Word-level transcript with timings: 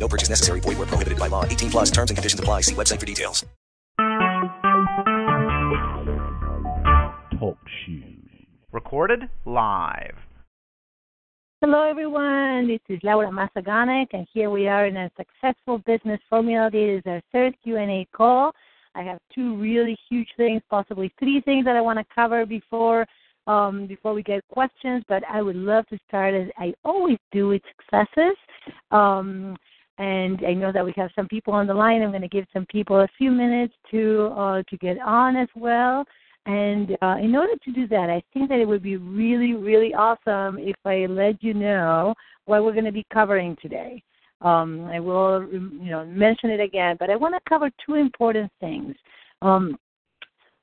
No 0.00 0.08
purchase 0.08 0.30
necessary. 0.30 0.60
Void 0.60 0.78
where 0.78 0.86
prohibited 0.86 1.18
by 1.18 1.28
law. 1.28 1.44
18 1.44 1.70
plus 1.70 1.90
terms 1.90 2.10
and 2.10 2.16
conditions 2.16 2.40
apply. 2.40 2.62
See 2.62 2.74
website 2.74 2.98
for 2.98 3.06
details. 3.06 3.44
Talk 7.38 7.58
shoes. 7.84 8.06
Recorded 8.72 9.28
live. 9.44 10.16
Hello, 11.60 11.82
everyone. 11.82 12.66
This 12.66 12.80
is 12.88 12.98
Laura 13.02 13.28
Mazaganek, 13.28 14.06
and 14.14 14.26
here 14.32 14.48
we 14.48 14.66
are 14.66 14.86
in 14.86 14.96
a 14.96 15.10
successful 15.18 15.78
business 15.78 16.18
formula. 16.30 16.70
This 16.70 17.00
is 17.00 17.02
our 17.04 17.20
third 17.32 17.54
Q&A 17.62 18.08
call. 18.16 18.52
I 18.94 19.02
have 19.02 19.18
two 19.34 19.56
really 19.56 19.96
huge 20.08 20.28
things, 20.38 20.62
possibly 20.70 21.12
three 21.18 21.42
things 21.42 21.66
that 21.66 21.76
I 21.76 21.82
want 21.82 21.98
to 21.98 22.04
cover 22.14 22.46
before 22.46 23.06
um, 23.46 23.86
before 23.86 24.14
we 24.14 24.22
get 24.22 24.42
questions. 24.48 25.04
But 25.06 25.22
I 25.28 25.42
would 25.42 25.56
love 25.56 25.86
to 25.88 25.98
start 26.08 26.34
as 26.34 26.48
I 26.56 26.72
always 26.84 27.18
do 27.30 27.48
with 27.48 27.62
successes. 27.76 28.36
Um, 28.90 29.56
and 30.00 30.40
I 30.48 30.54
know 30.54 30.72
that 30.72 30.84
we 30.84 30.94
have 30.96 31.10
some 31.14 31.28
people 31.28 31.52
on 31.52 31.66
the 31.66 31.74
line. 31.74 32.00
I'm 32.00 32.10
going 32.10 32.22
to 32.22 32.28
give 32.28 32.46
some 32.54 32.64
people 32.66 33.00
a 33.00 33.08
few 33.18 33.30
minutes 33.30 33.74
to 33.90 34.32
uh, 34.34 34.62
to 34.68 34.76
get 34.78 34.98
on 34.98 35.36
as 35.36 35.48
well. 35.54 36.04
And 36.46 36.96
uh, 37.02 37.16
in 37.20 37.36
order 37.36 37.52
to 37.62 37.72
do 37.72 37.86
that, 37.88 38.08
I 38.08 38.22
think 38.32 38.48
that 38.48 38.58
it 38.58 38.66
would 38.66 38.82
be 38.82 38.96
really, 38.96 39.52
really 39.52 39.92
awesome 39.92 40.58
if 40.58 40.76
I 40.86 41.04
let 41.04 41.42
you 41.42 41.52
know 41.52 42.14
what 42.46 42.64
we're 42.64 42.72
going 42.72 42.86
to 42.86 42.92
be 42.92 43.06
covering 43.12 43.58
today. 43.60 44.02
Um, 44.40 44.86
I 44.86 45.00
will, 45.00 45.46
you 45.52 45.90
know, 45.90 46.06
mention 46.06 46.48
it 46.48 46.60
again, 46.60 46.96
but 46.98 47.10
I 47.10 47.16
want 47.16 47.34
to 47.34 47.40
cover 47.46 47.70
two 47.84 47.96
important 47.96 48.50
things. 48.58 48.94
Um, 49.42 49.76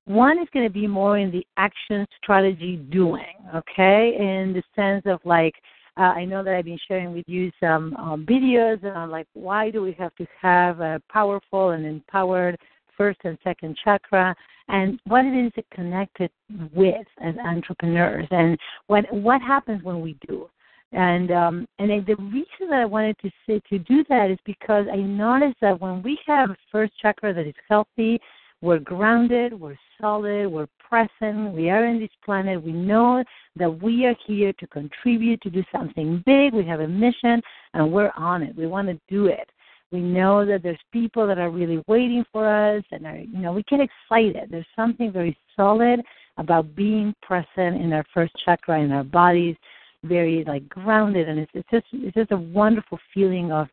one 0.05 0.39
is 0.39 0.47
going 0.51 0.65
to 0.65 0.73
be 0.73 0.87
more 0.87 1.19
in 1.19 1.29
the 1.29 1.45
action 1.57 2.07
strategy 2.23 2.77
doing, 2.89 3.35
okay, 3.53 4.15
in 4.17 4.53
the 4.53 4.63
sense 4.75 5.03
of 5.05 5.19
like, 5.25 5.53
uh, 5.97 6.13
I 6.15 6.25
know 6.25 6.43
that 6.43 6.53
I've 6.53 6.65
been 6.65 6.79
sharing 6.87 7.13
with 7.13 7.25
you 7.27 7.51
some 7.59 7.95
um, 7.95 8.25
videos 8.25 8.83
on 8.95 9.09
like 9.09 9.27
why 9.33 9.71
do 9.71 9.81
we 9.81 9.93
have 9.93 10.15
to 10.15 10.27
have 10.39 10.79
a 10.79 11.01
powerful 11.09 11.71
and 11.71 11.85
empowered 11.85 12.57
first 12.95 13.19
and 13.23 13.37
second 13.43 13.77
chakra? 13.83 14.35
And 14.69 14.99
what 15.05 15.25
it 15.25 15.51
is 15.57 15.63
connected 15.71 16.29
with 16.73 17.07
as 17.21 17.35
entrepreneurs 17.37 18.27
and 18.31 18.57
what 18.87 19.11
what 19.13 19.41
happens 19.41 19.83
when 19.83 20.01
we 20.01 20.17
do? 20.27 20.49
And 20.91 21.31
um 21.31 21.67
and 21.79 21.89
the 22.05 22.15
reason 22.15 22.69
that 22.69 22.81
i 22.81 22.85
wanted 22.85 23.17
to 23.19 23.29
say 23.45 23.59
to 23.69 23.79
do 23.79 24.05
that 24.07 24.31
is 24.31 24.37
because 24.45 24.85
i 24.91 24.95
noticed 24.95 25.57
that 25.61 25.79
when 25.81 26.01
we 26.01 26.17
have 26.25 26.49
a 26.49 26.57
first 26.71 26.93
chakra 27.01 27.33
that 27.33 27.45
is 27.45 27.55
healthy 27.67 28.19
we're 28.61 28.79
grounded 28.79 29.59
we're 29.59 29.77
solid 29.99 30.47
we're 30.47 30.67
present 30.89 31.53
we 31.53 31.69
are 31.69 31.85
in 31.85 31.99
this 31.99 32.09
planet. 32.23 32.63
We 32.63 32.71
know 32.71 33.23
that 33.55 33.81
we 33.81 34.05
are 34.05 34.15
here 34.25 34.53
to 34.53 34.67
contribute 34.67 35.41
to 35.41 35.49
do 35.49 35.63
something 35.71 36.23
big. 36.25 36.53
We 36.53 36.65
have 36.65 36.79
a 36.79 36.87
mission 36.87 37.41
and 37.73 37.91
we're 37.91 38.11
on 38.15 38.43
it. 38.43 38.55
We 38.55 38.67
want 38.67 38.87
to 38.87 38.99
do 39.09 39.27
it. 39.27 39.49
We 39.91 39.99
know 39.99 40.45
that 40.45 40.63
there's 40.63 40.79
people 40.91 41.27
that 41.27 41.37
are 41.37 41.49
really 41.49 41.81
waiting 41.87 42.25
for 42.33 42.45
us, 42.45 42.83
and 42.91 43.05
are, 43.05 43.17
you 43.17 43.39
know 43.39 43.53
we 43.53 43.63
get 43.69 43.79
excited. 43.79 44.49
There's 44.49 44.65
something 44.75 45.13
very 45.13 45.37
solid 45.55 46.01
about 46.37 46.75
being 46.75 47.15
present 47.21 47.81
in 47.81 47.93
our 47.93 48.03
first 48.13 48.33
chakra 48.43 48.81
in 48.81 48.91
our 48.91 49.05
bodies, 49.05 49.55
very 50.03 50.43
like 50.45 50.67
grounded, 50.67 51.29
and 51.29 51.39
it's, 51.39 51.51
it's 51.53 51.69
just 51.71 51.85
it's 51.93 52.15
just 52.15 52.31
a 52.31 52.37
wonderful 52.37 52.99
feeling 53.13 53.53
of 53.53 53.69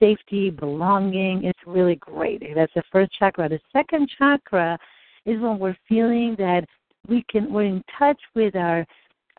safety, 0.00 0.50
belonging. 0.50 1.44
It's 1.44 1.58
really 1.66 1.96
great. 1.96 2.42
That's 2.54 2.72
the 2.74 2.82
first 2.90 3.12
chakra. 3.18 3.48
The 3.48 3.60
second 3.72 4.10
chakra 4.18 4.78
is 5.26 5.40
when 5.40 5.58
we're 5.58 5.76
feeling 5.88 6.34
that 6.38 6.64
we 7.08 7.24
can 7.30 7.52
we're 7.52 7.64
in 7.64 7.82
touch 7.98 8.20
with 8.34 8.56
our 8.56 8.86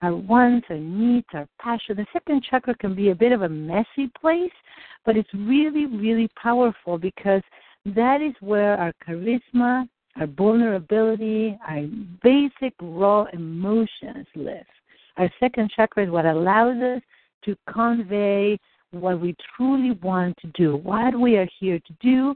our 0.02 0.16
wants, 0.16 0.68
our 0.70 0.78
needs, 0.78 1.28
our 1.34 1.48
passion. 1.60 1.98
The 1.98 2.06
second 2.14 2.44
chakra 2.50 2.76
can 2.76 2.96
be 2.96 3.10
a 3.10 3.16
bit 3.16 3.32
of 3.32 3.42
a 3.42 3.50
messy 3.50 4.10
place, 4.20 4.52
but 5.06 5.18
it's 5.18 5.34
really, 5.34 5.88
really 5.88 6.30
powerful 6.42 6.98
because 6.98 7.42
that 7.86 8.22
is 8.22 8.34
where 8.40 8.78
our 8.78 8.94
charisma, 9.06 9.88
our 10.18 10.28
vulnerability, 10.28 11.58
our 11.68 11.84
basic 12.24 12.74
raw 12.82 13.26
emotions 13.34 14.26
live. 14.36 14.66
Our 15.18 15.30
second 15.40 15.72
chakra 15.76 16.06
is 16.06 16.10
what 16.10 16.26
allows 16.26 16.82
us 16.82 17.02
to 17.46 17.56
convey 17.72 18.58
what 18.92 19.20
we 19.20 19.36
truly 19.56 19.92
want 20.02 20.36
to 20.42 20.48
do, 20.56 20.78
what 20.78 21.20
we 21.20 21.38
are 21.38 21.48
here 21.60 21.80
to 21.80 21.94
do. 22.02 22.36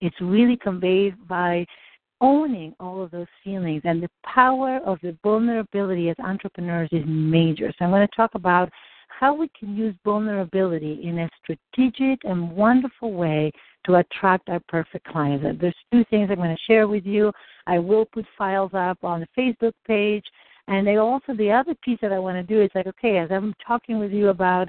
It's 0.00 0.16
really 0.20 0.56
conveyed 0.56 1.14
by 1.28 1.66
owning 2.20 2.74
all 2.78 3.02
of 3.02 3.10
those 3.10 3.26
feelings 3.42 3.82
and 3.84 4.02
the 4.02 4.10
power 4.24 4.78
of 4.84 4.98
the 5.02 5.16
vulnerability 5.22 6.10
as 6.10 6.16
entrepreneurs 6.18 6.88
is 6.92 7.04
major. 7.06 7.72
So 7.78 7.84
I'm 7.84 7.90
going 7.90 8.06
to 8.06 8.16
talk 8.16 8.34
about 8.34 8.70
how 9.08 9.34
we 9.34 9.50
can 9.58 9.76
use 9.76 9.94
vulnerability 10.04 11.00
in 11.02 11.18
a 11.18 11.28
strategic 11.42 12.20
and 12.24 12.50
wonderful 12.52 13.12
way 13.12 13.50
to 13.84 13.96
attract 13.96 14.48
our 14.48 14.60
perfect 14.68 15.06
clients. 15.06 15.44
There's 15.60 15.74
two 15.92 16.04
things 16.10 16.28
I'm 16.30 16.36
going 16.36 16.54
to 16.54 16.62
share 16.66 16.88
with 16.88 17.04
you. 17.04 17.32
I 17.66 17.78
will 17.78 18.04
put 18.04 18.24
files 18.36 18.70
up 18.74 18.98
on 19.02 19.20
the 19.20 19.28
Facebook 19.36 19.72
page. 19.86 20.24
And 20.68 20.86
also 20.98 21.34
the 21.34 21.50
other 21.50 21.74
piece 21.82 21.98
that 22.02 22.12
I 22.12 22.18
want 22.18 22.36
to 22.36 22.42
do 22.42 22.62
is 22.62 22.70
like, 22.74 22.86
okay, 22.86 23.18
as 23.18 23.30
I'm 23.32 23.54
talking 23.66 23.98
with 23.98 24.12
you 24.12 24.28
about 24.28 24.68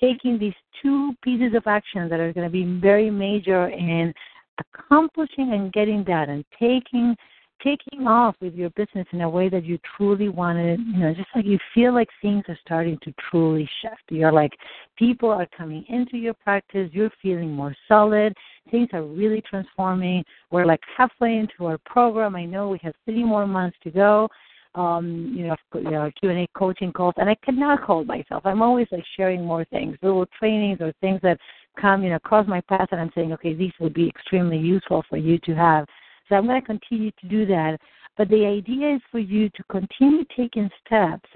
taking 0.00 0.38
these 0.38 0.54
two 0.82 1.12
pieces 1.22 1.54
of 1.54 1.66
action 1.66 2.08
that 2.08 2.20
are 2.20 2.32
going 2.32 2.46
to 2.46 2.52
be 2.52 2.80
very 2.80 3.10
major 3.10 3.68
in 3.68 4.12
accomplishing 4.58 5.52
and 5.52 5.72
getting 5.72 6.04
that 6.04 6.28
and 6.28 6.44
taking 6.58 7.16
taking 7.62 8.06
off 8.06 8.36
with 8.40 8.54
your 8.54 8.68
business 8.70 9.06
in 9.12 9.22
a 9.22 9.28
way 9.28 9.48
that 9.48 9.64
you 9.64 9.78
truly 9.96 10.28
want 10.28 10.58
to, 10.58 10.76
you 10.84 10.98
know, 10.98 11.14
just 11.14 11.28
like 11.34 11.46
you 11.46 11.58
feel 11.72 11.94
like 11.94 12.08
things 12.20 12.44
are 12.48 12.58
starting 12.60 12.98
to 13.02 13.14
truly 13.30 13.68
shift. 13.80 14.02
You're 14.10 14.32
like, 14.32 14.52
people 14.96 15.30
are 15.30 15.46
coming 15.56 15.84
into 15.88 16.18
your 16.18 16.34
practice, 16.34 16.90
you're 16.92 17.10
feeling 17.22 17.50
more 17.50 17.74
solid, 17.88 18.36
things 18.70 18.88
are 18.92 19.02
really 19.02 19.42
transforming. 19.48 20.24
We're 20.50 20.66
like 20.66 20.80
halfway 20.96 21.38
into 21.38 21.64
our 21.66 21.78
program. 21.86 22.36
I 22.36 22.44
know 22.44 22.68
we 22.68 22.80
have 22.82 22.94
three 23.06 23.24
more 23.24 23.46
months 23.46 23.78
to 23.84 23.90
go. 23.90 24.28
Um, 24.74 25.32
you 25.36 25.46
know, 25.46 25.56
you 25.74 25.90
know, 25.90 26.10
Q 26.18 26.30
and 26.30 26.40
A 26.40 26.48
coaching 26.56 26.92
calls, 26.92 27.14
and 27.16 27.30
I 27.30 27.36
cannot 27.44 27.80
hold 27.80 28.08
myself. 28.08 28.42
I'm 28.44 28.60
always 28.60 28.88
like 28.90 29.04
sharing 29.16 29.44
more 29.44 29.64
things, 29.66 29.96
little 30.02 30.26
trainings 30.38 30.80
or 30.80 30.92
things 31.00 31.20
that 31.22 31.38
come, 31.80 32.02
you 32.02 32.10
know, 32.10 32.16
across 32.16 32.46
my 32.46 32.60
path 32.62 32.88
and 32.90 33.00
I'm 33.00 33.10
saying, 33.14 33.32
okay, 33.34 33.54
these 33.54 33.72
would 33.80 33.94
be 33.94 34.08
extremely 34.08 34.58
useful 34.58 35.04
for 35.08 35.16
you 35.16 35.38
to 35.40 35.54
have. 35.54 35.86
So 36.28 36.36
I'm 36.36 36.46
going 36.46 36.60
to 36.60 36.66
continue 36.66 37.10
to 37.20 37.28
do 37.28 37.46
that. 37.46 37.78
But 38.16 38.28
the 38.28 38.46
idea 38.46 38.94
is 38.94 39.00
for 39.10 39.18
you 39.18 39.48
to 39.50 39.64
continue 39.70 40.24
taking 40.36 40.70
steps 40.86 41.28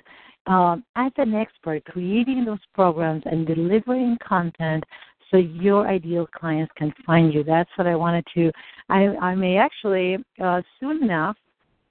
um, 0.46 0.84
as 0.96 1.12
an 1.16 1.34
expert, 1.34 1.84
creating 1.84 2.44
those 2.44 2.60
programs 2.74 3.22
and 3.26 3.46
delivering 3.46 4.16
content 4.26 4.84
so 5.30 5.36
your 5.36 5.86
ideal 5.86 6.26
clients 6.26 6.72
can 6.76 6.92
find 7.04 7.34
you. 7.34 7.44
That's 7.44 7.68
what 7.76 7.86
I 7.86 7.94
wanted 7.94 8.24
to. 8.34 8.50
I, 8.88 9.08
I 9.20 9.34
may 9.34 9.58
actually 9.58 10.16
uh, 10.42 10.62
soon 10.80 11.02
enough, 11.02 11.36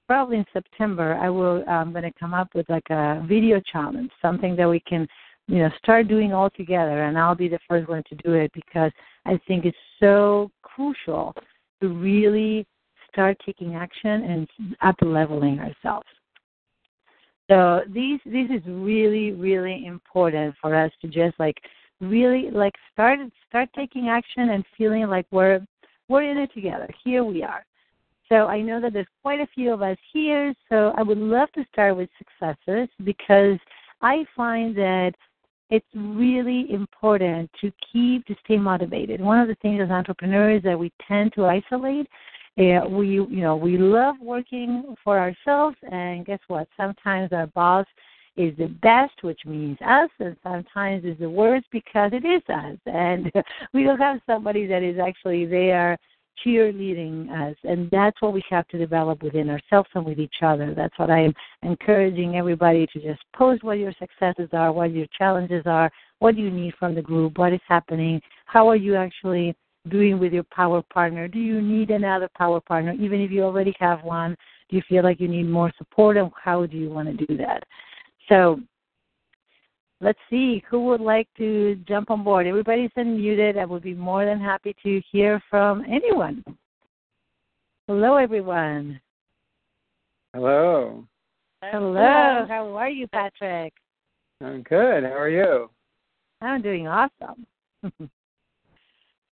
probably 0.08 0.38
in 0.38 0.46
September, 0.54 1.16
I 1.16 1.30
will. 1.30 1.64
I'm 1.68 1.92
going 1.92 2.04
to 2.04 2.20
come 2.20 2.34
up 2.34 2.50
with 2.56 2.68
like 2.70 2.90
a 2.90 3.24
video 3.28 3.62
challenge, 3.72 4.12
something 4.22 4.56
that 4.56 4.70
we 4.70 4.80
can 4.80 5.08
you 5.48 5.60
know 5.60 5.70
start 5.78 6.08
doing 6.08 6.34
all 6.34 6.50
together 6.50 7.04
and 7.04 7.18
i'll 7.18 7.36
be 7.36 7.48
the 7.48 7.60
first 7.68 7.88
one 7.88 8.04
to 8.10 8.16
do 8.16 8.34
it 8.34 8.52
because 8.54 8.92
i 9.26 9.40
think 9.48 9.66
it's 9.66 9.78
so 10.00 10.52
crucial 10.62 11.34
to 11.82 11.90
really 11.90 12.66
start 13.12 13.38
taking 13.46 13.76
action 13.76 14.48
and 14.60 14.76
up 14.82 14.96
leveling 15.02 15.60
ourselves 15.60 16.08
so 17.50 17.82
these 17.94 18.20
this 18.26 18.50
is 18.50 18.62
really 18.68 19.32
really 19.32 19.86
important 19.86 20.54
for 20.62 20.76
us 20.76 20.92
to 21.02 21.08
just 21.08 21.38
like 21.40 21.58
really 22.02 22.50
like 22.52 22.74
start 22.92 23.20
start 23.48 23.70
taking 23.76 24.10
action 24.10 24.50
and 24.50 24.64
feeling 24.78 25.08
like 25.08 25.26
we're 25.32 25.62
we're 26.10 26.30
in 26.30 26.38
it 26.38 26.54
together 26.54 26.90
here 27.04 27.24
we 27.24 27.42
are 27.42 27.66
so 28.30 28.48
i 28.48 28.62
know 28.62 28.80
that 28.82 28.94
there's 28.94 29.08
quite 29.22 29.40
a 29.40 29.48
few 29.54 29.72
of 29.72 29.82
us 29.82 29.98
here 30.14 30.54
so 30.70 30.94
i 30.98 31.04
would 31.04 31.18
love 31.18 31.52
to 31.54 31.66
start 31.72 31.96
with 31.96 32.10
successes 32.18 32.88
because 33.04 33.58
i 34.02 34.26
find 34.36 34.76
that 34.76 35.14
it's 35.70 35.86
really 35.94 36.72
important 36.72 37.50
to 37.62 37.72
keep 37.92 38.26
to 38.26 38.36
stay 38.46 38.58
motivated. 38.58 39.20
One 39.20 39.40
of 39.40 39.48
the 39.48 39.56
things 39.56 39.82
as 39.84 39.90
entrepreneurs 39.90 40.64
that 40.64 40.78
we 40.78 40.92
tend 41.08 41.34
to 41.34 41.46
isolate. 41.46 42.08
Uh, 42.58 42.88
we 42.90 43.08
you 43.10 43.28
know 43.28 43.56
we 43.56 43.78
love 43.78 44.16
working 44.22 44.96
for 45.04 45.20
ourselves, 45.20 45.78
and 45.92 46.26
guess 46.26 46.40
what? 46.48 46.68
Sometimes 46.76 47.32
our 47.32 47.48
boss 47.48 47.86
is 48.36 48.56
the 48.58 48.68
best, 48.82 49.14
which 49.22 49.42
means 49.46 49.78
us, 49.86 50.10
and 50.20 50.36
sometimes 50.42 51.04
is 51.06 51.18
the 51.20 51.30
worst 51.30 51.66
because 51.72 52.12
it 52.14 52.26
is 52.26 52.42
us, 52.50 52.78
and 52.86 53.32
we 53.74 53.84
don't 53.84 54.00
have 54.00 54.20
somebody 54.26 54.66
that 54.66 54.84
is 54.84 54.98
actually 55.00 55.46
there 55.46 55.98
cheerleading 56.46 57.30
us. 57.32 57.56
And 57.64 57.90
that's 57.92 58.22
what 58.22 58.34
we 58.34 58.44
have 58.50 58.68
to 58.70 58.78
develop 58.78 59.24
within 59.24 59.50
ourselves 59.50 59.90
and 59.94 60.06
with 60.06 60.20
each 60.20 60.42
other. 60.42 60.74
That's 60.76 60.98
what 60.98 61.10
I 61.10 61.24
am 61.24 61.34
encouraging 61.64 62.36
everybody 62.36 62.88
to 62.94 63.00
just 63.00 63.22
post 63.36 63.64
what 63.64 63.80
your 63.80 63.94
successes 64.00 64.50
are, 64.54 64.72
what 64.72 64.92
your 64.92 65.08
challenges 65.18 65.64
are, 65.66 65.92
what 66.20 66.36
do 66.36 66.42
you 66.42 66.52
need 66.52 66.74
from 66.80 66.96
the 66.96 67.02
group, 67.02 67.38
what 67.38 67.54
is 67.54 67.62
happening, 67.68 68.22
how 68.46 68.68
are 68.68 68.76
you 68.76 68.96
actually 68.96 69.56
doing 69.90 70.20
with 70.20 70.34
your 70.34 70.44
power 70.44 70.82
partner. 70.82 71.28
Do 71.28 71.40
you 71.40 71.62
need 71.62 71.92
another 71.92 72.30
power 72.36 72.60
partner, 72.60 72.94
even 72.94 73.22
if 73.22 73.32
you 73.32 73.44
already 73.44 73.74
have 73.80 74.04
one? 74.04 74.36
Do 74.70 74.76
you 74.76 74.82
feel 74.88 75.04
like 75.04 75.20
you 75.20 75.28
need 75.28 75.48
more 75.48 75.72
support, 75.78 76.18
and 76.18 76.30
how 76.44 76.66
do 76.66 76.78
you 76.78 76.90
want 76.90 77.18
to 77.18 77.26
do 77.26 77.38
that? 77.38 77.64
So 78.28 78.60
let's 80.02 80.20
see 80.30 80.64
who 80.70 80.86
would 80.86 81.02
like 81.02 81.28
to 81.38 81.76
jump 81.88 82.12
on 82.12 82.24
board. 82.24 82.48
Everybody's 82.48 82.92
unmuted. 82.98 83.58
I 83.58 83.66
would 83.66 83.84
be 83.84 83.94
more 83.94 84.26
than 84.26 84.40
happy 84.40 84.76
to 84.84 85.02
hear 85.12 85.42
from 85.50 85.84
anyone. 85.90 86.44
Hello, 87.88 88.18
everyone. 88.18 89.00
Hello. 90.34 91.04
Hello. 91.64 92.46
How 92.48 92.76
are 92.76 92.90
you, 92.90 93.08
Patrick? 93.08 93.74
I'm 94.44 94.62
good. 94.64 95.04
How 95.04 95.18
are 95.18 95.30
you? 95.30 95.70
I'm 96.42 96.62
doing 96.62 96.88
awesome. 96.88 97.48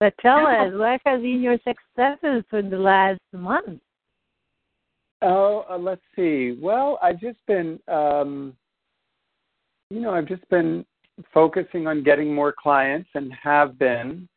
but 0.01 0.15
tell 0.21 0.47
us, 0.47 0.73
what 0.73 1.01
have 1.05 1.21
been 1.21 1.43
your 1.43 1.59
successes 1.59 2.45
in 2.53 2.71
the 2.71 2.79
last 2.79 3.21
month? 3.33 3.81
Oh, 5.21 5.65
uh, 5.71 5.79
let's 5.79 6.03
see. 6.17 6.57
Well, 6.61 6.99
I've 7.03 7.21
just 7.21 7.39
been 7.47 7.79
um, 7.89 8.55
you 9.91 10.01
know, 10.01 10.11
I've 10.11 10.29
just 10.29 10.49
been 10.49 10.85
focusing 11.33 11.87
on 11.87 12.03
getting 12.03 12.35
more 12.35 12.55
clients 12.57 13.09
and 13.15 13.33
have 13.33 13.79
been. 13.79 14.29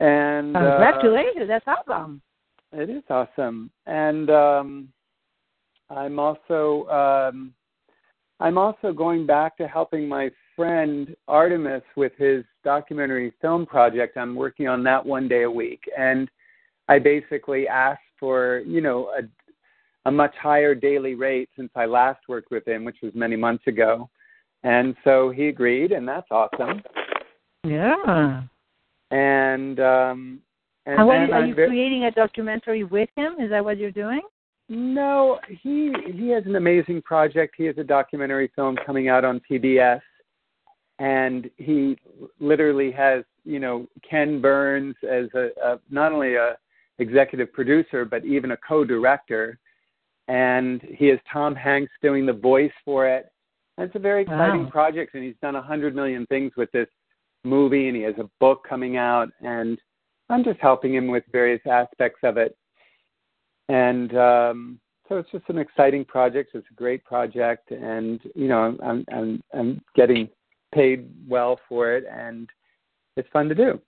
And 0.00 0.54
congratulations, 0.54 1.44
uh, 1.44 1.46
that's 1.46 1.64
awesome. 1.66 2.22
It 2.72 2.90
is 2.90 3.02
awesome, 3.10 3.70
and 3.86 4.30
um, 4.30 4.88
I'm 5.90 6.18
also 6.18 6.88
um, 6.88 7.52
I'm 8.40 8.58
also 8.58 8.92
going 8.92 9.26
back 9.26 9.56
to 9.58 9.68
helping 9.68 10.08
my 10.08 10.30
friend 10.56 11.14
Artemis 11.28 11.82
with 11.96 12.12
his 12.16 12.44
documentary 12.64 13.32
film 13.40 13.66
project. 13.66 14.16
I'm 14.16 14.34
working 14.34 14.68
on 14.68 14.82
that 14.84 15.04
one 15.04 15.28
day 15.28 15.42
a 15.42 15.50
week, 15.50 15.82
and 15.96 16.28
I 16.88 16.98
basically 16.98 17.68
asked 17.68 18.00
for 18.18 18.62
you 18.66 18.80
know 18.80 19.10
a 19.16 19.22
a 20.06 20.10
much 20.10 20.34
higher 20.42 20.74
daily 20.74 21.14
rate 21.14 21.48
since 21.56 21.70
I 21.76 21.84
last 21.84 22.20
worked 22.28 22.50
with 22.50 22.66
him, 22.66 22.84
which 22.84 22.96
was 23.02 23.12
many 23.14 23.36
months 23.36 23.66
ago. 23.68 24.10
And 24.64 24.94
so 25.04 25.30
he 25.30 25.48
agreed, 25.48 25.92
and 25.92 26.06
that's 26.06 26.28
awesome. 26.30 26.82
Yeah. 27.64 28.42
And 29.10 29.80
um, 29.80 30.40
and 30.86 30.98
How 30.98 31.10
are 31.10 31.26
you, 31.26 31.32
are 31.32 31.46
you 31.46 31.54
creating 31.54 32.04
a 32.04 32.10
documentary 32.10 32.84
with 32.84 33.08
him? 33.16 33.34
Is 33.38 33.50
that 33.50 33.64
what 33.64 33.78
you're 33.78 33.90
doing? 33.90 34.22
No, 34.68 35.38
he 35.48 35.92
he 36.12 36.28
has 36.30 36.44
an 36.46 36.56
amazing 36.56 37.02
project. 37.02 37.54
He 37.56 37.64
has 37.64 37.76
a 37.78 37.84
documentary 37.84 38.50
film 38.54 38.76
coming 38.86 39.08
out 39.08 39.24
on 39.24 39.40
PBS, 39.48 40.00
and 40.98 41.50
he 41.56 41.96
literally 42.40 42.90
has 42.92 43.24
you 43.44 43.60
know 43.60 43.86
Ken 44.08 44.40
Burns 44.40 44.96
as 45.02 45.26
a, 45.34 45.50
a 45.62 45.80
not 45.90 46.12
only 46.12 46.36
a 46.36 46.56
executive 46.98 47.52
producer 47.52 48.04
but 48.04 48.24
even 48.24 48.52
a 48.52 48.56
co-director, 48.56 49.58
and 50.28 50.80
he 50.82 51.06
has 51.08 51.18
Tom 51.30 51.54
Hanks 51.54 51.92
doing 52.00 52.26
the 52.26 52.32
voice 52.32 52.72
for 52.84 53.06
it 53.06 53.32
it's 53.78 53.94
a 53.94 53.98
very 53.98 54.22
exciting 54.22 54.64
wow. 54.64 54.70
project, 54.70 55.14
and 55.14 55.24
he's 55.24 55.34
done 55.42 55.56
a 55.56 55.62
hundred 55.62 55.94
million 55.94 56.26
things 56.26 56.52
with 56.56 56.70
this 56.72 56.88
movie, 57.44 57.88
and 57.88 57.96
he 57.96 58.02
has 58.02 58.14
a 58.18 58.28
book 58.40 58.66
coming 58.68 58.96
out, 58.96 59.30
and 59.40 59.78
I'm 60.28 60.44
just 60.44 60.60
helping 60.60 60.94
him 60.94 61.08
with 61.08 61.24
various 61.32 61.60
aspects 61.70 62.20
of 62.22 62.36
it. 62.36 62.56
And 63.68 64.16
um, 64.16 64.80
so 65.08 65.18
it's 65.18 65.30
just 65.30 65.48
an 65.48 65.58
exciting 65.58 66.04
project. 66.04 66.50
It's 66.54 66.66
a 66.70 66.74
great 66.74 67.04
project, 67.04 67.70
and 67.70 68.20
you 68.34 68.48
know, 68.48 68.76
I'm 68.82 69.04
I'm 69.12 69.42
I'm 69.52 69.80
getting 69.94 70.28
paid 70.74 71.08
well 71.28 71.58
for 71.68 71.92
it, 71.94 72.04
and 72.10 72.48
it's 73.16 73.28
fun 73.32 73.48
to 73.48 73.54
do. 73.54 73.80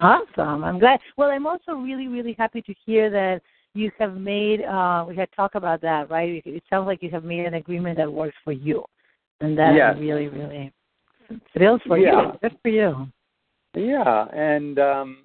Awesome. 0.00 0.64
I'm 0.64 0.78
glad. 0.78 1.00
Well, 1.16 1.30
I'm 1.30 1.46
also 1.46 1.72
really, 1.72 2.08
really 2.08 2.34
happy 2.38 2.62
to 2.62 2.74
hear 2.86 3.10
that 3.10 3.42
you 3.74 3.90
have 3.98 4.16
made. 4.16 4.62
Uh, 4.62 5.04
we 5.08 5.16
had 5.16 5.28
talked 5.34 5.54
about 5.54 5.80
that, 5.82 6.10
right? 6.10 6.42
It 6.44 6.62
sounds 6.68 6.86
like 6.86 7.02
you 7.02 7.10
have 7.10 7.24
made 7.24 7.46
an 7.46 7.54
agreement 7.54 7.96
that 7.98 8.12
works 8.12 8.36
for 8.44 8.52
you 8.52 8.84
and 9.40 9.56
that 9.58 9.74
yes. 9.74 9.96
really, 9.98 10.28
really 10.28 10.72
thrills 11.52 11.80
for 11.86 11.98
yeah. 11.98 12.32
you. 12.32 12.38
Good 12.42 12.58
for 12.62 12.68
you. 12.68 13.08
Yeah, 13.74 14.26
and 14.32 14.78
um, 14.78 15.18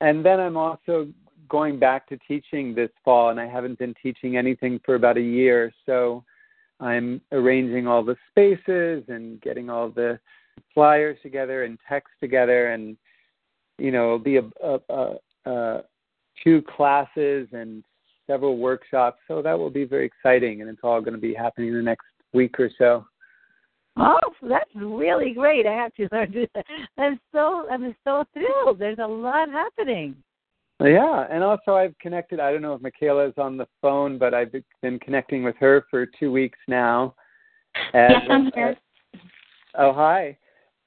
and 0.00 0.24
then 0.24 0.40
I'm 0.40 0.56
also 0.56 1.08
going 1.48 1.78
back 1.78 2.08
to 2.08 2.18
teaching 2.28 2.74
this 2.74 2.90
fall, 3.04 3.30
and 3.30 3.40
I 3.40 3.46
haven't 3.46 3.78
been 3.78 3.94
teaching 4.02 4.36
anything 4.36 4.80
for 4.84 4.94
about 4.94 5.16
a 5.16 5.22
year, 5.22 5.72
so 5.86 6.22
I'm 6.78 7.20
arranging 7.32 7.86
all 7.86 8.04
the 8.04 8.16
spaces 8.30 9.04
and 9.08 9.40
getting 9.40 9.68
all 9.70 9.88
the 9.88 10.18
flyers 10.74 11.18
together 11.22 11.64
and 11.64 11.78
text 11.88 12.10
together, 12.20 12.72
and 12.72 12.96
you 13.78 13.90
know, 13.90 14.04
it'll 14.04 14.18
be 14.18 14.36
a, 14.36 14.44
a, 14.62 14.78
a, 14.90 15.14
a 15.50 15.82
two 16.42 16.62
classes 16.62 17.48
and 17.52 17.84
several 18.26 18.58
workshops, 18.58 19.18
so 19.26 19.42
that 19.42 19.58
will 19.58 19.70
be 19.70 19.84
very 19.84 20.06
exciting, 20.06 20.60
and 20.60 20.70
it's 20.70 20.80
all 20.82 21.00
going 21.00 21.14
to 21.14 21.20
be 21.20 21.34
happening 21.34 21.68
in 21.68 21.76
the 21.76 21.82
next 21.82 22.06
week 22.32 22.58
or 22.60 22.70
so. 22.78 23.04
Oh, 23.96 24.18
that's 24.42 24.70
really 24.74 25.32
great. 25.32 25.66
I 25.66 25.74
have 25.74 25.94
to 25.94 26.08
learn 26.12 26.32
to 26.32 26.40
do 26.40 26.46
that. 26.54 26.64
I'm 26.96 27.18
so 27.32 27.66
I'm 27.70 27.94
so 28.04 28.24
thrilled. 28.32 28.78
There's 28.78 28.98
a 28.98 29.06
lot 29.06 29.48
happening. 29.50 30.16
Yeah, 30.82 31.26
and 31.30 31.44
also 31.44 31.74
I've 31.74 31.98
connected. 31.98 32.40
I 32.40 32.52
don't 32.52 32.62
know 32.62 32.74
if 32.74 32.80
Michaela 32.80 33.26
is 33.26 33.34
on 33.36 33.58
the 33.58 33.66
phone, 33.82 34.16
but 34.16 34.32
I've 34.32 34.52
been 34.80 34.98
connecting 35.00 35.42
with 35.42 35.56
her 35.56 35.84
for 35.90 36.06
two 36.06 36.32
weeks 36.32 36.58
now. 36.68 37.14
As, 37.92 38.10
yes, 38.10 38.22
I'm 38.30 38.50
here. 38.54 38.76
oh, 39.76 39.92
hi. 39.92 40.38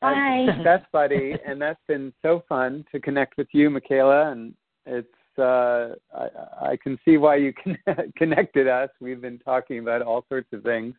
Hi. 0.01 0.47
Success 0.57 0.81
buddy, 0.91 1.35
and 1.45 1.61
that's 1.61 1.79
been 1.87 2.11
so 2.23 2.43
fun 2.49 2.83
to 2.91 2.99
connect 2.99 3.37
with 3.37 3.47
you, 3.51 3.69
Michaela. 3.69 4.31
And 4.31 4.53
it's 4.85 5.07
uh, 5.37 5.95
I, 6.15 6.71
I 6.71 6.77
can 6.81 6.97
see 7.05 7.17
why 7.17 7.37
you 7.37 7.53
connected 8.17 8.67
us. 8.67 8.89
We've 8.99 9.21
been 9.21 9.39
talking 9.39 9.79
about 9.79 10.01
all 10.01 10.25
sorts 10.29 10.51
of 10.53 10.63
things. 10.63 10.93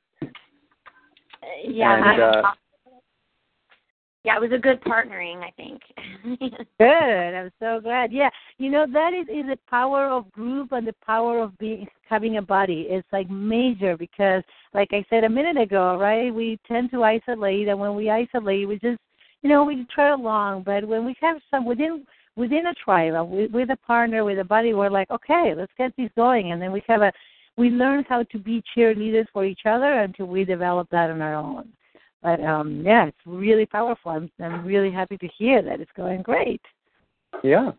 Yeah. 1.65 2.13
And, 2.13 2.23
uh, 2.23 2.43
yeah, 4.25 4.37
it 4.37 4.41
was 4.41 4.53
a 4.53 4.59
good 4.59 4.81
partnering, 4.83 5.43
I 5.43 5.51
think. 5.51 5.83
good. 6.79 6.89
I'm 6.89 7.51
so 7.61 7.79
glad. 7.83 8.11
Yeah, 8.11 8.31
you 8.57 8.71
know 8.71 8.87
that 8.91 9.13
is 9.13 9.29
is 9.29 9.45
the 9.47 9.59
power 9.69 10.07
of 10.07 10.33
group 10.33 10.73
and 10.73 10.89
the 10.89 10.95
power 11.05 11.41
of 11.43 11.57
being 11.59 11.87
having 12.09 12.39
a 12.39 12.43
body. 12.43 12.87
It's 12.89 13.07
like 13.13 13.29
major 13.29 13.99
because, 13.99 14.43
like 14.73 14.89
I 14.93 15.05
said 15.11 15.25
a 15.25 15.29
minute 15.29 15.59
ago, 15.61 15.99
right? 15.99 16.35
We 16.35 16.59
tend 16.67 16.91
to 16.93 17.05
isolate, 17.05 17.69
and 17.69 17.79
when 17.79 17.95
we 17.95 18.09
isolate, 18.09 18.67
we 18.67 18.79
just, 18.79 18.99
you 19.43 19.51
know, 19.51 19.63
we 19.63 19.87
try 19.95 20.13
along. 20.13 20.63
But 20.63 20.89
when 20.89 21.05
we 21.05 21.15
have 21.21 21.37
some 21.51 21.67
within 21.67 22.07
within 22.37 22.67
a 22.67 22.75
tribe, 22.75 23.15
with, 23.29 23.51
with 23.53 23.71
a 23.71 23.77
partner, 23.77 24.25
with 24.25 24.39
a 24.39 24.45
buddy, 24.45 24.75
we're 24.75 24.91
like, 24.91 25.11
okay, 25.11 25.55
let's 25.57 25.73
get 25.79 25.93
this 25.97 26.11
going, 26.17 26.53
and 26.53 26.61
then 26.61 26.73
we 26.73 26.83
have 26.87 27.03
a 27.03 27.13
we 27.57 27.71
learn 27.71 28.05
how 28.09 28.25
to 28.25 28.39
be 28.39 28.63
cheerleaders 28.77 29.27
for 29.33 29.45
each 29.45 29.61
other 29.65 30.01
until 30.01 30.27
we 30.27 30.45
develop 30.45 30.89
that 30.91 31.11
on 31.11 31.23
our 31.23 31.35
own. 31.35 31.69
But 32.23 32.43
um, 32.43 32.83
yeah, 32.85 33.07
it's 33.07 33.17
really 33.27 33.67
powerful. 33.67 34.11
I'm, 34.11 34.31
I'm 34.43 34.65
really 34.65 34.91
happy 34.91 35.17
to 35.19 35.29
hear 35.39 35.63
that 35.63 35.81
it's 35.81 35.91
going 35.97 36.23
great. 36.23 36.61
Yeah. 37.43 37.73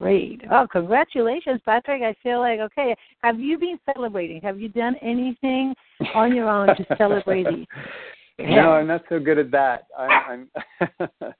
Great. 0.00 0.42
Oh, 0.50 0.66
congratulations, 0.70 1.60
Patrick. 1.64 2.02
I 2.02 2.14
feel 2.22 2.40
like 2.40 2.60
okay. 2.60 2.94
Have 3.22 3.40
you 3.40 3.58
been 3.58 3.78
celebrating? 3.92 4.40
Have 4.42 4.60
you 4.60 4.68
done 4.68 4.96
anything 5.02 5.74
on 6.14 6.34
your 6.34 6.48
own 6.48 6.68
to 6.68 6.86
celebrate 6.96 7.46
these? 7.48 7.66
No, 8.40 8.70
I'm 8.70 8.86
not 8.86 9.02
so 9.08 9.18
good 9.18 9.36
at 9.36 9.50
that. 9.50 9.88
I, 9.98 10.04
I'm 10.04 10.50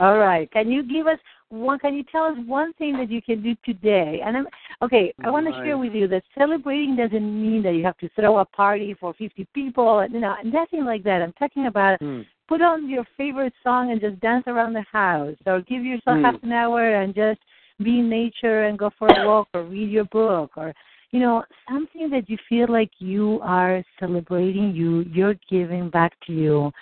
All 0.00 0.18
right. 0.18 0.50
Can 0.50 0.70
you 0.70 0.82
give 0.82 1.06
us 1.06 1.18
one? 1.48 1.78
Can 1.78 1.94
you 1.94 2.04
tell 2.10 2.24
us 2.24 2.36
one 2.46 2.72
thing 2.74 2.96
that 2.98 3.10
you 3.10 3.22
can 3.22 3.42
do 3.42 3.54
today? 3.64 4.20
And 4.24 4.36
I'm 4.36 4.46
okay. 4.82 5.14
I 5.24 5.30
want 5.30 5.46
to 5.46 5.52
share 5.64 5.78
with 5.78 5.94
you 5.94 6.06
that 6.08 6.22
celebrating 6.36 6.96
doesn't 6.96 7.42
mean 7.42 7.62
that 7.62 7.72
you 7.72 7.84
have 7.84 7.96
to 7.98 8.08
throw 8.10 8.38
a 8.38 8.44
party 8.44 8.94
for 8.98 9.14
50 9.14 9.46
people. 9.54 10.06
You 10.10 10.20
know, 10.20 10.34
nothing 10.44 10.84
like 10.84 11.02
that. 11.04 11.22
I'm 11.22 11.32
talking 11.34 11.66
about 11.66 11.98
hmm. 12.00 12.22
put 12.48 12.60
on 12.60 12.88
your 12.90 13.04
favorite 13.16 13.54
song 13.62 13.90
and 13.90 14.00
just 14.00 14.20
dance 14.20 14.44
around 14.46 14.74
the 14.74 14.84
house, 14.92 15.36
or 15.46 15.60
give 15.62 15.84
yourself 15.84 16.18
hmm. 16.18 16.24
half 16.24 16.42
an 16.42 16.52
hour 16.52 16.96
and 16.96 17.14
just 17.14 17.40
be 17.82 18.00
in 18.00 18.08
nature 18.08 18.64
and 18.64 18.78
go 18.78 18.90
for 18.98 19.08
a 19.08 19.26
walk 19.26 19.48
or 19.54 19.64
read 19.64 19.90
your 19.90 20.06
book 20.06 20.52
or 20.56 20.72
you 21.10 21.20
know 21.20 21.44
something 21.68 22.08
that 22.08 22.28
you 22.28 22.38
feel 22.48 22.66
like 22.70 22.90
you 22.98 23.38
are 23.42 23.84
celebrating 24.00 24.74
you 24.74 25.04
you're 25.12 25.36
giving 25.50 25.90
back 25.90 26.12
to 26.26 26.32
you 26.32 26.72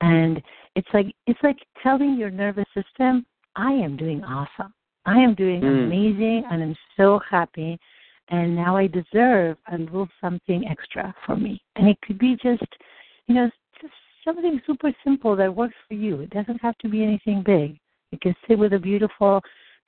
and 0.00 0.40
it's 0.76 0.88
like 0.92 1.06
it's 1.26 1.40
like 1.42 1.58
telling 1.82 2.16
your 2.16 2.30
nervous 2.30 2.66
system, 2.74 3.24
I 3.56 3.72
am 3.72 3.96
doing 3.96 4.22
awesome. 4.24 4.72
I 5.06 5.18
am 5.18 5.34
doing 5.34 5.60
mm. 5.60 5.84
amazing 5.84 6.44
and 6.50 6.62
I'm 6.62 6.76
so 6.96 7.20
happy 7.30 7.78
and 8.30 8.56
now 8.56 8.76
I 8.76 8.86
deserve 8.86 9.58
a 9.70 9.78
little 9.78 10.08
something 10.20 10.66
extra 10.68 11.14
for 11.26 11.36
me. 11.36 11.62
And 11.76 11.88
it 11.88 11.98
could 12.02 12.18
be 12.18 12.36
just 12.42 12.64
you 13.26 13.34
know, 13.34 13.50
just 13.80 13.92
something 14.24 14.60
super 14.66 14.92
simple 15.02 15.36
that 15.36 15.54
works 15.54 15.74
for 15.88 15.94
you. 15.94 16.20
It 16.20 16.30
doesn't 16.30 16.60
have 16.60 16.76
to 16.78 16.88
be 16.88 17.02
anything 17.02 17.42
big. 17.44 17.78
You 18.12 18.18
can 18.20 18.34
sit 18.46 18.58
with 18.58 18.72
a 18.72 18.78
beautiful 18.78 19.40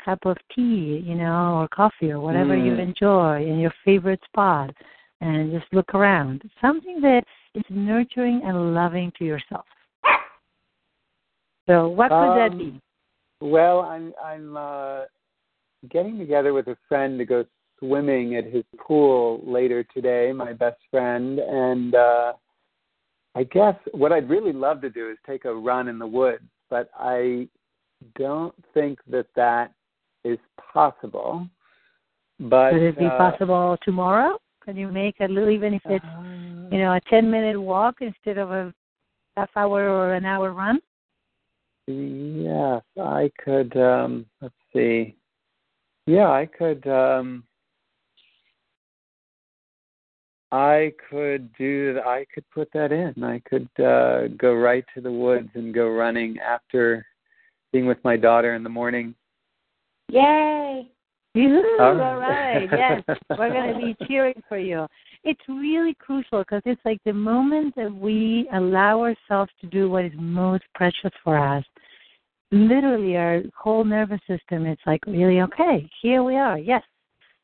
cup 0.05 0.25
of 0.25 0.37
tea, 0.55 1.03
you 1.05 1.15
know, 1.15 1.61
or 1.61 1.69
coffee 1.69 2.13
or 2.13 2.21
whatever 2.21 2.57
you 2.57 2.73
Mm. 2.73 2.81
enjoy 2.81 3.45
in 3.47 3.59
your 3.59 3.73
favorite 3.85 4.23
spot 4.25 4.75
and 5.21 5.53
just 5.53 5.73
look 5.73 5.95
around. 5.95 6.49
Something 6.61 7.01
that 7.01 7.25
is 7.55 7.65
nurturing 7.71 8.43
and 8.45 8.75
loving 8.75 9.11
to 9.13 9.25
yourself. 9.25 9.67
So 11.67 11.89
what 11.89 12.11
could 12.11 12.37
that 12.37 12.53
Um, 12.53 12.59
be? 12.59 12.81
Well, 13.41 13.81
I'm 13.81 14.15
I'm 14.25 14.57
uh, 14.57 15.01
getting 15.91 16.19
together 16.19 16.55
with 16.55 16.69
a 16.69 16.77
friend 16.89 17.19
to 17.19 17.25
go 17.25 17.45
swimming 17.79 18.37
at 18.37 18.45
his 18.45 18.65
pool 18.79 19.43
later 19.45 19.85
today. 19.85 20.33
My 20.33 20.53
best 20.53 20.81
friend, 20.91 21.39
and 21.39 21.95
uh, 21.95 22.33
I 23.35 23.45
guess 23.45 23.77
what 23.93 24.13
I'd 24.13 24.31
really 24.31 24.53
love 24.53 24.81
to 24.81 24.91
do 24.91 25.11
is 25.11 25.19
take 25.27 25.45
a 25.45 25.55
run 25.55 25.89
in 25.89 25.99
the 25.99 26.07
woods, 26.07 26.45
but 26.71 26.89
I 26.97 27.49
don't 28.19 28.55
think 28.73 28.99
that 29.09 29.27
that 29.37 29.73
is 30.25 30.39
possible. 30.73 31.47
But 32.41 32.73
Could 32.73 32.83
it 32.83 32.99
be 32.99 33.07
uh, 33.07 33.19
possible 33.19 33.77
tomorrow? 33.83 34.39
Can 34.65 34.77
you 34.77 34.89
make 34.89 35.17
a 35.21 35.29
little, 35.29 35.51
even 35.51 35.75
if 35.75 35.83
it's 35.85 36.05
uh, 36.05 36.23
you 36.71 36.79
know 36.79 36.95
a 36.95 37.01
ten 37.11 37.31
minute 37.31 37.61
walk 37.61 37.97
instead 38.01 38.39
of 38.39 38.51
a 38.51 38.73
half 39.37 39.51
hour 39.57 39.89
or 39.89 40.15
an 40.15 40.25
hour 40.25 40.53
run? 40.53 40.81
Yes, 41.87 42.83
I 43.01 43.31
could. 43.43 43.77
Um, 43.77 44.27
let's 44.41 44.55
see. 44.73 45.17
Yeah, 46.07 46.29
I 46.29 46.47
could. 46.47 46.87
Um, 46.87 47.45
I 50.51 50.93
could 51.11 51.53
do. 51.57 52.01
I 52.05 52.25
could 52.33 52.45
put 52.51 52.69
that 52.73 52.93
in. 52.93 53.23
I 53.23 53.41
could 53.49 53.69
uh, 53.85 54.29
go 54.37 54.55
right 54.55 54.85
to 54.95 55.01
the 55.01 55.11
woods 55.11 55.51
and 55.55 55.75
go 55.75 55.89
running 55.89 56.39
after 56.39 57.05
being 57.73 57.87
with 57.87 57.99
my 58.05 58.17
daughter 58.17 58.55
in 58.55 58.63
the 58.63 58.69
morning. 58.69 59.15
Yay! 60.09 60.89
All 61.37 61.95
right. 61.95 62.69
Yes, 62.73 63.03
we're 63.39 63.51
going 63.51 63.75
to 63.75 63.79
be 63.79 64.07
cheering 64.07 64.43
for 64.49 64.59
you. 64.59 64.87
It's 65.25 65.41
really 65.49 65.95
crucial 65.95 66.41
because 66.41 66.63
it's 66.65 66.81
like 66.85 67.01
the 67.05 67.13
moment 67.13 67.75
that 67.77 67.93
we 67.93 68.49
allow 68.55 69.03
ourselves 69.03 69.51
to 69.61 69.67
do 69.67 69.91
what 69.91 70.05
is 70.07 70.13
most 70.17 70.65
precious 70.75 71.11
for 71.23 71.37
us, 71.37 71.65
literally 72.51 73.17
our 73.17 73.43
whole 73.57 73.85
nervous 73.85 74.21
system 74.27 74.67
is 74.67 74.79
like, 74.87 75.05
really, 75.07 75.41
okay, 75.41 75.89
here 76.03 76.23
we 76.23 76.37
are. 76.37 76.59
Yes. 76.59 76.83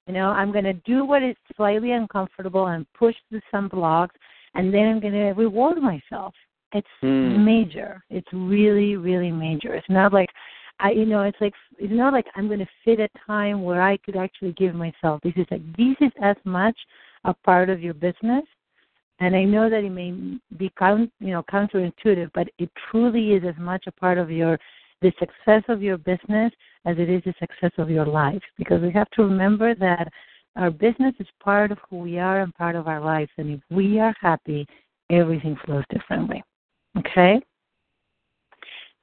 You 0.06 0.14
know, 0.14 0.30
I'm 0.30 0.50
going 0.52 0.64
to 0.64 0.73
do 0.73 1.04
what 1.04 1.23
is 1.23 1.37
slightly 1.56 1.92
uncomfortable 1.92 2.66
and 2.66 2.87
push 2.92 3.14
through 3.28 3.40
some 3.50 3.68
blocks, 3.68 4.16
and 4.54 4.73
then 4.73 4.87
I'm 4.87 5.00
going 5.00 5.12
to 5.12 5.32
reward 5.32 5.78
myself. 5.80 6.35
It's 6.73 6.88
Hmm. 7.00 7.44
major. 7.44 8.02
It's 8.11 8.32
really, 8.32 8.97
really 8.97 9.30
major. 9.30 9.75
It's 9.75 9.88
not 9.90 10.12
like 10.12 10.30
I, 10.80 10.90
you 10.90 11.06
know, 11.06 11.23
it's 11.23 11.40
like 11.40 11.54
it's 11.78 11.92
not 11.92 12.12
like 12.12 12.26
I'm 12.35 12.49
going 12.49 12.59
to 12.59 12.68
fit 12.85 12.99
a 12.99 13.09
time 13.26 13.62
where 13.62 13.82
I 13.82 13.99
could 13.99 14.16
actually 14.16 14.52
give 14.52 14.75
myself. 14.75 15.21
This 15.23 15.35
is 15.37 15.47
like 15.50 15.62
this 15.76 15.97
is 16.00 16.12
as 16.21 16.37
much 16.44 16.76
a 17.25 17.35
part 17.35 17.68
of 17.71 17.80
your 17.80 17.94
business, 17.94 18.44
and 19.21 19.37
I 19.37 19.44
know 19.44 19.71
that 19.71 19.85
it 19.85 19.90
may 19.90 20.38
be 20.56 20.73
count, 20.76 21.12
you 21.21 21.30
know, 21.30 21.44
counterintuitive, 21.44 22.30
but 22.35 22.49
it 22.59 22.71
truly 22.90 23.35
is 23.35 23.44
as 23.44 23.56
much 23.59 23.85
a 23.87 23.92
part 23.92 24.18
of 24.18 24.30
your 24.30 24.59
the 25.02 25.12
success 25.18 25.62
of 25.68 25.82
your 25.82 25.99
business 25.99 26.52
as 26.85 26.97
it 26.99 27.11
is 27.11 27.23
the 27.25 27.35
success 27.38 27.73
of 27.78 27.90
your 27.90 28.06
life. 28.06 28.42
Because 28.56 28.80
we 28.80 28.90
have 28.92 29.11
to 29.11 29.23
remember 29.23 29.75
that 29.75 30.09
our 30.56 30.71
business 30.71 31.14
is 31.18 31.26
part 31.42 31.73
of 31.73 31.78
who 31.88 31.99
we 31.99 32.18
are 32.18 32.40
and 32.40 32.54
part 32.54 32.76
of 32.76 32.87
our 32.87 33.00
lives, 33.00 33.30
and 33.38 33.50
if 33.50 33.61
we 33.71 33.99
are 33.99 34.14
happy, 34.21 34.66
everything 35.11 35.56
flows 35.64 35.85
differently. 35.90 36.42
Okay. 36.99 37.40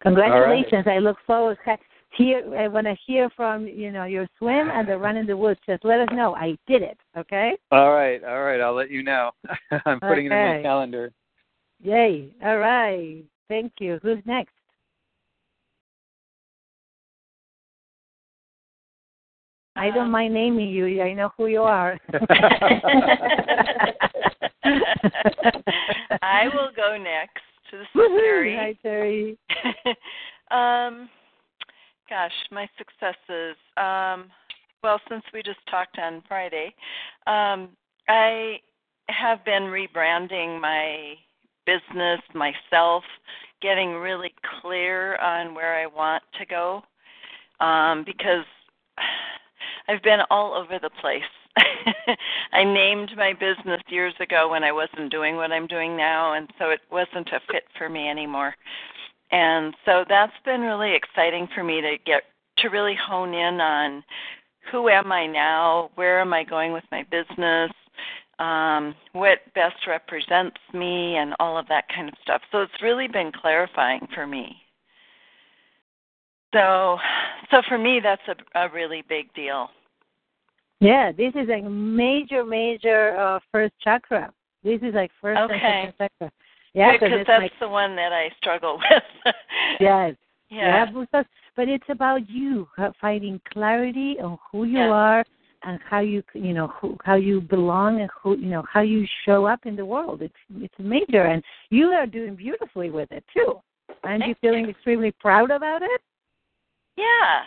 Congratulations! 0.01 0.85
I 0.87 0.99
look 0.99 1.17
forward 1.25 1.57
to 1.65 1.77
hear. 2.11 2.55
I 2.55 2.67
want 2.67 2.87
to 2.87 2.95
hear 3.05 3.29
from 3.35 3.67
you 3.67 3.91
know 3.91 4.05
your 4.05 4.27
swim 4.37 4.69
and 4.71 4.87
the 4.87 4.97
run 4.97 5.17
in 5.17 5.25
the 5.25 5.35
woods. 5.35 5.59
Just 5.65 5.83
let 5.83 5.99
us 5.99 6.07
know. 6.13 6.35
I 6.35 6.57
did 6.67 6.81
it. 6.81 6.97
Okay. 7.17 7.57
All 7.71 7.91
right, 7.93 8.23
all 8.23 8.43
right. 8.43 8.61
I'll 8.61 8.75
let 8.75 8.91
you 8.91 9.03
know. 9.03 9.31
I'm 9.85 9.99
putting 9.99 10.27
it 10.27 10.31
in 10.31 10.37
my 10.37 10.51
Okay. 10.51 10.63
calendar. 10.63 11.11
Yay! 11.81 12.29
All 12.43 12.57
right. 12.57 13.23
Thank 13.49 13.73
you. 13.79 13.99
Who's 14.01 14.19
next? 14.25 14.53
I 19.79 19.91
don't 19.91 20.11
mind 20.11 20.33
naming 20.33 20.67
you. 20.67 21.01
I 21.01 21.13
know 21.13 21.31
who 21.37 21.47
you 21.47 21.61
are. 21.61 21.97
I 26.21 26.49
will 26.53 26.69
go 26.75 26.97
next. 27.01 27.39
This 27.71 27.81
is 27.81 27.87
Terry. 27.95 28.55
Hi, 28.57 28.75
Terry. 28.81 29.37
um, 30.51 31.07
gosh, 32.09 32.33
my 32.51 32.67
successes. 32.77 33.55
Um, 33.77 34.29
well, 34.83 34.99
since 35.07 35.23
we 35.33 35.41
just 35.43 35.59
talked 35.71 35.97
on 35.97 36.23
Friday, 36.27 36.73
um, 37.25 37.69
I 38.09 38.57
have 39.07 39.45
been 39.45 39.63
rebranding 39.63 40.59
my 40.59 41.13
business, 41.65 42.19
myself, 42.33 43.03
getting 43.61 43.93
really 43.93 44.33
clear 44.61 45.15
on 45.17 45.53
where 45.55 45.79
I 45.79 45.85
want 45.85 46.23
to 46.37 46.45
go, 46.45 46.81
um, 47.61 48.03
because 48.05 48.43
I've 49.89 50.03
been 50.03 50.19
all 50.29 50.53
over 50.53 50.77
the 50.79 50.91
place. 51.01 51.23
I 52.53 52.63
named 52.63 53.11
my 53.17 53.33
business 53.33 53.81
years 53.87 54.13
ago 54.19 54.47
when 54.49 54.63
I 54.63 54.71
wasn't 54.71 55.11
doing 55.11 55.35
what 55.35 55.51
I'm 55.51 55.65
doing 55.65 55.97
now, 55.97 56.33
and 56.33 56.47
so 56.59 56.69
it 56.69 56.81
wasn't 56.91 57.29
a 57.29 57.39
fit 57.51 57.63
for 57.75 57.89
me 57.89 58.07
anymore. 58.07 58.53
And 59.31 59.73
so 59.85 60.05
that's 60.07 60.33
been 60.45 60.61
really 60.61 60.95
exciting 60.95 61.47
for 61.55 61.63
me 61.63 61.81
to 61.81 61.95
get 62.05 62.23
to 62.59 62.69
really 62.69 62.95
hone 62.95 63.33
in 63.33 63.59
on 63.59 64.03
who 64.71 64.89
am 64.89 65.11
I 65.11 65.25
now, 65.25 65.89
where 65.95 66.21
am 66.21 66.33
I 66.33 66.43
going 66.43 66.71
with 66.71 66.83
my 66.91 67.03
business, 67.09 67.71
um, 68.37 68.93
what 69.13 69.39
best 69.55 69.87
represents 69.87 70.57
me, 70.71 71.15
and 71.17 71.33
all 71.39 71.57
of 71.57 71.67
that 71.69 71.85
kind 71.93 72.07
of 72.07 72.15
stuff. 72.21 72.41
So 72.51 72.61
it's 72.61 72.81
really 72.83 73.07
been 73.07 73.31
clarifying 73.31 74.07
for 74.13 74.27
me. 74.27 74.55
So, 76.53 76.97
so 77.49 77.61
for 77.67 77.77
me, 77.77 77.99
that's 78.03 78.21
a, 78.27 78.59
a 78.59 78.69
really 78.71 79.03
big 79.07 79.33
deal. 79.33 79.69
Yeah, 80.79 81.11
this 81.11 81.33
is 81.35 81.49
like 81.49 81.63
major, 81.65 82.45
major 82.45 83.17
uh, 83.17 83.39
first 83.51 83.73
chakra. 83.83 84.31
This 84.63 84.81
is 84.81 84.93
like 84.93 85.11
first 85.21 85.39
Okay. 85.39 85.93
chakra. 85.97 86.31
Yeah, 86.73 86.93
because 86.93 87.25
that's 87.25 87.41
like 87.41 87.51
the 87.59 87.67
one 87.67 87.95
that 87.95 88.13
I 88.13 88.29
struggle 88.37 88.79
with. 89.25 89.33
yes, 89.79 90.15
yeah. 90.49 90.85
because 90.85 91.25
but 91.55 91.67
it's 91.67 91.89
about 91.89 92.29
you 92.29 92.67
finding 93.01 93.41
clarity 93.51 94.17
on 94.21 94.37
who 94.51 94.63
you 94.65 94.77
Yeah. 94.77 94.89
are 94.91 95.25
and 95.63 95.79
how 95.89 95.99
you 95.99 96.23
you 96.33 96.53
know 96.53 96.67
who, 96.67 96.97
how 97.03 97.15
you 97.15 97.41
belong 97.41 97.99
and 98.01 98.09
who 98.21 98.37
you 98.37 98.49
know 98.49 98.63
how 98.71 98.81
you 98.81 99.05
show 99.25 99.45
up 99.45 99.65
in 99.65 99.75
the 99.75 99.85
world. 99.85 100.21
It's 100.21 100.41
it's 100.55 100.79
major, 100.79 101.23
and 101.23 101.43
you 101.69 101.87
are 101.87 102.05
doing 102.05 102.35
beautifully 102.35 102.91
with 102.91 103.11
it 103.11 103.25
too. 103.33 103.59
Aren't 104.03 104.25
you 104.27 104.35
feeling 104.39 104.65
you. 104.65 104.69
extremely 104.69 105.11
proud 105.19 105.51
about 105.51 105.81
it? 105.81 106.01
Yeah. 106.95 107.43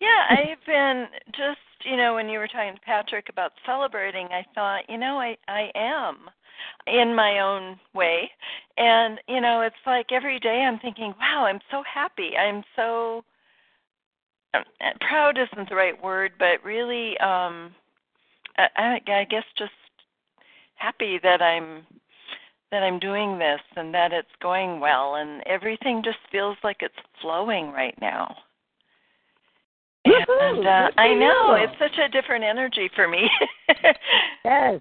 Yeah, 0.00 0.22
I've 0.30 0.66
been 0.66 1.06
just, 1.26 1.60
you 1.84 1.96
know, 1.96 2.14
when 2.14 2.28
you 2.28 2.38
were 2.38 2.48
talking 2.48 2.74
to 2.74 2.80
Patrick 2.80 3.28
about 3.28 3.52
celebrating, 3.66 4.28
I 4.28 4.44
thought, 4.54 4.88
you 4.88 4.98
know, 4.98 5.18
I 5.18 5.36
I 5.48 5.70
am 5.74 6.18
in 6.86 7.14
my 7.14 7.40
own 7.40 7.78
way. 7.94 8.30
And, 8.76 9.18
you 9.28 9.40
know, 9.40 9.60
it's 9.62 9.74
like 9.86 10.12
every 10.12 10.38
day 10.40 10.64
I'm 10.66 10.78
thinking, 10.78 11.14
wow, 11.20 11.44
I'm 11.46 11.60
so 11.70 11.82
happy. 11.92 12.36
I'm 12.36 12.62
so 12.76 13.24
um, 14.54 14.62
proud 15.00 15.38
isn't 15.38 15.68
the 15.68 15.74
right 15.74 16.00
word, 16.02 16.32
but 16.38 16.64
really 16.64 17.18
um 17.18 17.74
I, 18.56 18.68
I 18.76 19.00
I 19.06 19.24
guess 19.24 19.44
just 19.56 19.72
happy 20.74 21.18
that 21.22 21.40
I'm 21.42 21.86
that 22.70 22.82
I'm 22.82 22.98
doing 22.98 23.38
this 23.38 23.60
and 23.76 23.94
that 23.94 24.12
it's 24.12 24.28
going 24.40 24.80
well 24.80 25.16
and 25.16 25.42
everything 25.46 26.02
just 26.02 26.18
feels 26.30 26.56
like 26.64 26.78
it's 26.80 26.94
flowing 27.20 27.70
right 27.70 27.96
now. 28.00 28.34
Woohoo! 30.06 30.58
And 30.58 30.66
uh, 30.66 30.90
I 30.98 31.14
know 31.14 31.56
you. 31.56 31.64
it's 31.64 31.78
such 31.78 31.98
a 31.98 32.08
different 32.08 32.44
energy 32.44 32.90
for 32.94 33.08
me. 33.08 33.28
Yes, 34.44 34.80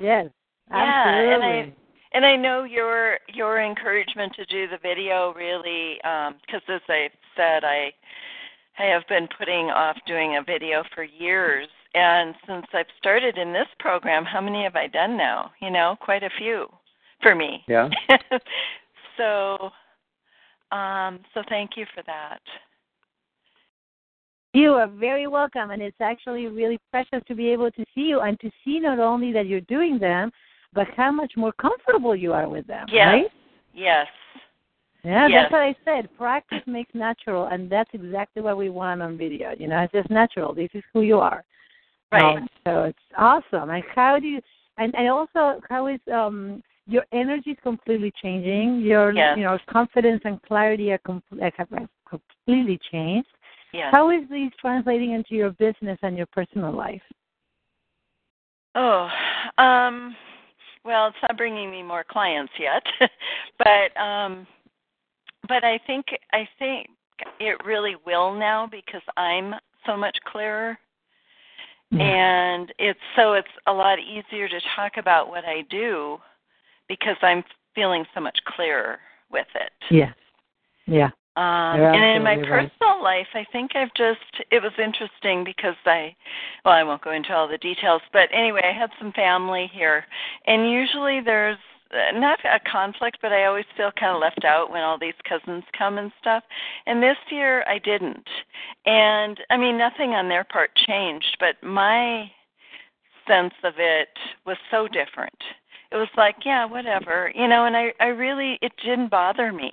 yes, 0.00 0.26
absolutely. 0.70 0.80
Yeah, 0.80 1.34
and 1.34 1.44
I- 1.44 1.72
and 2.14 2.24
I 2.24 2.36
know 2.36 2.64
your 2.64 3.18
your 3.32 3.60
encouragement 3.60 4.32
to 4.36 4.44
do 4.46 4.68
the 4.68 4.78
video 4.78 5.34
really 5.34 5.96
because 6.46 6.62
as 6.68 6.80
I 6.88 7.10
said 7.36 7.64
I 7.64 7.92
I 8.78 8.84
have 8.84 9.02
been 9.08 9.28
putting 9.36 9.70
off 9.70 9.96
doing 10.06 10.36
a 10.36 10.42
video 10.42 10.84
for 10.94 11.02
years 11.02 11.68
and 11.94 12.34
since 12.46 12.66
I've 12.72 12.86
started 12.98 13.36
in 13.36 13.52
this 13.52 13.66
program 13.78 14.24
how 14.24 14.40
many 14.40 14.62
have 14.62 14.76
I 14.76 14.86
done 14.86 15.16
now? 15.16 15.50
You 15.60 15.70
know, 15.70 15.96
quite 16.00 16.22
a 16.22 16.30
few 16.38 16.66
for 17.20 17.34
me. 17.34 17.64
Yeah. 17.68 17.88
so 19.16 19.70
um 20.70 21.20
so 21.34 21.42
thank 21.48 21.72
you 21.76 21.84
for 21.94 22.02
that. 22.06 22.40
You 24.54 24.74
are 24.74 24.86
very 24.86 25.26
welcome, 25.26 25.72
and 25.72 25.82
it's 25.82 26.00
actually 26.00 26.46
really 26.46 26.78
precious 26.92 27.20
to 27.26 27.34
be 27.34 27.48
able 27.48 27.72
to 27.72 27.84
see 27.92 28.02
you 28.02 28.20
and 28.20 28.38
to 28.38 28.50
see 28.64 28.78
not 28.78 29.00
only 29.00 29.32
that 29.32 29.46
you're 29.48 29.60
doing 29.62 29.98
them, 29.98 30.30
but 30.72 30.86
how 30.96 31.10
much 31.10 31.32
more 31.36 31.52
comfortable 31.52 32.14
you 32.14 32.32
are 32.32 32.48
with 32.48 32.64
them. 32.68 32.86
Yes. 32.88 33.06
Right? 33.06 33.26
Yes. 33.74 34.06
Yeah, 35.02 35.26
Yes. 35.26 35.42
that's 35.42 35.52
what 35.52 35.62
I 35.62 35.74
said. 35.84 36.08
Practice 36.16 36.62
makes 36.66 36.94
natural, 36.94 37.46
and 37.46 37.68
that's 37.68 37.90
exactly 37.92 38.42
what 38.42 38.56
we 38.56 38.70
want 38.70 39.02
on 39.02 39.18
video. 39.18 39.54
You 39.58 39.66
know, 39.66 39.80
it's 39.80 39.92
just 39.92 40.08
natural. 40.08 40.54
This 40.54 40.70
is 40.72 40.84
who 40.92 41.02
you 41.02 41.18
are. 41.18 41.44
Right. 42.12 42.36
Um, 42.36 42.48
so 42.64 42.84
it's 42.84 42.98
awesome. 43.18 43.70
And 43.70 43.82
how 43.92 44.20
do 44.20 44.28
you? 44.28 44.40
And, 44.78 44.94
and 44.94 45.08
also, 45.08 45.60
how 45.68 45.88
is 45.88 46.00
um 46.12 46.62
your 46.86 47.04
energy 47.12 47.50
is 47.50 47.58
completely 47.62 48.12
changing. 48.22 48.80
Your 48.80 49.12
Yes. 49.12 49.36
you 49.36 49.42
know 49.42 49.58
confidence 49.68 50.22
and 50.24 50.40
clarity 50.42 50.92
are 50.92 50.98
com- 50.98 51.22
have 51.40 51.68
have 51.70 51.88
completely 52.08 52.78
changed. 52.92 53.28
Yeah. 53.74 53.90
How 53.90 54.10
is 54.10 54.22
these 54.30 54.52
translating 54.60 55.12
into 55.12 55.34
your 55.34 55.50
business 55.50 55.98
and 56.02 56.16
your 56.16 56.26
personal 56.26 56.72
life? 56.72 57.02
Oh, 58.76 59.08
um, 59.58 60.14
well, 60.84 61.08
it's 61.08 61.16
not 61.22 61.36
bringing 61.36 61.72
me 61.72 61.82
more 61.82 62.04
clients 62.08 62.52
yet, 62.56 62.84
but 63.58 64.00
um, 64.00 64.46
but 65.48 65.64
I 65.64 65.80
think 65.88 66.06
I 66.32 66.48
think 66.56 66.86
it 67.40 67.58
really 67.64 67.96
will 68.06 68.32
now 68.32 68.68
because 68.68 69.02
I'm 69.16 69.54
so 69.86 69.96
much 69.96 70.16
clearer, 70.24 70.78
and 71.90 72.72
it's 72.78 73.00
so 73.16 73.32
it's 73.32 73.48
a 73.66 73.72
lot 73.72 73.98
easier 73.98 74.48
to 74.48 74.60
talk 74.76 74.92
about 74.98 75.28
what 75.28 75.44
I 75.44 75.62
do 75.68 76.18
because 76.88 77.16
I'm 77.22 77.42
feeling 77.74 78.04
so 78.14 78.20
much 78.20 78.38
clearer 78.54 78.98
with 79.32 79.48
it. 79.56 79.72
Yeah. 79.90 80.12
Yeah. 80.86 81.10
Um, 81.36 81.80
You're 81.80 81.92
and 81.92 82.16
in 82.16 82.22
my 82.22 82.32
absolutely 82.32 82.50
right. 82.50 82.70
personal 82.78 83.02
life, 83.02 83.26
I 83.34 83.44
think 83.50 83.74
I've 83.74 83.92
just, 83.96 84.44
it 84.52 84.62
was 84.62 84.72
interesting 84.78 85.42
because 85.42 85.74
I, 85.84 86.14
well, 86.64 86.74
I 86.74 86.84
won't 86.84 87.02
go 87.02 87.10
into 87.10 87.32
all 87.32 87.48
the 87.48 87.58
details, 87.58 88.02
but 88.12 88.28
anyway, 88.32 88.62
I 88.64 88.78
had 88.78 88.90
some 89.00 89.12
family 89.12 89.68
here. 89.72 90.04
And 90.46 90.70
usually 90.70 91.20
there's 91.20 91.58
uh, 91.90 92.16
not 92.18 92.38
a 92.44 92.60
conflict, 92.70 93.18
but 93.20 93.32
I 93.32 93.46
always 93.46 93.64
feel 93.76 93.90
kind 93.98 94.14
of 94.14 94.20
left 94.20 94.44
out 94.44 94.70
when 94.70 94.82
all 94.82 94.98
these 94.98 95.14
cousins 95.28 95.64
come 95.76 95.98
and 95.98 96.12
stuff. 96.20 96.44
And 96.86 97.02
this 97.02 97.18
year 97.30 97.64
I 97.68 97.78
didn't. 97.78 98.28
And 98.86 99.38
I 99.50 99.56
mean, 99.56 99.76
nothing 99.76 100.10
on 100.10 100.28
their 100.28 100.44
part 100.44 100.70
changed, 100.86 101.36
but 101.40 101.60
my 101.66 102.30
sense 103.26 103.54
of 103.64 103.74
it 103.78 104.08
was 104.46 104.56
so 104.70 104.86
different. 104.86 105.34
It 105.90 105.96
was 105.96 106.08
like, 106.16 106.36
yeah, 106.44 106.64
whatever, 106.64 107.32
you 107.34 107.48
know, 107.48 107.66
and 107.66 107.76
I, 107.76 107.92
I 108.00 108.06
really, 108.06 108.58
it 108.62 108.72
didn't 108.84 109.10
bother 109.10 109.52
me. 109.52 109.72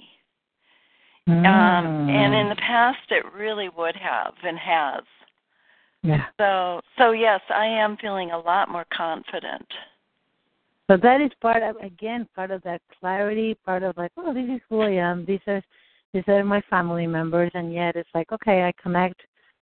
Um, 1.27 2.09
and 2.09 2.33
in 2.33 2.49
the 2.49 2.55
past, 2.55 2.99
it 3.09 3.23
really 3.33 3.69
would 3.77 3.95
have 3.95 4.33
and 4.43 4.57
has. 4.57 5.03
yeah. 6.03 6.25
So, 6.39 6.81
so 6.97 7.11
yes, 7.11 7.41
I 7.49 7.65
am 7.65 7.97
feeling 7.97 8.31
a 8.31 8.39
lot 8.39 8.69
more 8.69 8.85
confident. 8.95 9.67
So 10.89 10.97
that 10.97 11.21
is 11.21 11.31
part 11.41 11.63
of 11.63 11.77
again 11.77 12.27
part 12.35 12.51
of 12.51 12.61
that 12.63 12.81
clarity, 12.99 13.55
part 13.65 13.83
of 13.83 13.95
like, 13.95 14.11
oh, 14.17 14.33
this 14.33 14.49
is 14.49 14.59
who 14.69 14.81
I 14.81 14.89
am. 14.89 15.23
These 15.25 15.39
are 15.47 15.61
these 16.13 16.23
are 16.27 16.43
my 16.43 16.61
family 16.69 17.07
members, 17.07 17.51
and 17.53 17.73
yet 17.73 17.95
it's 17.95 18.09
like, 18.13 18.31
okay, 18.31 18.63
I 18.63 18.73
connect. 18.81 19.21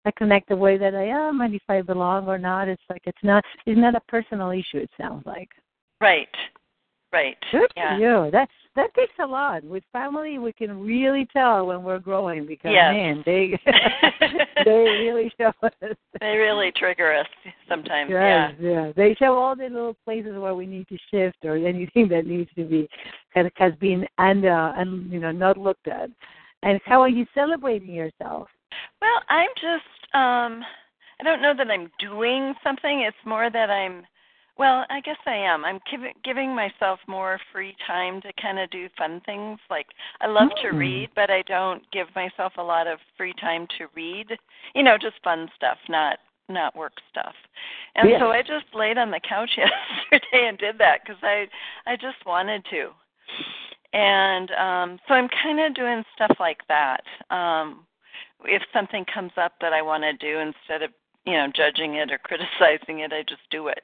I 0.07 0.11
connect 0.13 0.49
the 0.49 0.57
way 0.57 0.79
that 0.79 0.95
I 0.95 1.05
am, 1.05 1.43
and 1.43 1.55
if 1.55 1.61
I 1.69 1.83
belong 1.83 2.27
or 2.27 2.39
not, 2.39 2.69
it's 2.69 2.83
like 2.89 3.03
it's 3.05 3.23
not 3.23 3.45
it's 3.67 3.79
not 3.79 3.95
a 3.95 4.01
personal 4.09 4.51
issue. 4.51 4.79
It 4.79 4.91
sounds 4.99 5.27
like. 5.27 5.51
Right, 6.01 6.35
right. 7.13 7.37
Good 7.53 7.71
yeah. 7.77 7.97
for 7.97 8.01
you. 8.01 8.31
That 8.31 8.49
that 8.77 8.95
takes 8.95 9.13
a 9.19 9.27
lot. 9.27 9.65
With 9.65 9.83
family, 9.93 10.39
we 10.39 10.53
can 10.53 10.81
really 10.81 11.27
tell 11.33 11.67
when 11.67 11.83
we're 11.83 11.99
growing 11.99 12.47
because 12.47 12.73
Yes. 12.73 12.93
man, 12.95 13.23
they 13.27 13.59
they 14.65 14.71
really 14.71 15.33
show 15.39 15.53
us. 15.63 15.73
They 16.21 16.37
really 16.37 16.71
trigger 16.77 17.13
us 17.13 17.27
sometimes. 17.69 18.11
Yes, 18.11 18.53
Yeah. 18.61 18.71
yeah. 18.71 18.93
They 18.95 19.15
show 19.15 19.35
all 19.37 19.57
the 19.57 19.65
little 19.65 19.97
places 20.05 20.37
where 20.39 20.55
we 20.55 20.67
need 20.67 20.87
to 20.89 20.99
shift 21.11 21.39
or 21.45 21.57
anything 21.57 22.09
that 22.11 22.27
needs 22.27 22.51
to 22.57 22.65
be 22.65 22.89
has, 23.31 23.47
has 23.57 23.73
been 23.81 24.07
and 24.19 24.45
uh, 24.45 24.73
and 24.77 25.11
you 25.11 25.19
know 25.21 25.33
not 25.33 25.57
looked 25.57 25.89
at. 25.89 26.11
And 26.63 26.81
how 26.85 27.01
are 27.01 27.09
you 27.09 27.27
celebrating 27.35 27.95
yourself? 27.95 28.49
Well, 29.01 29.21
I'm 29.29 29.51
just 29.57 30.15
um 30.15 30.63
I 31.21 31.25
don't 31.25 31.43
know 31.43 31.55
that 31.57 31.71
I'm 31.71 31.91
doing 31.99 32.55
something. 32.63 33.01
It's 33.01 33.17
more 33.27 33.51
that 33.51 33.71
I'm 33.71 34.07
well, 34.59 34.85
I 34.91 35.01
guess 35.01 35.17
I 35.27 35.35
am. 35.35 35.65
I'm 35.65 35.81
giving 35.91 36.13
giving 36.25 36.55
myself 36.55 37.01
more 37.07 37.39
free 37.53 37.75
time 37.87 38.21
to 38.23 38.33
kind 38.41 38.59
of 38.59 38.71
do 38.71 38.89
fun 38.99 39.21
things. 39.25 39.59
Like 39.71 39.87
I 40.21 40.27
love 40.27 40.51
to 40.63 40.69
Mm. 40.69 40.79
read, 40.79 41.11
but 41.15 41.31
I 41.31 41.43
don't 41.43 41.89
give 41.93 42.15
myself 42.15 42.55
a 42.59 42.63
lot 42.63 42.87
of 42.87 42.99
free 43.17 43.33
time 43.35 43.67
to 43.79 43.87
read. 43.95 44.39
You 44.75 44.83
know, 44.83 44.99
just 44.99 45.23
fun 45.23 45.51
stuff, 45.57 45.79
not 45.89 46.19
not 46.49 46.75
work 46.77 46.95
stuff. 47.11 47.35
And 47.95 48.11
Yeah. 48.11 48.19
so 48.19 48.31
I 48.33 48.43
just 48.43 48.67
laid 48.75 48.99
on 48.99 49.11
the 49.11 49.21
couch 49.21 49.51
yesterday 49.57 50.49
and 50.49 50.59
did 50.59 50.79
that 50.79 51.03
because 51.05 51.23
I 51.23 51.49
I 51.87 51.97
just 51.97 52.25
wanted 52.27 52.65
to. 52.67 52.95
And 53.93 54.51
um 54.53 55.01
so 55.09 55.15
I'm 55.15 55.29
kind 55.29 55.61
of 55.61 55.75
doing 55.75 56.05
stuff 56.15 56.37
like 56.39 56.67
that. 56.69 57.05
Um 57.31 57.87
if 58.45 58.63
something 58.73 59.05
comes 59.07 59.33
up 59.37 59.53
that 59.61 59.73
I 59.73 59.83
want 59.83 60.03
to 60.03 60.13
do 60.15 60.39
instead 60.39 60.83
of, 60.83 60.93
you 61.27 61.35
know, 61.35 61.49
judging 61.55 61.95
it 61.97 62.11
or 62.11 62.19
criticizing 62.25 63.01
it, 63.01 63.13
I 63.13 63.23
just 63.23 63.43
do 63.51 63.69
it. 63.69 63.83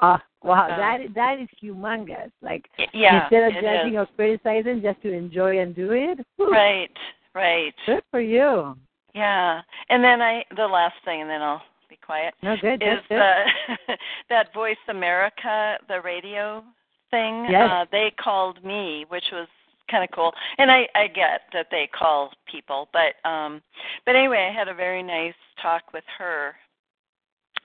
Ah, 0.00 0.22
wow, 0.42 0.66
Uh, 0.68 0.76
that 0.76 1.14
that 1.14 1.38
is 1.40 1.48
humongous. 1.62 2.30
Like 2.40 2.68
Yeah. 2.92 3.22
instead 3.22 3.44
of 3.44 3.62
judging 3.62 3.94
is. 3.94 4.00
or 4.00 4.06
criticizing, 4.16 4.80
just 4.82 5.00
to 5.02 5.12
enjoy 5.12 5.58
and 5.60 5.74
do 5.74 5.92
it. 5.92 6.18
Whew, 6.36 6.50
Right, 6.50 6.90
right. 7.34 7.74
Good 7.86 8.02
for 8.10 8.20
you. 8.20 8.76
Yeah. 9.14 9.62
And 9.88 10.02
then 10.04 10.22
I 10.22 10.44
the 10.54 10.66
last 10.66 10.94
thing 11.04 11.20
and 11.22 11.30
then 11.30 11.42
I'll 11.42 11.62
be 11.88 11.96
quiet. 11.96 12.34
No, 12.42 12.56
good. 12.60 12.82
is 12.82 13.00
good. 13.08 13.18
that 14.28 14.52
Voice 14.54 14.76
America, 14.88 15.78
the 15.88 16.00
radio 16.00 16.62
thing. 17.10 17.46
Yes. 17.50 17.68
Uh, 17.70 17.84
they 17.90 18.12
called 18.20 18.62
me, 18.64 19.04
which 19.08 19.24
was 19.32 19.48
kind 19.90 20.04
of 20.04 20.10
cool. 20.12 20.32
And 20.58 20.70
I 20.70 20.86
I 20.94 21.08
get 21.08 21.42
that 21.54 21.66
they 21.70 21.88
call 21.92 22.30
people, 22.46 22.88
but 22.92 23.16
um 23.28 23.62
but 24.04 24.14
anyway, 24.14 24.48
I 24.48 24.56
had 24.56 24.68
a 24.68 24.74
very 24.74 25.02
nice 25.02 25.34
talk 25.60 25.92
with 25.92 26.04
her 26.18 26.54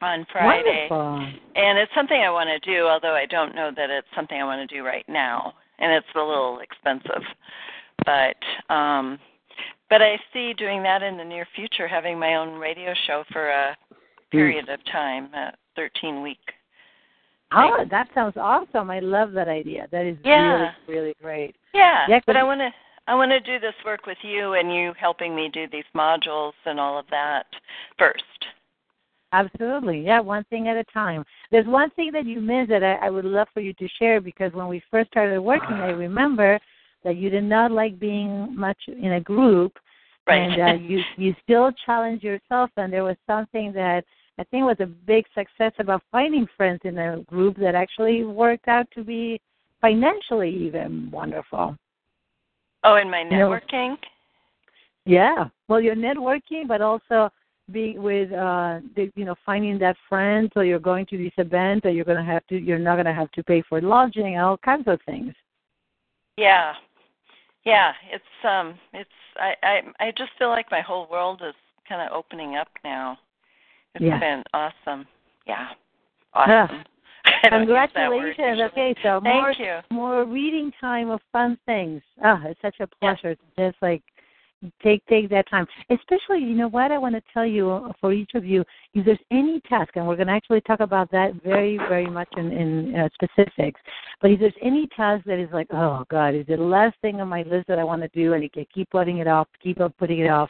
on 0.03 0.25
Friday. 0.31 0.87
Wonderful. 0.89 1.33
And 1.55 1.77
it's 1.77 1.91
something 1.95 2.21
I 2.21 2.29
want 2.29 2.49
to 2.49 2.59
do, 2.59 2.87
although 2.87 3.15
I 3.15 3.25
don't 3.25 3.55
know 3.55 3.71
that 3.75 3.89
it's 3.89 4.07
something 4.15 4.39
I 4.39 4.43
want 4.43 4.67
to 4.67 4.75
do 4.75 4.83
right 4.83 5.05
now. 5.07 5.53
And 5.79 5.91
it's 5.91 6.07
a 6.15 6.19
little 6.19 6.59
expensive. 6.59 7.23
But 8.05 8.73
um 8.73 9.19
but 9.89 10.01
I 10.01 10.17
see 10.33 10.53
doing 10.53 10.81
that 10.83 11.03
in 11.03 11.17
the 11.17 11.23
near 11.23 11.47
future, 11.55 11.87
having 11.87 12.17
my 12.17 12.35
own 12.35 12.57
radio 12.57 12.93
show 13.05 13.23
for 13.31 13.49
a 13.49 13.77
period 14.31 14.67
of 14.69 14.83
time, 14.91 15.31
a 15.35 15.51
13 15.75 16.23
week. 16.23 16.39
Oh, 17.55 17.85
that 17.91 18.07
sounds 18.15 18.35
awesome. 18.35 18.89
I 18.89 18.99
love 18.99 19.33
that 19.33 19.47
idea. 19.47 19.87
That 19.91 20.05
is 20.05 20.17
Yeah. 20.23 20.53
really, 20.53 20.71
really 20.87 21.15
great. 21.21 21.55
Yeah, 21.73 22.05
Yeah, 22.07 22.19
but 22.25 22.35
I 22.35 22.43
want 22.43 22.61
to 22.61 22.73
I 23.05 23.15
want 23.15 23.31
to 23.31 23.39
do 23.41 23.59
this 23.59 23.75
work 23.83 24.05
with 24.05 24.17
you 24.23 24.53
and 24.53 24.73
you 24.73 24.93
helping 24.97 25.35
me 25.35 25.49
do 25.49 25.67
these 25.67 25.83
modules 25.93 26.53
and 26.65 26.79
all 26.79 26.97
of 26.97 27.05
that 27.11 27.47
first. 27.99 28.47
Absolutely. 29.33 30.01
Yeah, 30.05 30.19
one 30.19 30.43
thing 30.51 30.67
at 30.67 30.77
a 30.77 30.83
time. 30.85 31.25
There's 31.51 31.65
one 31.65 31.89
thing 31.91 32.11
that 32.13 32.25
you 32.25 32.39
missed 32.39 32.69
that 32.69 32.83
I, 32.83 33.07
I 33.07 33.09
would 33.09 33.25
love 33.25 33.47
for 33.53 33.61
you 33.61 33.73
to 33.73 33.87
share 33.99 34.21
because 34.21 34.53
when 34.53 34.67
we 34.67 34.81
first 34.91 35.09
started 35.09 35.41
working, 35.41 35.75
I 35.75 35.89
remember 35.89 36.59
that 37.03 37.17
you 37.17 37.29
did 37.31 37.43
not 37.43 37.71
like 37.71 37.99
being 37.99 38.55
much 38.55 38.77
in 38.87 39.13
a 39.13 39.19
group. 39.19 39.73
Right. 40.27 40.37
And 40.37 40.61
uh, 40.61 40.81
you 40.81 41.01
you 41.17 41.35
still 41.43 41.71
challenged 41.85 42.23
yourself, 42.23 42.69
and 42.77 42.93
there 42.93 43.03
was 43.03 43.17
something 43.27 43.73
that 43.73 44.05
I 44.39 44.43
think 44.45 44.63
was 44.65 44.77
a 44.79 44.85
big 44.85 45.25
success 45.35 45.73
about 45.79 46.01
finding 46.11 46.47
friends 46.55 46.79
in 46.85 46.97
a 46.97 47.19
group 47.23 47.57
that 47.57 47.75
actually 47.75 48.23
worked 48.23 48.67
out 48.69 48.87
to 48.95 49.03
be 49.03 49.41
financially 49.81 50.49
even 50.49 51.09
wonderful. 51.11 51.75
oh, 52.85 52.95
and 52.95 53.11
my 53.11 53.23
You 53.23 53.31
know- 53.31 53.49
networking? 53.49 53.97
Yeah. 55.05 55.49
Well, 55.67 55.81
you're 55.81 55.95
networking, 55.95 56.67
but 56.67 56.81
also 56.81 57.29
being 57.71 58.01
with 58.01 58.31
uh 58.33 58.79
the, 58.95 59.09
you 59.15 59.23
know 59.23 59.35
finding 59.45 59.79
that 59.79 59.95
friend 60.09 60.51
so 60.53 60.61
you're 60.61 60.79
going 60.79 61.05
to 61.05 61.17
this 61.17 61.31
event 61.37 61.81
that 61.83 61.93
you're 61.93 62.03
going 62.05 62.17
to 62.17 62.31
have 62.31 62.45
to 62.47 62.57
you're 62.57 62.77
not 62.79 62.95
going 62.95 63.05
to 63.05 63.13
have 63.13 63.31
to 63.31 63.43
pay 63.43 63.63
for 63.69 63.79
lodging 63.81 64.35
and 64.35 64.43
all 64.43 64.57
kinds 64.57 64.87
of 64.87 64.99
things 65.05 65.33
Yeah. 66.37 66.73
Yeah, 67.65 67.93
it's 68.11 68.45
um 68.45 68.77
it's 68.93 69.09
I 69.37 69.53
I 69.63 70.07
I 70.07 70.11
just 70.17 70.31
feel 70.37 70.49
like 70.49 70.69
my 70.69 70.81
whole 70.81 71.07
world 71.09 71.41
is 71.47 71.55
kind 71.87 72.01
of 72.01 72.15
opening 72.15 72.55
up 72.57 72.67
now. 72.83 73.17
It's 73.95 74.03
Yeah. 74.03 74.19
been 74.19 74.43
awesome. 74.53 75.07
Yeah. 75.47 75.69
Awesome. 76.33 76.83
That 77.43 77.51
congratulations 77.51 78.59
okay 78.61 78.95
so 79.01 79.21
Thank 79.23 79.35
more 79.35 79.51
you. 79.57 79.79
more 79.91 80.25
reading 80.25 80.71
time 80.79 81.09
of 81.09 81.21
fun 81.31 81.57
things 81.65 82.01
ah 82.23 82.41
it's 82.45 82.61
such 82.61 82.79
a 82.79 82.87
Yeah. 83.01 83.15
pleasure 83.15 83.35
to 83.35 83.45
just 83.57 83.81
like 83.81 84.03
take 84.81 85.05
take 85.07 85.29
that 85.29 85.49
time 85.49 85.65
especially 85.89 86.39
you 86.39 86.55
know 86.55 86.67
what 86.67 86.91
i 86.91 86.97
want 86.97 87.15
to 87.15 87.21
tell 87.33 87.45
you 87.45 87.71
uh, 87.71 87.91
for 87.99 88.13
each 88.13 88.31
of 88.35 88.45
you 88.45 88.63
if 88.93 89.05
there's 89.05 89.19
any 89.31 89.59
task 89.61 89.91
and 89.95 90.07
we're 90.07 90.15
going 90.15 90.27
to 90.27 90.33
actually 90.33 90.61
talk 90.61 90.79
about 90.79 91.09
that 91.11 91.31
very 91.43 91.77
very 91.89 92.09
much 92.09 92.27
in 92.37 92.51
in 92.51 92.95
uh, 92.95 93.09
specifics 93.13 93.79
but 94.21 94.31
if 94.31 94.39
there's 94.39 94.53
any 94.61 94.87
task 94.95 95.23
that 95.25 95.39
is 95.39 95.49
like 95.51 95.67
oh 95.71 96.03
god 96.09 96.33
is 96.33 96.45
the 96.47 96.57
last 96.57 96.95
thing 97.01 97.19
on 97.21 97.27
my 97.27 97.43
list 97.43 97.67
that 97.67 97.79
i 97.79 97.83
want 97.83 98.01
to 98.01 98.07
do 98.09 98.33
and 98.33 98.43
you 98.43 98.49
can 98.49 98.65
keep 98.73 98.89
putting 98.89 99.17
it 99.17 99.27
off 99.27 99.47
keep 99.61 99.79
on 99.79 99.91
putting 99.99 100.19
it 100.19 100.29
off 100.29 100.49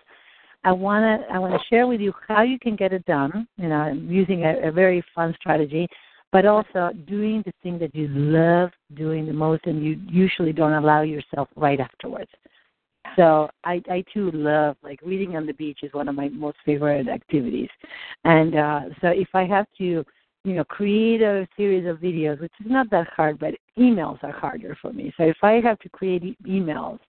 i 0.64 0.72
want 0.72 1.04
to 1.04 1.34
i 1.34 1.40
want 1.40 1.54
to 1.54 1.60
share 1.68 1.88
with 1.88 2.00
you 2.02 2.14
how 2.28 2.42
you 2.42 2.60
can 2.60 2.76
get 2.76 2.94
it 2.94 3.06
done 3.06 3.48
you 3.58 3.70
know 3.70 3.92
using 4.08 4.44
a, 4.44 4.68
a 4.68 4.72
very 4.72 5.04
fun 5.16 5.34
strategy 5.40 5.88
but 6.34 6.48
also 6.48 6.90
doing 7.08 7.44
the 7.46 7.54
thing 7.62 7.78
that 7.78 7.94
you 7.96 8.08
love 8.10 8.72
doing 8.96 9.28
the 9.28 9.32
most 9.32 9.62
and 9.68 9.86
you 9.86 10.02
usually 10.10 10.52
don't 10.52 10.74
allow 10.74 11.04
yourself 11.04 11.48
right 11.56 11.80
afterwards. 11.80 12.32
So 13.16 13.50
I 13.64 13.82
I 13.90 14.04
too 14.14 14.32
love 14.32 14.78
like 14.84 15.00
reading 15.04 15.36
on 15.36 15.46
the 15.46 15.54
beach 15.54 15.80
is 15.84 15.94
one 15.94 16.08
of 16.08 16.16
my 16.16 16.30
most 16.30 16.58
favorite 16.66 17.08
activities. 17.08 17.70
And 18.24 18.56
uh 18.56 18.82
so 19.02 19.08
if 19.10 19.30
I 19.34 19.46
have 19.46 19.68
to 19.80 20.04
you 20.46 20.54
know, 20.56 20.64
create 20.66 21.22
a 21.22 21.48
series 21.56 21.88
of 21.88 21.98
videos, 22.00 22.42
which 22.42 22.52
is 22.60 22.70
not 22.70 22.90
that 22.90 23.08
hard, 23.16 23.40
but 23.40 23.54
emails 23.78 24.22
are 24.24 24.32
harder 24.32 24.78
for 24.82 24.92
me. 24.92 25.14
So 25.18 25.24
if 25.24 25.38
I 25.42 25.62
have 25.62 25.80
to 25.80 25.90
create 25.90 26.24
e- 26.24 26.38
emails, 26.46 27.00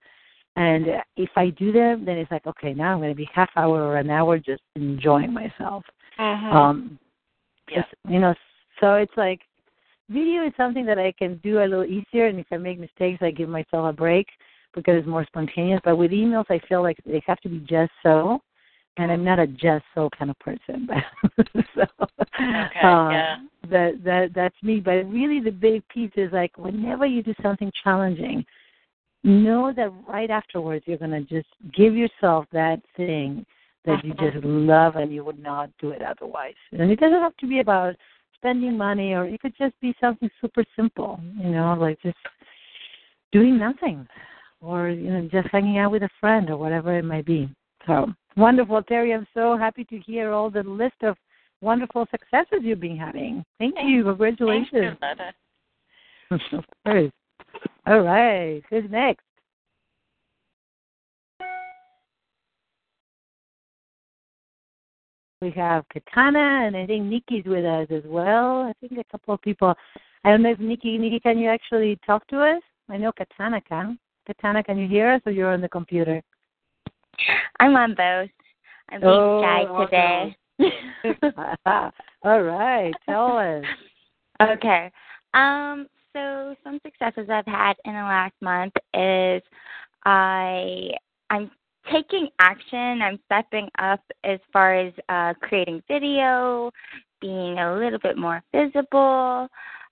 and 0.57 0.87
if 1.17 1.31
I 1.35 1.51
do 1.51 1.73
them, 1.73 2.05
then 2.05 2.17
it's 2.17 2.31
like, 2.31 2.47
okay, 2.47 2.73
now 2.75 2.93
I'm 2.93 2.99
going 2.99 3.11
to 3.11 3.17
be 3.17 3.29
half 3.35 3.51
hour 3.57 3.83
or 3.83 3.97
an 3.97 4.09
hour 4.09 4.39
just 4.39 4.63
enjoying 4.77 5.33
myself. 5.33 5.85
Mm-hmm. 6.19 6.57
Um, 6.57 6.99
Yeah. 7.69 7.83
you 8.09 8.21
know, 8.21 8.35
so 8.81 8.95
it's 8.95 9.17
like 9.17 9.41
video 10.09 10.47
is 10.47 10.53
something 10.57 10.87
that 10.87 10.99
I 10.99 11.13
can 11.13 11.41
do 11.43 11.59
a 11.59 11.67
little 11.67 11.85
easier, 11.85 12.27
and 12.27 12.39
if 12.39 12.47
I 12.53 12.57
make 12.59 12.79
mistakes, 12.79 13.21
I 13.21 13.33
give 13.33 13.49
myself 13.49 13.91
a 13.91 13.93
break 13.93 14.29
because 14.75 14.97
it's 14.99 15.09
more 15.09 15.25
spontaneous. 15.27 15.81
But 15.85 15.97
with 15.97 16.11
emails, 16.11 16.47
I 16.51 16.61
feel 16.69 16.83
like 16.83 16.99
they 17.07 17.23
have 17.27 17.41
to 17.41 17.49
be 17.49 17.61
just 17.61 17.93
so, 18.03 18.41
and 18.97 19.11
I'm 19.11 19.25
not 19.25 19.39
a 19.39 19.47
just 19.47 19.85
so 19.95 20.09
kind 20.19 20.31
of 20.31 20.39
person. 20.39 20.89
But 21.37 21.47
so, 21.75 21.83
Okay, 22.37 22.81
uh, 22.83 23.11
yeah. 23.11 23.37
that 23.71 24.01
that 24.05 24.31
that's 24.35 24.63
me. 24.63 24.81
But 24.81 25.11
really, 25.11 25.41
the 25.41 25.51
big 25.51 25.87
piece 25.89 26.13
is 26.17 26.33
like 26.33 26.57
whenever 26.59 27.07
you 27.07 27.23
do 27.23 27.35
something 27.43 27.71
challenging, 27.83 28.45
know 29.23 29.73
that 29.75 29.93
right 30.09 30.31
afterwards 30.31 30.85
you're 30.87 30.99
gonna 30.99 31.23
just 31.23 31.49
give 31.77 31.97
yourself 31.97 32.47
that 32.53 32.81
thing 32.97 33.45
that 33.85 34.05
you 34.05 34.15
just 34.15 34.45
love 34.45 34.97
and 34.97 35.13
you 35.13 35.25
would 35.25 35.39
not 35.39 35.71
do 35.81 35.91
it 35.91 36.03
otherwise. 36.03 36.55
And 36.73 36.91
it 36.91 37.01
doesn't 37.01 37.21
have 37.21 37.37
to 37.39 37.47
be 37.47 37.61
about 37.61 37.95
spending 38.37 38.77
money 38.77 39.13
or 39.13 39.27
it 39.27 39.41
could 39.41 39.55
just 39.59 39.79
be 39.81 39.95
something 40.01 40.31
super 40.41 40.65
simple, 40.77 41.21
you 41.39 41.51
know, 41.51 41.75
like 41.79 42.01
just 42.03 42.17
doing 43.33 43.59
nothing 43.59 44.07
or, 44.65 44.89
you 44.89 45.11
know, 45.11 45.29
just 45.31 45.49
hanging 45.53 45.79
out 45.79 45.91
with 45.93 46.03
a 46.03 46.09
friend 46.21 46.51
or 46.51 46.57
whatever 46.57 46.97
it 46.99 47.05
might 47.05 47.27
be. 47.27 47.49
So 47.87 48.07
wonderful, 48.37 48.83
Terry. 48.83 49.13
I'm 49.13 49.27
so 49.35 49.57
happy 49.57 49.85
to 49.85 49.99
hear 49.99 50.33
all 50.33 50.51
the 50.51 50.63
list 50.63 50.97
of 51.03 51.17
wonderful 51.61 52.07
successes 52.11 52.61
you've 52.63 52.81
been 52.81 52.97
having. 52.97 53.45
Thank 53.59 53.75
you. 53.75 53.81
Thank 53.81 53.91
you, 53.91 54.05
Congratulations. 54.05 54.99
Letta. 55.03 55.33
of 56.31 56.65
course. 56.85 57.13
All 57.87 58.01
right. 58.01 58.63
Who's 58.71 58.85
next? 58.91 59.25
We 65.43 65.51
have 65.51 65.85
Katana, 65.93 66.67
and 66.67 66.75
I 66.75 66.87
think 66.87 67.05
Nikki's 67.05 67.45
with 67.45 67.67
us 67.67 67.87
as 67.91 68.03
well. 68.07 68.63
I 68.63 68.73
think 68.81 68.99
a 68.99 69.05
couple 69.13 69.35
of 69.35 69.43
people. 69.43 69.75
I 70.25 70.31
don't 70.31 70.43
know 70.43 70.53
if 70.53 70.59
Nikki, 70.59 70.97
Nikki, 70.97 71.21
can 71.21 71.37
you 71.37 71.51
actually 71.51 71.99
talk 72.07 72.27
to 72.29 72.41
us? 72.41 72.63
I 72.89 72.97
know 72.97 73.13
Katana 73.13 73.61
can. 73.61 73.99
Katana, 74.27 74.63
can 74.63 74.79
you 74.79 74.89
hear 74.89 75.13
us, 75.13 75.21
or 75.27 75.33
you're 75.33 75.53
on 75.53 75.61
the 75.61 75.69
computer? 75.69 76.23
I'm 77.61 77.77
on 77.77 77.95
both. 77.95 78.31
I'm 78.91 79.01
being 79.01 79.13
Oh, 79.13 79.41
shy 79.43 79.65
okay. 79.65 80.37
today. 80.59 81.33
All 82.23 82.43
right. 82.43 82.95
Tell 83.07 83.39
us. 83.39 83.65
okay. 84.43 84.91
Um, 85.35 85.87
so 86.13 86.55
some 86.65 86.81
successes 86.85 87.29
I've 87.31 87.47
had 87.47 87.75
in 87.85 87.93
the 87.93 88.01
last 88.01 88.35
month 88.41 88.75
is 88.95 89.43
I 90.05 90.91
I'm 91.31 91.51
taking 91.93 92.29
action. 92.39 93.03
I'm 93.03 93.19
stepping 93.27 93.69
up 93.79 94.01
as 94.23 94.39
far 94.53 94.75
as 94.75 94.93
uh, 95.09 95.35
creating 95.41 95.83
video, 95.89 96.71
being 97.21 97.59
a 97.59 97.77
little 97.77 97.99
bit 97.99 98.17
more 98.17 98.43
visible, 98.55 99.49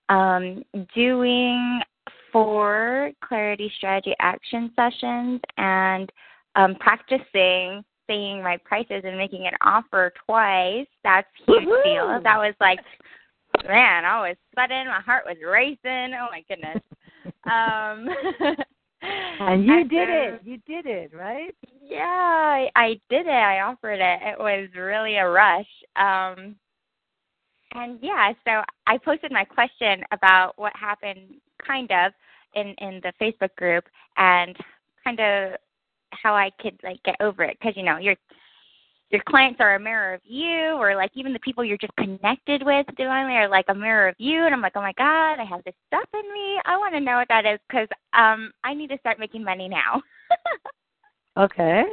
um, 0.09 0.63
doing 0.95 1.81
four 2.33 3.11
clarity 3.23 3.71
strategy 3.77 4.15
action 4.21 4.73
sessions, 4.75 5.41
and 5.59 6.11
um, 6.57 6.75
practicing 6.81 7.85
saying 8.09 8.43
my 8.43 8.59
prices 8.65 9.03
and 9.05 9.17
making 9.17 9.47
an 9.47 9.53
offer 9.65 10.13
twice. 10.27 10.87
That's 11.05 11.29
huge 11.47 11.63
deal. 11.65 11.73
Woohoo! 12.07 12.23
That 12.25 12.39
was 12.39 12.55
like, 12.61 12.81
man, 13.67 14.05
I 14.05 14.29
was 14.29 14.37
sweating. 14.53 14.87
My 14.87 15.01
heart 15.01 15.25
was 15.27 15.37
racing. 15.47 16.15
Oh 16.15 16.27
my 16.31 16.43
goodness. 16.49 16.83
um, 17.45 18.09
And 19.41 19.65
you 19.67 19.81
and 19.81 19.91
did 19.91 20.09
so- 20.09 20.35
it. 20.35 20.41
You 20.45 20.57
did 20.67 20.87
it, 20.87 21.13
right? 21.15 21.55
yeah, 21.85 21.99
I, 22.07 22.71
I 22.77 22.89
did 23.11 23.27
it. 23.27 23.31
I 23.31 23.61
offered 23.61 24.01
it. 24.01 24.21
It 24.23 24.39
was 24.39 24.69
really 24.77 25.17
a 25.17 25.29
rush. 25.29 25.67
Um, 25.97 26.55
and 27.75 27.99
yeah, 28.03 28.33
so 28.45 28.63
I 28.87 28.99
posted 28.99 29.33
my 29.33 29.45
question 29.45 30.03
about 30.13 30.53
what 30.57 30.73
happened, 30.77 31.35
kind 31.65 31.91
of, 31.91 32.13
in 32.55 32.75
in 32.79 33.01
the 33.03 33.13
Facebook 33.21 33.55
group, 33.57 33.85
and 34.17 34.57
kind 35.05 35.21
of 35.21 35.59
how 36.11 36.35
I 36.35 36.51
could 36.61 36.79
like 36.83 37.03
get 37.05 37.17
over 37.21 37.45
it, 37.45 37.57
because 37.61 37.77
you 37.77 37.83
know 37.83 37.99
your 37.99 38.17
your 39.11 39.23
clients 39.29 39.61
are 39.61 39.75
a 39.75 39.81
mirror 39.81 40.15
of 40.15 40.21
you, 40.25 40.75
or 40.79 40.97
like 40.97 41.11
even 41.15 41.33
the 41.33 41.39
people 41.41 41.65
you're 41.65 41.79
just 41.79 41.97
connected 41.97 42.63
with 42.65 42.87
divinely 42.97 43.35
are 43.35 43.49
like 43.49 43.67
a 43.69 43.75
mirror 43.75 44.09
of 44.09 44.15
you. 44.19 44.45
And 44.45 44.55
I'm 44.55 44.63
like, 44.63 44.73
oh 44.75 44.81
my 44.81 44.95
god, 44.97 45.35
I 45.41 45.45
have 45.45 45.63
this 45.65 45.75
stuff 45.87 46.09
in 46.15 46.33
me. 46.33 46.59
I 46.65 46.77
want 46.79 46.95
to 46.95 47.01
know 47.01 47.17
what 47.17 47.29
that 47.29 47.45
is, 47.47 47.59
because 47.69 47.89
um, 48.15 48.53
I 48.65 48.75
need 48.75 48.89
to 48.89 48.99
start 48.99 49.19
making 49.19 49.45
money 49.45 49.69
now. 49.69 50.03
Okay. 51.37 51.85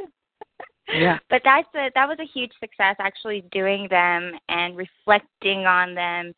Yeah. 0.92 1.18
but 1.30 1.42
that's 1.44 1.68
a 1.74 1.90
that 1.94 2.08
was 2.08 2.18
a 2.20 2.26
huge 2.26 2.52
success 2.60 2.96
actually 2.98 3.44
doing 3.52 3.86
them 3.90 4.32
and 4.48 4.76
reflecting 4.76 5.66
on 5.66 5.94
them 5.94 6.32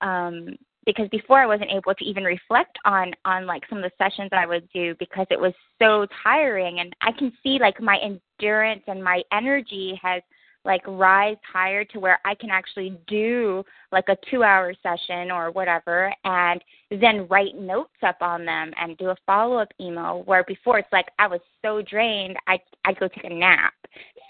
um 0.00 0.56
because 0.86 1.08
before 1.10 1.40
I 1.40 1.46
wasn't 1.46 1.70
able 1.70 1.94
to 1.94 2.04
even 2.04 2.24
reflect 2.24 2.78
on 2.84 3.12
on 3.24 3.46
like 3.46 3.62
some 3.68 3.78
of 3.78 3.84
the 3.84 4.04
sessions 4.04 4.30
I 4.32 4.46
would 4.46 4.68
do 4.72 4.94
because 4.98 5.26
it 5.30 5.40
was 5.40 5.52
so 5.78 6.06
tiring 6.22 6.80
and 6.80 6.94
I 7.00 7.12
can 7.12 7.32
see 7.42 7.58
like 7.60 7.80
my 7.80 7.98
endurance 7.98 8.82
and 8.86 9.02
my 9.02 9.22
energy 9.32 9.98
has 10.02 10.22
like 10.64 10.82
rise 10.86 11.36
higher 11.50 11.84
to 11.86 12.00
where 12.00 12.18
I 12.24 12.34
can 12.34 12.50
actually 12.50 12.98
do 13.06 13.64
like 13.92 14.08
a 14.08 14.16
2 14.30 14.42
hour 14.42 14.74
session 14.82 15.30
or 15.30 15.50
whatever 15.50 16.12
and 16.24 16.62
then 16.90 17.26
write 17.28 17.56
notes 17.56 17.96
up 18.02 18.18
on 18.20 18.44
them 18.44 18.72
and 18.78 18.96
do 18.98 19.10
a 19.10 19.16
follow 19.26 19.56
up 19.56 19.68
email 19.80 20.22
where 20.26 20.44
before 20.44 20.78
it's 20.78 20.92
like 20.92 21.06
I 21.18 21.26
was 21.26 21.40
so 21.62 21.82
drained 21.82 22.36
I 22.46 22.58
I 22.84 22.92
go 22.92 23.08
take 23.08 23.24
a 23.24 23.34
nap. 23.34 23.72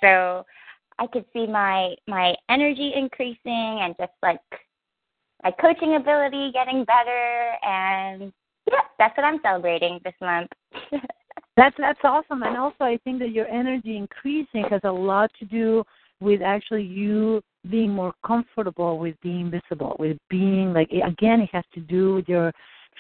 So 0.01 0.45
I 0.99 1.07
could 1.07 1.25
see 1.33 1.47
my 1.47 1.95
my 2.07 2.35
energy 2.49 2.93
increasing 2.95 3.81
and 3.83 3.95
just 3.99 4.13
like 4.23 4.41
my 5.43 5.51
coaching 5.53 5.97
ability 5.97 6.53
getting 6.53 6.85
better 6.85 7.53
and 7.63 8.33
yeah, 8.71 8.81
that's 8.99 9.17
what 9.17 9.25
I'm 9.25 9.41
celebrating 9.43 9.99
this 10.05 10.15
month. 10.21 10.51
That's 11.57 11.75
that's 11.79 11.99
awesome, 12.05 12.43
and 12.43 12.57
also 12.57 12.85
I 12.85 12.99
think 13.05 13.19
that 13.19 13.33
your 13.33 13.47
energy 13.49 13.97
increasing 13.97 14.65
has 14.71 14.81
a 14.85 14.91
lot 14.91 15.31
to 15.41 15.45
do 15.45 15.85
with 16.21 16.41
actually 16.43 16.85
you 16.85 17.43
being 17.71 17.91
more 17.91 18.15
comfortable 18.27 18.99
with 18.99 19.15
being 19.21 19.51
visible, 19.51 19.97
with 19.99 20.17
being 20.31 20.73
like 20.73 20.91
again, 20.91 21.41
it 21.41 21.51
has 21.53 21.65
to 21.75 21.81
do 21.81 22.15
with 22.15 22.29
your 22.29 22.53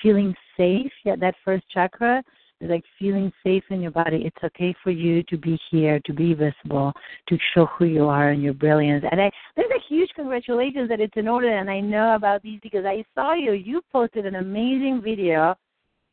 feeling 0.03 0.35
safe. 0.57 0.93
Yeah, 1.05 1.17
that 1.21 1.37
first 1.45 1.65
chakra 1.71 2.23
like 2.63 2.85
feeling 2.99 3.33
safe 3.43 3.65
in 3.71 3.81
your 3.81 3.91
body. 3.91 4.23
It's 4.25 4.45
okay 4.45 4.75
for 4.83 4.91
you 4.91 5.23
to 5.25 5.37
be 5.39 5.59
here, 5.71 6.01
to 6.05 6.13
be 6.13 6.35
visible, 6.35 6.93
to 7.29 7.39
show 7.55 7.67
who 7.67 7.87
you 7.87 8.07
are 8.09 8.31
and 8.31 8.43
your 8.43 8.53
brilliance. 8.55 9.05
And 9.11 9.21
I, 9.21 9.31
there's 9.57 9.71
a 9.71 9.81
huge 9.89 10.11
congratulations 10.15 10.89
that 10.91 11.01
it's 11.01 11.17
in 11.17 11.29
order, 11.29 11.57
and 11.57 11.71
I 11.71 11.81
know 11.81 12.15
about 12.15 12.43
these 12.43 12.61
because 12.63 12.85
I 12.85 13.05
saw 13.15 13.35
you. 13.35 13.53
You 13.53 13.81
posted 13.93 14.27
an 14.27 14.35
amazing 14.37 15.01
video 15.03 15.55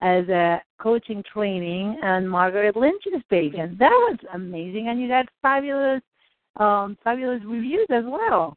as 0.02 0.28
a 0.30 0.62
coaching 0.80 1.24
training 1.34 1.98
on 2.04 2.28
Margaret 2.28 2.76
Lynch's 2.76 3.24
page, 3.30 3.54
and 3.58 3.78
that 3.80 3.90
was 3.90 4.18
amazing. 4.34 4.90
And 4.90 5.02
you 5.02 5.08
got 5.08 5.26
fabulous, 5.42 6.02
um, 6.58 6.98
fabulous 7.04 7.42
reviews 7.46 7.88
as 7.90 8.04
well. 8.06 8.56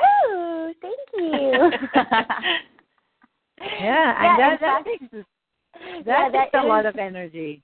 oh, 0.00 0.72
thank 0.80 0.98
you. 1.14 1.70
Yeah, 3.60 4.14
and 4.16 4.38
Yeah, 4.38 4.38
that 4.38 4.52
in 4.52 4.58
that 4.60 4.60
fact- 4.60 5.12
that 5.12 5.24
yeah, 6.06 6.30
that 6.30 6.54
a 6.54 6.66
lot 6.66 6.86
of 6.86 6.96
energy. 6.96 7.62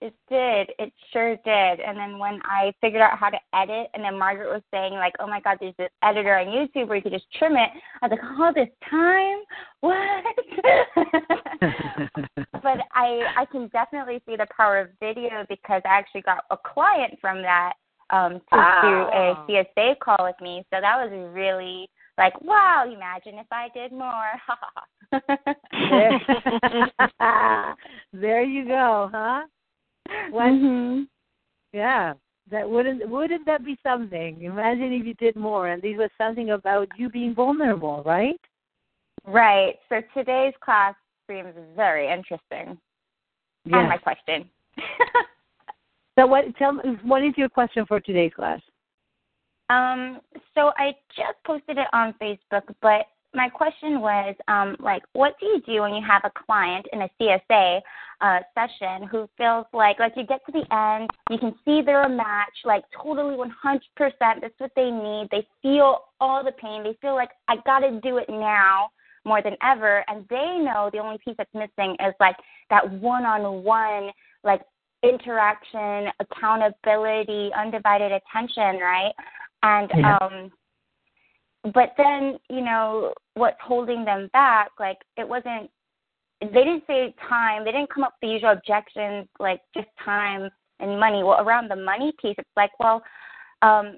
It 0.00 0.12
did. 0.28 0.70
It 0.78 0.92
sure 1.12 1.36
did. 1.36 1.80
And 1.80 1.96
then 1.96 2.18
when 2.18 2.40
I 2.44 2.74
figured 2.82 3.00
out 3.00 3.16
how 3.18 3.30
to 3.30 3.38
edit, 3.54 3.88
and 3.94 4.04
then 4.04 4.18
Margaret 4.18 4.52
was 4.52 4.60
saying 4.70 4.92
like, 4.94 5.14
"Oh 5.18 5.26
my 5.26 5.40
God, 5.40 5.56
there's 5.60 5.74
this 5.78 5.88
editor 6.02 6.36
on 6.36 6.46
YouTube 6.46 6.88
where 6.88 6.96
you 6.96 7.02
could 7.02 7.12
just 7.12 7.32
trim 7.38 7.56
it." 7.56 7.70
I 8.02 8.06
was 8.06 8.10
like, 8.10 8.38
"All 8.38 8.52
this 8.52 8.68
time? 8.90 9.38
What?" 9.80 10.24
but 12.62 12.80
I 12.92 13.22
I 13.36 13.46
can 13.50 13.68
definitely 13.68 14.20
see 14.26 14.36
the 14.36 14.46
power 14.54 14.80
of 14.80 14.88
video 15.00 15.46
because 15.48 15.80
I 15.86 15.96
actually 15.96 16.22
got 16.22 16.44
a 16.50 16.56
client 16.58 17.18
from 17.20 17.40
that 17.40 17.74
um 18.10 18.32
to 18.34 18.80
do 18.82 18.94
a 19.14 19.32
Oh. 19.32 19.46
CSA 19.48 19.98
call 20.00 20.18
with 20.20 20.36
me. 20.42 20.66
So 20.70 20.80
that 20.82 20.96
was 20.98 21.10
really 21.32 21.88
like, 22.16 22.40
wow, 22.42 22.84
imagine 22.86 23.38
if 23.38 23.46
I 23.50 23.68
did 23.74 23.92
more. 23.92 24.32
there, 25.72 26.20
there 28.12 28.42
you 28.42 28.66
go, 28.66 29.10
huh? 29.12 29.42
What? 30.30 30.52
Mhm. 30.52 31.06
Yeah, 31.72 32.14
that 32.50 32.68
wouldn't 32.68 33.08
wouldn't 33.08 33.46
that 33.46 33.64
be 33.64 33.76
something? 33.82 34.42
Imagine 34.42 34.92
if 34.92 35.06
you 35.06 35.14
did 35.14 35.34
more, 35.36 35.68
and 35.68 35.82
this 35.82 35.96
was 35.96 36.10
something 36.16 36.50
about 36.50 36.88
you 36.96 37.08
being 37.08 37.34
vulnerable, 37.34 38.02
right? 38.04 38.40
Right. 39.26 39.76
So 39.88 40.00
today's 40.12 40.54
class 40.60 40.94
seems 41.28 41.54
very 41.74 42.08
interesting. 42.08 42.78
Yeah. 43.64 43.80
And 43.80 43.88
my 43.88 43.96
question. 43.96 44.48
so 46.18 46.26
what? 46.26 46.44
Tell 46.58 46.74
me, 46.74 46.82
what 47.02 47.24
is 47.24 47.32
your 47.36 47.48
question 47.48 47.86
for 47.86 47.98
today's 47.98 48.32
class? 48.34 48.60
Um. 49.70 50.20
So 50.54 50.72
I 50.76 50.94
just 51.16 51.42
posted 51.44 51.78
it 51.78 51.86
on 51.92 52.14
Facebook, 52.20 52.62
but 52.80 53.06
my 53.34 53.48
question 53.48 54.00
was, 54.00 54.34
um, 54.48 54.76
like, 54.78 55.02
what 55.12 55.34
do 55.40 55.46
you 55.46 55.60
do 55.66 55.82
when 55.82 55.94
you 55.94 56.02
have 56.06 56.22
a 56.24 56.30
client 56.46 56.86
in 56.92 57.02
a 57.02 57.10
CSA 57.20 57.80
uh, 58.20 58.38
session 58.54 59.08
who 59.08 59.28
feels 59.36 59.66
like, 59.72 59.98
like 59.98 60.12
you 60.16 60.24
get 60.24 60.40
to 60.46 60.52
the 60.52 60.64
end, 60.74 61.10
you 61.30 61.38
can 61.38 61.54
see 61.64 61.82
they're 61.82 62.04
a 62.04 62.08
match, 62.08 62.54
like 62.64 62.84
totally 63.02 63.34
100%. 63.34 63.50
That's 64.20 64.54
what 64.58 64.70
they 64.76 64.90
need. 64.90 65.28
They 65.30 65.46
feel 65.62 66.04
all 66.20 66.44
the 66.44 66.52
pain. 66.52 66.84
They 66.84 66.96
feel 67.02 67.14
like 67.14 67.30
I 67.48 67.56
got 67.66 67.80
to 67.80 68.00
do 68.00 68.18
it 68.18 68.28
now 68.28 68.90
more 69.26 69.42
than 69.42 69.56
ever, 69.62 70.04
and 70.08 70.26
they 70.28 70.58
know 70.60 70.90
the 70.92 70.98
only 70.98 71.18
piece 71.24 71.34
that's 71.38 71.54
missing 71.54 71.96
is 72.06 72.14
like 72.20 72.36
that 72.68 72.88
one-on-one, 72.92 74.10
like 74.44 74.60
interaction, 75.02 76.12
accountability, 76.20 77.50
undivided 77.56 78.12
attention, 78.12 78.80
right? 78.80 79.12
And 79.64 79.90
Yeah. 79.96 80.18
um 80.20 80.52
but 81.72 81.94
then 81.96 82.38
you 82.50 82.60
know 82.60 83.14
what's 83.34 83.60
holding 83.60 84.04
them 84.04 84.28
back 84.32 84.70
like 84.78 84.98
it 85.16 85.26
wasn't 85.26 85.70
they 86.40 86.48
didn't 86.48 86.84
say 86.86 87.14
time 87.26 87.64
they 87.64 87.72
didn't 87.72 87.90
come 87.90 88.04
up 88.04 88.12
with 88.20 88.28
the 88.28 88.34
usual 88.34 88.50
objections 88.50 89.26
like 89.40 89.62
just 89.74 89.88
time 90.04 90.50
and 90.80 91.00
money 91.00 91.22
well 91.22 91.40
around 91.40 91.70
the 91.70 91.76
money 91.76 92.12
piece 92.20 92.34
it's 92.36 92.48
like 92.56 92.70
well 92.78 93.02
um 93.62 93.96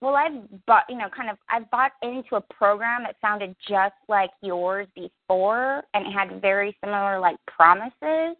well 0.00 0.16
i've 0.16 0.66
bought 0.66 0.82
you 0.88 0.98
know 0.98 1.08
kind 1.16 1.30
of 1.30 1.36
i've 1.48 1.70
bought 1.70 1.92
into 2.02 2.34
a 2.34 2.40
program 2.52 3.04
that 3.04 3.14
sounded 3.20 3.54
just 3.68 3.94
like 4.08 4.30
yours 4.42 4.88
before 4.96 5.84
and 5.94 6.04
it 6.04 6.10
had 6.10 6.40
very 6.42 6.76
similar 6.82 7.20
like 7.20 7.36
promises 7.46 8.36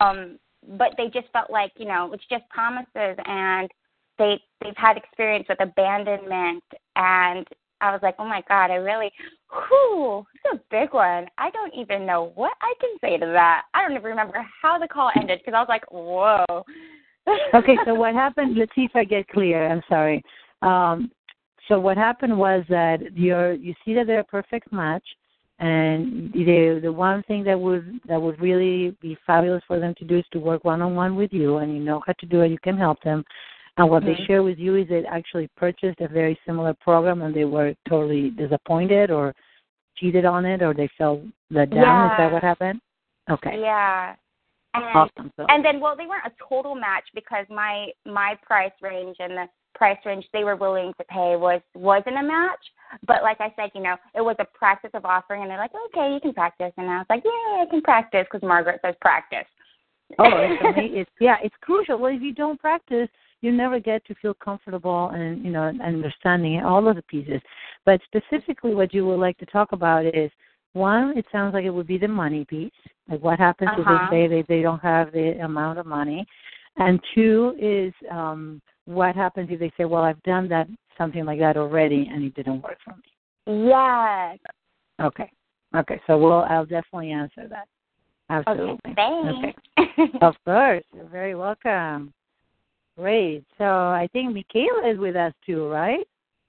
um 0.00 0.38
but 0.76 0.90
they 0.98 1.06
just 1.06 1.32
felt 1.32 1.50
like 1.50 1.72
you 1.78 1.86
know 1.86 2.12
it's 2.12 2.26
just 2.28 2.46
promises 2.50 3.16
and 3.24 3.70
they 4.18 4.40
they've 4.62 4.76
had 4.76 4.96
experience 4.96 5.46
with 5.48 5.60
abandonment 5.60 6.62
and 6.96 7.46
I 7.82 7.90
was 7.90 8.00
like, 8.02 8.14
oh 8.18 8.24
my 8.24 8.42
god, 8.48 8.70
I 8.70 8.76
really, 8.76 9.10
whew, 9.50 10.24
it's 10.34 10.54
a 10.54 10.60
big 10.70 10.94
one. 10.94 11.26
I 11.36 11.50
don't 11.50 11.74
even 11.74 12.06
know 12.06 12.30
what 12.36 12.52
I 12.62 12.72
can 12.80 12.90
say 13.00 13.18
to 13.18 13.26
that. 13.26 13.62
I 13.74 13.82
don't 13.82 13.92
even 13.92 14.04
remember 14.04 14.46
how 14.62 14.78
the 14.78 14.86
call 14.86 15.10
ended 15.16 15.40
because 15.40 15.54
I 15.56 15.60
was 15.60 15.68
like, 15.68 15.84
whoa. 15.90 16.64
okay, 17.54 17.76
so 17.84 17.94
what 17.94 18.14
happened? 18.14 18.56
I 18.94 19.04
get 19.04 19.28
clear. 19.28 19.68
I'm 19.68 19.82
sorry. 19.88 20.22
Um, 20.62 21.10
so 21.68 21.78
what 21.80 21.96
happened 21.96 22.36
was 22.36 22.64
that 22.68 22.98
you're 23.14 23.52
you 23.52 23.74
see 23.84 23.94
that 23.94 24.06
they're 24.06 24.20
a 24.20 24.24
perfect 24.24 24.72
match, 24.72 25.04
and 25.58 26.32
the 26.32 26.80
the 26.82 26.92
one 26.92 27.22
thing 27.24 27.44
that 27.44 27.58
would 27.58 28.00
that 28.08 28.20
would 28.20 28.40
really 28.40 28.96
be 29.00 29.16
fabulous 29.26 29.62
for 29.66 29.78
them 29.78 29.94
to 29.98 30.04
do 30.04 30.18
is 30.18 30.24
to 30.32 30.38
work 30.38 30.64
one 30.64 30.82
on 30.82 30.94
one 30.94 31.16
with 31.16 31.32
you, 31.32 31.58
and 31.58 31.74
you 31.74 31.82
know 31.82 32.02
how 32.06 32.12
to 32.18 32.26
do 32.26 32.42
it. 32.42 32.50
You 32.50 32.58
can 32.62 32.76
help 32.76 33.00
them. 33.02 33.24
And 33.78 33.88
what 33.88 34.02
Mhm. 34.02 34.06
they 34.06 34.24
share 34.26 34.42
with 34.42 34.58
you 34.58 34.76
is 34.76 34.88
they 34.88 35.04
actually 35.06 35.48
purchased 35.56 36.00
a 36.00 36.08
very 36.08 36.38
similar 36.44 36.74
program 36.74 37.22
and 37.22 37.34
they 37.34 37.44
were 37.44 37.74
totally 37.88 38.30
disappointed 38.30 39.10
or 39.10 39.34
cheated 39.96 40.24
on 40.24 40.44
it 40.44 40.62
or 40.62 40.74
they 40.74 40.88
felt 40.88 41.20
let 41.50 41.70
down. 41.70 42.10
Is 42.10 42.16
that 42.18 42.32
what 42.32 42.42
happened? 42.42 42.80
Okay. 43.30 43.60
Yeah. 43.60 44.14
And 44.74 44.84
Awesome. 44.84 45.32
So, 45.36 45.46
and 45.48 45.64
then 45.64 45.80
well 45.80 45.96
they 45.96 46.06
weren't 46.06 46.26
a 46.26 46.32
total 46.48 46.74
match 46.74 47.04
because 47.14 47.46
my 47.50 47.92
my 48.06 48.38
price 48.42 48.72
range 48.80 49.16
and 49.18 49.36
the 49.36 49.48
price 49.74 49.98
range 50.06 50.26
they 50.32 50.44
were 50.44 50.56
willing 50.56 50.94
to 50.94 51.04
pay 51.04 51.36
was 51.36 51.60
wasn't 51.74 52.16
a 52.16 52.22
match 52.22 52.72
but 53.06 53.22
like 53.22 53.40
i 53.40 53.52
said 53.56 53.70
you 53.74 53.82
know 53.82 53.96
it 54.14 54.20
was 54.20 54.36
a 54.38 54.44
practice 54.44 54.90
of 54.92 55.04
offering 55.04 55.40
and 55.40 55.50
they're 55.50 55.58
like 55.58 55.72
okay 55.74 56.12
you 56.12 56.20
can 56.20 56.32
practice 56.34 56.72
and 56.76 56.90
i 56.90 56.98
was 56.98 57.06
like 57.08 57.22
yeah 57.24 57.62
i 57.62 57.66
can 57.70 57.80
practice 57.80 58.26
because 58.30 58.46
margaret 58.46 58.80
says 58.82 58.94
practice 59.00 59.46
oh, 60.18 60.30
it's, 60.36 60.62
it's 60.92 61.10
yeah, 61.20 61.36
it's 61.42 61.54
crucial. 61.60 61.98
Well, 61.98 62.14
if 62.14 62.22
you 62.22 62.34
don't 62.34 62.60
practice, 62.60 63.08
you 63.42 63.52
never 63.52 63.78
get 63.78 64.04
to 64.06 64.14
feel 64.14 64.34
comfortable 64.34 65.10
and 65.10 65.44
you 65.44 65.50
know 65.50 65.72
understanding 65.84 66.62
all 66.64 66.88
of 66.88 66.96
the 66.96 67.02
pieces. 67.02 67.40
But 67.84 68.00
specifically, 68.06 68.74
what 68.74 68.94
you 68.94 69.04
would 69.06 69.20
like 69.20 69.36
to 69.38 69.46
talk 69.46 69.72
about 69.72 70.06
is 70.06 70.30
one. 70.72 71.16
It 71.18 71.26
sounds 71.30 71.52
like 71.52 71.64
it 71.64 71.70
would 71.70 71.86
be 71.86 71.98
the 71.98 72.08
money 72.08 72.44
piece. 72.46 72.72
Like 73.08 73.22
what 73.22 73.38
happens 73.38 73.70
Uh-huh. 73.76 73.82
if 73.82 74.10
they 74.10 74.16
say 74.16 74.28
they 74.28 74.42
they 74.56 74.62
don't 74.62 74.80
have 74.80 75.12
the 75.12 75.38
amount 75.42 75.78
of 75.78 75.86
money, 75.86 76.26
and 76.76 76.98
two 77.14 77.54
is 77.58 77.92
um 78.10 78.62
what 78.86 79.14
happens 79.14 79.48
if 79.50 79.60
they 79.60 79.70
say, 79.76 79.84
well, 79.84 80.02
I've 80.02 80.22
done 80.24 80.48
that 80.48 80.66
something 80.98 81.24
like 81.24 81.38
that 81.38 81.56
already 81.56 82.08
and 82.12 82.24
it 82.24 82.34
didn't 82.34 82.62
work 82.62 82.78
for 82.84 82.94
me. 82.96 83.64
yes 83.68 84.38
Okay. 85.00 85.30
Okay. 85.74 86.00
So 86.06 86.18
we'll 86.18 86.44
I'll 86.44 86.66
definitely 86.66 87.10
answer 87.12 87.48
that. 87.48 87.66
Absolutely. 88.30 88.94
okay 88.98 89.54
thanks 89.76 90.12
Of 90.22 90.34
course. 90.44 90.84
You're 90.94 91.08
very 91.08 91.34
welcome. 91.34 92.12
Great. 92.98 93.44
So 93.58 93.64
I 93.64 94.08
think 94.12 94.34
Michaela 94.34 94.90
is 94.90 94.98
with 94.98 95.16
us 95.16 95.32
too, 95.46 95.68
right? 95.68 96.06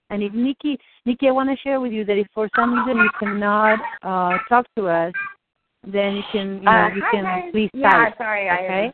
And 0.09 0.21
if 0.21 0.33
Nikki, 0.33 0.77
Nikki, 1.05 1.27
I 1.27 1.31
want 1.31 1.49
to 1.49 1.55
share 1.63 1.79
with 1.79 1.91
you 1.91 2.05
that 2.05 2.17
if 2.17 2.27
for 2.33 2.49
some 2.55 2.73
reason 2.73 2.97
you 3.01 3.09
cannot 3.19 3.79
uh, 4.03 4.37
talk 4.49 4.65
to 4.75 4.87
us, 4.87 5.13
then 5.85 6.15
you 6.15 6.23
can, 6.31 6.57
you 6.57 6.63
know, 6.63 6.69
Uh, 6.69 6.95
you 6.95 7.03
can 7.11 7.23
guys. 7.23 7.51
please 7.51 7.69
Yeah, 7.73 7.89
type. 7.89 8.17
sorry, 8.17 8.49
Okay. 8.49 8.93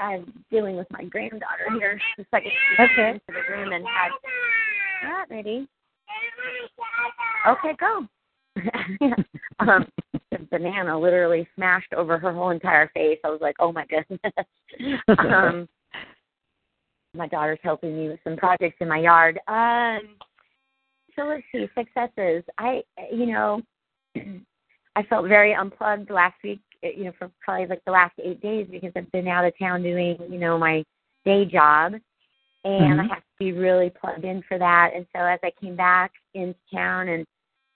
I'm 0.00 0.44
dealing 0.50 0.76
with 0.76 0.86
my 0.90 1.04
granddaughter 1.04 1.70
here. 1.78 2.00
The 2.16 2.26
second 2.30 2.52
she 2.52 2.82
Okay. 2.82 3.10
into 3.10 3.22
the 3.28 3.52
room 3.52 3.72
and 3.72 3.84
had 3.86 4.10
all 5.02 5.10
right, 5.10 5.30
ready. 5.30 5.68
Okay, 7.46 7.74
go. 7.78 8.06
um, 9.60 9.86
the 10.30 10.38
banana 10.50 10.98
literally 10.98 11.48
smashed 11.54 11.92
over 11.94 12.18
her 12.18 12.32
whole 12.32 12.50
entire 12.50 12.88
face. 12.88 13.18
I 13.24 13.28
was 13.28 13.40
like, 13.40 13.56
oh 13.60 13.72
my 13.72 13.86
goodness. 13.86 14.20
um, 15.18 15.68
my 17.18 17.28
daughter's 17.28 17.58
helping 17.62 17.96
me 17.96 18.08
with 18.08 18.20
some 18.24 18.36
projects 18.36 18.76
in 18.80 18.88
my 18.88 18.98
yard. 18.98 19.38
Um, 19.48 20.00
so 21.16 21.24
let's 21.24 21.42
see 21.52 21.68
successes. 21.76 22.44
I, 22.58 22.82
you 23.12 23.26
know, 23.26 23.60
I 24.96 25.02
felt 25.04 25.28
very 25.28 25.52
unplugged 25.54 26.10
last 26.10 26.36
week. 26.42 26.60
eh, 26.82 26.92
You 26.96 27.04
know, 27.04 27.12
for 27.18 27.30
probably 27.40 27.66
like 27.66 27.84
the 27.84 27.92
last 27.92 28.14
eight 28.22 28.40
days 28.40 28.66
because 28.70 28.92
I've 28.96 29.10
been 29.12 29.28
out 29.28 29.44
of 29.44 29.52
town 29.58 29.82
doing, 29.82 30.16
you 30.30 30.38
know, 30.38 30.58
my 30.58 30.84
day 31.24 31.44
job, 31.44 31.94
and 32.64 33.00
I 33.00 33.04
Mhm. 33.04 33.08
have 33.10 33.18
to 33.18 33.38
be 33.38 33.52
really 33.52 33.90
plugged 33.90 34.24
in 34.24 34.42
for 34.42 34.58
that. 34.58 34.92
And 34.94 35.06
so 35.14 35.20
as 35.22 35.40
I 35.42 35.50
came 35.60 35.76
back 35.76 36.12
into 36.34 36.58
town 36.72 37.08
and 37.08 37.24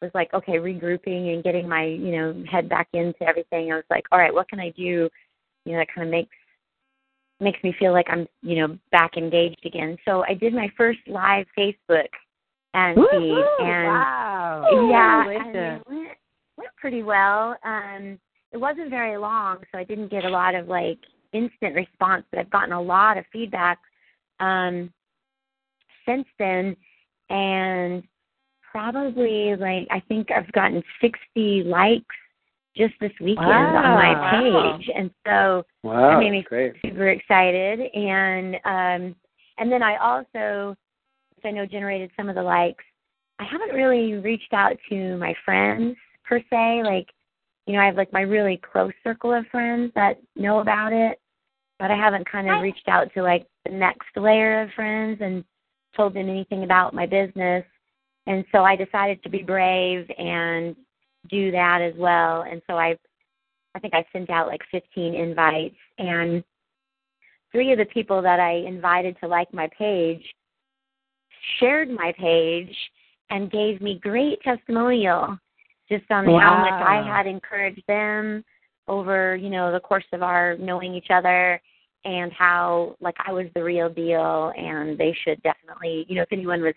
was 0.00 0.11
like, 0.14 0.33
okay, 0.35 0.59
regrouping 0.59 1.33
and 1.35 1.44
getting 1.44 1.68
my, 1.68 1.85
you 1.85 2.12
know, 2.16 2.44
head 2.50 2.68
back 2.68 2.88
into 2.92 3.22
everything, 3.22 3.72
I 3.72 3.76
was 3.76 3.85
like, 3.90 4.05
all 4.11 4.18
right, 4.18 4.35
what 4.35 4.48
can 4.48 4.61
I 4.61 4.70
do? 4.70 5.09
You 5.64 5.72
know, 5.72 5.78
that 5.78 5.88
kind 5.94 6.07
of 6.07 6.11
makes 6.11 6.35
makes 7.42 7.62
me 7.62 7.74
feel 7.78 7.92
like 7.92 8.07
I'm, 8.09 8.26
you 8.42 8.57
know, 8.57 8.78
back 8.90 9.16
engaged 9.16 9.64
again. 9.64 9.96
So 10.05 10.24
I 10.28 10.35
did 10.35 10.55
my 10.55 10.68
first 10.76 11.00
live 11.07 11.46
Facebook 11.59 12.09
and 12.74 12.96
feed, 12.96 13.44
and 13.61 13.87
wow. 13.87 14.88
yeah, 14.90 15.28
and 15.28 15.57
it 15.57 15.83
went, 15.87 16.09
went 16.57 16.70
pretty 16.76 17.02
well. 17.02 17.57
Um, 17.64 18.18
it 18.52 18.57
wasn't 18.57 18.90
very 18.90 19.16
long, 19.18 19.59
so 19.70 19.78
I 19.78 19.85
didn't 19.85 20.11
get 20.11 20.24
a 20.24 20.31
lot 20.31 20.55
of 20.55 20.68
like 20.68 20.98
instant 21.33 21.74
response, 21.74 22.24
but 22.31 22.38
I've 22.38 22.50
gotten 22.50 22.72
a 22.72 22.81
lot 22.81 23.18
of 23.18 23.24
feedback 23.33 23.78
um, 24.40 24.90
since 26.07 26.26
then, 26.38 26.76
and 27.28 28.02
probably 28.70 29.55
like 29.57 29.87
I 29.90 30.00
think 30.09 30.31
I've 30.31 30.50
gotten 30.52 30.83
60 31.00 31.64
likes 31.64 32.16
just 32.76 32.94
this 33.00 33.12
weekend 33.20 33.48
on 33.48 33.94
my 33.94 34.30
page, 34.30 34.90
and 34.94 35.11
so 35.26 35.64
Wow, 35.82 36.12
That 36.12 36.18
made 36.20 36.30
me 36.30 36.42
great. 36.42 36.74
super 36.85 37.08
excited 37.08 37.80
and 37.80 38.54
um 38.64 39.14
and 39.58 39.70
then 39.70 39.82
I 39.82 39.96
also 39.96 40.74
which 41.37 41.44
I 41.44 41.50
know 41.50 41.66
generated 41.66 42.11
some 42.16 42.28
of 42.28 42.35
the 42.35 42.42
likes. 42.42 42.85
I 43.38 43.44
haven't 43.44 43.74
really 43.74 44.14
reached 44.14 44.52
out 44.52 44.76
to 44.88 45.16
my 45.18 45.35
friends 45.44 45.96
per 46.24 46.40
se, 46.50 46.82
like 46.85 47.08
you 47.66 47.74
know, 47.74 47.80
I 47.80 47.87
have 47.87 47.96
like 47.96 48.12
my 48.12 48.22
really 48.22 48.61
close 48.72 48.92
circle 49.04 49.32
of 49.32 49.46
friends 49.46 49.92
that 49.94 50.20
know 50.35 50.58
about 50.61 50.92
it, 50.92 51.20
but 51.78 51.90
I 51.90 51.96
haven't 51.96 52.28
kind 52.30 52.50
of 52.50 52.61
reached 52.61 52.88
out 52.88 53.12
to 53.14 53.22
like 53.22 53.46
the 53.64 53.72
next 53.72 54.08
layer 54.16 54.62
of 54.62 54.70
friends 54.74 55.18
and 55.20 55.44
told 55.96 56.14
them 56.14 56.28
anything 56.28 56.64
about 56.64 56.94
my 56.94 57.06
business. 57.06 57.64
And 58.26 58.44
so 58.52 58.64
I 58.64 58.76
decided 58.76 59.22
to 59.22 59.28
be 59.28 59.42
brave 59.42 60.11
and 60.18 60.74
do 61.28 61.50
that 61.50 61.80
as 61.80 61.94
well. 61.96 62.42
And 62.42 62.62
so 62.68 62.76
I 62.76 62.96
I 63.74 63.78
think 63.78 63.94
I 63.94 64.04
sent 64.12 64.28
out 64.28 64.48
like 64.48 64.61
15 64.70 65.14
invites, 65.14 65.76
and 65.98 66.44
three 67.52 67.72
of 67.72 67.78
the 67.78 67.87
people 67.87 68.20
that 68.22 68.40
I 68.40 68.52
invited 68.52 69.16
to 69.20 69.28
like 69.28 69.52
my 69.52 69.68
page 69.78 70.22
shared 71.58 71.90
my 71.90 72.12
page 72.18 72.74
and 73.30 73.50
gave 73.50 73.80
me 73.80 73.98
great 74.02 74.40
testimonial 74.42 75.38
just 75.88 76.04
on 76.11 76.24
how 76.26 76.58
much 76.58 76.72
I 76.72 77.02
had 77.04 77.26
encouraged 77.26 77.82
them 77.88 78.44
over, 78.88 79.37
you 79.37 79.50
know, 79.50 79.72
the 79.72 79.80
course 79.80 80.04
of 80.12 80.22
our 80.22 80.56
knowing 80.58 80.94
each 80.94 81.11
other 81.11 81.61
and 82.04 82.32
how 82.32 82.96
like 83.00 83.16
I 83.26 83.32
was 83.32 83.46
the 83.54 83.62
real 83.62 83.88
deal. 83.88 84.52
And 84.56 84.98
they 84.98 85.16
should 85.24 85.42
definitely, 85.42 86.06
you 86.08 86.16
know, 86.16 86.22
if 86.22 86.32
anyone 86.32 86.62
was 86.62 86.74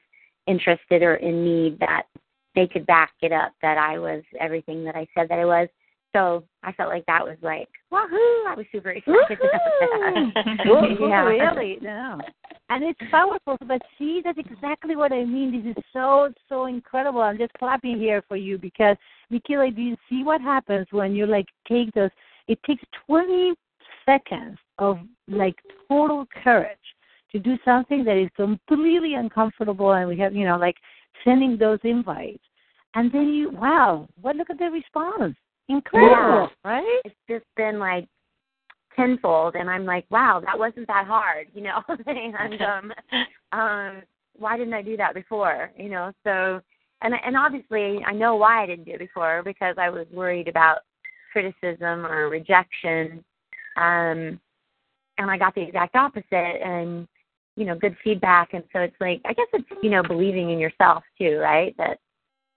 interested 0.48 1.02
or 1.02 1.16
in 1.16 1.44
need 1.44 1.80
that 1.80 2.04
they 2.56 2.68
could 2.68 2.86
back 2.86 3.12
it 3.22 3.32
up 3.32 3.54
that 3.62 3.78
I 3.78 4.00
was 4.00 4.24
everything 4.40 4.84
that 4.86 4.96
I 4.96 5.08
said 5.16 5.30
that 5.30 5.40
I 5.40 5.46
was. 5.46 5.68
So 6.14 6.46
I 6.64 6.72
felt 6.72 6.90
like 6.90 7.06
that 7.08 7.26
was 7.26 7.38
like 7.42 7.68
wahoo! 7.92 8.46
I 8.48 8.54
was 8.56 8.66
super 8.72 8.92
excited 8.92 9.38
about 9.38 9.52
that. 9.82 10.98
yeah. 11.00 11.24
Really? 11.24 11.78
No. 11.82 12.20
And 12.70 12.84
it's 12.84 13.00
powerful. 13.12 13.58
But 13.68 13.82
see, 13.98 14.22
that's 14.24 14.40
exactly 14.40 14.96
what 14.96 15.12
I 15.12 15.24
mean. 15.26 15.52
This 15.52 15.76
is 15.76 15.84
so 15.94 16.34
so 16.50 16.66
incredible. 16.66 17.22
I'm 17.22 17.38
just 17.38 17.54
clapping 17.54 18.00
here 18.00 18.24
for 18.28 18.38
you 18.38 18.58
because 18.58 18.98
Michaela, 19.30 19.72
do 19.72 19.82
you 19.82 19.96
see 20.10 20.24
what 20.24 20.42
happens 20.42 20.88
when 20.92 21.14
you 21.16 21.26
like 21.26 21.48
take 21.68 21.92
those? 21.94 22.12
It 22.48 22.60
takes 22.66 22.84
20 23.08 23.54
seconds 24.06 24.58
of 24.78 25.00
like 25.28 25.56
total 25.90 26.26
courage 26.44 26.78
to 27.32 27.40
do 27.40 27.58
something 27.66 28.04
that 28.06 28.18
is 28.18 28.30
completely 28.36 29.16
uncomfortable, 29.16 29.92
and 29.94 30.08
we 30.08 30.18
have 30.20 30.34
you 30.34 30.46
know 30.46 30.58
like 30.58 30.76
sending 31.24 31.58
those 31.58 31.80
invites, 31.84 32.44
and 32.94 33.12
then 33.12 33.34
you 33.34 33.50
wow, 33.52 34.08
what 34.22 34.36
look 34.36 34.50
at 34.50 34.60
the 34.60 34.66
response 34.66 35.36
Incredible, 35.68 36.50
yeah. 36.64 36.72
right? 36.72 37.02
It's 37.06 37.16
just 37.28 37.46
been 37.58 37.80
like 37.80 38.08
tenfold, 38.96 39.56
and 39.56 39.70
I'm 39.70 39.86
like, 39.86 40.06
wow, 40.12 40.42
that 40.46 40.58
wasn't 40.58 40.88
that 40.88 41.08
hard, 41.08 41.48
you 41.54 41.64
know. 41.64 41.82
and 42.06 42.62
um, 42.62 42.94
um, 43.52 44.02
why 44.38 44.58
didn't 44.58 44.74
I 44.74 44.82
do 44.82 44.98
that 44.98 45.16
before? 45.16 45.72
You 45.78 45.90
know, 45.90 46.12
so 46.24 46.62
and 47.02 47.14
and 47.26 47.36
obviously 47.36 48.04
I 48.06 48.14
know 48.14 48.36
why 48.36 48.64
I 48.64 48.68
didn't 48.68 48.86
do 48.86 48.92
it 48.92 49.00
before 49.00 49.42
because 49.44 49.76
I 49.80 49.90
was 49.90 50.06
worried 50.14 50.48
about 50.48 50.80
criticism 51.32 52.06
or 52.06 52.30
rejection, 52.30 53.24
um, 53.78 54.40
and 55.18 55.32
I 55.32 55.38
got 55.38 55.56
the 55.56 55.64
exact 55.64 55.96
opposite, 55.96 56.26
and 56.32 57.08
you 57.56 57.66
know, 57.66 57.76
good 57.76 57.96
feedback, 58.04 58.54
and 58.54 58.64
so 58.74 58.80
it's 58.80 58.96
like 59.00 59.22
I 59.26 59.34
guess 59.34 59.48
it's 59.54 59.68
you 59.82 59.90
know 59.90 60.04
believing 60.04 60.52
in 60.52 60.60
yourself 60.60 61.04
too, 61.18 61.38
right? 61.38 61.76
That 61.78 62.00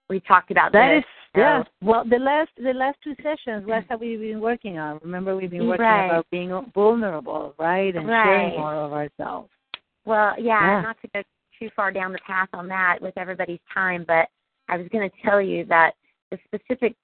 we 0.08 0.20
talked 0.20 0.50
about 0.50 0.72
that 0.72 0.94
this. 0.94 0.98
is 1.00 1.04
yeah. 1.36 1.62
Well, 1.82 2.04
the 2.08 2.18
last 2.18 2.50
the 2.56 2.72
last 2.72 2.98
two 3.04 3.14
sessions, 3.22 3.66
what 3.66 3.84
have 3.88 4.00
we 4.00 4.16
been 4.16 4.40
working 4.40 4.78
on? 4.78 4.98
Remember, 5.02 5.36
we've 5.36 5.50
been 5.50 5.66
working 5.66 5.84
right. 5.84 6.06
about 6.06 6.26
being 6.30 6.50
vulnerable, 6.74 7.54
right, 7.58 7.94
and 7.94 8.08
right. 8.08 8.24
sharing 8.24 8.58
more 8.58 8.74
of 8.74 8.92
ourselves. 8.92 9.50
Well, 10.04 10.34
yeah, 10.38 10.60
yeah, 10.60 10.80
not 10.80 10.96
to 11.02 11.08
go 11.14 11.22
too 11.58 11.68
far 11.76 11.92
down 11.92 12.12
the 12.12 12.18
path 12.26 12.48
on 12.52 12.66
that 12.68 12.98
with 13.00 13.16
everybody's 13.18 13.60
time, 13.72 14.04
but 14.06 14.28
I 14.68 14.76
was 14.76 14.86
going 14.90 15.08
to 15.08 15.16
tell 15.22 15.40
you 15.40 15.64
that 15.66 15.92
the 16.30 16.38
specific 16.46 16.94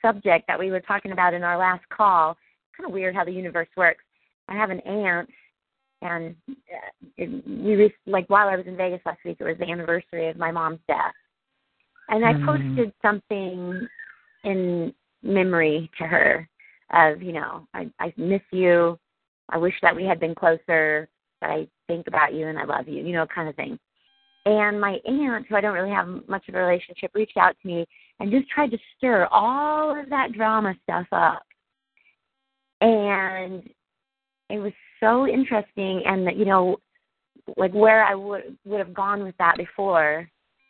subject 0.00 0.46
that 0.48 0.58
we 0.58 0.70
were 0.70 0.80
talking 0.80 1.12
about 1.12 1.34
in 1.34 1.42
our 1.42 1.58
last 1.58 1.82
call, 1.88 2.36
kind 2.76 2.86
of 2.86 2.92
weird 2.92 3.14
how 3.14 3.24
the 3.24 3.32
universe 3.32 3.68
works. 3.76 4.04
I 4.48 4.54
have 4.54 4.70
an 4.70 4.80
aunt, 4.80 5.28
and 6.02 6.36
uh, 6.50 7.08
it, 7.16 7.46
we 7.46 7.94
like 8.06 8.28
while 8.28 8.48
I 8.48 8.56
was 8.56 8.66
in 8.66 8.76
Vegas 8.76 9.00
last 9.06 9.20
week, 9.24 9.38
it 9.40 9.44
was 9.44 9.56
the 9.58 9.70
anniversary 9.70 10.28
of 10.28 10.36
my 10.36 10.50
mom's 10.50 10.80
death 10.86 11.14
and 12.08 12.24
I 12.24 12.34
Mm. 12.34 12.44
posted 12.44 12.92
something 13.02 13.88
in 14.44 14.94
memory 15.22 15.90
to 15.98 16.06
her 16.06 16.48
of, 16.90 17.22
you 17.22 17.32
know, 17.32 17.66
I, 17.74 17.90
I 17.98 18.12
miss 18.16 18.42
you. 18.50 18.98
I 19.48 19.58
wish 19.58 19.74
that 19.82 19.94
we 19.94 20.04
had 20.04 20.20
been 20.20 20.34
closer, 20.34 21.08
but 21.40 21.50
I 21.50 21.68
think 21.86 22.06
about 22.08 22.34
you 22.34 22.48
and 22.48 22.58
I 22.58 22.64
love 22.64 22.88
you, 22.88 23.02
you 23.02 23.12
know, 23.12 23.26
kind 23.26 23.48
of 23.48 23.56
thing. 23.56 23.78
And 24.44 24.80
my 24.80 25.00
aunt, 25.06 25.46
who 25.46 25.56
I 25.56 25.60
don't 25.60 25.74
really 25.74 25.90
have 25.90 26.28
much 26.28 26.48
of 26.48 26.54
a 26.54 26.58
relationship, 26.58 27.12
reached 27.14 27.36
out 27.36 27.56
to 27.62 27.68
me 27.68 27.86
and 28.18 28.30
just 28.30 28.48
tried 28.50 28.72
to 28.72 28.78
stir 28.96 29.26
all 29.26 29.98
of 29.98 30.10
that 30.10 30.32
drama 30.32 30.74
stuff 30.82 31.06
up. 31.12 31.44
And 32.80 33.70
it 34.50 34.58
was 34.58 34.72
so 35.02 35.26
interesting 35.26 36.02
and 36.06 36.26
that, 36.26 36.36
you 36.36 36.44
know, 36.44 36.76
like 37.56 37.72
where 37.72 38.04
I 38.04 38.14
would 38.14 38.56
would 38.64 38.78
have 38.78 38.94
gone 38.94 39.22
with 39.22 39.36
that 39.38 39.56
before 39.56 40.28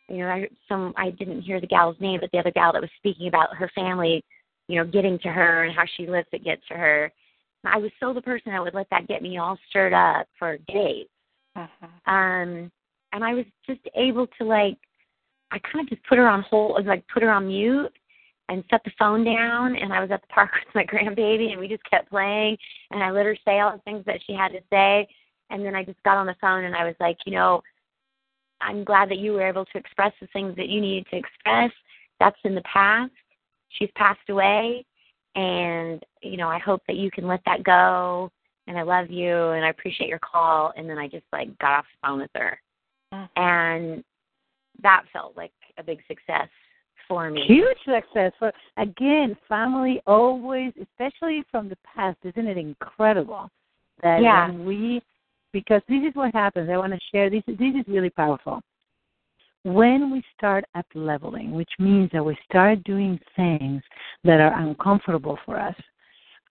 you 0.09 0.17
know, 0.17 0.27
I 0.27 0.47
some 0.67 0.93
I 0.97 1.11
didn't 1.11 1.41
hear 1.41 1.61
the 1.61 1.67
gal's 1.67 1.99
name, 1.99 2.19
but 2.21 2.29
the 2.31 2.39
other 2.39 2.51
gal 2.51 2.73
that 2.73 2.81
was 2.81 2.89
speaking 2.97 3.27
about 3.27 3.55
her 3.55 3.69
family, 3.73 4.23
you 4.67 4.77
know, 4.77 4.85
getting 4.85 5.17
to 5.19 5.29
her 5.29 5.63
and 5.63 5.75
how 5.75 5.83
she 5.97 6.07
lives 6.07 6.27
to 6.31 6.39
get 6.39 6.59
to 6.69 6.75
her. 6.75 7.11
I 7.65 7.77
was 7.77 7.91
so 7.99 8.13
the 8.13 8.21
person 8.21 8.51
that 8.51 8.61
would 8.61 8.73
let 8.73 8.89
that 8.91 9.07
get 9.07 9.21
me 9.21 9.37
all 9.37 9.57
stirred 9.69 9.93
up 9.93 10.27
for 10.37 10.57
days. 10.67 11.07
Uh-huh. 11.55 12.11
Um, 12.13 12.69
and 13.13 13.23
I 13.23 13.33
was 13.33 13.45
just 13.65 13.79
able 13.95 14.27
to 14.37 14.43
like, 14.43 14.77
I 15.51 15.59
kind 15.59 15.85
of 15.85 15.89
just 15.89 16.05
put 16.07 16.17
her 16.17 16.27
on 16.27 16.43
hold, 16.49 16.85
like 16.85 17.05
put 17.13 17.23
her 17.23 17.31
on 17.31 17.47
mute, 17.47 17.93
and 18.49 18.63
set 18.69 18.83
the 18.83 18.91
phone 18.99 19.23
down. 19.23 19.75
And 19.75 19.93
I 19.93 20.01
was 20.01 20.11
at 20.11 20.21
the 20.21 20.27
park 20.27 20.51
with 20.65 20.75
my 20.75 20.85
grandbaby, 20.85 21.51
and 21.51 21.59
we 21.59 21.67
just 21.67 21.83
kept 21.89 22.09
playing. 22.09 22.57
And 22.91 23.03
I 23.03 23.11
let 23.11 23.25
her 23.25 23.37
say 23.45 23.59
all 23.59 23.71
the 23.71 23.81
things 23.83 24.03
that 24.05 24.19
she 24.25 24.33
had 24.33 24.49
to 24.49 24.59
say. 24.71 25.07
And 25.49 25.65
then 25.65 25.75
I 25.75 25.83
just 25.83 26.01
got 26.03 26.17
on 26.17 26.25
the 26.25 26.35
phone 26.41 26.63
and 26.63 26.75
I 26.75 26.83
was 26.85 26.95
like, 26.99 27.17
you 27.25 27.33
know, 27.33 27.61
I'm 28.63 28.83
glad 28.83 29.09
that 29.09 29.19
you 29.19 29.33
were 29.33 29.47
able 29.47 29.65
to 29.65 29.77
express 29.77 30.13
the 30.21 30.27
things 30.27 30.55
that 30.55 30.69
you 30.69 30.81
needed 30.81 31.05
to 31.11 31.17
express. 31.17 31.71
That's 32.19 32.37
in 32.43 32.55
the 32.55 32.61
past. 32.61 33.11
She's 33.69 33.89
passed 33.95 34.29
away, 34.29 34.85
and 35.35 36.03
you 36.21 36.37
know 36.37 36.47
I 36.47 36.59
hope 36.59 36.81
that 36.87 36.95
you 36.95 37.11
can 37.11 37.27
let 37.27 37.41
that 37.45 37.63
go. 37.63 38.31
And 38.67 38.77
I 38.77 38.83
love 38.83 39.09
you, 39.09 39.49
and 39.49 39.65
I 39.65 39.69
appreciate 39.69 40.07
your 40.07 40.19
call. 40.19 40.71
And 40.77 40.89
then 40.89 40.97
I 40.97 41.07
just 41.07 41.25
like 41.33 41.57
got 41.59 41.79
off 41.79 41.85
the 41.91 42.07
phone 42.07 42.19
with 42.21 42.29
her, 42.35 42.59
mm-hmm. 43.13 43.41
and 43.41 44.03
that 44.81 45.03
felt 45.11 45.35
like 45.35 45.51
a 45.77 45.83
big 45.83 45.99
success 46.07 46.49
for 47.13 47.29
me. 47.29 47.43
Huge 47.47 47.77
success 47.85 48.31
for 48.39 48.51
again, 48.77 49.35
family 49.47 50.01
always, 50.07 50.73
especially 50.81 51.43
from 51.51 51.69
the 51.69 51.77
past. 51.95 52.17
Isn't 52.23 52.47
it 52.47 52.57
incredible 52.57 53.49
that 54.01 54.21
yeah. 54.21 54.47
when 54.47 54.65
we 54.65 55.01
because 55.53 55.81
this 55.87 56.01
is 56.03 56.15
what 56.15 56.33
happens. 56.33 56.69
I 56.69 56.77
want 56.77 56.93
to 56.93 56.99
share 57.11 57.29
this. 57.29 57.43
This 57.47 57.75
is 57.75 57.85
really 57.87 58.09
powerful. 58.09 58.61
When 59.63 60.11
we 60.11 60.21
start 60.35 60.65
up 60.75 60.85
leveling, 60.93 61.51
which 61.51 61.69
means 61.79 62.09
that 62.11 62.25
we 62.25 62.35
start 62.49 62.83
doing 62.83 63.17
things 63.35 63.81
that 64.25 64.41
are 64.41 64.59
uncomfortable 64.59 65.37
for 65.45 65.57
us, 65.57 65.75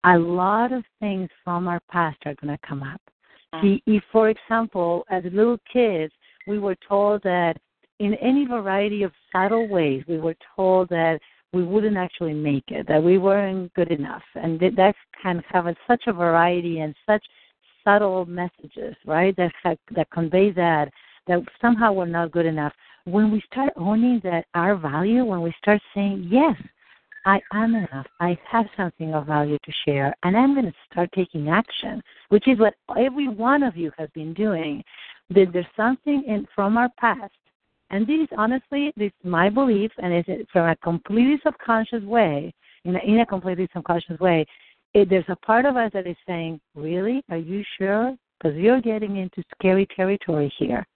a 0.05 0.17
lot 0.17 0.73
of 0.73 0.83
things 0.99 1.29
from 1.45 1.69
our 1.69 1.81
past 1.91 2.17
are 2.25 2.35
going 2.41 2.57
to 2.57 2.67
come 2.67 2.83
up. 2.83 3.01
Mm. 3.55 3.63
See, 3.63 3.83
if, 3.87 4.03
for 4.11 4.31
example, 4.31 5.05
as 5.11 5.25
little 5.25 5.59
kids, 5.71 6.13
we 6.47 6.59
were 6.59 6.77
told 6.89 7.23
that 7.25 7.59
in 7.99 8.15
any 8.15 8.47
variety 8.47 9.03
of 9.03 9.13
subtle 9.31 9.69
ways, 9.69 10.03
we 10.09 10.19
were 10.19 10.37
told 10.57 10.89
that 10.89 11.21
we 11.53 11.63
wouldn't 11.63 11.97
actually 11.97 12.33
make 12.35 12.65
it, 12.69 12.87
that 12.89 13.03
we 13.03 13.19
weren't 13.19 13.73
good 13.75 13.91
enough, 13.91 14.23
and 14.35 14.59
that, 14.61 14.95
can 15.23 15.43
have 15.49 15.67
such 15.87 16.03
a 16.09 16.13
variety 16.13 16.81
and 16.81 16.95
such 17.07 17.25
subtle 17.85 18.27
messages, 18.27 18.97
right? 19.07 19.37
That 19.37 19.53
that 19.95 20.11
convey 20.11 20.51
that 20.53 20.91
that 21.29 21.43
somehow 21.61 21.93
we're 21.93 22.07
not 22.07 22.33
good 22.33 22.47
enough. 22.47 22.73
When 23.05 23.31
we 23.31 23.41
start 23.53 23.73
owning 23.77 24.21
that 24.25 24.47
our 24.55 24.75
value, 24.77 25.25
when 25.25 25.43
we 25.43 25.55
start 25.63 25.81
saying 25.95 26.29
yes, 26.31 26.57
I 27.25 27.41
am 27.53 27.75
enough. 27.77 28.07
I 28.19 28.37
have 28.51 28.67
something 28.77 29.15
of 29.15 29.27
value 29.27 29.59
to 29.63 29.73
share, 29.85 30.15
and 30.25 30.37
I'm 30.37 30.55
going 30.55 30.67
to 30.67 30.75
start 30.91 31.11
taking 31.15 31.49
action, 31.49 32.03
which 32.31 32.49
is 32.49 32.59
what 32.59 32.75
every 32.99 33.29
one 33.29 33.63
of 33.63 33.77
you 33.77 33.93
has 33.97 34.09
been 34.15 34.35
doing. 34.35 34.83
That 35.31 35.53
there's 35.53 35.67
something 35.77 36.25
in 36.27 36.49
from 36.55 36.77
our 36.77 36.89
past, 36.99 37.33
and 37.93 38.07
this 38.07 38.21
is 38.21 38.29
honestly, 38.37 38.93
this 38.97 39.13
is 39.23 39.31
my 39.31 39.49
belief, 39.49 39.93
and 39.99 40.13
it's 40.13 40.51
from 40.51 40.69
a 40.69 40.77
completely 40.77 41.39
subconscious 41.45 42.03
way, 42.03 42.53
in 42.85 42.97
a, 42.97 42.99
in 42.99 43.21
a 43.21 43.27
completely 43.27 43.69
subconscious 43.73 44.19
way 44.19 44.45
it, 44.95 45.09
there's 45.09 45.25
a 45.29 45.37
part 45.37 45.65
of 45.65 45.77
us 45.77 45.91
that 45.95 46.07
is 46.07 46.17
saying, 46.27 46.61
Really? 46.75 47.23
Are 47.31 47.37
you 47.37 47.65
sure? 47.79 48.17
Because 48.39 48.57
you're 48.57 48.81
getting 48.81 49.17
into 49.17 49.43
scary 49.57 49.87
territory 49.95 50.53
here. 50.59 50.87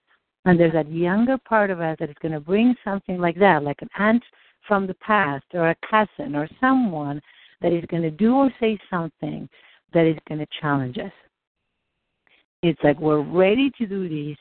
And 0.44 0.58
there's 0.58 0.72
that 0.74 0.90
younger 0.90 1.38
part 1.38 1.70
of 1.70 1.80
us 1.80 1.96
that 1.98 2.10
is 2.10 2.16
going 2.20 2.32
to 2.32 2.40
bring 2.40 2.74
something 2.84 3.18
like 3.18 3.38
that, 3.38 3.62
like 3.62 3.82
an 3.82 3.88
aunt 3.98 4.22
from 4.66 4.86
the 4.86 4.94
past 4.94 5.44
or 5.54 5.70
a 5.70 5.76
cousin 5.88 6.36
or 6.36 6.48
someone 6.60 7.20
that 7.62 7.72
is 7.72 7.84
going 7.86 8.02
to 8.02 8.10
do 8.10 8.34
or 8.34 8.50
say 8.60 8.78
something 8.90 9.48
that 9.92 10.06
is 10.06 10.16
going 10.28 10.38
to 10.38 10.46
challenge 10.60 10.98
us. 10.98 11.12
It's 12.62 12.78
like 12.82 12.98
we're 13.00 13.22
ready 13.22 13.70
to 13.78 13.86
do 13.86 14.08
this, 14.08 14.36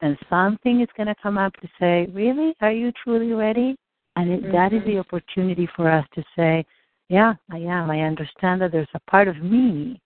and 0.00 0.16
something 0.30 0.80
is 0.80 0.88
going 0.96 1.08
to 1.08 1.14
come 1.22 1.38
up 1.38 1.52
to 1.54 1.68
say, 1.80 2.08
Really? 2.12 2.54
Are 2.60 2.72
you 2.72 2.92
truly 3.02 3.32
ready? 3.32 3.76
And 4.18 4.30
it, 4.30 4.42
mm-hmm. 4.42 4.52
that 4.52 4.72
is 4.72 4.82
the 4.84 4.98
opportunity 4.98 5.68
for 5.76 5.88
us 5.88 6.04
to 6.14 6.24
say, 6.36 6.64
yeah, 7.08 7.34
I 7.50 7.58
am. 7.58 7.90
I 7.90 8.00
understand 8.00 8.60
that 8.60 8.72
there's 8.72 8.88
a 8.94 9.10
part 9.10 9.28
of 9.28 9.36
me 9.38 10.00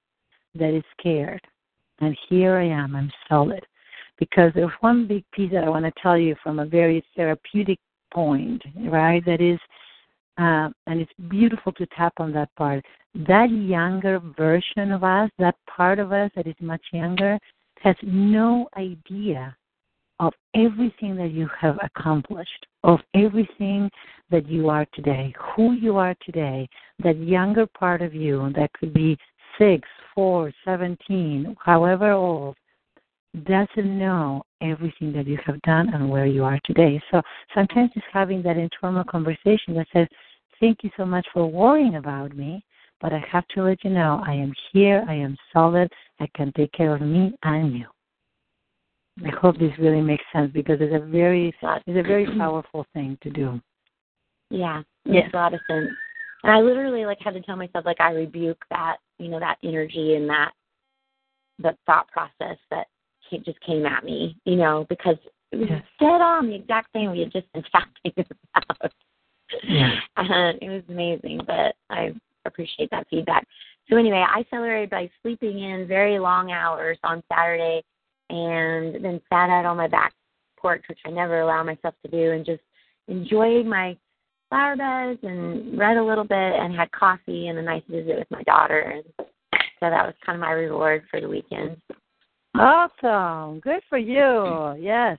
that 0.54 0.74
is 0.74 0.84
scared. 0.98 1.40
And 2.00 2.16
here 2.28 2.56
I 2.56 2.66
am. 2.66 2.94
I'm 2.94 3.10
solid. 3.28 3.64
Because 4.18 4.52
there's 4.54 4.70
one 4.80 5.06
big 5.06 5.24
piece 5.32 5.50
that 5.52 5.64
I 5.64 5.68
want 5.68 5.84
to 5.84 6.02
tell 6.02 6.18
you 6.18 6.36
from 6.42 6.58
a 6.58 6.66
very 6.66 7.02
therapeutic 7.16 7.78
point, 8.12 8.62
right? 8.84 9.24
That 9.24 9.40
is, 9.40 9.58
uh, 10.38 10.68
and 10.86 11.00
it's 11.00 11.12
beautiful 11.28 11.72
to 11.72 11.86
tap 11.96 12.12
on 12.18 12.32
that 12.32 12.54
part. 12.56 12.84
That 13.14 13.50
younger 13.50 14.20
version 14.36 14.92
of 14.92 15.04
us, 15.04 15.30
that 15.38 15.56
part 15.66 15.98
of 15.98 16.12
us 16.12 16.30
that 16.36 16.46
is 16.46 16.54
much 16.60 16.82
younger, 16.92 17.38
has 17.82 17.96
no 18.02 18.68
idea 18.76 19.56
of 20.22 20.32
everything 20.54 21.16
that 21.16 21.32
you 21.32 21.48
have 21.60 21.76
accomplished, 21.82 22.66
of 22.84 23.00
everything 23.12 23.90
that 24.30 24.48
you 24.48 24.68
are 24.68 24.86
today, 24.94 25.34
who 25.36 25.72
you 25.72 25.96
are 25.96 26.14
today, 26.24 26.68
that 27.02 27.18
younger 27.18 27.66
part 27.66 28.00
of 28.00 28.14
you 28.14 28.52
that 28.54 28.72
could 28.72 28.94
be 28.94 29.18
six, 29.58 29.86
four, 30.14 30.52
seventeen, 30.64 31.56
however 31.58 32.12
old, 32.12 32.54
doesn't 33.44 33.98
know 33.98 34.44
everything 34.60 35.12
that 35.12 35.26
you 35.26 35.38
have 35.44 35.60
done 35.62 35.92
and 35.92 36.08
where 36.08 36.26
you 36.26 36.44
are 36.44 36.60
today. 36.64 37.02
So 37.10 37.20
sometimes 37.52 37.90
just 37.92 38.06
having 38.12 38.42
that 38.42 38.56
internal 38.56 39.02
conversation 39.02 39.74
that 39.74 39.88
says, 39.92 40.06
Thank 40.60 40.84
you 40.84 40.90
so 40.96 41.04
much 41.04 41.26
for 41.34 41.50
worrying 41.50 41.96
about 41.96 42.36
me, 42.36 42.64
but 43.00 43.12
I 43.12 43.24
have 43.28 43.48
to 43.56 43.64
let 43.64 43.82
you 43.82 43.90
know 43.90 44.22
I 44.24 44.34
am 44.34 44.52
here, 44.72 45.04
I 45.08 45.14
am 45.14 45.36
solid, 45.52 45.90
I 46.20 46.28
can 46.36 46.52
take 46.52 46.70
care 46.70 46.94
of 46.94 47.00
me 47.00 47.32
and 47.42 47.72
you. 47.72 47.86
I 49.24 49.30
hope 49.40 49.58
this 49.58 49.72
really 49.78 50.00
makes 50.00 50.24
sense 50.32 50.50
because 50.52 50.78
it's 50.80 50.94
a 50.94 51.06
very 51.06 51.54
it's 51.62 51.82
a 51.88 52.02
very 52.02 52.26
powerful 52.38 52.86
thing 52.94 53.18
to 53.22 53.30
do. 53.30 53.60
Yeah, 54.50 54.82
makes 55.04 55.24
yes. 55.24 55.30
a 55.32 55.36
lot 55.36 55.54
of 55.54 55.60
sense. 55.68 55.88
And 56.42 56.52
I 56.52 56.60
literally 56.60 57.04
like 57.04 57.18
had 57.20 57.34
to 57.34 57.40
tell 57.42 57.56
myself 57.56 57.84
like 57.84 58.00
I 58.00 58.12
rebuke 58.12 58.62
that, 58.70 58.96
you 59.18 59.28
know, 59.28 59.38
that 59.38 59.58
energy 59.62 60.14
and 60.14 60.28
that 60.28 60.52
that 61.58 61.76
thought 61.86 62.08
process 62.08 62.56
that 62.70 62.86
just 63.44 63.60
came 63.60 63.86
at 63.86 64.04
me, 64.04 64.36
you 64.44 64.56
know, 64.56 64.84
because 64.90 65.16
it 65.52 65.56
was 65.56 65.68
yes. 65.70 65.82
dead 65.98 66.20
on 66.20 66.48
the 66.48 66.54
exact 66.54 66.92
thing 66.92 67.10
we 67.10 67.20
had 67.20 67.32
just 67.32 67.50
been 67.52 67.62
talking 67.72 68.12
about. 68.54 68.92
Yeah. 69.64 69.92
And 70.16 70.58
it 70.60 70.68
was 70.68 70.82
amazing, 70.88 71.40
but 71.46 71.74
I 71.88 72.14
appreciate 72.44 72.90
that 72.90 73.06
feedback. 73.08 73.46
So 73.88 73.96
anyway, 73.96 74.24
I 74.26 74.44
celebrated 74.50 74.90
by 74.90 75.10
sleeping 75.22 75.60
in 75.60 75.86
very 75.86 76.18
long 76.18 76.52
hours 76.52 76.98
on 77.04 77.22
Saturday 77.32 77.82
and 78.32 79.04
then 79.04 79.20
sat 79.28 79.50
out 79.50 79.66
on 79.66 79.76
my 79.76 79.88
back 79.88 80.14
porch, 80.56 80.82
which 80.88 80.98
I 81.04 81.10
never 81.10 81.40
allow 81.40 81.62
myself 81.62 81.94
to 82.04 82.10
do, 82.10 82.32
and 82.32 82.46
just 82.46 82.62
enjoyed 83.08 83.66
my 83.66 83.96
flower 84.48 84.76
beds 84.76 85.20
and 85.22 85.78
read 85.78 85.96
a 85.96 86.04
little 86.04 86.24
bit 86.24 86.32
and 86.36 86.74
had 86.74 86.90
coffee 86.92 87.48
and 87.48 87.58
a 87.58 87.62
nice 87.62 87.82
visit 87.88 88.18
with 88.18 88.30
my 88.30 88.42
daughter. 88.44 88.80
And 88.80 89.04
so 89.18 89.90
that 89.90 90.06
was 90.06 90.14
kind 90.24 90.36
of 90.36 90.40
my 90.40 90.52
reward 90.52 91.04
for 91.10 91.20
the 91.20 91.28
weekend. 91.28 91.76
Awesome. 92.54 93.60
Good 93.60 93.82
for 93.88 93.98
you. 93.98 94.16
Mm-hmm. 94.16 94.82
Yes. 94.82 95.18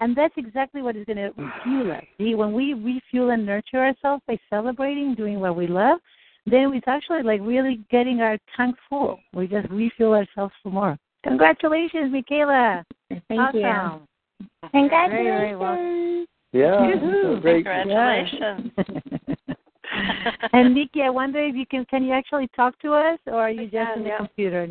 And 0.00 0.14
that's 0.16 0.34
exactly 0.36 0.80
what 0.80 0.96
is 0.96 1.06
going 1.06 1.16
to 1.16 1.32
fuel 1.64 1.90
us. 1.90 2.04
See, 2.18 2.36
when 2.36 2.52
we 2.52 2.74
refuel 2.74 3.30
and 3.30 3.44
nurture 3.44 3.78
ourselves 3.78 4.22
by 4.28 4.38
celebrating, 4.48 5.14
doing 5.16 5.40
what 5.40 5.56
we 5.56 5.66
love, 5.66 5.98
then 6.46 6.72
it's 6.72 6.86
actually 6.86 7.22
like 7.22 7.40
really 7.42 7.80
getting 7.90 8.20
our 8.20 8.38
tank 8.56 8.76
full. 8.88 9.18
We 9.34 9.48
just 9.48 9.68
refuel 9.70 10.14
ourselves 10.14 10.54
for 10.62 10.70
more. 10.70 10.98
Congratulations, 11.24 12.12
Michaela. 12.12 12.84
Thank 13.28 13.40
awesome. 13.40 13.60
you. 13.60 14.68
Congratulations. 14.70 15.10
Very, 15.10 15.24
very 15.24 15.56
well. 15.56 16.26
Yeah. 16.52 16.90
So 17.22 17.40
great. 17.40 17.64
Congratulations. 17.64 18.70
and 20.52 20.74
Nikki, 20.74 21.02
I 21.02 21.10
wonder 21.10 21.40
if 21.44 21.54
you 21.54 21.66
can 21.66 21.84
can 21.86 22.04
you 22.04 22.12
actually 22.12 22.48
talk 22.54 22.78
to 22.80 22.92
us 22.92 23.18
or 23.26 23.34
are 23.34 23.50
you 23.50 23.64
just 23.64 23.74
can, 23.74 23.98
in 23.98 24.02
the 24.04 24.08
yeah. 24.10 24.18
computer? 24.18 24.68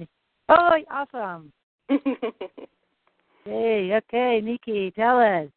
Oh, 0.49 0.69
awesome. 0.89 1.51
hey, 3.45 3.91
okay, 3.93 4.41
Nikki, 4.43 4.91
tell 4.91 5.19
us. 5.19 5.49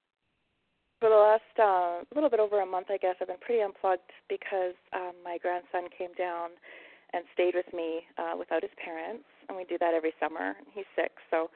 For 1.01 1.09
the 1.09 1.17
last 1.17 1.59
uh, 1.59 2.05
little 2.15 2.29
bit 2.29 2.41
over 2.41 2.61
a 2.61 2.67
month, 2.67 2.89
I 2.91 2.99
guess, 2.99 3.15
I've 3.21 3.29
been 3.29 3.39
pretty 3.41 3.63
unplugged 3.63 4.11
because 4.29 4.75
um, 4.93 5.13
my 5.25 5.39
grandson 5.41 5.89
came 5.97 6.13
down 6.19 6.51
and 7.13 7.25
stayed 7.33 7.55
with 7.55 7.73
me 7.73 8.01
uh, 8.19 8.37
without 8.39 8.63
his 8.63 8.71
parents, 8.83 9.25
and 9.51 9.59
we 9.59 9.67
do 9.67 9.75
that 9.83 9.95
every 9.95 10.15
summer. 10.23 10.55
He's 10.71 10.87
six, 10.95 11.19
so 11.27 11.51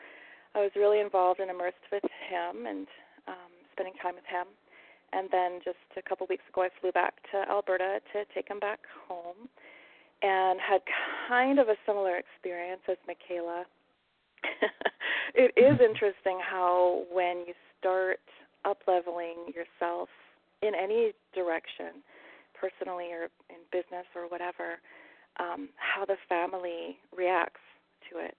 I 0.55 0.59
was 0.59 0.75
really 0.75 0.99
involved 0.99 1.39
and 1.39 1.51
immersed 1.51 1.87
with 1.95 2.03
him 2.03 2.67
and 2.67 2.91
um, 3.31 3.55
spending 3.71 3.95
time 4.03 4.19
with 4.19 4.27
him. 4.27 4.51
And 5.15 5.31
then 5.31 5.63
just 5.65 5.79
a 5.97 6.03
couple 6.03 6.27
weeks 6.27 6.43
ago, 6.51 6.67
I 6.67 6.75
flew 6.83 6.91
back 6.91 7.15
to 7.31 7.47
Alberta 7.49 8.03
to 8.13 8.27
take 8.35 8.51
him 8.51 8.59
back 8.59 8.81
home, 9.07 9.47
and 10.23 10.59
had 10.59 10.83
kind 11.29 11.59
of 11.59 11.69
a 11.69 11.79
similar 11.87 12.19
experience 12.19 12.83
as 12.91 12.97
Michaela 13.07 13.65
it 15.35 15.53
is 15.57 15.81
interesting 15.81 16.39
how 16.41 17.05
when 17.13 17.45
you 17.47 17.55
start 17.79 18.21
up 18.65 18.79
leveling 18.87 19.53
yourself 19.55 20.09
in 20.63 20.73
any 20.75 21.13
direction, 21.35 22.03
personally 22.59 23.09
or 23.13 23.29
in 23.51 23.61
business 23.73 24.07
or 24.15 24.29
whatever, 24.29 24.81
um, 25.39 25.69
how 25.77 26.05
the 26.05 26.17
family 26.29 26.97
reacts 27.17 27.61
to 28.11 28.19
it. 28.19 28.39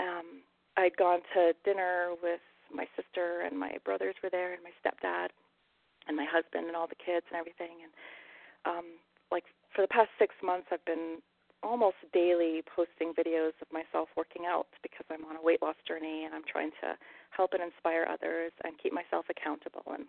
Um, 0.00 0.42
I'd 0.76 0.96
gone 0.96 1.20
to 1.34 1.52
dinner 1.64 2.10
with 2.22 2.40
my 2.72 2.86
sister 2.96 3.42
and 3.46 3.58
my 3.58 3.76
brothers 3.84 4.14
were 4.22 4.30
there 4.30 4.52
and 4.52 4.62
my 4.62 4.74
stepdad 4.82 5.28
and 6.08 6.16
my 6.16 6.26
husband 6.26 6.66
and 6.66 6.76
all 6.76 6.88
the 6.88 6.98
kids 6.98 7.24
and 7.30 7.38
everything 7.38 7.84
and 7.84 7.92
um 8.66 8.86
like 9.30 9.44
for 9.70 9.82
the 9.82 9.88
past 9.88 10.10
6 10.18 10.34
months 10.42 10.66
I've 10.72 10.84
been 10.84 11.22
almost 11.62 11.96
daily 12.12 12.62
posting 12.66 13.14
videos 13.14 13.56
of 13.62 13.70
myself 13.72 14.08
working 14.16 14.44
out 14.46 14.66
because 14.82 15.06
I'm 15.08 15.24
on 15.24 15.36
a 15.36 15.42
weight 15.42 15.62
loss 15.62 15.76
journey 15.86 16.24
and 16.24 16.34
I'm 16.34 16.44
trying 16.44 16.70
to 16.82 16.98
help 17.30 17.52
and 17.54 17.62
inspire 17.62 18.06
others 18.10 18.52
and 18.64 18.74
keep 18.82 18.92
myself 18.92 19.26
accountable 19.30 19.84
and 19.92 20.04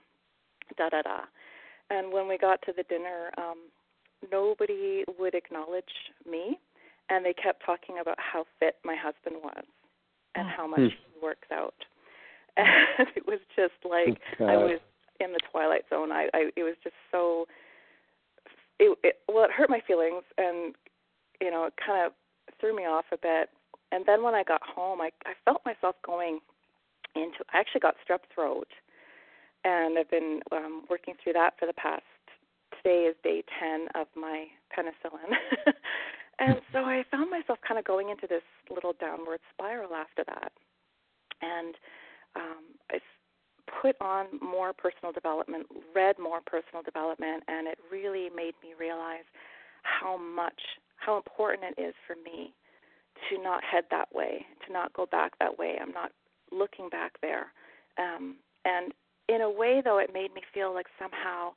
da 0.78 0.90
da 0.90 1.02
da. 1.02 1.20
And 1.90 2.12
when 2.12 2.28
we 2.28 2.38
got 2.38 2.62
to 2.64 2.74
the 2.76 2.84
dinner, 2.84 3.32
um, 3.38 3.70
nobody 4.32 5.06
would 5.20 5.36
acknowledge 5.36 6.12
me, 6.30 6.60
and 7.10 7.26
they 7.26 7.34
kept 7.34 7.66
talking 7.66 8.00
about 8.02 8.18
how 8.20 8.46
fit 8.60 8.76
my 8.84 8.96
husband 8.96 9.36
was 9.44 9.64
and 10.36 10.48
how 10.48 10.68
much 10.68 10.80
hmm. 10.80 10.86
he 10.88 11.20
works 11.22 11.48
out. 11.52 11.76
And 12.58 13.10
it 13.18 13.28
was 13.28 13.40
just 13.54 13.76
like 13.84 14.18
oh, 14.40 14.46
I 14.46 14.56
was 14.56 14.80
in 15.20 15.34
the 15.34 15.40
twilight 15.52 15.84
zone. 15.90 16.14
I, 16.14 16.30
I 16.34 16.50
it 16.56 16.64
was 16.64 16.76
just 16.84 16.96
so. 17.12 17.48
It, 18.80 18.98
it 19.04 19.20
well, 19.28 19.44
it 19.44 19.52
hurt 19.52 19.70
my 19.70 19.82
feelings, 19.86 20.24
and 20.38 20.74
you 21.42 21.52
know, 21.52 21.66
it 21.66 21.74
kind 21.84 22.06
of 22.06 22.14
threw 22.60 22.76
me 22.76 22.84
off 22.84 23.06
a 23.12 23.18
bit. 23.18 23.50
And 23.92 24.06
then 24.06 24.24
when 24.24 24.36
I 24.36 24.44
got 24.44 24.62
home, 24.64 25.02
I 25.02 25.10
I 25.26 25.34
felt 25.44 25.62
myself 25.66 25.96
going 26.06 26.40
into. 27.16 27.44
I 27.54 27.60
actually 27.60 27.82
got 27.82 27.96
strep 28.08 28.20
throat, 28.34 28.68
and 29.64 29.98
I've 29.98 30.10
been 30.10 30.42
um, 30.52 30.84
working 30.90 31.16
through 31.24 31.34
that 31.34 31.54
for 31.60 31.66
the 31.66 31.74
past. 31.74 32.04
Today 32.78 33.10
is 33.10 33.16
day 33.24 33.44
ten 33.60 33.88
of 33.96 34.08
my 34.16 34.46
penicillin, 34.76 35.36
and 36.40 36.60
so 36.72 36.80
I 36.80 37.04
found 37.10 37.32
myself 37.32 37.60
kind 37.66 37.80
of 37.80 37.86
going 37.86 38.10
into 38.10 38.28
this 38.28 38.44
little 38.70 38.94
downward 39.00 39.40
spiral 39.54 39.94
after 39.94 40.24
that. 40.26 40.52
And 41.42 41.76
um, 42.36 42.64
I 42.92 43.00
put 43.82 43.96
on 44.02 44.28
more 44.42 44.74
personal 44.74 45.12
development, 45.12 45.68
read 45.96 46.18
more 46.20 46.40
personal 46.46 46.84
development, 46.84 47.44
and 47.48 47.68
it 47.68 47.78
really 47.92 48.30
made 48.36 48.54
me 48.62 48.74
realize 48.80 49.26
how 49.84 50.18
much 50.18 50.60
how 50.98 51.18
important 51.18 51.76
it 51.78 51.82
is 51.82 51.94
for 52.08 52.16
me 52.16 52.54
to 53.30 53.42
not 53.42 53.64
head 53.64 53.84
that 53.92 54.08
way, 54.14 54.46
to 54.66 54.74
not 54.74 54.94
go 54.94 55.06
back 55.06 55.34
that 55.40 55.58
way. 55.58 55.76
I'm 55.82 55.92
not 55.92 56.12
looking 56.52 56.90
back 56.90 57.14
there. 57.22 57.48
Um, 57.98 58.38
and 58.66 58.94
in 59.30 59.42
a 59.42 59.50
way, 59.50 59.82
though, 59.84 60.00
it 60.00 60.12
made 60.14 60.34
me 60.34 60.42
feel 60.54 60.74
like 60.74 60.88
somehow 61.00 61.54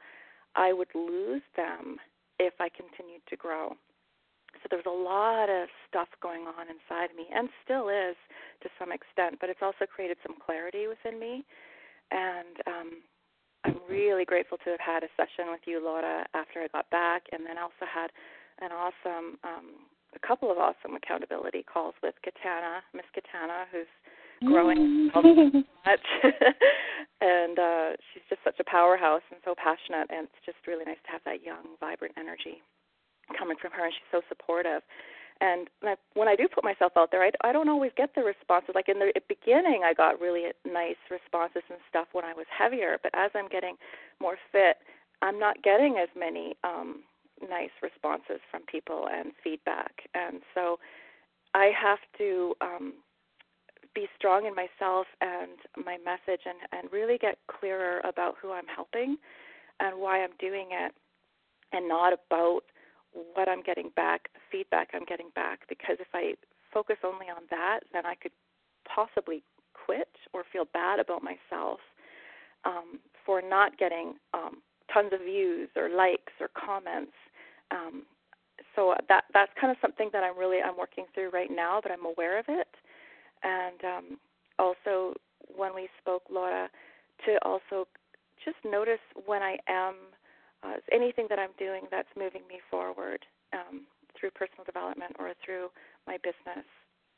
I 0.57 0.73
would 0.73 0.89
lose 0.95 1.43
them 1.57 1.97
if 2.39 2.55
I 2.61 2.69
continued 2.69 3.23
to 3.29 3.37
grow. 3.37 3.77
So 4.63 4.69
there 4.71 4.81
was 4.83 4.91
a 4.91 4.91
lot 4.91 5.49
of 5.51 5.69
stuff 5.89 6.09
going 6.23 6.47
on 6.47 6.67
inside 6.67 7.15
me, 7.17 7.27
and 7.33 7.49
still 7.65 7.89
is 7.89 8.17
to 8.63 8.69
some 8.79 8.93
extent, 8.93 9.39
but 9.41 9.51
it's 9.51 9.63
also 9.63 9.87
created 9.87 10.17
some 10.23 10.37
clarity 10.39 10.87
within 10.87 11.19
me. 11.19 11.45
And 12.11 12.57
um, 12.67 12.91
I'm 13.65 13.79
really 13.89 14.25
grateful 14.25 14.59
to 14.65 14.71
have 14.71 14.81
had 14.81 15.03
a 15.03 15.11
session 15.17 15.51
with 15.51 15.63
you, 15.67 15.83
Laura, 15.83 16.27
after 16.35 16.61
I 16.61 16.69
got 16.69 16.89
back, 16.91 17.25
and 17.33 17.45
then 17.45 17.59
also 17.59 17.85
had 17.87 18.11
an 18.61 18.71
awesome, 18.73 19.39
um, 19.45 19.87
a 20.15 20.21
couple 20.27 20.51
of 20.51 20.59
awesome 20.59 20.97
accountability 20.97 21.63
calls 21.63 21.95
with 22.03 22.15
Katana, 22.23 22.83
Miss 22.95 23.07
Katana, 23.15 23.67
who's 23.71 23.91
growing 24.47 25.11
so 25.13 25.23
much, 25.87 26.07
and 27.21 27.59
uh, 27.59 27.89
she's 28.11 28.23
just 28.31 28.43
such 28.43 28.59
a 28.59 28.65
powerhouse 28.65 29.27
and 29.31 29.41
so 29.45 29.55
passionate, 29.55 30.09
and 30.11 30.27
it's 30.31 30.47
just 30.47 30.59
really 30.67 30.85
nice 30.85 31.01
to 31.05 31.11
have 31.13 31.23
that 31.25 31.45
young, 31.45 31.77
vibrant 31.81 32.15
energy 32.17 32.63
coming 33.37 33.57
from 33.61 33.73
her, 33.73 33.85
and 33.85 33.93
she's 33.93 34.11
so 34.13 34.23
supportive. 34.29 34.83
And 35.41 35.69
when 36.15 36.27
I 36.27 36.35
do 36.35 36.49
put 36.49 36.65
myself 36.65 36.93
out 36.97 37.11
there, 37.13 37.23
I, 37.23 37.31
I 37.45 37.53
don't 37.53 37.69
always 37.69 37.93
get 37.97 38.15
the 38.15 38.23
responses. 38.23 38.75
Like 38.75 38.89
in 38.89 38.99
the 38.99 39.13
beginning, 39.29 39.83
I 39.85 39.95
got 39.95 40.21
really 40.21 40.51
nice 40.67 40.99
responses 41.11 41.63
and 41.71 41.79
stuff 41.89 42.09
when 42.13 42.25
I 42.25 42.35
was 42.35 42.47
heavier, 42.51 42.99
but 43.03 43.13
as 43.15 43.31
I'm 43.35 43.49
getting 43.49 43.77
more 44.21 44.37
fit, 44.51 44.79
I'm 45.23 45.39
not 45.39 45.63
getting 45.63 45.99
as 46.03 46.09
many 46.19 46.57
um, 46.65 47.03
nice 47.41 47.71
responses 47.83 48.41
from 48.51 48.63
people 48.67 49.07
and 49.13 49.33
feedback. 49.43 49.93
And 50.15 50.41
so 50.55 50.79
I 51.55 51.71
have 51.81 51.99
to 52.19 52.55
um, 52.61 52.95
be 53.95 54.07
strong 54.17 54.47
in 54.47 54.55
myself 54.55 55.07
and 55.21 55.59
my 55.85 55.99
message 56.05 56.43
and, 56.47 56.59
and 56.73 56.93
really 56.93 57.19
get 57.19 57.39
clearer 57.49 58.01
about 58.01 58.35
who 58.41 58.53
I'm 58.53 58.67
helping 58.67 59.17
and 59.81 60.01
why 60.01 60.23
I'm 60.23 60.37
doing 60.39 60.69
it 60.73 60.93
and 61.73 61.89
not 61.89 62.13
about 62.13 62.63
what 63.35 63.49
I'm 63.49 63.63
getting 63.63 63.91
back, 63.97 64.29
the 64.35 64.41
feedback 64.51 64.91
I'm 64.95 65.05
getting 65.05 65.31
back. 65.35 65.61
Because 65.69 65.97
if 66.01 66.09
I 66.15 66.35
focus 66.73 66.97
only 67.05 67.27
on 67.27 67.43
that, 67.51 67.81
then 67.93 68.07
I 68.07 68.15
could 68.15 68.33
possibly 68.85 69.43
quit 69.75 70.09
or 70.33 70.45
feel 70.53 70.67
bad 70.73 70.99
about 71.01 71.23
myself 71.23 71.81
um, 72.65 73.01
for 73.25 73.41
not 73.43 73.79
getting 73.79 74.15
um, 74.35 74.59
tons 74.93 75.13
of 75.13 75.21
views 75.21 75.69
or 75.77 75.89
likes 75.89 76.33
or 76.41 76.49
comments 76.49 77.13
um, 77.71 78.03
so 78.75 78.95
that 79.09 79.25
that's 79.35 79.53
kind 79.61 79.71
of 79.71 79.77
something 79.81 80.11
that 80.13 80.23
I'm 80.23 80.39
really 80.39 80.59
I'm 80.65 80.77
working 80.77 81.05
through 81.15 81.31
right 81.31 81.51
now, 81.51 81.81
but 81.83 81.93
I'm 81.93 82.05
aware 82.05 82.39
of 82.39 82.47
it, 82.49 82.69
and 83.43 83.85
um, 83.85 84.19
also 84.59 85.15
when 85.57 85.75
we 85.75 85.89
spoke, 86.01 86.23
Laura, 86.31 86.69
to 87.27 87.39
also 87.45 87.87
just 88.45 88.57
notice 88.65 89.03
when 89.27 89.43
I 89.43 89.59
am 89.69 89.95
uh, 90.63 90.83
anything 90.93 91.27
that 91.29 91.39
I'm 91.39 91.55
doing 91.59 91.83
that's 91.91 92.09
moving 92.17 92.43
me 92.49 92.61
forward 92.71 93.25
um, 93.53 93.87
through 94.19 94.31
personal 94.31 94.65
development 94.65 95.17
or 95.19 95.33
through 95.45 95.69
my 96.07 96.17
business 96.19 96.67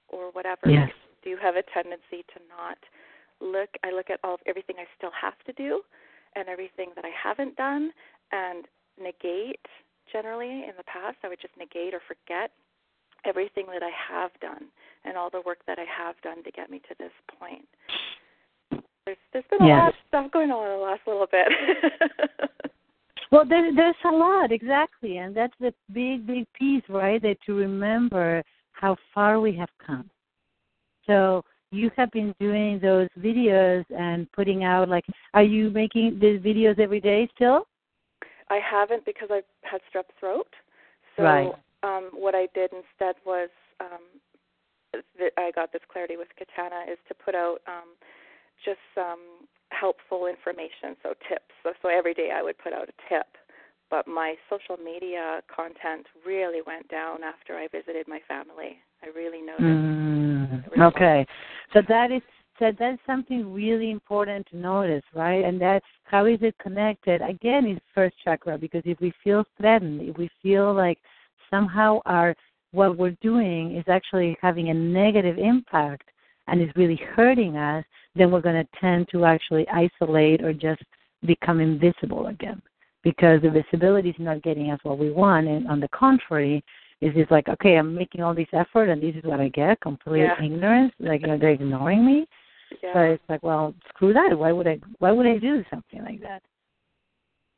or 0.08 0.30
whatever. 0.32 0.68
Yes. 0.68 0.90
I 0.90 1.28
do 1.28 1.36
have 1.40 1.56
a 1.56 1.62
tendency 1.72 2.24
to 2.34 2.38
not 2.48 2.78
look. 3.40 3.70
I 3.84 3.90
look 3.92 4.10
at 4.10 4.20
all 4.24 4.34
of 4.34 4.40
everything 4.46 4.76
I 4.78 4.86
still 4.96 5.12
have 5.14 5.38
to 5.46 5.52
do 5.52 5.80
and 6.36 6.48
everything 6.48 6.90
that 6.96 7.04
I 7.04 7.12
haven't 7.12 7.56
done 7.56 7.90
and 8.32 8.64
negate. 9.00 9.64
Generally, 10.12 10.66
in 10.66 10.74
the 10.76 10.84
past, 10.84 11.18
I 11.22 11.28
would 11.28 11.40
just 11.40 11.56
negate 11.56 11.94
or 11.94 12.00
forget 12.06 12.50
everything 13.24 13.66
that 13.72 13.82
I 13.82 13.90
have 13.94 14.30
done 14.40 14.66
and 15.04 15.16
all 15.16 15.30
the 15.30 15.42
work 15.44 15.58
that 15.66 15.78
I 15.78 15.84
have 15.86 16.16
done 16.22 16.42
to 16.42 16.50
get 16.50 16.70
me 16.70 16.80
to 16.88 16.94
this 16.98 17.12
point. 17.38 17.68
There's 19.06 19.18
there's 19.32 19.44
been 19.50 19.62
a 19.62 19.66
yes. 19.66 19.78
lot 19.78 19.88
of 19.88 19.94
stuff 20.08 20.32
going 20.32 20.50
on 20.50 20.66
in 20.66 20.78
the 20.78 20.84
last 20.84 21.00
little 21.06 21.26
bit. 21.30 21.48
well, 23.30 23.44
there, 23.48 23.74
there's 23.74 23.94
a 24.04 24.10
lot 24.10 24.52
exactly, 24.52 25.18
and 25.18 25.36
that's 25.36 25.54
the 25.60 25.72
big 25.92 26.26
big 26.26 26.46
piece, 26.54 26.82
right? 26.88 27.20
That 27.22 27.36
to 27.46 27.54
remember 27.54 28.42
how 28.72 28.96
far 29.14 29.40
we 29.40 29.54
have 29.56 29.68
come. 29.84 30.10
So 31.06 31.44
you 31.70 31.90
have 31.96 32.10
been 32.10 32.34
doing 32.40 32.80
those 32.80 33.08
videos 33.18 33.84
and 33.90 34.30
putting 34.32 34.64
out 34.64 34.88
like, 34.88 35.04
are 35.34 35.42
you 35.42 35.70
making 35.70 36.18
these 36.20 36.40
videos 36.40 36.78
every 36.78 37.00
day 37.00 37.28
still? 37.34 37.66
I 38.48 38.58
haven't 38.58 39.04
because 39.04 39.28
I've 39.32 39.44
had 39.62 39.80
strep 39.92 40.04
throat. 40.18 40.48
So 41.16 41.22
right. 41.22 41.52
um, 41.82 42.10
what 42.12 42.34
I 42.34 42.48
did 42.54 42.70
instead 42.72 43.14
was 43.24 43.48
um, 43.80 45.02
I 45.36 45.52
got 45.54 45.72
this 45.72 45.82
clarity 45.90 46.16
with 46.16 46.28
Katana 46.36 46.90
is 46.90 46.98
to 47.08 47.14
put 47.14 47.34
out 47.34 47.58
um, 47.68 47.94
just 48.64 48.80
some 48.94 49.46
helpful 49.70 50.26
information, 50.26 50.96
so 51.02 51.14
tips. 51.28 51.52
So, 51.62 51.72
so 51.82 51.88
every 51.88 52.14
day 52.14 52.30
I 52.34 52.42
would 52.42 52.58
put 52.58 52.72
out 52.72 52.88
a 52.88 53.08
tip. 53.08 53.26
But 53.90 54.06
my 54.06 54.36
social 54.48 54.76
media 54.82 55.42
content 55.54 56.06
really 56.24 56.60
went 56.64 56.88
down 56.88 57.24
after 57.24 57.56
I 57.56 57.66
visited 57.72 58.06
my 58.06 58.20
family. 58.28 58.78
I 59.02 59.08
really 59.08 59.42
noticed. 59.42 59.60
Mm, 59.60 60.80
okay, 60.94 61.26
so 61.72 61.80
that 61.88 62.12
is 62.12 62.22
so 62.60 62.70
that's 62.78 63.00
something 63.06 63.52
really 63.52 63.90
important 63.90 64.46
to 64.50 64.56
notice, 64.58 65.02
right? 65.14 65.44
And 65.44 65.60
that's 65.60 65.84
how 66.04 66.26
is 66.26 66.38
it 66.42 66.54
connected? 66.58 67.22
Again, 67.22 67.66
is 67.66 67.78
first 67.94 68.14
chakra 68.22 68.58
because 68.58 68.82
if 68.84 69.00
we 69.00 69.12
feel 69.24 69.44
threatened, 69.56 70.02
if 70.02 70.16
we 70.18 70.30
feel 70.42 70.74
like 70.74 70.98
somehow 71.50 72.00
our 72.04 72.36
what 72.72 72.96
we're 72.98 73.16
doing 73.22 73.76
is 73.76 73.84
actually 73.88 74.36
having 74.40 74.68
a 74.68 74.74
negative 74.74 75.38
impact 75.38 76.10
and 76.46 76.60
is 76.60 76.68
really 76.76 77.00
hurting 77.16 77.56
us, 77.56 77.84
then 78.14 78.30
we're 78.30 78.40
going 78.40 78.62
to 78.62 78.68
tend 78.80 79.08
to 79.12 79.24
actually 79.24 79.66
isolate 79.68 80.42
or 80.42 80.52
just 80.52 80.82
become 81.26 81.60
invisible 81.60 82.26
again 82.28 82.60
because 83.02 83.40
the 83.42 83.50
visibility 83.50 84.10
is 84.10 84.16
not 84.18 84.42
getting 84.42 84.70
us 84.70 84.80
what 84.82 84.98
we 84.98 85.10
want. 85.10 85.46
And 85.46 85.68
on 85.68 85.80
the 85.80 85.88
contrary, 85.88 86.62
is 87.00 87.12
it's 87.16 87.30
like, 87.30 87.48
okay, 87.48 87.76
I'm 87.76 87.94
making 87.94 88.22
all 88.22 88.34
this 88.34 88.48
effort 88.52 88.90
and 88.90 89.02
this 89.02 89.14
is 89.14 89.24
what 89.24 89.40
I 89.40 89.48
get, 89.48 89.80
complete 89.80 90.22
yeah. 90.22 90.42
ignorance, 90.42 90.92
like 91.00 91.22
you 91.22 91.28
know, 91.28 91.38
they're 91.38 91.50
ignoring 91.50 92.04
me. 92.04 92.26
Yeah. 92.82 92.92
So 92.92 93.00
it's 93.00 93.22
like, 93.28 93.42
well, 93.42 93.74
screw 93.88 94.12
that. 94.12 94.38
Why 94.38 94.52
would 94.52 94.68
I 94.68 94.78
why 94.98 95.10
would 95.10 95.26
I 95.26 95.38
do 95.38 95.64
something 95.70 96.04
like 96.04 96.20
that? 96.20 96.42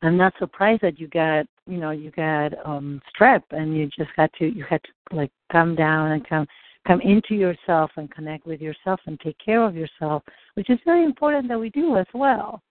I'm 0.03 0.17
not 0.17 0.33
surprised 0.39 0.83
that 0.83 0.99
you 0.99 1.09
got 1.09 1.47
you 1.67 1.79
know, 1.79 1.91
you 1.91 2.11
got 2.13 2.53
um 2.65 3.01
strep 3.11 3.43
and 3.51 3.77
you 3.77 3.87
just 3.87 4.11
had 4.17 4.31
to 4.39 4.47
you 4.47 4.65
had 4.69 4.81
to 4.85 5.17
like 5.17 5.33
come 5.51 5.75
down 5.75 6.13
and 6.13 6.29
come 6.29 6.47
come 6.87 7.01
into 7.01 7.35
yourself 7.35 7.91
and 7.97 8.11
connect 8.11 8.47
with 8.47 8.61
yourself 8.61 9.01
and 9.07 9.19
take 9.21 9.37
care 9.45 9.63
of 9.63 9.77
yourself, 9.77 10.23
which 10.55 10.71
is 10.71 10.79
very 10.85 11.05
important 11.05 11.49
that 11.49 11.59
we 11.59 11.71
do 11.71 11.97
as 11.97 12.07
well. 12.15 12.63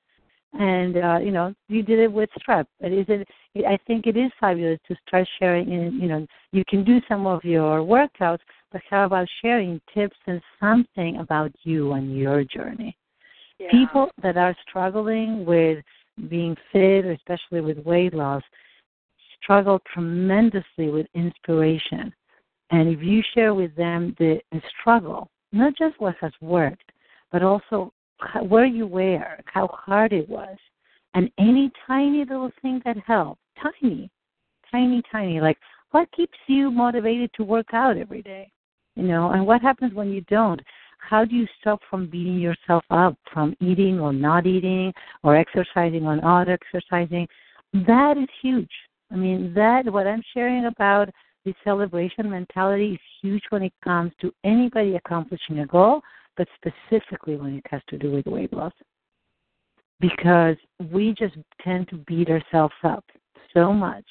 And 0.53 0.97
uh, 0.97 1.19
you 1.19 1.31
know, 1.31 1.53
you 1.69 1.81
did 1.81 1.99
it 1.99 2.11
with 2.11 2.29
strep. 2.41 2.65
But 2.81 2.91
It 2.91 3.09
is 3.09 3.25
it 3.55 3.65
I 3.65 3.77
think 3.87 4.05
it 4.05 4.17
is 4.17 4.31
fabulous 4.39 4.79
to 4.87 4.95
start 5.07 5.27
sharing 5.39 5.71
and 5.71 6.01
you 6.01 6.09
know, 6.09 6.27
you 6.51 6.63
can 6.67 6.83
do 6.83 6.99
some 7.07 7.25
of 7.25 7.43
your 7.43 7.79
workouts, 7.79 8.39
but 8.71 8.81
how 8.89 9.05
about 9.05 9.27
sharing 9.41 9.79
tips 9.93 10.17
and 10.27 10.41
something 10.59 11.17
about 11.17 11.51
you 11.63 11.93
and 11.93 12.17
your 12.17 12.43
journey? 12.43 12.97
Yeah. 13.59 13.71
People 13.71 14.09
that 14.23 14.37
are 14.37 14.55
struggling 14.67 15.45
with 15.45 15.83
being 16.29 16.55
fit, 16.71 17.05
especially 17.05 17.61
with 17.61 17.77
weight 17.85 18.13
loss, 18.13 18.43
struggle 19.41 19.79
tremendously 19.93 20.89
with 20.89 21.07
inspiration. 21.13 22.13
And 22.71 22.87
if 22.87 23.01
you 23.01 23.21
share 23.35 23.53
with 23.53 23.75
them 23.75 24.15
the, 24.17 24.39
the 24.51 24.61
struggle, 24.79 25.29
not 25.51 25.73
just 25.77 25.99
what 25.99 26.15
has 26.21 26.31
worked, 26.41 26.91
but 27.31 27.43
also 27.43 27.93
how, 28.19 28.43
where 28.43 28.65
you 28.65 28.87
were, 28.87 29.37
how 29.45 29.67
hard 29.67 30.13
it 30.13 30.27
was, 30.27 30.57
and 31.13 31.29
any 31.37 31.71
tiny 31.85 32.19
little 32.19 32.51
thing 32.61 32.81
that 32.85 32.97
helped, 33.05 33.41
tiny, 33.61 34.09
tiny, 34.71 35.01
tiny, 35.11 35.41
like 35.41 35.57
what 35.91 36.09
keeps 36.13 36.37
you 36.47 36.71
motivated 36.71 37.31
to 37.35 37.43
work 37.43 37.67
out 37.73 37.97
every 37.97 38.21
day? 38.21 38.49
You 38.95 39.03
know, 39.03 39.31
and 39.31 39.45
what 39.45 39.61
happens 39.61 39.93
when 39.93 40.11
you 40.11 40.21
don't? 40.21 40.61
How 40.99 41.25
do 41.25 41.35
you 41.35 41.47
stop 41.59 41.81
from 41.89 42.07
beating 42.09 42.39
yourself 42.39 42.83
up 42.89 43.17
from 43.33 43.55
eating 43.59 43.99
or 43.99 44.13
not 44.13 44.45
eating 44.45 44.93
or 45.23 45.35
exercising 45.35 46.05
or 46.05 46.15
not 46.15 46.47
exercising? 46.47 47.27
That 47.73 48.17
is 48.17 48.29
huge. 48.41 48.71
I 49.11 49.15
mean, 49.15 49.53
that 49.55 49.91
what 49.91 50.07
I'm 50.07 50.23
sharing 50.33 50.65
about 50.65 51.09
the 51.45 51.53
celebration 51.63 52.29
mentality 52.29 52.93
is 52.93 52.99
huge 53.21 53.43
when 53.49 53.63
it 53.63 53.73
comes 53.83 54.11
to 54.21 54.33
anybody 54.43 54.95
accomplishing 54.95 55.59
a 55.59 55.65
goal, 55.65 56.01
but 56.37 56.47
specifically 56.55 57.35
when 57.35 57.55
it 57.55 57.65
has 57.69 57.81
to 57.89 57.97
do 57.97 58.11
with 58.11 58.25
weight 58.25 58.53
loss. 58.53 58.73
Because 59.99 60.55
we 60.91 61.13
just 61.17 61.35
tend 61.63 61.89
to 61.89 61.97
beat 62.07 62.29
ourselves 62.29 62.73
up 62.83 63.05
so 63.53 63.73
much. 63.73 64.05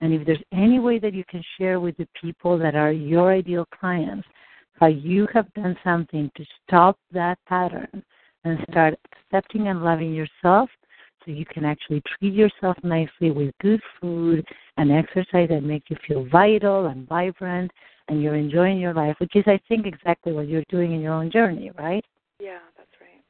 And 0.00 0.12
if 0.12 0.26
there's 0.26 0.42
any 0.52 0.78
way 0.78 0.98
that 0.98 1.14
you 1.14 1.24
can 1.28 1.42
share 1.58 1.80
with 1.80 1.96
the 1.96 2.08
people 2.20 2.58
that 2.58 2.74
are 2.74 2.92
your 2.92 3.32
ideal 3.32 3.66
clients 3.78 4.26
how 4.78 4.86
you 4.88 5.28
have 5.32 5.52
done 5.54 5.76
something 5.84 6.30
to 6.36 6.44
stop 6.66 6.98
that 7.12 7.38
pattern 7.48 8.02
and 8.44 8.58
start 8.70 8.94
accepting 9.12 9.68
and 9.68 9.82
loving 9.82 10.12
yourself 10.12 10.68
so 11.24 11.32
you 11.32 11.44
can 11.44 11.64
actually 11.64 12.02
treat 12.18 12.34
yourself 12.34 12.76
nicely 12.82 13.30
with 13.30 13.52
good 13.60 13.80
food 14.00 14.44
and 14.76 14.92
exercise 14.92 15.48
that 15.48 15.62
make 15.62 15.84
you 15.88 15.96
feel 16.06 16.26
vital 16.30 16.86
and 16.86 17.08
vibrant 17.08 17.70
and 18.08 18.22
you're 18.22 18.34
enjoying 18.34 18.78
your 18.78 18.92
life, 18.94 19.16
which 19.18 19.34
is 19.34 19.44
I 19.46 19.58
think 19.68 19.86
exactly 19.86 20.32
what 20.32 20.48
you're 20.48 20.64
doing 20.68 20.92
in 20.92 21.00
your 21.00 21.14
own 21.14 21.30
journey, 21.30 21.70
right? 21.78 22.04
Yeah, 22.38 22.58
that's 22.76 22.90
right. 23.00 23.22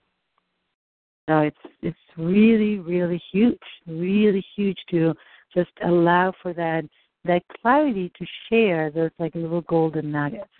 So 1.29 1.39
it's 1.41 1.75
it's 1.83 1.97
really, 2.17 2.79
really 2.79 3.23
huge, 3.33 3.59
really 3.87 4.45
huge 4.57 4.79
to 4.91 5.15
just 5.55 5.71
allow 5.85 6.33
for 6.43 6.53
that 6.55 6.85
that 7.25 7.43
clarity 7.61 8.13
to 8.19 8.27
share 8.49 8.91
those 8.91 9.11
like 9.19 9.35
little 9.35 9.63
golden 9.63 10.11
nuggets. 10.11 10.51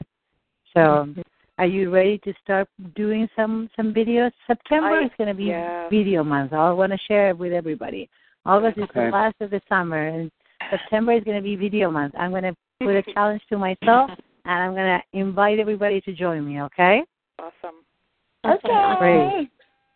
So 0.73 0.81
Mm-hmm. 0.81 1.21
Are 1.59 1.67
you 1.67 1.91
ready 1.91 2.19
to 2.19 2.35
start 2.43 2.69
doing 2.97 3.29
some 3.37 3.71
some 3.77 3.95
videos? 3.95 4.33
September 4.47 5.01
I- 5.01 5.05
is 5.05 5.11
going 5.17 5.29
to 5.29 5.35
be 5.35 5.45
yeah. 5.45 5.89
video 5.89 6.25
month. 6.25 6.53
I 6.53 6.71
want 6.73 6.93
to 6.93 6.99
share 7.07 7.31
it 7.31 7.39
with 7.39 7.53
everybody. 7.53 8.09
August 8.47 8.79
is 8.79 8.89
the 8.95 9.11
last 9.11 9.37
of 9.41 9.51
the 9.51 9.61
summer, 9.69 10.09
and 10.09 10.31
September 10.71 11.13
is 11.13 11.25
going 11.25 11.37
to 11.37 11.43
be 11.43 11.57
video 11.57 11.91
month. 11.91 12.15
I'm 12.19 12.31
going 12.31 12.43
to 12.43 12.55
put 12.81 12.95
a 12.95 13.03
challenge 13.15 13.43
to 13.49 13.57
myself, 13.57 14.11
and 14.45 14.55
I'm 14.63 14.75
going 14.75 15.01
to 15.01 15.19
invite 15.19 15.59
everybody 15.59 16.01
to 16.03 16.13
join 16.13 16.47
me. 16.47 16.61
Okay? 16.63 17.03
Awesome. 17.39 17.77
Okay. 18.45 18.95
Great. 18.99 19.51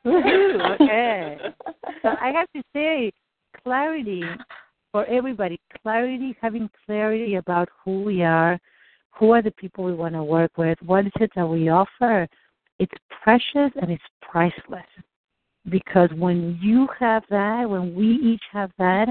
Woohoo, 0.06 0.80
okay. 0.80 1.38
So 2.02 2.10
I 2.20 2.30
have 2.30 2.46
to 2.54 2.62
say, 2.72 3.12
clarity 3.64 4.22
for 4.92 5.04
everybody, 5.06 5.58
clarity, 5.82 6.36
having 6.40 6.70
clarity 6.86 7.34
about 7.34 7.68
who 7.84 8.04
we 8.04 8.22
are, 8.22 8.58
who 9.18 9.32
are 9.32 9.42
the 9.42 9.50
people 9.52 9.84
we 9.84 9.94
want 9.94 10.14
to 10.14 10.22
work 10.22 10.52
with, 10.56 10.78
what 10.84 11.06
is 11.06 11.12
it 11.20 11.30
that 11.34 11.46
we 11.46 11.68
offer, 11.68 12.28
it's 12.78 12.94
precious 13.22 13.72
and 13.80 13.90
it's 13.90 14.02
priceless. 14.22 14.86
Because 15.68 16.08
when 16.16 16.58
you 16.62 16.88
have 16.98 17.24
that, 17.30 17.68
when 17.68 17.94
we 17.94 18.06
each 18.06 18.42
have 18.52 18.70
that, 18.78 19.08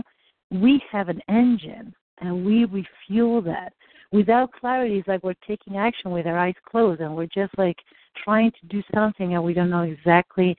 we 0.49 0.81
have 0.91 1.09
an 1.09 1.21
engine 1.27 1.93
and 2.19 2.45
we 2.45 2.65
refuel 2.65 3.41
that. 3.41 3.73
Without 4.13 4.53
clarity, 4.53 4.99
it's 4.99 5.07
like 5.07 5.23
we're 5.23 5.33
taking 5.45 5.75
action 5.75 6.11
with 6.11 6.25
our 6.25 6.37
eyes 6.37 6.55
closed 6.65 7.01
and 7.01 7.13
we're 7.13 7.27
just 7.27 7.55
like 7.57 7.77
trying 8.23 8.51
to 8.51 8.67
do 8.67 8.81
something 8.93 9.33
and 9.33 9.43
we 9.43 9.53
don't 9.53 9.69
know 9.69 9.81
exactly 9.81 10.55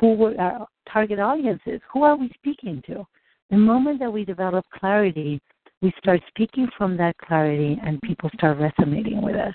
who 0.00 0.34
our 0.38 0.66
target 0.90 1.18
audience 1.18 1.60
is. 1.66 1.80
Who 1.92 2.02
are 2.02 2.16
we 2.16 2.30
speaking 2.34 2.82
to? 2.86 3.06
The 3.50 3.58
moment 3.58 4.00
that 4.00 4.12
we 4.12 4.24
develop 4.24 4.64
clarity, 4.74 5.40
we 5.82 5.92
start 5.98 6.20
speaking 6.28 6.68
from 6.76 6.96
that 6.96 7.16
clarity 7.18 7.78
and 7.84 8.00
people 8.02 8.30
start 8.34 8.58
resonating 8.58 9.22
with 9.22 9.36
us. 9.36 9.54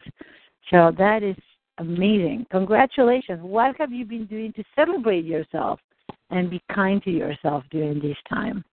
So 0.69 0.91
that 0.97 1.23
is 1.23 1.35
amazing. 1.77 2.45
Congratulations. 2.51 3.39
What 3.41 3.75
have 3.77 3.91
you 3.91 4.05
been 4.05 4.25
doing 4.25 4.53
to 4.53 4.63
celebrate 4.75 5.25
yourself 5.25 5.79
and 6.29 6.49
be 6.49 6.61
kind 6.73 7.01
to 7.03 7.11
yourself 7.11 7.63
during 7.71 7.99
this 7.99 8.17
time? 8.29 8.63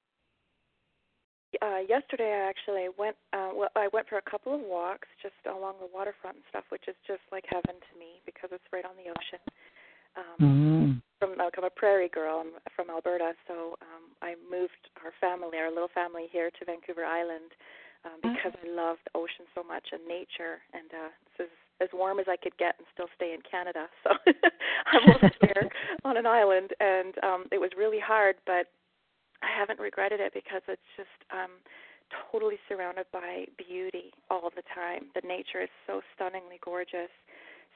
Uh, 1.62 1.78
yesterday, 1.88 2.30
I 2.44 2.48
actually 2.48 2.88
went. 2.98 3.16
Uh, 3.32 3.48
well, 3.54 3.70
I 3.74 3.88
went 3.92 4.06
for 4.06 4.18
a 4.18 4.30
couple 4.30 4.54
of 4.54 4.60
walks 4.60 5.08
just 5.22 5.34
along 5.46 5.76
the 5.80 5.88
waterfront 5.92 6.36
and 6.36 6.44
stuff, 6.50 6.64
which 6.68 6.84
is 6.86 6.94
just 7.06 7.22
like 7.32 7.44
heaven 7.48 7.80
to 7.80 7.98
me 7.98 8.20
because 8.26 8.50
it's 8.52 8.64
right 8.70 8.84
on 8.84 8.92
the 8.96 9.10
ocean. 9.10 9.40
Um, 10.16 10.36
mm-hmm. 10.38 11.07
From 11.18 11.36
like, 11.36 11.54
I'm 11.58 11.64
a 11.64 11.70
prairie 11.70 12.08
girl. 12.08 12.44
I'm 12.44 12.52
from 12.76 12.90
Alberta, 12.90 13.32
so 13.46 13.76
um, 13.82 14.14
I 14.22 14.34
moved 14.50 14.90
our 15.04 15.12
family, 15.20 15.58
our 15.58 15.70
little 15.70 15.90
family, 15.92 16.26
here 16.30 16.50
to 16.50 16.64
Vancouver 16.64 17.04
Island 17.04 17.52
um, 18.04 18.18
because 18.22 18.52
I 18.54 18.70
love 18.70 18.98
the 19.04 19.18
ocean 19.18 19.46
so 19.54 19.62
much 19.62 19.88
and 19.92 20.06
nature. 20.06 20.62
And 20.72 20.90
uh, 20.94 21.10
this 21.36 21.46
is 21.46 21.52
as 21.80 21.88
warm 21.92 22.18
as 22.18 22.26
I 22.28 22.36
could 22.36 22.56
get 22.58 22.74
and 22.78 22.86
still 22.92 23.08
stay 23.16 23.34
in 23.34 23.40
Canada. 23.48 23.86
So 24.88 24.94
I'm 24.94 25.10
almost 25.10 25.36
there 25.42 25.68
on 26.04 26.16
an 26.16 26.24
island, 26.24 26.70
and 26.80 27.12
um, 27.22 27.44
it 27.52 27.60
was 27.60 27.70
really 27.76 27.98
hard, 28.00 28.36
but 28.46 28.72
I 29.42 29.50
haven't 29.52 29.80
regretted 29.80 30.20
it 30.20 30.32
because 30.32 30.62
it's 30.66 30.90
just 30.96 31.12
um, 31.30 31.60
totally 32.32 32.56
surrounded 32.68 33.04
by 33.12 33.46
beauty 33.58 34.12
all 34.30 34.50
the 34.54 34.62
time. 34.74 35.10
The 35.14 35.26
nature 35.26 35.60
is 35.60 35.68
so 35.86 36.00
stunningly 36.14 36.58
gorgeous. 36.64 37.12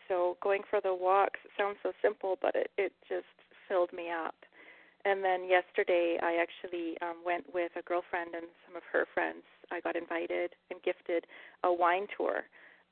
So 0.09 0.37
going 0.43 0.63
for 0.69 0.81
the 0.81 0.95
walks 0.95 1.41
sounds 1.57 1.77
so 1.83 1.93
simple, 2.03 2.39
but 2.41 2.55
it 2.55 2.71
it 2.79 2.93
just 3.09 3.27
filled 3.69 3.93
me 3.93 4.11
up. 4.11 4.35
And 5.05 5.25
then 5.25 5.49
yesterday, 5.49 6.19
I 6.23 6.39
actually 6.39 6.97
um, 7.03 7.17
went 7.27 7.45
with 7.53 7.73
a 7.77 7.83
girlfriend 7.83 8.35
and 8.35 8.47
some 8.67 8.77
of 8.77 8.83
her 8.93 9.07
friends. 9.13 9.43
I 9.73 9.81
got 9.81 9.97
invited 9.97 10.55
and 10.71 10.81
gifted 10.83 11.27
a 11.65 11.73
wine 11.73 12.07
tour 12.17 12.45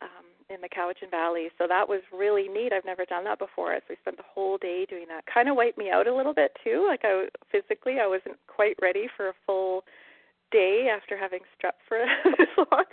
um, 0.03 0.27
in 0.49 0.61
the 0.61 0.69
Cowichan 0.69 1.11
Valley. 1.11 1.49
So 1.59 1.67
that 1.69 1.89
was 1.89 2.01
really 2.13 2.49
neat. 2.49 2.73
I've 2.73 2.85
never 2.85 3.05
done 3.05 3.25
that 3.25 3.39
before. 3.39 3.75
So 3.77 3.85
we 3.91 3.97
spent 4.01 4.17
the 4.17 4.27
whole 4.27 4.59
day 4.59 4.87
doing 4.89 5.07
that. 5.09 5.25
Kind 5.33 5.49
of 5.49 5.57
wiped 5.57 5.79
me 5.79 5.91
out 5.91 6.09
a 6.09 6.15
little 6.15 6.35
bit 6.35 6.57
too. 6.65 6.85
Like 6.89 7.01
I 7.05 7.27
physically, 7.53 7.99
I 8.03 8.07
wasn't 8.07 8.39
quite 8.49 8.77
ready 8.83 9.07
for 9.17 9.29
a 9.29 9.35
full 9.47 9.85
day 10.51 10.91
after 10.91 11.17
having 11.17 11.41
strep 11.55 11.79
for 11.87 11.99
this 12.39 12.49
long. 12.57 12.85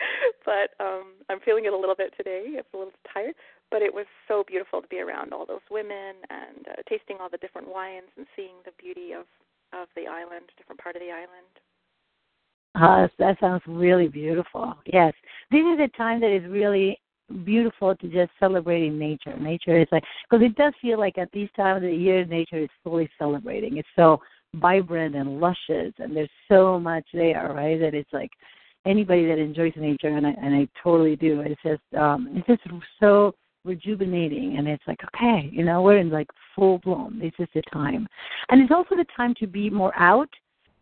But 0.46 0.78
um, 0.80 1.14
I'm 1.30 1.40
feeling 1.40 1.66
it 1.66 1.74
a 1.74 1.78
little 1.78 1.96
bit 1.96 2.14
today. 2.16 2.54
I'm 2.58 2.64
a 2.74 2.78
little 2.78 2.94
tired. 3.12 3.36
But 3.70 3.82
it 3.82 3.94
was 3.94 4.06
so 4.28 4.44
beautiful 4.48 4.82
to 4.82 4.88
be 4.88 5.00
around 5.00 5.34
all 5.34 5.46
those 5.46 5.66
women 5.70 6.16
and 6.30 6.68
uh, 6.70 6.82
tasting 6.88 7.18
all 7.20 7.30
the 7.30 7.38
different 7.38 7.68
wines 7.68 8.08
and 8.18 8.26
seeing 8.36 8.56
the 8.66 8.72
beauty 8.82 9.14
of 9.14 9.26
of 9.74 9.90
the 9.96 10.08
island, 10.08 10.46
different 10.58 10.80
part 10.80 10.96
of 10.96 11.02
the 11.02 11.12
island. 11.12 11.52
Uh, 12.76 13.08
that 13.20 13.40
sounds 13.40 13.62
really 13.68 14.08
beautiful. 14.08 14.76
Yes, 14.86 15.14
this 15.52 15.60
is 15.60 15.80
a 15.80 15.98
time 15.98 16.22
that 16.22 16.34
is 16.34 16.50
really 16.50 17.00
beautiful 17.44 17.96
to 17.96 18.08
just 18.08 18.32
celebrating 18.40 18.98
nature. 18.98 19.36
Nature 19.38 19.80
is 19.80 19.88
like 19.92 20.04
because 20.30 20.46
it 20.46 20.56
does 20.56 20.74
feel 20.82 21.00
like 21.00 21.18
at 21.18 21.32
these 21.32 21.50
times 21.56 21.84
of 21.84 21.90
the 21.90 21.96
year, 21.96 22.26
nature 22.26 22.60
is 22.60 22.70
fully 22.84 23.10
celebrating. 23.18 23.78
It's 23.78 23.88
so 23.96 24.22
vibrant 24.56 25.16
and 25.16 25.40
luscious, 25.40 25.94
and 25.98 26.16
there's 26.16 26.30
so 26.48 26.80
much 26.80 27.06
there, 27.14 27.52
right? 27.54 27.80
That 27.80 27.94
it's 27.94 28.14
like 28.14 28.32
anybody 28.86 29.26
that 29.28 29.40
enjoys 29.40 29.74
nature, 29.76 30.10
and 30.10 30.26
I 30.26 30.36
and 30.42 30.56
I 30.56 30.68
totally 30.82 31.16
do. 31.16 31.42
It's 31.42 31.62
just 31.64 32.02
um, 32.02 32.30
it's 32.36 32.48
just 32.48 32.62
so 33.00 33.34
rejuvenating 33.68 34.56
and 34.58 34.68
it's 34.68 34.84
like 34.88 35.00
okay 35.04 35.50
you 35.52 35.64
know 35.64 35.82
we're 35.82 35.98
in 35.98 36.10
like 36.10 36.28
full 36.56 36.80
bloom 36.80 37.20
this 37.22 37.34
is 37.40 37.48
the 37.54 37.62
time 37.72 38.08
and 38.50 38.62
it's 38.62 38.72
also 38.72 38.96
the 38.96 39.06
time 39.16 39.34
to 39.40 39.46
be 39.46 39.70
more 39.70 39.94
out 39.98 40.30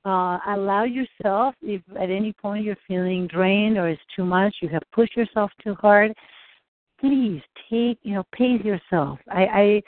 uh, 0.05 0.37
allow 0.49 0.83
yourself, 0.83 1.55
if 1.63 1.81
at 1.99 2.11
any 2.11 2.31
point 2.31 2.63
you're 2.63 2.77
feeling 2.87 3.27
drained 3.27 3.77
or 3.77 3.89
it's 3.89 4.01
too 4.15 4.23
much, 4.23 4.55
you 4.61 4.69
have 4.69 4.83
pushed 4.93 5.17
yourself 5.17 5.49
too 5.63 5.73
hard, 5.81 6.13
please 6.99 7.41
take, 7.69 7.97
you 8.03 8.13
know, 8.13 8.23
pace 8.31 8.63
yourself. 8.63 9.17
I, 9.29 9.81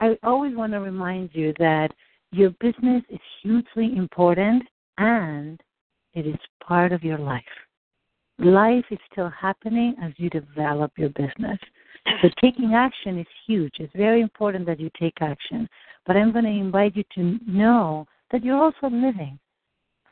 I, 0.00 0.08
I 0.08 0.18
always 0.24 0.56
want 0.56 0.72
to 0.72 0.80
remind 0.80 1.30
you 1.32 1.54
that 1.58 1.92
your 2.32 2.50
business 2.60 3.04
is 3.08 3.20
hugely 3.40 3.96
important 3.96 4.64
and 4.98 5.60
it 6.14 6.26
is 6.26 6.36
part 6.66 6.92
of 6.92 7.04
your 7.04 7.18
life. 7.18 7.44
Life 8.38 8.84
is 8.90 8.98
still 9.12 9.30
happening 9.30 9.94
as 10.02 10.12
you 10.16 10.28
develop 10.28 10.90
your 10.96 11.10
business. 11.10 11.58
So 12.20 12.28
taking 12.40 12.74
action 12.74 13.18
is 13.18 13.26
huge. 13.46 13.74
It's 13.78 13.92
very 13.94 14.20
important 14.20 14.66
that 14.66 14.80
you 14.80 14.90
take 14.98 15.14
action. 15.20 15.68
But 16.06 16.16
I'm 16.16 16.32
going 16.32 16.44
to 16.44 16.50
invite 16.50 16.96
you 16.96 17.04
to 17.14 17.38
know 17.46 18.06
that 18.30 18.44
you're 18.44 18.62
also 18.62 18.88
living 18.88 19.38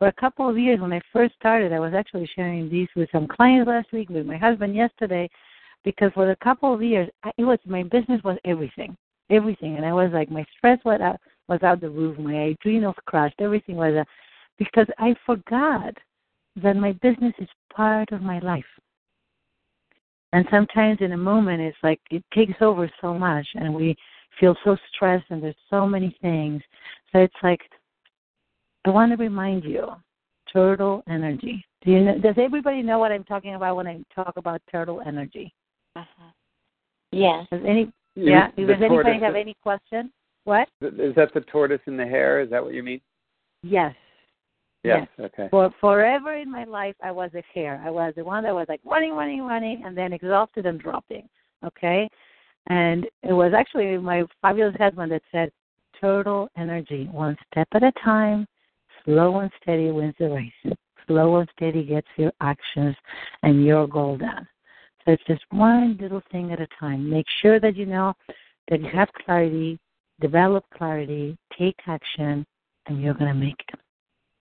for 0.01 0.09
a 0.09 0.13
couple 0.13 0.49
of 0.49 0.59
years 0.59 0.81
when 0.81 0.95
I 0.95 1.01
first 1.13 1.35
started, 1.35 1.75
I 1.75 1.79
was 1.79 1.93
actually 1.93 2.29
sharing 2.35 2.71
these 2.71 2.89
with 2.97 3.11
some 3.13 3.29
clients 3.29 3.69
last 3.69 3.93
week, 3.93 4.09
with 4.09 4.25
my 4.25 4.39
husband 4.39 4.75
yesterday, 4.75 5.29
because 5.85 6.11
for 6.15 6.31
a 6.31 6.37
couple 6.37 6.73
of 6.73 6.83
years, 6.83 7.09
it 7.37 7.45
was 7.45 7.59
my 7.67 7.83
business 7.83 8.19
was 8.25 8.39
everything, 8.47 8.97
everything, 9.29 9.77
and 9.77 9.85
I 9.85 9.93
was 9.93 10.11
like 10.13 10.31
my 10.31 10.45
stress 10.57 10.79
was 10.87 11.01
out 11.03 11.21
was 11.49 11.63
out 11.63 11.83
the 11.83 11.91
roof, 11.91 12.19
my 12.19 12.33
adrenals 12.33 12.95
crashed, 13.05 13.35
everything 13.41 13.77
was 13.77 13.93
a, 13.93 14.07
because 14.57 14.87
I 14.99 15.15
forgot 15.27 15.95
that 16.63 16.77
my 16.77 16.93
business 17.03 17.35
is 17.39 17.49
part 17.75 18.11
of 18.13 18.23
my 18.23 18.39
life. 18.39 18.65
And 20.33 20.47
sometimes 20.51 20.99
in 21.01 21.13
a 21.13 21.17
moment, 21.17 21.61
it's 21.61 21.77
like 21.83 22.01
it 22.11 22.23
takes 22.33 22.61
over 22.61 22.91
so 23.01 23.13
much, 23.15 23.47
and 23.55 23.75
we 23.75 23.97
feel 24.39 24.55
so 24.65 24.77
stressed, 24.95 25.27
and 25.31 25.43
there's 25.43 25.55
so 25.69 25.87
many 25.87 26.17
things. 26.23 26.63
So 27.13 27.19
it's 27.19 27.35
like 27.43 27.61
I 28.85 28.91
want 28.91 29.13
to 29.13 29.17
remind 29.17 29.65
you, 29.65 29.89
turtle 30.53 31.03
energy. 31.09 31.65
Do 31.83 31.91
you 31.91 32.01
know, 32.01 32.19
does 32.19 32.37
everybody 32.39 32.83
know 32.83 32.99
what 32.99 33.13
I'm 33.13 33.25
talking 33.25 33.55
about 33.55 33.77
when 33.77 33.87
I 33.87 34.01
talk 34.15 34.35
about 34.37 34.61
turtle 34.71 35.03
energy? 35.05 35.53
Uh-huh. 35.97 36.31
Yes. 37.13 37.47
Does 37.51 37.63
any 37.67 37.93
yeah? 38.15 38.51
Does 38.57 38.69
anybody 38.83 39.19
have 39.21 39.35
any 39.35 39.57
question? 39.63 40.13
What? 40.45 40.69
Is 40.81 41.15
that 41.17 41.35
the 41.35 41.41
tortoise 41.43 41.81
in 41.87 41.97
the 41.97 42.07
hare? 42.07 42.41
Is 42.41 42.51
that 42.51 42.63
what 42.63 42.75
you 42.75 42.83
mean? 42.83 43.01
Yes. 43.63 43.95
Yes. 44.83 45.07
yes. 45.19 45.31
Okay. 45.33 45.49
For 45.51 45.73
forever 45.81 46.35
in 46.35 46.51
my 46.51 46.65
life, 46.65 46.97
I 47.03 47.11
was 47.11 47.31
a 47.35 47.43
hare. 47.55 47.83
I 47.85 47.91
was 47.91 48.15
the 48.17 48.25
one 48.25 48.45
that 48.45 48.55
was 48.55 48.67
like 48.69 48.81
running, 48.85 49.13
running, 49.13 49.43
running, 49.43 49.83
and 49.85 49.97
then 49.97 50.13
exhausted 50.13 50.67
and 50.67 50.81
dropping. 50.81 51.29
Okay. 51.65 52.09
And 52.69 53.07
it 53.23 53.33
was 53.33 53.53
actually 53.55 53.99
my 53.99 54.25
fabulous 54.41 54.77
husband 54.79 55.13
that 55.13 55.23
said, 55.33 55.51
"Turtle 56.01 56.49
energy, 56.57 57.09
one 57.13 57.37
step 57.51 57.69
at 57.73 57.83
a 57.83 57.93
time, 58.03 58.47
Slow 59.05 59.39
and 59.39 59.51
steady 59.63 59.91
wins 59.91 60.15
the 60.19 60.29
race. 60.29 60.77
Slow 61.07 61.37
and 61.37 61.49
steady 61.57 61.85
gets 61.85 62.07
your 62.17 62.33
actions 62.41 62.95
and 63.43 63.65
your 63.65 63.87
goal 63.87 64.19
done. 64.19 64.47
So 65.05 65.13
it's 65.13 65.25
just 65.27 65.43
one 65.51 65.97
little 66.01 66.23
thing 66.31 66.53
at 66.53 66.61
a 66.61 66.69
time. 66.79 67.09
Make 67.09 67.27
sure 67.41 67.59
that 67.61 67.77
you 67.77 67.87
know 67.87 68.15
that 68.69 68.81
you 68.81 68.89
have 68.93 69.09
clarity, 69.25 69.79
develop 70.21 70.65
clarity, 70.77 71.37
take 71.59 71.77
action, 71.87 72.47
and 72.87 73.01
you're 73.01 73.15
going 73.15 73.33
to 73.33 73.39
make 73.39 73.61
it. 73.73 73.81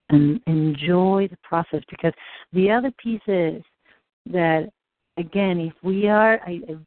And 0.09 0.41
enjoy 0.47 1.27
the 1.29 1.37
process 1.43 1.81
because 1.89 2.13
the 2.51 2.71
other 2.71 2.91
piece 3.01 3.21
is 3.27 3.61
that, 4.31 4.69
again, 5.17 5.59
if 5.59 5.73
we 5.83 6.07
are, 6.07 6.39
I, 6.45 6.61
I 6.67 6.77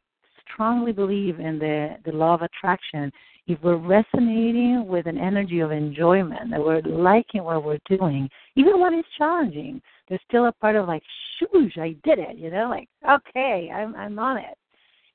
strongly 0.51 0.91
believe 0.91 1.39
in 1.39 1.57
the, 1.57 1.95
the 2.05 2.11
law 2.11 2.33
of 2.33 2.41
attraction 2.41 3.11
if 3.47 3.59
we're 3.61 3.75
resonating 3.75 4.87
with 4.87 5.05
an 5.05 5.17
energy 5.17 5.59
of 5.59 5.71
enjoyment, 5.71 6.49
that 6.51 6.63
we're 6.63 6.81
liking 6.81 7.43
what 7.43 7.63
we're 7.63 7.79
doing, 7.89 8.29
even 8.55 8.79
when 8.79 8.93
it's 8.93 9.07
challenging, 9.17 9.81
there's 10.07 10.21
still 10.27 10.45
a 10.45 10.51
part 10.53 10.75
of 10.75 10.87
like, 10.87 11.03
shoosh, 11.41 11.77
I 11.77 11.95
did 12.03 12.19
it, 12.19 12.37
you 12.37 12.49
know, 12.49 12.69
like, 12.69 12.87
okay, 13.09 13.69
I'm 13.73 13.95
I'm 13.95 14.17
on 14.17 14.37
it. 14.37 14.57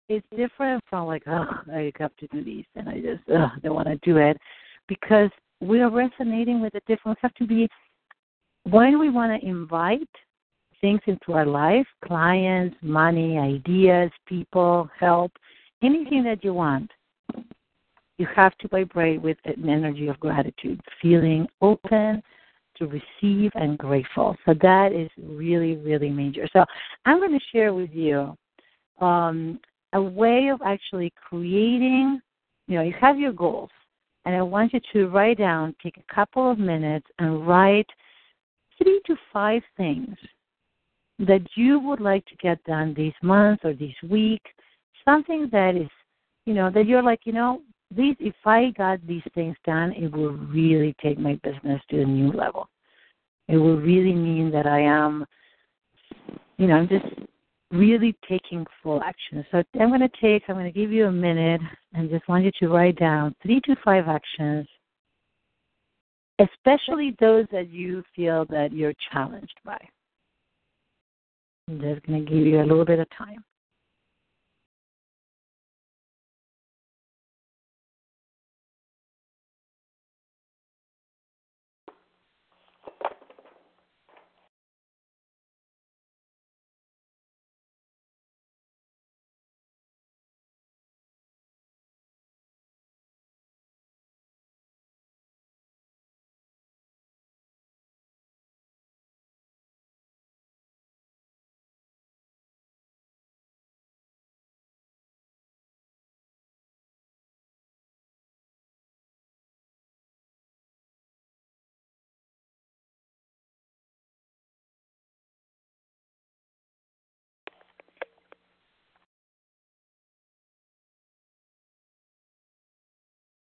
It's 0.09 0.27
different 0.37 0.83
from 0.89 1.07
like, 1.07 1.23
oh, 1.27 1.47
I 1.73 1.93
have 1.99 2.17
to 2.17 2.27
do 2.29 2.45
this 2.45 2.67
and 2.75 2.89
I 2.89 3.01
just 3.01 3.23
oh, 3.31 3.49
don't 3.63 3.75
want 3.75 3.89
to 3.89 3.97
do 4.03 4.19
it, 4.19 4.37
because 4.89 5.31
we 5.61 5.81
are 5.81 5.91
resonating 5.91 6.61
with 6.61 6.75
the 6.75 6.81
different. 6.87 7.19
We 7.19 7.21
have 7.23 7.35
to 7.35 7.47
be 7.47 7.69
when 8.65 8.99
we 8.99 9.11
want 9.11 9.41
to 9.41 9.49
invite 9.49 10.09
things 10.81 11.01
into 11.07 11.33
our 11.33 11.47
life, 11.47 11.87
clients, 12.05 12.77
money, 12.83 13.39
ideas, 13.39 14.11
people, 14.27 14.89
help, 14.99 15.33
anything 15.83 16.23
that 16.25 16.45
you 16.45 16.55
want 16.55 16.91
you 18.19 18.27
have 18.35 18.57
to 18.59 18.69
vibrate 18.69 19.23
with 19.23 19.39
an 19.45 19.69
energy 19.69 20.09
of 20.09 20.21
gratitude, 20.21 20.81
feeling 21.01 21.47
open 21.63 22.21
to 22.77 22.87
receive 22.87 23.51
and 23.55 23.79
grateful. 23.79 24.37
So 24.45 24.55
that 24.61 24.93
is 24.93 25.09
really, 25.17 25.77
really 25.77 26.11
major. 26.11 26.49
So 26.53 26.65
I'm 27.07 27.19
going 27.19 27.33
to 27.33 27.45
share 27.53 27.73
with 27.73 27.91
you 27.93 28.37
um, 29.01 29.59
a 29.93 30.03
way 30.03 30.49
of 30.49 30.61
actually 30.65 31.13
creating, 31.17 32.21
you 32.67 32.77
know, 32.77 32.83
you 32.83 32.95
have 33.01 33.19
your 33.19 33.33
goals, 33.33 33.71
and 34.25 34.35
I 34.35 34.43
want 34.43 34.75
you 34.75 34.81
to 34.93 35.09
write 35.09 35.39
down, 35.39 35.75
take 35.83 35.97
a 35.97 36.15
couple 36.15 36.51
of 36.51 36.59
minutes, 36.59 37.07
and 37.19 37.47
write 37.47 37.89
three 38.83 39.01
to 39.07 39.17
five 39.33 39.63
things 39.77 40.17
that 41.19 41.43
you 41.57 41.81
would 41.81 42.01
like 42.01 42.25
to 42.27 42.37
get 42.37 42.63
done 42.65 42.95
this 42.95 43.15
month 43.23 43.61
or 43.65 43.75
this 43.75 43.95
week, 44.09 44.43
something 45.05 45.49
that 45.51 45.75
is, 45.75 45.89
you 46.47 46.55
know, 46.55 46.71
that 46.71 46.87
you're 46.87 47.03
like, 47.03 47.21
you 47.25 47.33
know, 47.33 47.63
these 47.91 48.17
if 48.21 48.35
I 48.45 48.71
got 48.77 49.05
these 49.07 49.23
things 49.35 49.57
done, 49.65 49.93
it 49.93 50.13
will 50.13 50.33
really 50.33 50.95
take 51.03 51.19
my 51.19 51.39
business 51.43 51.81
to 51.91 52.03
a 52.03 52.05
new 52.05 52.31
level. 52.33 52.69
It 53.49 53.57
will 53.57 53.79
really 53.79 54.15
mean 54.15 54.51
that 54.53 54.67
I 54.67 54.81
am, 54.81 55.25
you 56.59 56.67
know, 56.67 56.75
I'm 56.75 56.89
just 56.89 57.07
really 57.71 58.15
taking 58.29 58.67
full 58.83 59.03
action. 59.03 59.45
So 59.51 59.63
I'm 59.81 59.89
going 59.89 60.01
to 60.01 60.11
take, 60.21 60.45
I'm 60.49 60.57
going 60.57 60.73
to 60.73 60.79
give 60.79 60.93
you 60.93 61.07
a 61.07 61.13
minute 61.13 61.61
and 61.95 62.11
just 62.11 62.29
want 62.29 62.45
you 62.45 62.51
to 62.61 62.69
write 62.69 62.99
down 62.99 63.35
three 63.43 63.61
to 63.63 63.77
five 63.85 64.07
actions, 64.07 64.67
especially 66.39 67.17
those 67.21 67.47
that 67.53 67.71
you 67.71 68.03
feel 68.15 68.45
that 68.47 68.73
you're 68.73 68.95
challenged 69.13 69.59
by. 69.65 69.79
I'm 71.69 71.81
just 71.81 72.07
going 72.07 72.25
to 72.25 72.31
give 72.31 72.47
you 72.47 72.61
a 72.61 72.65
little 72.65 72.85
bit 72.85 72.99
of 72.99 73.09
time. 73.17 73.45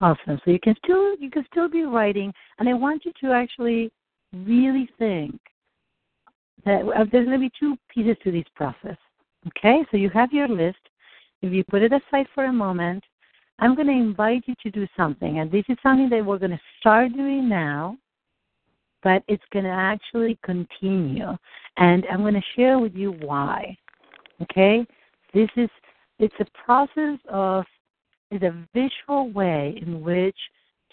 Awesome. 0.01 0.39
So 0.45 0.51
you 0.51 0.61
can 0.61 0.75
still 0.85 1.17
you 1.19 1.31
can 1.31 1.45
still 1.51 1.69
be 1.69 1.85
writing, 1.85 2.33
and 2.59 2.69
I 2.69 2.75
want 2.75 3.05
you 3.05 3.13
to 3.23 3.33
actually 3.33 3.91
really 4.33 4.89
think 4.99 5.41
that 6.65 6.83
uh, 6.83 7.05
there's 7.11 7.27
going 7.27 7.31
to 7.31 7.39
be 7.39 7.53
two 7.59 7.77
pieces 7.89 8.17
to 8.25 8.33
this 8.33 8.45
process. 8.55 8.97
Okay, 9.47 9.87
so 9.91 9.97
you 9.97 10.11
have 10.11 10.33
your 10.33 10.49
list. 10.49 10.79
If 11.41 11.53
you 11.53 11.65
put 11.65 11.83
it 11.83 11.93
aside 11.93 12.27
for 12.35 12.47
a 12.47 12.53
moment, 12.53 13.05
I'm 13.59 13.75
going 13.75 13.87
to 13.87 13.93
invite 13.93 14.45
you 14.47 14.55
to 14.65 14.71
do 14.71 14.87
something, 14.97 15.39
and 15.39 15.51
this 15.51 15.65
is 15.69 15.79
something 15.83 16.11
that 16.11 16.25
we're 16.25 16.39
going 16.39 16.51
to 16.51 16.61
start 16.81 17.13
doing 17.15 17.49
now, 17.49 17.97
but 19.03 19.23
it's 19.29 19.43
going 19.53 19.65
to 19.65 19.71
actually 19.71 20.39
continue, 20.45 21.29
and 21.79 22.05
I'm 22.11 22.21
going 22.21 22.35
to 22.35 22.43
share 22.55 22.79
with 22.79 22.95
you 22.95 23.13
why. 23.13 23.77
Okay, 24.43 24.87
this 25.33 25.49
is 25.57 25.71
it's 26.19 26.35
a 26.41 26.47
process 26.65 27.19
of 27.31 27.65
is 28.37 28.43
a 28.43 28.67
visual 28.75 29.31
way 29.31 29.79
in 29.83 30.01
which 30.03 30.37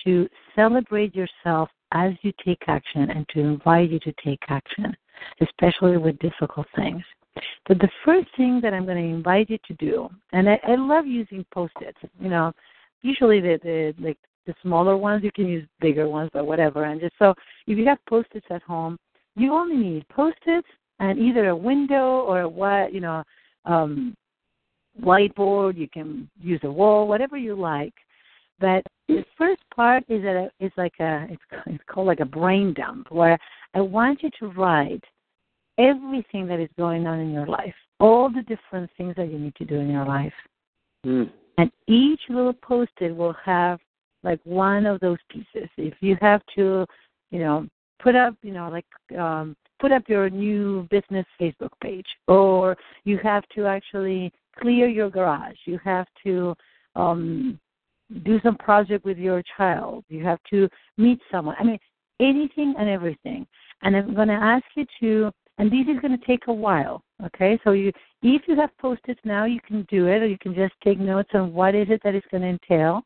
to 0.03 0.27
celebrate 0.55 1.15
yourself 1.15 1.69
as 1.91 2.13
you 2.21 2.33
take 2.43 2.61
action 2.67 3.09
and 3.11 3.27
to 3.29 3.39
invite 3.39 3.91
you 3.91 3.99
to 3.99 4.13
take 4.23 4.39
action, 4.49 4.95
especially 5.41 5.97
with 5.97 6.17
difficult 6.19 6.67
things. 6.75 7.03
But 7.67 7.79
the 7.79 7.89
first 8.03 8.27
thing 8.35 8.59
that 8.61 8.73
I'm 8.73 8.85
going 8.85 8.97
to 8.97 9.15
invite 9.15 9.49
you 9.49 9.57
to 9.67 9.73
do, 9.75 10.09
and 10.33 10.49
I, 10.49 10.59
I 10.67 10.75
love 10.75 11.07
using 11.07 11.45
post-its. 11.53 11.97
You 12.19 12.29
know, 12.29 12.53
usually 13.01 13.39
the 13.39 13.59
the 13.63 13.93
like 13.99 14.17
the 14.45 14.53
smaller 14.61 14.97
ones 14.97 15.23
you 15.23 15.31
can 15.31 15.47
use 15.47 15.67
bigger 15.79 16.07
ones, 16.07 16.29
but 16.33 16.45
whatever. 16.45 16.83
And 16.83 16.99
just 16.99 17.15
so 17.17 17.33
if 17.65 17.77
you 17.77 17.85
have 17.85 17.97
post-its 18.07 18.45
at 18.49 18.61
home, 18.63 18.97
you 19.35 19.53
only 19.53 19.77
need 19.77 20.07
post-its 20.09 20.67
and 20.99 21.17
either 21.17 21.49
a 21.49 21.55
window 21.55 22.21
or 22.21 22.41
a 22.41 22.49
what 22.49 22.93
you 22.93 22.99
know 22.99 23.23
um, 23.65 24.15
whiteboard. 25.01 25.77
You 25.77 25.87
can 25.87 26.29
use 26.39 26.59
a 26.63 26.71
wall, 26.71 27.07
whatever 27.07 27.37
you 27.37 27.55
like. 27.55 27.93
But 28.59 28.83
the 29.07 29.23
first 29.37 29.61
part 29.75 30.03
is 30.07 30.21
that 30.23 30.51
it's 30.59 30.77
like 30.77 30.93
a 30.99 31.27
it's, 31.29 31.41
it's 31.65 31.83
called 31.87 32.07
like 32.07 32.19
a 32.19 32.25
brain 32.25 32.73
dump 32.73 33.11
where 33.11 33.37
I 33.73 33.81
want 33.81 34.23
you 34.23 34.29
to 34.39 34.47
write 34.47 35.03
everything 35.77 36.47
that 36.47 36.59
is 36.59 36.69
going 36.77 37.07
on 37.07 37.19
in 37.19 37.31
your 37.31 37.47
life, 37.47 37.73
all 37.99 38.29
the 38.29 38.43
different 38.43 38.89
things 38.97 39.15
that 39.17 39.31
you 39.31 39.39
need 39.39 39.55
to 39.55 39.65
do 39.65 39.75
in 39.75 39.89
your 39.89 40.05
life. 40.05 40.33
Mm. 41.05 41.29
And 41.57 41.71
each 41.87 42.21
little 42.29 42.53
post-it 42.53 43.15
will 43.15 43.35
have 43.43 43.79
like 44.23 44.39
one 44.43 44.85
of 44.85 44.99
those 44.99 45.17
pieces. 45.29 45.69
If 45.77 45.95
you 45.99 46.15
have 46.21 46.41
to, 46.55 46.85
you 47.31 47.39
know, 47.39 47.67
put 48.01 48.15
up, 48.15 48.35
you 48.41 48.53
know, 48.53 48.69
like 48.69 49.19
um, 49.19 49.55
put 49.79 49.91
up 49.91 50.03
your 50.07 50.29
new 50.29 50.87
business 50.89 51.25
Facebook 51.39 51.71
page, 51.81 52.05
or 52.27 52.77
you 53.03 53.17
have 53.23 53.43
to 53.55 53.65
actually 53.65 54.31
clear 54.59 54.87
your 54.87 55.09
garage. 55.09 55.57
You 55.65 55.79
have 55.83 56.07
to 56.25 56.55
um, 56.95 57.59
do 58.23 58.39
some 58.43 58.57
project 58.57 59.05
with 59.05 59.17
your 59.17 59.41
child. 59.57 60.03
You 60.09 60.23
have 60.23 60.39
to 60.49 60.69
meet 60.97 61.19
someone. 61.31 61.55
I 61.59 61.63
mean, 61.63 61.79
anything 62.19 62.75
and 62.77 62.89
everything. 62.89 63.45
And 63.81 63.95
I'm 63.95 64.13
going 64.13 64.27
to 64.29 64.33
ask 64.33 64.63
you 64.75 64.85
to, 65.01 65.31
and 65.57 65.71
this 65.71 65.93
is 65.93 65.99
going 66.01 66.17
to 66.17 66.25
take 66.25 66.47
a 66.47 66.53
while. 66.53 67.03
Okay, 67.25 67.59
so 67.63 67.71
you, 67.71 67.91
if 68.21 68.41
you 68.47 68.55
have 68.55 68.75
post-its 68.79 69.19
now, 69.23 69.45
you 69.45 69.59
can 69.65 69.85
do 69.89 70.07
it, 70.07 70.21
or 70.21 70.27
you 70.27 70.37
can 70.37 70.53
just 70.53 70.73
take 70.83 70.99
notes 70.99 71.29
on 71.33 71.53
what 71.53 71.75
is 71.75 71.87
it 71.89 72.01
that 72.03 72.15
it's 72.15 72.27
going 72.31 72.43
to 72.43 72.49
entail. 72.49 73.01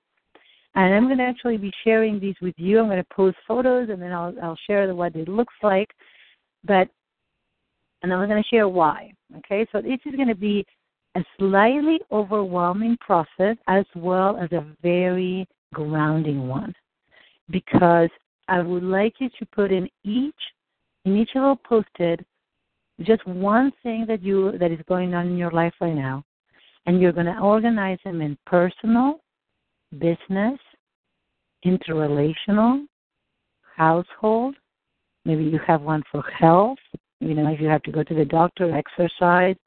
And 0.75 0.93
I'm 0.93 1.05
going 1.05 1.17
to 1.17 1.23
actually 1.23 1.57
be 1.57 1.71
sharing 1.83 2.19
these 2.19 2.35
with 2.41 2.55
you. 2.57 2.79
I'm 2.79 2.87
going 2.87 2.97
to 2.97 3.15
post 3.15 3.37
photos, 3.47 3.89
and 3.89 4.01
then 4.01 4.11
I'll 4.11 4.33
I'll 4.41 4.57
share 4.67 4.93
what 4.93 5.15
it 5.15 5.27
looks 5.27 5.53
like. 5.63 5.89
But 6.63 6.87
and 8.01 8.11
then 8.11 8.19
I'm 8.19 8.29
going 8.29 8.41
to 8.41 8.49
share 8.49 8.69
why. 8.69 9.11
Okay, 9.37 9.65
so 9.71 9.81
this 9.81 9.99
is 10.05 10.15
going 10.15 10.27
to 10.27 10.35
be 10.35 10.65
a 11.17 11.25
slightly 11.39 11.99
overwhelming 12.11 12.95
process 12.99 13.57
as 13.67 13.85
well 13.95 14.37
as 14.37 14.51
a 14.51 14.65
very 14.83 15.47
grounding 15.73 16.47
one 16.47 16.73
because 17.49 18.09
I 18.47 18.61
would 18.61 18.83
like 18.83 19.15
you 19.19 19.29
to 19.39 19.45
put 19.47 19.71
in 19.71 19.89
each 20.03 20.35
in 21.05 21.17
each 21.17 21.31
little 21.33 21.55
post-it 21.55 22.25
just 23.01 23.25
one 23.27 23.71
thing 23.83 24.05
that 24.07 24.21
you 24.21 24.57
that 24.59 24.71
is 24.71 24.79
going 24.87 25.13
on 25.15 25.27
in 25.27 25.37
your 25.37 25.51
life 25.51 25.73
right 25.81 25.95
now 25.95 26.23
and 26.85 27.01
you're 27.01 27.11
going 27.11 27.25
to 27.25 27.39
organize 27.39 27.99
them 28.05 28.21
in 28.21 28.37
personal, 28.45 29.19
business, 29.99 30.57
interrelational, 31.65 32.85
household. 33.75 34.55
Maybe 35.25 35.43
you 35.43 35.59
have 35.67 35.81
one 35.81 36.01
for 36.09 36.23
health. 36.23 36.77
You 37.19 37.33
know, 37.33 37.51
if 37.51 37.59
you 37.59 37.67
have 37.67 37.83
to 37.83 37.91
go 37.91 38.03
to 38.03 38.13
the 38.13 38.23
doctor, 38.23 38.73
exercise, 38.73 39.57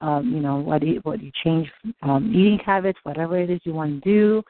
um, 0.00 0.32
you 0.32 0.40
know, 0.40 0.56
what 0.56 0.82
you, 0.86 1.00
what 1.04 1.22
you 1.22 1.30
change 1.44 1.70
um, 2.02 2.30
eating 2.34 2.58
habits, 2.64 2.98
whatever 3.02 3.38
it 3.38 3.50
is 3.50 3.60
you 3.64 3.72
want 3.72 4.02
to 4.02 4.10
do. 4.10 4.42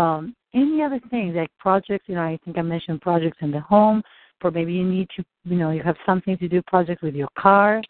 Um, 0.00 0.34
any 0.54 0.82
other 0.82 1.00
things 1.10 1.34
like 1.36 1.50
projects, 1.58 2.04
you 2.08 2.14
know, 2.14 2.22
I 2.22 2.38
think 2.44 2.58
I 2.58 2.62
mentioned 2.62 3.00
projects 3.00 3.38
in 3.40 3.50
the 3.50 3.60
home, 3.60 4.02
for 4.40 4.50
maybe 4.50 4.72
you 4.72 4.84
need 4.84 5.08
to, 5.16 5.24
you 5.44 5.56
know, 5.56 5.70
you 5.70 5.82
have 5.82 5.96
something 6.06 6.36
to 6.38 6.48
do 6.48 6.62
projects 6.62 7.02
with 7.02 7.14
your 7.14 7.28
car, 7.38 7.82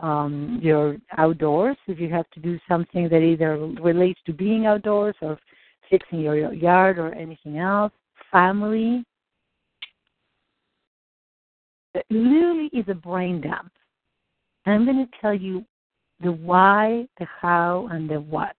um, 0.00 0.60
your 0.62 0.96
outdoors, 1.16 1.76
if 1.86 1.98
you 1.98 2.08
have 2.08 2.28
to 2.30 2.40
do 2.40 2.58
something 2.68 3.08
that 3.08 3.20
either 3.20 3.56
relates 3.82 4.20
to 4.26 4.32
being 4.32 4.66
outdoors 4.66 5.16
or 5.20 5.38
fixing 5.90 6.20
your 6.20 6.52
yard 6.52 6.98
or 6.98 7.12
anything 7.14 7.58
else, 7.58 7.92
family. 8.30 9.04
It 11.94 12.06
literally 12.10 12.70
is 12.72 12.84
a 12.88 12.94
brain 12.94 13.40
dump. 13.40 13.72
And 14.66 14.74
I'm 14.74 14.84
going 14.84 15.04
to 15.04 15.20
tell 15.20 15.34
you 15.34 15.64
the 16.20 16.32
why, 16.32 17.06
the 17.18 17.26
how, 17.40 17.88
and 17.92 18.08
the 18.08 18.20
what. 18.20 18.56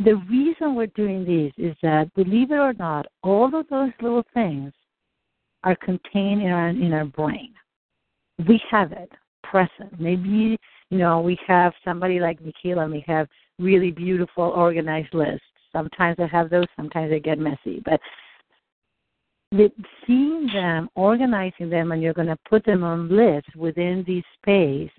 The 0.00 0.14
reason 0.28 0.74
we're 0.74 0.86
doing 0.88 1.24
this 1.24 1.52
is 1.56 1.76
that, 1.82 2.12
believe 2.14 2.50
it 2.50 2.56
or 2.56 2.72
not, 2.74 3.06
all 3.22 3.46
of 3.54 3.66
those 3.68 3.92
little 4.00 4.24
things 4.34 4.72
are 5.62 5.76
contained 5.76 6.42
in 6.42 6.50
our 6.50 6.68
in 6.68 6.92
our 6.92 7.04
brain. 7.04 7.54
We 8.48 8.60
have 8.70 8.92
it 8.92 9.10
present. 9.42 9.98
Maybe 9.98 10.58
you 10.90 10.98
know 10.98 11.20
we 11.20 11.38
have 11.46 11.72
somebody 11.84 12.20
like 12.20 12.44
Michaela 12.44 12.86
we 12.88 13.04
have 13.06 13.28
really 13.58 13.90
beautiful 13.90 14.44
organized 14.44 15.14
lists. 15.14 15.46
Sometimes 15.72 16.16
I 16.18 16.26
have 16.26 16.50
those. 16.50 16.66
Sometimes 16.76 17.10
they 17.10 17.20
get 17.20 17.38
messy, 17.38 17.80
but 17.84 18.00
the, 19.52 19.70
seeing 20.06 20.48
them, 20.52 20.88
organizing 20.96 21.70
them, 21.70 21.92
and 21.92 22.02
you're 22.02 22.12
going 22.12 22.26
to 22.26 22.38
put 22.48 22.64
them 22.64 22.82
on 22.82 23.08
lists 23.08 23.54
within 23.56 24.04
this 24.06 24.24
space 24.40 24.90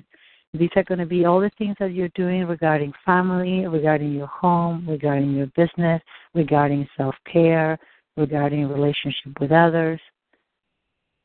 these 0.58 0.70
are 0.76 0.84
going 0.84 1.00
to 1.00 1.06
be 1.06 1.26
all 1.26 1.40
the 1.40 1.52
things 1.58 1.76
that 1.80 1.94
you're 1.94 2.10
doing 2.10 2.46
regarding 2.46 2.94
family, 3.06 3.68
regarding 3.68 4.14
your 4.14 4.28
home, 4.28 4.86
regarding 4.88 5.34
your 5.34 5.48
business, 5.56 6.02
regarding 6.34 6.88
self 6.98 7.16
care, 7.32 7.78
regarding 8.18 8.68
relationship 8.68 9.40
with 9.40 9.52
others. 9.52 10.00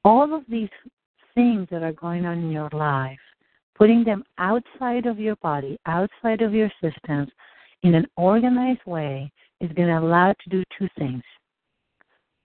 All 0.04 0.34
of 0.34 0.42
these 0.48 0.70
things 1.34 1.68
that 1.70 1.82
are 1.82 1.92
going 1.92 2.24
on 2.26 2.38
in 2.38 2.50
your 2.50 2.70
life, 2.72 3.18
putting 3.76 4.04
them 4.04 4.24
outside 4.38 5.06
of 5.06 5.18
your 5.18 5.36
body, 5.36 5.78
outside 5.86 6.40
of 6.42 6.54
your 6.54 6.70
systems, 6.82 7.28
in 7.82 7.94
an 7.94 8.06
organized 8.16 8.84
way, 8.86 9.30
is 9.60 9.70
going 9.72 9.88
to 9.88 9.98
allow 9.98 10.28
you 10.28 10.34
to 10.44 10.50
do 10.50 10.64
two 10.78 10.88
things. 10.98 11.22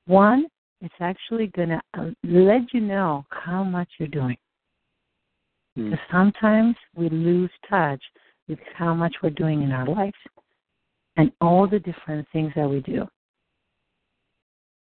One, 0.07 0.47
it's 0.81 0.93
actually 0.99 1.47
going 1.47 1.69
to 1.69 1.81
uh, 1.97 2.11
let 2.23 2.73
you 2.73 2.81
know 2.81 3.25
how 3.29 3.63
much 3.63 3.87
you're 3.97 4.07
doing. 4.07 4.37
Hmm. 5.75 5.91
Because 5.91 6.05
sometimes 6.11 6.75
we 6.95 7.09
lose 7.09 7.51
touch 7.69 8.01
with 8.47 8.59
how 8.75 8.93
much 8.93 9.15
we're 9.21 9.29
doing 9.31 9.61
in 9.61 9.71
our 9.71 9.87
life 9.87 10.13
and 11.17 11.31
all 11.41 11.67
the 11.67 11.79
different 11.79 12.27
things 12.31 12.51
that 12.55 12.69
we 12.69 12.81
do. 12.81 13.07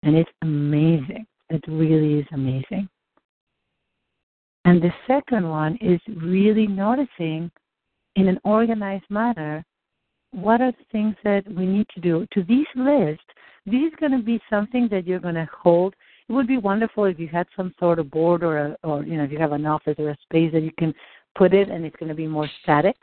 And 0.03 0.15
it's 0.15 0.29
amazing. 0.41 1.25
It 1.49 1.63
really 1.67 2.19
is 2.19 2.27
amazing. 2.31 2.87
And 4.65 4.81
the 4.81 4.93
second 5.07 5.49
one 5.49 5.77
is 5.81 5.99
really 6.07 6.67
noticing 6.67 7.49
in 8.15 8.27
an 8.27 8.39
organized 8.43 9.09
manner 9.09 9.65
what 10.31 10.61
are 10.61 10.71
the 10.71 10.85
things 10.91 11.15
that 11.23 11.43
we 11.47 11.65
need 11.65 11.87
to 11.95 12.01
do. 12.01 12.27
To 12.33 12.43
this 12.43 12.67
list, 12.75 13.21
this 13.65 13.81
is 13.81 13.93
going 13.99 14.11
to 14.11 14.23
be 14.23 14.39
something 14.49 14.87
that 14.91 15.07
you're 15.07 15.19
going 15.19 15.35
to 15.35 15.49
hold 15.51 15.95
it 16.29 16.33
would 16.33 16.47
be 16.47 16.57
wonderful 16.57 17.05
if 17.05 17.19
you 17.19 17.27
had 17.27 17.47
some 17.57 17.73
sort 17.79 17.97
of 17.97 18.11
board 18.11 18.43
or 18.43 18.57
a, 18.57 18.77
or 18.83 19.03
you 19.03 19.17
know 19.17 19.23
if 19.23 19.31
you 19.31 19.39
have 19.39 19.51
an 19.51 19.65
office 19.65 19.95
or 19.97 20.09
a 20.09 20.17
space 20.21 20.51
that 20.53 20.61
you 20.61 20.71
can 20.77 20.93
put 21.35 21.55
it 21.55 21.69
and 21.69 21.83
it's 21.83 21.95
going 21.95 22.09
to 22.09 22.15
be 22.15 22.27
more 22.27 22.47
static. 22.61 22.95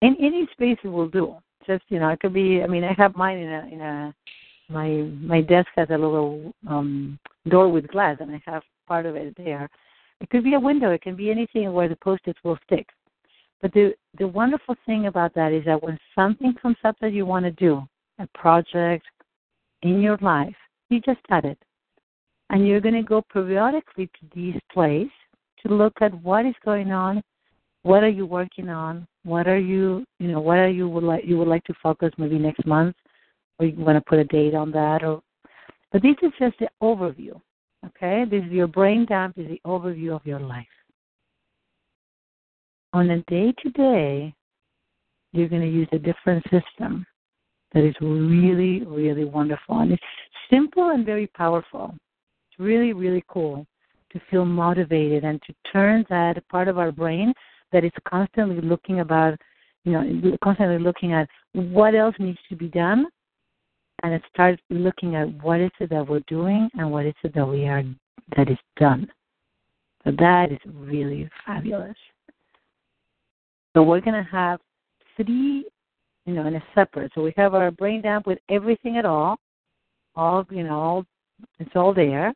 In 0.00 0.16
any 0.20 0.48
space 0.52 0.78
it 0.84 0.88
will 0.88 1.08
do. 1.08 1.34
Just 1.66 1.82
you 1.88 1.98
know, 1.98 2.08
it 2.10 2.20
could 2.20 2.32
be. 2.32 2.62
I 2.62 2.68
mean, 2.68 2.84
I 2.84 2.94
have 2.96 3.16
mine 3.16 3.38
in 3.38 3.52
a 3.52 3.68
in 3.72 3.80
a 3.80 4.14
my 4.68 4.88
my 5.20 5.40
desk 5.40 5.68
has 5.74 5.88
a 5.90 5.98
little 5.98 6.54
um 6.68 7.18
door 7.48 7.68
with 7.68 7.88
glass 7.88 8.18
and 8.20 8.30
I 8.30 8.40
have 8.46 8.62
part 8.86 9.04
of 9.04 9.16
it 9.16 9.34
there. 9.36 9.68
It 10.20 10.30
could 10.30 10.44
be 10.44 10.54
a 10.54 10.60
window. 10.60 10.92
It 10.92 11.02
can 11.02 11.16
be 11.16 11.30
anything 11.30 11.72
where 11.72 11.88
the 11.88 11.96
post-its 11.96 12.38
will 12.44 12.58
stick. 12.66 12.86
But 13.60 13.72
the 13.72 13.94
the 14.18 14.28
wonderful 14.28 14.76
thing 14.86 15.06
about 15.06 15.34
that 15.34 15.52
is 15.52 15.64
that 15.64 15.82
when 15.82 15.98
something 16.14 16.54
comes 16.54 16.76
up 16.84 16.94
that 17.00 17.12
you 17.12 17.26
want 17.26 17.46
to 17.46 17.50
do, 17.50 17.82
a 18.20 18.28
project 18.28 19.04
in 19.82 20.00
your 20.00 20.18
life, 20.18 20.56
you 20.88 21.00
just 21.00 21.20
add 21.30 21.44
it 21.44 21.58
and 22.50 22.66
you're 22.66 22.80
going 22.80 22.94
to 22.94 23.02
go 23.02 23.22
periodically 23.32 24.06
to 24.06 24.26
these 24.34 24.56
places 24.72 25.10
to 25.64 25.72
look 25.72 25.94
at 26.00 26.12
what 26.22 26.44
is 26.44 26.54
going 26.64 26.92
on, 26.92 27.22
what 27.82 28.02
are 28.02 28.08
you 28.08 28.26
working 28.26 28.68
on, 28.68 29.06
what 29.24 29.46
are 29.46 29.58
you, 29.58 30.04
you 30.18 30.28
know, 30.28 30.40
what 30.40 30.58
are 30.58 30.68
you 30.68 30.88
would 30.88 31.04
like 31.04 31.24
you 31.24 31.38
would 31.38 31.48
like 31.48 31.64
to 31.64 31.74
focus 31.82 32.10
maybe 32.18 32.38
next 32.38 32.66
month 32.66 32.96
or 33.58 33.66
you 33.66 33.84
want 33.84 33.96
to 33.96 34.08
put 34.08 34.18
a 34.18 34.24
date 34.24 34.54
on 34.54 34.70
that. 34.72 35.02
Or, 35.02 35.22
but 35.92 36.02
this 36.02 36.16
is 36.22 36.32
just 36.38 36.58
the 36.58 36.68
overview. 36.82 37.40
Okay, 37.86 38.24
this 38.30 38.44
is 38.44 38.50
your 38.50 38.66
brain 38.66 39.06
dump. 39.06 39.38
Is 39.38 39.48
the 39.48 39.60
overview 39.66 40.14
of 40.14 40.26
your 40.26 40.40
life. 40.40 40.66
On 42.92 43.08
a 43.10 43.22
day 43.22 43.54
to 43.62 43.70
day, 43.70 44.34
you're 45.32 45.48
going 45.48 45.62
to 45.62 45.68
use 45.68 45.88
a 45.92 45.98
different 45.98 46.42
system 46.44 47.06
that 47.72 47.84
is 47.84 47.94
really, 48.00 48.84
really 48.84 49.24
wonderful. 49.24 49.78
And 49.78 49.92
it's 49.92 50.02
simple 50.50 50.90
and 50.90 51.06
very 51.06 51.28
powerful. 51.28 51.94
Really, 52.60 52.92
really 52.92 53.24
cool 53.26 53.66
to 54.12 54.20
feel 54.30 54.44
motivated 54.44 55.24
and 55.24 55.40
to 55.46 55.54
turn 55.72 56.04
that 56.10 56.46
part 56.48 56.68
of 56.68 56.76
our 56.76 56.92
brain 56.92 57.32
that 57.72 57.84
is 57.84 57.92
constantly 58.06 58.60
looking 58.60 59.00
about, 59.00 59.38
you 59.84 59.92
know, 59.92 60.36
constantly 60.44 60.78
looking 60.78 61.14
at 61.14 61.26
what 61.54 61.94
else 61.94 62.14
needs 62.18 62.38
to 62.50 62.56
be 62.56 62.68
done, 62.68 63.06
and 64.02 64.12
it 64.12 64.22
starts 64.32 64.60
looking 64.68 65.14
at 65.14 65.32
what 65.42 65.58
is 65.58 65.70
it 65.80 65.88
that 65.88 66.06
we're 66.06 66.20
doing 66.26 66.68
and 66.74 66.90
what 66.90 67.06
is 67.06 67.14
it 67.22 67.34
that 67.34 67.46
we 67.46 67.66
are 67.66 67.82
that 68.36 68.50
is 68.50 68.58
done. 68.76 69.10
So 70.04 70.12
that 70.18 70.52
is 70.52 70.58
really 70.66 71.30
fabulous. 71.46 71.96
So 73.74 73.82
we're 73.82 74.00
going 74.02 74.22
to 74.22 74.30
have 74.30 74.60
three, 75.16 75.64
you 76.26 76.34
know, 76.34 76.46
in 76.46 76.56
a 76.56 76.62
separate. 76.74 77.12
So 77.14 77.22
we 77.22 77.32
have 77.38 77.54
our 77.54 77.70
brain 77.70 78.02
dump 78.02 78.26
with 78.26 78.38
everything 78.50 78.98
at 78.98 79.06
all, 79.06 79.36
all, 80.14 80.46
you 80.50 80.64
know, 80.64 80.78
all, 80.78 81.06
it's 81.58 81.70
all 81.74 81.94
there. 81.94 82.34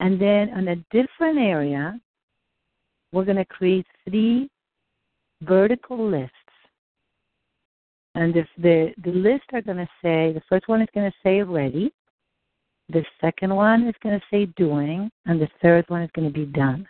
And 0.00 0.20
then 0.20 0.50
on 0.50 0.68
a 0.68 0.76
different 0.90 1.38
area, 1.38 1.98
we're 3.12 3.24
going 3.24 3.36
to 3.36 3.44
create 3.44 3.86
three 4.08 4.50
vertical 5.42 6.10
lists. 6.10 6.32
And 8.14 8.36
if 8.36 8.46
the, 8.58 8.92
the 9.02 9.10
list 9.10 9.44
are 9.52 9.62
going 9.62 9.78
to 9.78 9.88
say, 10.02 10.32
the 10.32 10.42
first 10.48 10.68
one 10.68 10.80
is 10.80 10.88
going 10.94 11.10
to 11.10 11.16
say 11.22 11.42
ready, 11.42 11.92
the 12.88 13.04
second 13.20 13.54
one 13.54 13.88
is 13.88 13.94
going 14.02 14.18
to 14.18 14.26
say 14.30 14.46
doing, 14.56 15.10
and 15.26 15.40
the 15.40 15.48
third 15.62 15.84
one 15.88 16.02
is 16.02 16.10
going 16.14 16.30
to 16.30 16.34
be 16.34 16.46
done. 16.46 16.86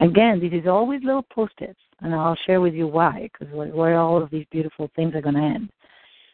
Again, 0.00 0.40
this 0.40 0.52
is 0.52 0.66
always 0.66 1.00
little 1.04 1.24
post-its, 1.32 1.78
and 2.00 2.14
I'll 2.14 2.36
share 2.46 2.60
with 2.60 2.74
you 2.74 2.88
why, 2.88 3.30
because 3.32 3.54
where 3.54 3.96
all 3.96 4.20
of 4.22 4.30
these 4.30 4.44
beautiful 4.50 4.90
things 4.96 5.14
are 5.14 5.22
going 5.22 5.36
to 5.36 5.40
end. 5.40 5.70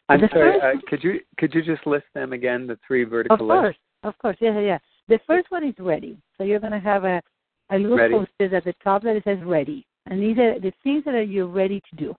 I'm 0.09 0.19
sorry. 0.31 0.59
First, 0.59 0.63
uh, 0.63 0.89
could 0.89 1.03
you 1.03 1.19
could 1.37 1.53
you 1.53 1.61
just 1.61 1.85
list 1.87 2.05
them 2.13 2.33
again? 2.33 2.67
The 2.67 2.77
three 2.85 3.03
vertical 3.03 3.37
lists? 3.37 3.41
of 3.43 3.47
course, 3.47 3.67
lists. 3.67 3.79
Of 4.03 4.17
course, 4.17 4.37
yeah, 4.41 4.59
yeah. 4.59 4.79
The 5.11 5.19
first 5.27 5.51
one 5.51 5.65
is 5.65 5.75
ready. 5.77 6.17
So 6.37 6.45
you're 6.45 6.61
going 6.61 6.71
to 6.71 6.79
have 6.79 7.03
a 7.03 7.21
a 7.69 7.77
little 7.77 7.97
ready. 7.97 8.13
post-it 8.13 8.53
at 8.53 8.63
the 8.63 8.73
top 8.81 9.03
that 9.03 9.17
it 9.17 9.25
says 9.25 9.39
ready, 9.43 9.85
and 10.05 10.21
these 10.21 10.37
are 10.37 10.57
the 10.57 10.71
things 10.83 11.03
that 11.03 11.15
are 11.15 11.21
you're 11.21 11.47
ready 11.47 11.81
to 11.89 11.95
do. 11.97 12.15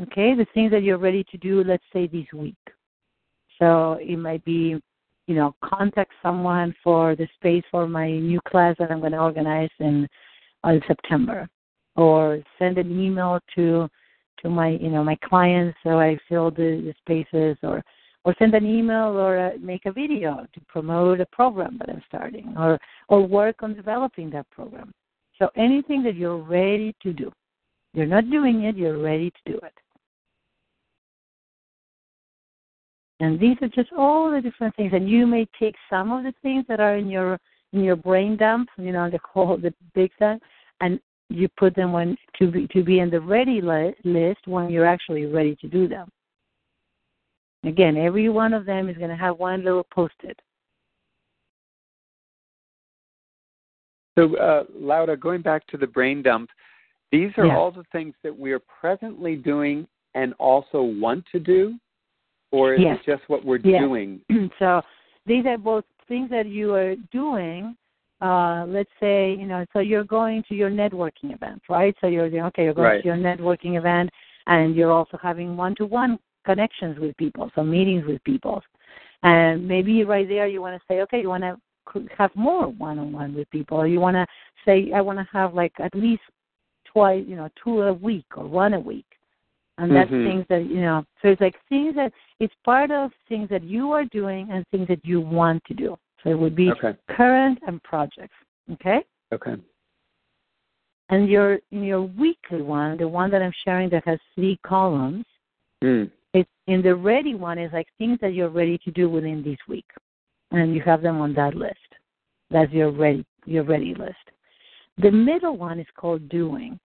Okay, 0.00 0.34
the 0.36 0.46
things 0.54 0.70
that 0.70 0.84
you're 0.84 0.98
ready 0.98 1.24
to 1.32 1.36
do. 1.38 1.64
Let's 1.64 1.82
say 1.92 2.06
this 2.06 2.26
week. 2.32 2.54
So 3.58 3.98
it 4.00 4.18
might 4.18 4.44
be, 4.44 4.80
you 5.26 5.34
know, 5.34 5.56
contact 5.64 6.12
someone 6.22 6.76
for 6.82 7.16
the 7.16 7.26
space 7.34 7.64
for 7.72 7.88
my 7.88 8.08
new 8.08 8.40
class 8.48 8.76
that 8.78 8.92
I'm 8.92 9.00
going 9.00 9.12
to 9.12 9.18
organize 9.18 9.70
in 9.80 10.06
of 10.62 10.80
September, 10.86 11.48
or 11.96 12.40
send 12.56 12.78
an 12.78 12.88
email 13.00 13.40
to 13.56 13.88
to 14.42 14.48
my 14.48 14.68
you 14.68 14.90
know 14.90 15.02
my 15.02 15.18
clients 15.24 15.76
so 15.82 15.98
I 15.98 16.16
fill 16.28 16.52
the, 16.52 16.70
the 16.86 16.94
spaces, 17.02 17.56
or 17.64 17.82
or 18.24 18.34
send 18.38 18.54
an 18.54 18.66
email 18.66 19.18
or 19.18 19.38
uh, 19.38 19.50
make 19.60 19.86
a 19.86 19.92
video 19.92 20.46
to 20.52 20.60
promote 20.68 21.20
a 21.20 21.26
program 21.26 21.78
that 21.78 21.88
I'm 21.88 22.02
starting, 22.06 22.54
or 22.58 22.78
or 23.08 23.26
work 23.26 23.62
on 23.62 23.74
developing 23.74 24.30
that 24.30 24.48
program. 24.50 24.92
So 25.38 25.48
anything 25.56 26.02
that 26.02 26.16
you're 26.16 26.36
ready 26.36 26.94
to 27.02 27.12
do, 27.12 27.32
you're 27.94 28.06
not 28.06 28.30
doing 28.30 28.64
it, 28.64 28.76
you're 28.76 28.98
ready 28.98 29.30
to 29.30 29.52
do 29.52 29.58
it. 29.58 29.72
And 33.20 33.38
these 33.38 33.56
are 33.60 33.68
just 33.68 33.90
all 33.96 34.30
the 34.30 34.40
different 34.40 34.74
things. 34.76 34.92
And 34.94 35.08
you 35.08 35.26
may 35.26 35.46
take 35.58 35.74
some 35.88 36.10
of 36.10 36.24
the 36.24 36.32
things 36.42 36.64
that 36.68 36.80
are 36.80 36.96
in 36.96 37.08
your 37.08 37.38
in 37.72 37.84
your 37.84 37.96
brain 37.96 38.36
dump, 38.36 38.68
you 38.76 38.92
know, 38.92 39.08
the 39.10 39.18
whole 39.32 39.56
the 39.56 39.72
big 39.94 40.10
stuff, 40.16 40.38
and 40.80 41.00
you 41.28 41.48
put 41.56 41.74
them 41.76 41.92
when 41.92 42.16
to 42.38 42.50
be 42.50 42.66
to 42.68 42.82
be 42.82 42.98
in 42.98 43.10
the 43.10 43.20
ready 43.20 43.60
li- 43.60 43.94
list 44.04 44.40
when 44.46 44.70
you're 44.70 44.86
actually 44.86 45.26
ready 45.26 45.56
to 45.56 45.68
do 45.68 45.88
them. 45.88 46.10
Again, 47.64 47.96
every 47.96 48.28
one 48.28 48.54
of 48.54 48.64
them 48.64 48.88
is 48.88 48.96
going 48.96 49.10
to 49.10 49.16
have 49.16 49.38
one 49.38 49.64
little 49.64 49.86
post-it. 49.92 50.38
So, 54.18 54.36
uh, 54.36 54.64
Laura, 54.74 55.16
going 55.16 55.42
back 55.42 55.66
to 55.68 55.76
the 55.76 55.86
brain 55.86 56.22
dump, 56.22 56.50
these 57.12 57.30
are 57.36 57.46
Yeah. 57.46 57.56
all 57.56 57.70
the 57.70 57.84
things 57.92 58.14
that 58.22 58.36
we 58.36 58.52
are 58.52 58.60
presently 58.60 59.36
doing 59.36 59.86
and 60.14 60.34
also 60.38 60.82
want 60.82 61.24
to 61.32 61.38
do, 61.38 61.78
or 62.50 62.74
is 62.74 62.80
Yes. 62.82 62.98
it 62.98 63.04
just 63.04 63.28
what 63.28 63.44
we're 63.44 63.58
Yes. 63.58 63.80
doing? 63.80 64.20
so 64.58 64.82
these 65.26 65.46
are 65.46 65.58
both 65.58 65.84
things 66.08 66.30
that 66.30 66.46
you 66.46 66.74
are 66.74 66.96
doing. 67.12 67.76
Uh, 68.20 68.66
let's 68.68 68.90
say 69.00 69.34
you 69.34 69.46
know, 69.46 69.64
so 69.72 69.78
you're 69.78 70.04
going 70.04 70.42
to 70.44 70.54
your 70.54 70.70
networking 70.70 71.32
event, 71.32 71.62
right? 71.68 71.96
So 72.00 72.06
you're 72.06 72.26
okay, 72.46 72.64
you're 72.64 72.74
going 72.74 72.90
Right. 72.90 73.02
to 73.02 73.06
your 73.06 73.16
networking 73.16 73.76
event, 73.78 74.10
and 74.46 74.74
you're 74.74 74.92
also 74.92 75.16
having 75.16 75.56
one-to-one 75.56 76.18
connections 76.44 76.98
with 76.98 77.16
people, 77.16 77.50
so 77.54 77.62
meetings 77.62 78.04
with 78.06 78.22
people, 78.24 78.62
and 79.22 79.66
maybe 79.66 80.04
right 80.04 80.28
there 80.28 80.46
you 80.46 80.60
want 80.60 80.80
to 80.80 80.84
say, 80.88 81.00
okay, 81.02 81.20
you 81.20 81.28
want 81.28 81.42
to 81.42 81.56
have 82.16 82.34
more 82.34 82.68
one-on-one 82.68 83.34
with 83.34 83.50
people, 83.50 83.78
or 83.78 83.86
you 83.86 84.00
want 84.00 84.14
to 84.14 84.26
say, 84.64 84.92
I 84.92 85.00
want 85.00 85.18
to 85.18 85.26
have 85.32 85.54
like 85.54 85.72
at 85.78 85.94
least 85.94 86.22
twice, 86.84 87.24
you 87.26 87.36
know, 87.36 87.48
two 87.62 87.82
a 87.82 87.92
week 87.92 88.26
or 88.36 88.46
one 88.46 88.74
a 88.74 88.80
week 88.80 89.06
and 89.80 89.90
that's 89.96 90.10
Mhm. 90.10 90.24
things 90.24 90.46
that 90.48 90.64
you 90.66 90.80
know 90.80 91.04
so 91.20 91.28
it's 91.28 91.40
like 91.40 91.58
things 91.68 91.94
that 91.94 92.12
it's 92.38 92.54
part 92.64 92.90
of 92.90 93.12
things 93.28 93.48
that 93.48 93.62
you 93.64 93.92
are 93.92 94.04
doing 94.04 94.50
and 94.50 94.66
things 94.68 94.86
that 94.88 95.04
you 95.04 95.20
want 95.20 95.64
to 95.64 95.74
do 95.74 95.96
so 96.22 96.30
it 96.30 96.38
would 96.38 96.54
be 96.54 96.70
Okay. 96.70 96.94
current 97.08 97.58
and 97.66 97.82
projects 97.82 98.36
okay 98.72 99.04
Okay. 99.32 99.56
and 101.08 101.28
your 101.28 101.60
your 101.70 102.02
weekly 102.02 102.62
one 102.62 102.96
the 102.98 103.08
one 103.08 103.30
that 103.30 103.42
i'm 103.42 103.56
sharing 103.64 103.88
that 103.90 104.04
has 104.04 104.18
three 104.34 104.58
columns 104.62 105.24
Mm. 105.82 106.10
It's 106.34 106.48
in 106.66 106.82
the 106.82 106.94
ready 106.94 107.34
one 107.34 107.58
is 107.58 107.72
like 107.72 107.88
things 107.98 108.18
that 108.20 108.34
you're 108.34 108.48
ready 108.48 108.78
to 108.78 108.90
do 108.90 109.08
within 109.08 109.42
this 109.42 109.58
week 109.68 109.86
and 110.52 110.74
you 110.74 110.82
have 110.82 111.02
them 111.02 111.20
on 111.20 111.34
that 111.34 111.54
list 111.54 111.78
that's 112.50 112.72
your 112.72 112.90
ready 112.90 113.24
your 113.46 113.64
ready 113.64 113.94
list 113.94 114.14
the 114.98 115.10
middle 115.10 115.56
one 115.56 115.80
is 115.80 115.86
called 115.96 116.28
doing 116.28 116.78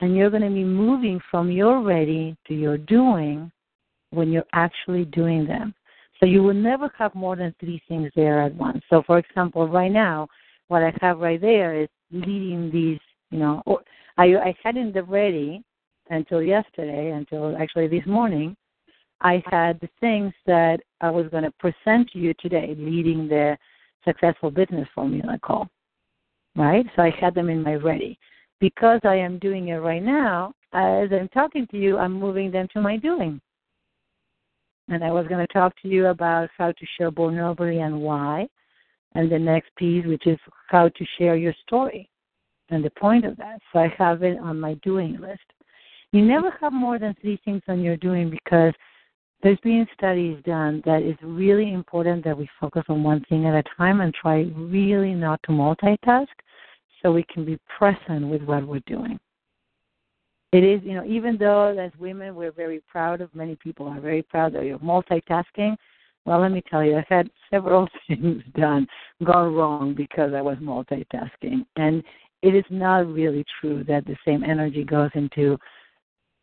and 0.00 0.14
you're 0.14 0.30
going 0.30 0.42
to 0.42 0.50
be 0.50 0.64
moving 0.64 1.20
from 1.30 1.50
your 1.50 1.82
ready 1.82 2.36
to 2.46 2.54
your 2.54 2.76
doing 2.76 3.50
when 4.10 4.30
you're 4.30 4.44
actually 4.52 5.04
doing 5.06 5.46
them. 5.46 5.74
So 6.20 6.26
you 6.26 6.42
will 6.42 6.54
never 6.54 6.90
have 6.98 7.14
more 7.14 7.36
than 7.36 7.54
three 7.60 7.82
things 7.88 8.10
there 8.16 8.42
at 8.42 8.54
once. 8.54 8.82
So, 8.88 9.02
for 9.06 9.18
example, 9.18 9.68
right 9.68 9.92
now, 9.92 10.28
what 10.68 10.82
I 10.82 10.92
have 11.00 11.18
right 11.18 11.40
there 11.40 11.80
is 11.80 11.88
leading 12.10 12.70
these, 12.72 12.98
you 13.30 13.38
know, 13.38 13.62
or 13.66 13.80
I, 14.16 14.24
I 14.36 14.54
had 14.62 14.76
in 14.76 14.92
the 14.92 15.02
ready 15.02 15.62
until 16.10 16.42
yesterday, 16.42 17.10
until 17.10 17.56
actually 17.56 17.88
this 17.88 18.06
morning, 18.06 18.56
I 19.20 19.42
had 19.46 19.80
the 19.80 19.88
things 20.00 20.32
that 20.46 20.80
I 21.00 21.10
was 21.10 21.26
going 21.28 21.44
to 21.44 21.52
present 21.52 22.10
to 22.10 22.18
you 22.18 22.34
today, 22.40 22.74
leading 22.78 23.28
the 23.28 23.56
successful 24.04 24.50
business 24.50 24.88
formula 24.94 25.38
call. 25.42 25.68
Right? 26.54 26.86
So 26.94 27.02
I 27.02 27.10
had 27.10 27.34
them 27.34 27.50
in 27.50 27.62
my 27.62 27.74
ready 27.74 28.18
because 28.60 29.00
I 29.04 29.16
am 29.16 29.38
doing 29.38 29.68
it 29.68 29.76
right 29.76 30.02
now, 30.02 30.52
as 30.72 31.08
I'm 31.12 31.28
talking 31.28 31.66
to 31.70 31.78
you, 31.78 31.98
I'm 31.98 32.12
moving 32.12 32.50
them 32.50 32.68
to 32.72 32.80
my 32.80 32.96
doing. 32.96 33.40
And 34.88 35.02
I 35.02 35.10
was 35.10 35.26
going 35.26 35.44
to 35.44 35.52
talk 35.52 35.74
to 35.82 35.88
you 35.88 36.06
about 36.06 36.48
how 36.56 36.72
to 36.72 36.86
share 36.96 37.10
vulnerability 37.10 37.80
and 37.80 38.00
why, 38.00 38.48
and 39.14 39.30
the 39.30 39.38
next 39.38 39.74
piece, 39.76 40.06
which 40.06 40.26
is 40.26 40.38
how 40.68 40.88
to 40.88 41.04
share 41.18 41.36
your 41.36 41.54
story 41.66 42.08
and 42.70 42.84
the 42.84 42.90
point 42.90 43.24
of 43.24 43.36
that. 43.36 43.58
So 43.72 43.80
I 43.80 43.94
have 43.98 44.22
it 44.22 44.38
on 44.38 44.60
my 44.60 44.74
doing 44.82 45.18
list. 45.20 45.40
You 46.12 46.22
never 46.22 46.50
have 46.60 46.72
more 46.72 46.98
than 46.98 47.14
three 47.20 47.38
things 47.44 47.62
on 47.68 47.80
your 47.80 47.96
doing 47.96 48.30
because 48.30 48.72
there's 49.42 49.58
been 49.60 49.86
studies 49.94 50.38
done 50.44 50.82
that 50.86 51.02
it's 51.02 51.22
really 51.22 51.72
important 51.72 52.24
that 52.24 52.36
we 52.36 52.48
focus 52.60 52.84
on 52.88 53.02
one 53.02 53.24
thing 53.28 53.46
at 53.46 53.54
a 53.54 53.62
time 53.76 54.00
and 54.00 54.14
try 54.14 54.50
really 54.56 55.14
not 55.14 55.40
to 55.44 55.52
multitask 55.52 56.26
so 57.02 57.12
we 57.12 57.24
can 57.32 57.44
be 57.44 57.58
present 57.78 58.26
with 58.28 58.42
what 58.42 58.66
we're 58.66 58.80
doing. 58.86 59.18
It 60.52 60.64
is, 60.64 60.80
you 60.84 60.94
know, 60.94 61.04
even 61.04 61.36
though 61.36 61.76
as 61.76 61.92
women 61.98 62.34
we're 62.34 62.52
very 62.52 62.80
proud 62.88 63.20
of, 63.20 63.34
many 63.34 63.56
people 63.56 63.86
are 63.88 64.00
very 64.00 64.22
proud 64.22 64.54
that 64.54 64.64
you're 64.64 64.78
multitasking. 64.78 65.76
Well, 66.24 66.40
let 66.40 66.50
me 66.50 66.62
tell 66.68 66.82
you, 66.82 66.96
I've 66.96 67.04
had 67.08 67.28
several 67.50 67.88
things 68.08 68.42
done 68.56 68.86
gone 69.22 69.54
wrong 69.54 69.94
because 69.94 70.32
I 70.34 70.40
was 70.40 70.56
multitasking, 70.58 71.66
and 71.76 72.02
it 72.42 72.54
is 72.54 72.64
not 72.70 73.06
really 73.06 73.44
true 73.60 73.84
that 73.84 74.06
the 74.06 74.16
same 74.24 74.42
energy 74.44 74.82
goes 74.82 75.10
into 75.14 75.58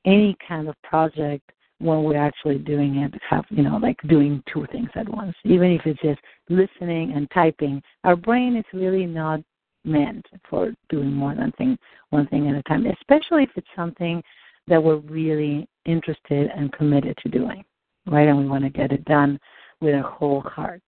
any 0.05 0.35
kind 0.47 0.67
of 0.67 0.75
project 0.83 1.51
when 1.79 2.03
we're 2.03 2.17
actually 2.17 2.59
doing 2.59 2.97
it. 2.97 3.13
Have 3.29 3.45
you 3.49 3.63
know, 3.63 3.77
like 3.77 3.99
doing 4.07 4.43
two 4.51 4.65
things 4.71 4.89
at 4.95 5.09
once, 5.09 5.35
even 5.43 5.71
if 5.71 5.81
it's 5.85 6.01
just 6.01 6.19
listening 6.49 7.13
and 7.13 7.29
typing. 7.31 7.81
Our 8.03 8.15
brain 8.15 8.55
is 8.55 8.65
really 8.73 9.05
not 9.05 9.41
meant 9.85 10.25
for 10.49 10.73
doing 10.89 11.11
more 11.11 11.35
than 11.35 11.51
thing 11.53 11.77
one 12.09 12.27
thing 12.27 12.47
at 12.47 12.55
a 12.55 12.63
time, 12.63 12.85
especially 12.85 13.43
if 13.43 13.49
it's 13.55 13.67
something 13.75 14.23
that 14.67 14.81
we're 14.81 14.97
really 14.97 15.67
interested 15.85 16.49
and 16.55 16.71
committed 16.71 17.17
to 17.17 17.29
doing. 17.29 17.63
right? 18.07 18.27
And 18.27 18.37
we 18.37 18.47
want 18.47 18.63
to 18.63 18.69
get 18.69 18.91
it 18.91 19.03
done 19.05 19.39
with 19.81 19.95
our 19.95 20.09
whole 20.09 20.41
heart. 20.41 20.81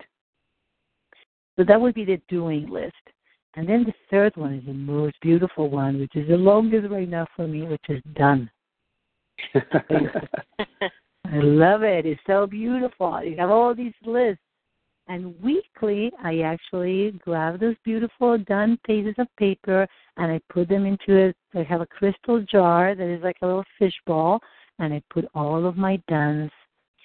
So 1.56 1.64
that 1.64 1.80
would 1.80 1.94
be 1.94 2.04
the 2.04 2.20
doing 2.28 2.68
list. 2.68 2.94
And 3.56 3.68
then 3.68 3.84
the 3.84 3.94
third 4.10 4.36
one 4.36 4.54
is 4.54 4.64
the 4.66 4.72
most 4.72 5.14
beautiful 5.20 5.70
one, 5.70 6.00
which 6.00 6.14
is 6.16 6.28
the 6.28 6.36
longest 6.36 6.90
right 6.90 7.08
now 7.08 7.26
for 7.36 7.46
me, 7.46 7.62
which 7.62 7.84
is 7.88 8.02
done. 8.14 8.50
I 9.54 11.38
love 11.38 11.82
it. 11.82 12.06
It's 12.06 12.20
so 12.26 12.46
beautiful. 12.46 13.22
You 13.22 13.36
have 13.38 13.50
all 13.50 13.74
these 13.74 13.94
lists. 14.04 14.40
And 15.06 15.38
weekly, 15.42 16.10
I 16.22 16.40
actually 16.40 17.12
grab 17.22 17.60
those 17.60 17.76
beautiful 17.84 18.38
done 18.38 18.78
pieces 18.86 19.14
of 19.18 19.26
paper 19.36 19.86
and 20.16 20.32
I 20.32 20.40
put 20.48 20.68
them 20.68 20.86
into 20.86 21.28
a, 21.28 21.58
I 21.58 21.62
have 21.64 21.82
a 21.82 21.86
crystal 21.86 22.42
jar 22.50 22.94
that 22.94 23.06
is 23.06 23.22
like 23.22 23.36
a 23.42 23.46
little 23.46 23.64
fishbowl, 23.78 24.40
and 24.78 24.94
I 24.94 25.02
put 25.10 25.26
all 25.34 25.66
of 25.66 25.76
my 25.76 26.00
dones 26.08 26.50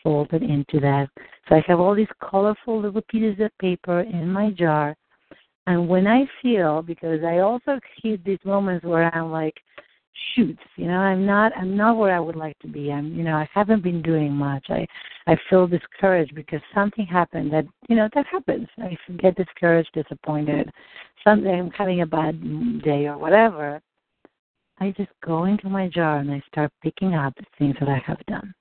folded 0.03 0.43
into 0.43 0.79
that. 0.79 1.09
So 1.47 1.55
I 1.55 1.63
have 1.67 1.79
all 1.79 1.93
these 1.93 2.07
colorful 2.21 2.81
little 2.81 3.01
pieces 3.09 3.39
of 3.43 3.51
paper 3.59 4.01
in 4.01 4.31
my 4.31 4.51
jar. 4.51 4.95
And 5.67 5.87
when 5.87 6.07
I 6.07 6.25
feel, 6.41 6.81
because 6.81 7.19
I 7.23 7.39
also 7.39 7.79
hit 8.01 8.23
these 8.23 8.39
moments 8.45 8.85
where 8.85 9.13
I'm 9.13 9.31
like, 9.31 9.55
shoots 10.35 10.61
you 10.75 10.87
know? 10.87 10.97
I'm 10.97 11.25
not 11.25 11.51
i'm 11.57 11.75
not 11.75 11.97
where 11.97 12.15
i 12.15 12.19
would 12.19 12.35
like 12.35 12.57
to 12.59 12.67
be. 12.67 12.91
I'm 12.91 13.13
you 13.13 13.23
know 13.23 13.35
i 13.35 13.47
haven't 13.53 13.83
been 13.83 14.01
doing 14.01 14.31
much. 14.31 14.65
I 14.69 14.85
i 15.27 15.37
feel 15.49 15.67
discouraged 15.67 16.35
because 16.35 16.61
something 16.73 17.05
happened 17.05 17.51
that 17.53 17.65
you 17.87 17.95
know 17.95 18.09
that 18.13 18.25
happens. 18.27 18.67
I 18.77 18.97
get 19.17 19.35
discouraged 19.35 19.91
disappointed. 19.93 20.69
Something 21.23 21.51
i'm 21.51 21.71
having 21.71 22.01
a 22.01 22.05
bad 22.05 22.41
day 22.83 23.07
or 23.07 23.17
whatever. 23.17 23.81
I 24.79 24.91
just 24.91 25.11
go 25.25 25.45
into 25.45 25.69
my 25.69 25.87
jar 25.87 26.17
and 26.19 26.31
i 26.31 26.41
start 26.51 26.71
picking 26.81 27.13
up 27.15 27.33
the 27.35 27.45
things 27.57 27.75
that 27.79 27.89
i 27.89 28.01
have 28.05 28.23
done. 28.27 28.53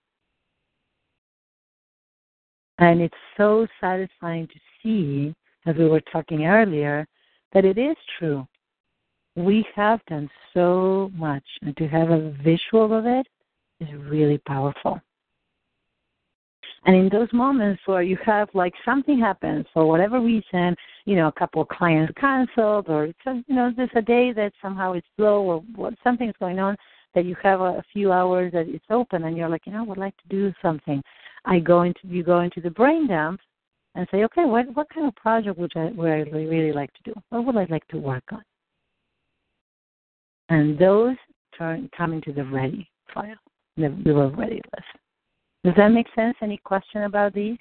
And 2.78 3.00
it's 3.00 3.14
so 3.36 3.66
satisfying 3.80 4.46
to 4.46 4.54
see 4.82 5.34
as 5.66 5.76
we 5.76 5.88
were 5.88 6.02
talking 6.12 6.46
earlier 6.46 7.06
that 7.52 7.64
it 7.64 7.78
is 7.78 7.96
true 8.18 8.46
we 9.38 9.64
have 9.74 10.00
done 10.06 10.28
so 10.54 11.10
much, 11.14 11.44
and 11.62 11.76
to 11.76 11.86
have 11.88 12.10
a 12.10 12.30
visual 12.42 12.96
of 12.96 13.06
it 13.06 13.26
is 13.80 13.88
really 13.94 14.38
powerful. 14.38 15.00
And 16.84 16.96
in 16.96 17.08
those 17.08 17.28
moments 17.32 17.82
where 17.86 18.02
you 18.02 18.16
have 18.24 18.48
like 18.54 18.72
something 18.84 19.18
happens 19.18 19.66
for 19.74 19.86
whatever 19.86 20.20
reason, 20.20 20.76
you 21.04 21.16
know, 21.16 21.28
a 21.28 21.32
couple 21.32 21.62
of 21.62 21.68
clients 21.68 22.12
canceled, 22.18 22.88
or 22.88 23.06
you 23.06 23.42
know, 23.48 23.72
there's 23.76 23.90
a 23.96 24.02
day 24.02 24.32
that 24.32 24.52
somehow 24.62 24.92
it's 24.92 25.06
slow, 25.16 25.42
or 25.42 25.60
what 25.74 25.94
something's 26.04 26.34
going 26.38 26.58
on, 26.58 26.76
that 27.14 27.24
you 27.24 27.36
have 27.42 27.60
a, 27.60 27.64
a 27.64 27.84
few 27.92 28.12
hours 28.12 28.52
that 28.52 28.68
it's 28.68 28.84
open, 28.90 29.24
and 29.24 29.36
you're 29.36 29.48
like, 29.48 29.66
you 29.66 29.72
know, 29.72 29.80
I 29.80 29.86
would 29.86 29.98
like 29.98 30.16
to 30.18 30.28
do 30.28 30.52
something. 30.62 31.02
I 31.44 31.58
go 31.58 31.82
into 31.82 32.00
you 32.04 32.22
go 32.22 32.40
into 32.40 32.60
the 32.60 32.70
brain 32.70 33.08
dump 33.08 33.40
and 33.94 34.06
say, 34.10 34.24
okay, 34.24 34.44
what 34.44 34.66
what 34.74 34.88
kind 34.92 35.06
of 35.06 35.16
project 35.16 35.58
would 35.58 35.72
I 35.76 35.86
would 35.86 36.10
I 36.10 36.20
really 36.30 36.72
like 36.72 36.92
to 36.94 37.02
do? 37.04 37.14
What 37.30 37.44
would 37.46 37.56
I 37.56 37.66
like 37.70 37.86
to 37.88 37.98
work 37.98 38.24
on? 38.32 38.42
And 40.48 40.78
those 40.78 41.16
turn 41.56 41.90
come 41.96 42.12
into 42.12 42.32
the 42.32 42.44
ready 42.44 42.88
file, 43.12 43.34
the 43.76 43.88
little 44.04 44.30
ready 44.30 44.60
list. 44.74 44.86
Does 45.64 45.74
that 45.76 45.88
make 45.88 46.06
sense? 46.14 46.36
Any 46.40 46.58
question 46.58 47.02
about 47.02 47.34
these? 47.34 47.56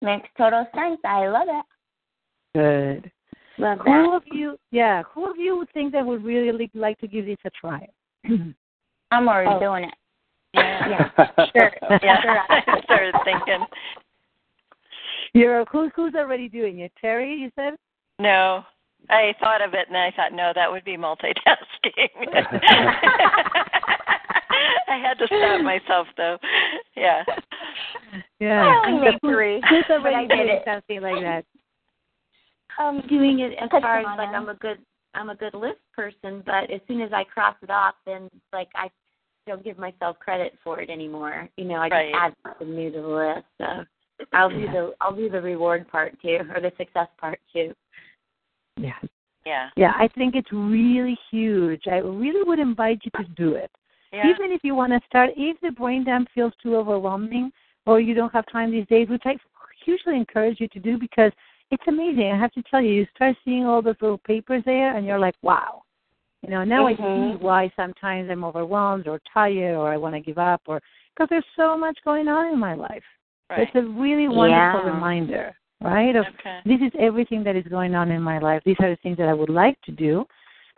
Makes 0.00 0.28
total 0.36 0.66
sense. 0.74 1.00
I 1.04 1.26
love 1.28 1.48
it. 1.48 1.64
Good. 2.54 3.10
Love 3.58 3.78
who 3.78 3.84
that. 3.84 4.14
of 4.16 4.22
you, 4.30 4.56
yeah, 4.70 5.02
who 5.12 5.28
of 5.28 5.36
you 5.36 5.56
would 5.56 5.70
think 5.72 5.92
that 5.92 6.06
would 6.06 6.24
really 6.24 6.70
like 6.74 6.98
to 7.00 7.08
give 7.08 7.26
this 7.26 7.36
a 7.44 7.50
try? 7.50 7.86
I'm 9.10 9.28
already 9.28 9.50
Oh. 9.52 9.58
doing 9.60 9.84
it. 9.84 9.94
Yeah. 10.54 10.88
Yeah, 11.16 11.46
sure. 11.56 11.72
Yeah. 12.02 12.22
Sure. 12.22 12.38
I 12.48 12.80
started 12.84 13.14
thinking. 13.24 13.66
You're 15.34 15.64
who's 15.66 15.90
who's 15.94 16.14
already 16.14 16.48
doing 16.48 16.80
it? 16.80 16.92
Terry, 17.00 17.34
you 17.34 17.50
said. 17.54 17.74
No. 18.18 18.64
I 19.10 19.34
thought 19.40 19.62
of 19.62 19.74
it 19.74 19.88
and 19.88 19.96
I 19.96 20.10
thought, 20.14 20.32
no, 20.32 20.52
that 20.54 20.70
would 20.70 20.84
be 20.84 20.96
multitasking. 20.96 21.34
I 24.88 24.98
had 24.98 25.18
to 25.18 25.26
stop 25.26 25.62
myself 25.62 26.06
though. 26.16 26.38
Yeah. 26.96 27.24
Yeah. 28.40 28.62
I 28.62 28.88
only 28.88 29.00
So 29.00 29.04
made 29.12 29.20
three, 29.20 29.62
Who's 29.68 29.84
but 29.88 29.94
already 29.98 30.16
I 30.16 30.20
did 30.26 30.28
doing 30.36 30.48
it. 30.48 30.62
something 30.64 31.00
like 31.02 31.22
that? 31.22 31.44
um 32.78 33.02
doing 33.08 33.40
it 33.40 33.52
as 33.60 33.68
Touch 33.70 33.82
far 33.82 33.98
as 33.98 34.04
them 34.04 34.16
like. 34.16 34.28
I'm 34.28 34.48
a 34.48 34.54
good 34.54 34.78
I'm 35.14 35.30
a 35.30 35.34
good 35.34 35.54
list 35.54 35.80
person, 35.96 36.42
but 36.46 36.70
as 36.70 36.80
soon 36.86 37.00
as 37.00 37.12
I 37.12 37.24
cross 37.24 37.56
it 37.62 37.70
off 37.70 37.94
then 38.06 38.28
like 38.52 38.68
I 38.74 38.88
don't 39.46 39.64
give 39.64 39.78
myself 39.78 40.18
credit 40.18 40.52
for 40.62 40.80
it 40.80 40.90
anymore. 40.90 41.48
You 41.56 41.64
know, 41.64 41.76
I 41.76 41.88
Right. 41.88 42.12
just 42.12 42.22
add 42.22 42.34
something 42.46 42.74
new 42.74 42.90
to 42.92 43.00
the 43.00 43.08
list. 43.08 43.46
So 43.58 43.84
I'll 44.32 44.50
do 44.50 44.66
the 44.66 44.94
I'll 45.00 45.14
do 45.14 45.28
the 45.30 45.40
reward 45.40 45.88
part 45.88 46.20
too, 46.20 46.38
or 46.54 46.60
the 46.60 46.72
success 46.76 47.08
part 47.18 47.40
too. 47.52 47.74
Yeah. 48.78 48.94
Yeah. 49.46 49.70
Yeah, 49.76 49.92
I 49.96 50.08
think 50.08 50.34
it's 50.34 50.52
really 50.52 51.18
huge. 51.30 51.82
I 51.86 51.98
really 51.98 52.42
would 52.42 52.58
invite 52.58 53.00
you 53.04 53.10
to 53.22 53.28
do 53.30 53.54
it. 53.54 53.70
Yeah. 54.12 54.28
Even 54.30 54.52
if 54.52 54.62
you 54.62 54.74
want 54.74 54.92
to 54.92 55.00
start, 55.06 55.30
if 55.36 55.60
the 55.60 55.70
brain 55.70 56.04
dump 56.04 56.28
feels 56.34 56.52
too 56.62 56.76
overwhelming 56.76 57.50
or 57.86 58.00
you 58.00 58.14
don't 58.14 58.32
have 58.32 58.44
time 58.50 58.70
these 58.70 58.86
days, 58.86 59.08
which 59.08 59.22
I 59.24 59.36
hugely 59.84 60.16
encourage 60.16 60.60
you 60.60 60.68
to 60.68 60.78
do 60.78 60.98
because 60.98 61.32
it's 61.70 61.82
amazing. 61.86 62.30
I 62.32 62.38
have 62.38 62.52
to 62.52 62.62
tell 62.70 62.80
you, 62.80 62.92
you 62.92 63.06
start 63.14 63.36
seeing 63.44 63.64
all 63.64 63.82
those 63.82 63.96
little 64.00 64.18
papers 64.18 64.62
there 64.64 64.96
and 64.96 65.06
you're 65.06 65.18
like, 65.18 65.34
wow. 65.42 65.82
You 66.42 66.50
know, 66.50 66.64
now 66.64 66.86
I 66.86 66.94
Mhm. 66.94 67.14
see 67.14 67.44
why 67.44 67.70
sometimes 67.74 68.30
I'm 68.30 68.44
overwhelmed 68.44 69.08
or 69.08 69.20
tired 69.32 69.76
or 69.76 69.88
I 69.90 69.96
want 69.96 70.14
to 70.14 70.20
give 70.20 70.38
up 70.38 70.62
or 70.66 70.80
because 71.14 71.28
there's 71.30 71.44
so 71.56 71.76
much 71.76 71.98
going 72.04 72.28
on 72.28 72.52
in 72.52 72.58
my 72.58 72.74
life. 72.74 73.04
Right. 73.50 73.60
It's 73.60 73.74
a 73.74 73.82
really 73.82 74.28
wonderful 74.28 74.80
Yeah. 74.80 74.92
reminder, 74.94 75.56
right? 75.80 76.16
Of 76.16 76.26
Okay. 76.38 76.60
this 76.64 76.80
is 76.80 76.92
everything 76.98 77.44
that 77.44 77.56
is 77.56 77.64
going 77.64 77.94
on 77.94 78.10
in 78.10 78.22
my 78.22 78.38
life. 78.38 78.62
These 78.64 78.76
are 78.80 78.90
the 78.90 78.96
things 79.02 79.16
that 79.18 79.28
I 79.28 79.34
would 79.34 79.50
like 79.50 79.80
to 79.82 79.92
do 79.92 80.26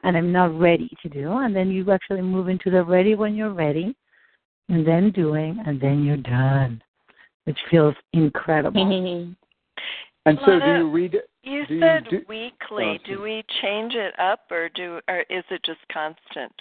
and 0.02 0.16
I'm 0.16 0.32
not 0.32 0.58
ready 0.58 0.90
to 1.02 1.08
do. 1.08 1.32
And 1.38 1.54
then 1.54 1.70
you 1.70 1.90
actually 1.90 2.22
move 2.22 2.48
into 2.48 2.70
the 2.70 2.82
ready 2.82 3.14
when 3.14 3.34
you're 3.34 3.52
ready, 3.52 3.94
and 4.68 4.86
then 4.86 5.10
doing, 5.10 5.62
and 5.66 5.80
then 5.80 6.04
you're 6.04 6.16
done, 6.16 6.82
which 7.44 7.58
feels 7.70 7.94
incredible. 8.12 9.34
And 10.26 10.38
so, 10.44 10.60
do 10.60 10.66
you 10.66 10.90
read? 10.90 11.16
You 11.42 11.66
do 11.66 11.74
you 11.74 11.80
said 11.80 12.04
do- 12.10 12.22
weekly. 12.28 12.84
Oh, 12.84 12.96
do 13.06 13.22
we 13.22 13.42
change 13.62 13.94
it 13.94 14.12
up 14.20 14.40
or 14.50 14.68
do 14.68 15.00
or 15.08 15.20
is 15.30 15.42
it 15.50 15.62
just 15.64 15.80
constant? 15.90 16.52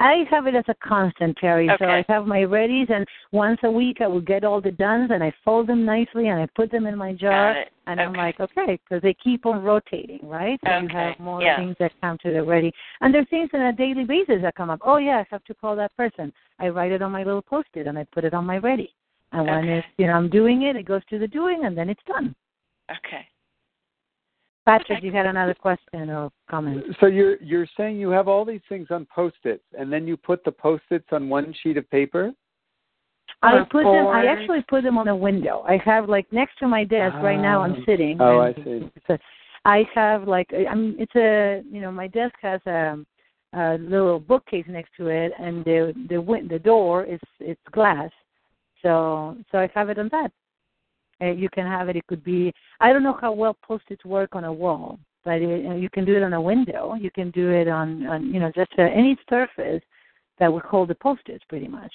I 0.00 0.24
have 0.30 0.46
it 0.46 0.54
as 0.54 0.64
a 0.68 0.74
constant, 0.74 1.36
Terry. 1.38 1.68
So 1.78 1.86
I 1.86 2.04
have 2.08 2.26
my 2.26 2.40
readies, 2.40 2.90
and 2.90 3.06
once 3.32 3.58
a 3.64 3.70
week 3.70 3.98
I 4.00 4.06
will 4.06 4.20
get 4.20 4.44
all 4.44 4.60
the 4.60 4.70
duns, 4.70 5.10
and 5.12 5.22
I 5.22 5.32
fold 5.44 5.66
them 5.66 5.84
nicely, 5.84 6.28
and 6.28 6.40
I 6.40 6.46
put 6.54 6.70
them 6.70 6.86
in 6.86 6.96
my 6.96 7.12
jar. 7.12 7.64
And 7.86 8.00
I'm 8.00 8.14
like, 8.14 8.38
okay, 8.38 8.78
because 8.88 9.02
they 9.02 9.14
keep 9.14 9.46
on 9.46 9.64
rotating, 9.64 10.20
right? 10.22 10.60
So 10.64 10.78
you 10.78 10.88
have 10.88 11.18
more 11.18 11.42
yeah. 11.42 11.56
things 11.56 11.74
that 11.80 11.92
come 12.00 12.18
to 12.22 12.32
the 12.32 12.42
ready. 12.42 12.72
And 13.00 13.12
there 13.12 13.22
are 13.22 13.26
things 13.26 13.50
on 13.52 13.62
a 13.62 13.72
daily 13.72 14.04
basis 14.04 14.42
that 14.42 14.54
come 14.54 14.70
up. 14.70 14.80
Oh, 14.84 14.98
yeah, 14.98 15.18
I 15.18 15.26
have 15.30 15.42
to 15.44 15.54
call 15.54 15.74
that 15.76 15.96
person. 15.96 16.32
I 16.60 16.68
write 16.68 16.92
it 16.92 17.02
on 17.02 17.10
my 17.10 17.24
little 17.24 17.42
post 17.42 17.68
it 17.74 17.88
and 17.88 17.98
I 17.98 18.04
put 18.12 18.24
it 18.24 18.32
on 18.32 18.46
my 18.46 18.58
ready. 18.58 18.94
And 19.32 19.46
when 19.46 19.64
Okay. 19.64 19.78
it's, 19.78 19.88
you 19.96 20.06
know, 20.06 20.12
I'm 20.12 20.28
doing 20.30 20.62
it, 20.62 20.76
it 20.76 20.84
goes 20.84 21.02
to 21.10 21.18
the 21.18 21.26
doing 21.26 21.64
and 21.64 21.76
then 21.76 21.88
it's 21.88 22.02
done. 22.06 22.34
Okay. 22.90 23.26
Patrick, 24.78 25.02
you 25.02 25.12
had 25.12 25.26
another 25.26 25.54
question 25.54 26.10
or 26.10 26.30
comment? 26.48 26.84
So 27.00 27.06
you're 27.06 27.36
you're 27.42 27.66
saying 27.76 27.96
you 27.96 28.10
have 28.10 28.28
all 28.28 28.44
these 28.44 28.60
things 28.68 28.88
on 28.90 29.06
post-its, 29.14 29.64
and 29.78 29.92
then 29.92 30.06
you 30.06 30.16
put 30.16 30.44
the 30.44 30.52
post-its 30.52 31.06
on 31.12 31.28
one 31.28 31.54
sheet 31.62 31.76
of 31.76 31.90
paper. 31.90 32.32
I 33.42 33.58
Or 33.58 33.64
put 33.64 33.84
them. 33.84 34.06
I 34.06 34.26
actually 34.26 34.62
put 34.68 34.82
them 34.82 34.98
on 34.98 35.08
a 35.08 35.16
window. 35.16 35.64
I 35.66 35.76
have 35.84 36.08
like 36.08 36.26
next 36.32 36.58
to 36.58 36.68
my 36.68 36.84
desk 36.84 37.16
right 37.22 37.40
now. 37.40 37.62
I'm 37.62 37.76
Ah. 37.80 37.84
sitting. 37.86 38.16
Oh, 38.20 38.40
I 38.40 38.52
see. 38.54 38.90
It's 38.94 39.08
a, 39.08 39.18
I 39.64 39.84
have 39.94 40.28
like 40.28 40.48
I'm. 40.70 40.94
It's 40.98 41.16
a 41.16 41.62
you 41.70 41.80
know 41.80 41.90
my 41.90 42.06
desk 42.08 42.34
has 42.42 42.60
a, 42.66 42.98
a 43.54 43.78
little 43.78 44.20
bookcase 44.20 44.66
next 44.68 44.90
to 44.98 45.08
it, 45.08 45.32
and 45.38 45.64
the 45.64 45.94
the 46.08 46.20
win- 46.20 46.48
the 46.48 46.58
door 46.58 47.04
is 47.04 47.20
it's 47.40 47.60
glass, 47.72 48.10
so 48.82 49.36
so 49.50 49.58
I 49.58 49.68
have 49.74 49.88
it 49.88 49.98
on 49.98 50.08
that. 50.12 50.30
Uh, 51.20 51.26
you 51.26 51.48
can 51.50 51.66
have 51.66 51.88
it. 51.88 51.96
It 51.96 52.06
could 52.06 52.24
be. 52.24 52.52
I 52.80 52.92
don't 52.92 53.02
know 53.02 53.18
how 53.20 53.32
well 53.32 53.56
post-its 53.62 54.04
work 54.04 54.34
on 54.34 54.44
a 54.44 54.52
wall, 54.52 54.98
but 55.24 55.42
it, 55.42 55.66
uh, 55.66 55.74
you 55.74 55.90
can 55.90 56.04
do 56.04 56.16
it 56.16 56.22
on 56.22 56.32
a 56.32 56.40
window. 56.40 56.94
You 56.94 57.10
can 57.10 57.30
do 57.30 57.50
it 57.50 57.68
on 57.68 58.06
on 58.06 58.32
you 58.32 58.40
know 58.40 58.50
just 58.54 58.72
uh, 58.78 58.82
any 58.82 59.16
surface 59.28 59.82
that 60.38 60.52
would 60.52 60.62
hold 60.62 60.88
the 60.88 60.94
post-its 60.94 61.44
pretty 61.48 61.68
much. 61.68 61.92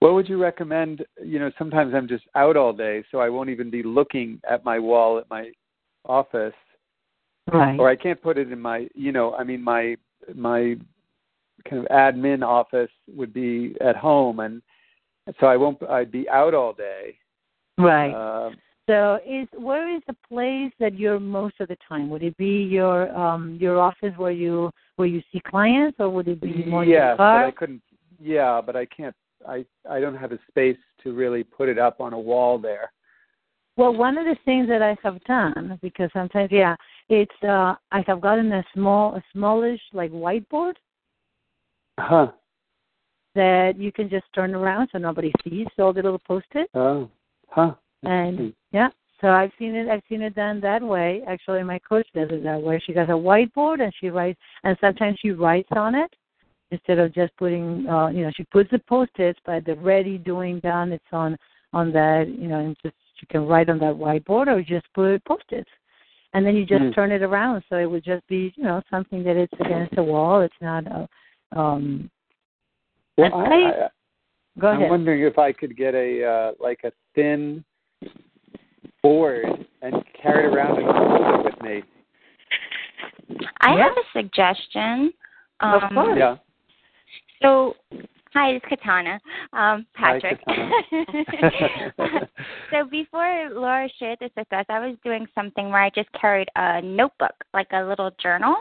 What 0.00 0.14
would 0.14 0.28
you 0.28 0.42
recommend? 0.42 1.04
You 1.24 1.38
know, 1.38 1.52
sometimes 1.56 1.94
I'm 1.94 2.08
just 2.08 2.24
out 2.34 2.56
all 2.56 2.72
day, 2.72 3.04
so 3.12 3.18
I 3.18 3.28
won't 3.28 3.50
even 3.50 3.70
be 3.70 3.84
looking 3.84 4.40
at 4.48 4.64
my 4.64 4.78
wall 4.80 5.18
at 5.18 5.30
my 5.30 5.52
office, 6.04 6.54
Right. 7.52 7.78
or 7.78 7.88
I 7.88 7.94
can't 7.94 8.20
put 8.20 8.36
it 8.38 8.50
in 8.50 8.60
my. 8.60 8.88
You 8.94 9.12
know, 9.12 9.34
I 9.34 9.44
mean, 9.44 9.62
my 9.62 9.96
my 10.34 10.76
kind 11.68 11.82
of 11.82 11.88
admin 11.88 12.44
office 12.44 12.90
would 13.14 13.32
be 13.32 13.76
at 13.80 13.94
home, 13.96 14.40
and 14.40 14.60
so 15.40 15.46
I 15.46 15.56
won't. 15.56 15.82
I'd 15.88 16.10
be 16.10 16.28
out 16.28 16.54
all 16.54 16.72
day. 16.72 17.16
Right. 17.78 18.12
Uh, 18.12 18.50
So, 18.88 19.20
is 19.26 19.46
where 19.56 19.94
is 19.94 20.02
the 20.08 20.16
place 20.28 20.72
that 20.80 20.98
you're 20.98 21.20
most 21.20 21.54
of 21.60 21.68
the 21.68 21.76
time? 21.88 22.10
Would 22.10 22.22
it 22.22 22.36
be 22.36 22.64
your 22.64 23.14
um 23.16 23.56
your 23.60 23.80
office 23.80 24.14
where 24.16 24.32
you 24.32 24.70
where 24.96 25.08
you 25.08 25.22
see 25.32 25.40
clients, 25.40 25.96
or 26.00 26.08
would 26.10 26.28
it 26.28 26.40
be 26.40 26.64
more 26.64 26.84
yes, 26.84 27.08
your 27.08 27.16
car? 27.16 27.40
but 27.40 27.46
I 27.46 27.50
couldn't. 27.52 27.82
yeah, 28.20 28.60
but 28.64 28.76
I 28.76 28.86
can't. 28.86 29.14
I 29.48 29.64
I 29.88 30.00
don't 30.00 30.16
have 30.16 30.32
a 30.32 30.38
space 30.48 30.78
to 31.02 31.12
really 31.12 31.44
put 31.44 31.68
it 31.68 31.78
up 31.78 32.00
on 32.00 32.12
a 32.12 32.18
wall 32.18 32.58
there. 32.58 32.90
Well, 33.76 33.94
one 33.94 34.18
of 34.18 34.26
the 34.26 34.36
things 34.44 34.68
that 34.68 34.82
I 34.82 34.96
have 35.02 35.22
done 35.24 35.78
because 35.80 36.10
sometimes, 36.12 36.50
yeah, 36.52 36.76
it's 37.08 37.42
uh 37.42 37.74
I 37.90 38.02
have 38.06 38.20
gotten 38.20 38.52
a 38.52 38.64
small, 38.74 39.14
a 39.14 39.22
smallish 39.32 39.80
like 39.92 40.10
whiteboard 40.10 40.74
Huh. 41.98 42.32
That 43.34 43.78
you 43.78 43.92
can 43.92 44.08
just 44.08 44.26
turn 44.34 44.54
around 44.54 44.88
so 44.92 44.98
nobody 44.98 45.32
sees 45.44 45.66
all 45.78 45.92
the 45.92 46.02
little 46.02 46.20
post-it. 46.26 46.68
Oh. 46.74 47.08
Huh. 47.48 47.74
And 48.02 48.52
yeah, 48.72 48.88
so 49.20 49.28
I've 49.28 49.52
seen 49.58 49.74
it. 49.74 49.88
I've 49.88 50.02
seen 50.08 50.22
it 50.22 50.34
done 50.34 50.60
that 50.60 50.82
way. 50.82 51.22
Actually, 51.28 51.62
my 51.62 51.78
coach 51.78 52.06
does 52.14 52.28
it 52.30 52.42
that 52.42 52.60
way. 52.60 52.82
She 52.84 52.92
has 52.94 53.08
a 53.08 53.12
whiteboard 53.12 53.80
and 53.80 53.92
she 54.00 54.08
writes, 54.08 54.38
and 54.64 54.76
sometimes 54.80 55.18
she 55.20 55.30
writes 55.30 55.68
on 55.72 55.94
it 55.94 56.12
instead 56.70 56.98
of 56.98 57.14
just 57.14 57.36
putting. 57.36 57.86
uh 57.88 58.08
You 58.08 58.24
know, 58.24 58.32
she 58.36 58.44
puts 58.44 58.70
the 58.70 58.80
post-its, 58.80 59.38
but 59.44 59.64
the 59.64 59.76
ready, 59.76 60.18
doing, 60.18 60.60
done. 60.60 60.92
It's 60.92 61.04
on 61.12 61.36
on 61.72 61.92
that. 61.92 62.28
You 62.28 62.48
know, 62.48 62.58
and 62.58 62.76
just 62.82 62.96
you 63.20 63.28
can 63.30 63.46
write 63.46 63.70
on 63.70 63.78
that 63.78 63.94
whiteboard 63.94 64.48
or 64.48 64.62
just 64.62 64.86
put 64.94 65.24
post-its, 65.24 65.70
and 66.32 66.44
then 66.44 66.56
you 66.56 66.64
just 66.66 66.82
Mm. 66.82 66.94
turn 66.94 67.12
it 67.12 67.22
around. 67.22 67.62
So 67.68 67.76
it 67.76 67.88
would 67.88 68.02
just 68.02 68.26
be, 68.26 68.52
you 68.56 68.64
know, 68.64 68.82
something 68.90 69.22
that 69.22 69.36
it's 69.36 69.52
against 69.60 69.94
the 69.94 70.02
wall. 70.02 70.40
It's 70.40 70.60
not. 70.60 70.84
Uh, 70.90 71.06
um 71.54 72.10
Well, 73.16 73.32
and 73.40 73.52
I, 73.52 73.56
I- 73.56 73.84
I, 73.84 73.88
Go 74.60 74.68
I'm 74.68 74.78
ahead. 74.80 74.90
wondering 74.90 75.22
if 75.22 75.38
I 75.38 75.50
could 75.50 75.74
get 75.78 75.94
a 75.94 76.24
uh, 76.24 76.52
like 76.60 76.80
a 76.84 76.92
thin 77.14 77.64
board 79.02 79.46
and 79.80 79.94
carry 80.20 80.44
it 80.46 80.54
around 80.54 80.76
and 80.78 80.86
hold 80.86 81.40
it 81.40 81.44
with 81.46 81.62
me. 81.62 81.82
I 83.62 83.74
Yeah. 83.76 83.84
have 83.84 83.96
a 83.96 84.02
suggestion. 84.12 85.12
Of 85.60 85.82
Um, 85.84 85.94
course. 85.94 86.18
Yeah. 86.18 86.36
So, 87.40 87.76
hi, 88.34 88.50
it's 88.50 88.64
Katana. 88.68 89.18
Um, 89.54 89.86
Hi, 89.96 90.20
Patrick. 90.20 90.44
Katana. 90.44 92.28
so 92.70 92.84
before 92.90 93.48
Laura 93.52 93.88
shared 93.98 94.18
this 94.20 94.30
with 94.36 94.52
us, 94.52 94.66
I 94.68 94.86
was 94.86 94.96
doing 95.02 95.26
something 95.34 95.70
where 95.70 95.80
I 95.82 95.88
just 95.90 96.12
carried 96.12 96.48
a 96.56 96.82
notebook, 96.82 97.34
like 97.54 97.68
a 97.72 97.82
little 97.82 98.10
journal, 98.22 98.56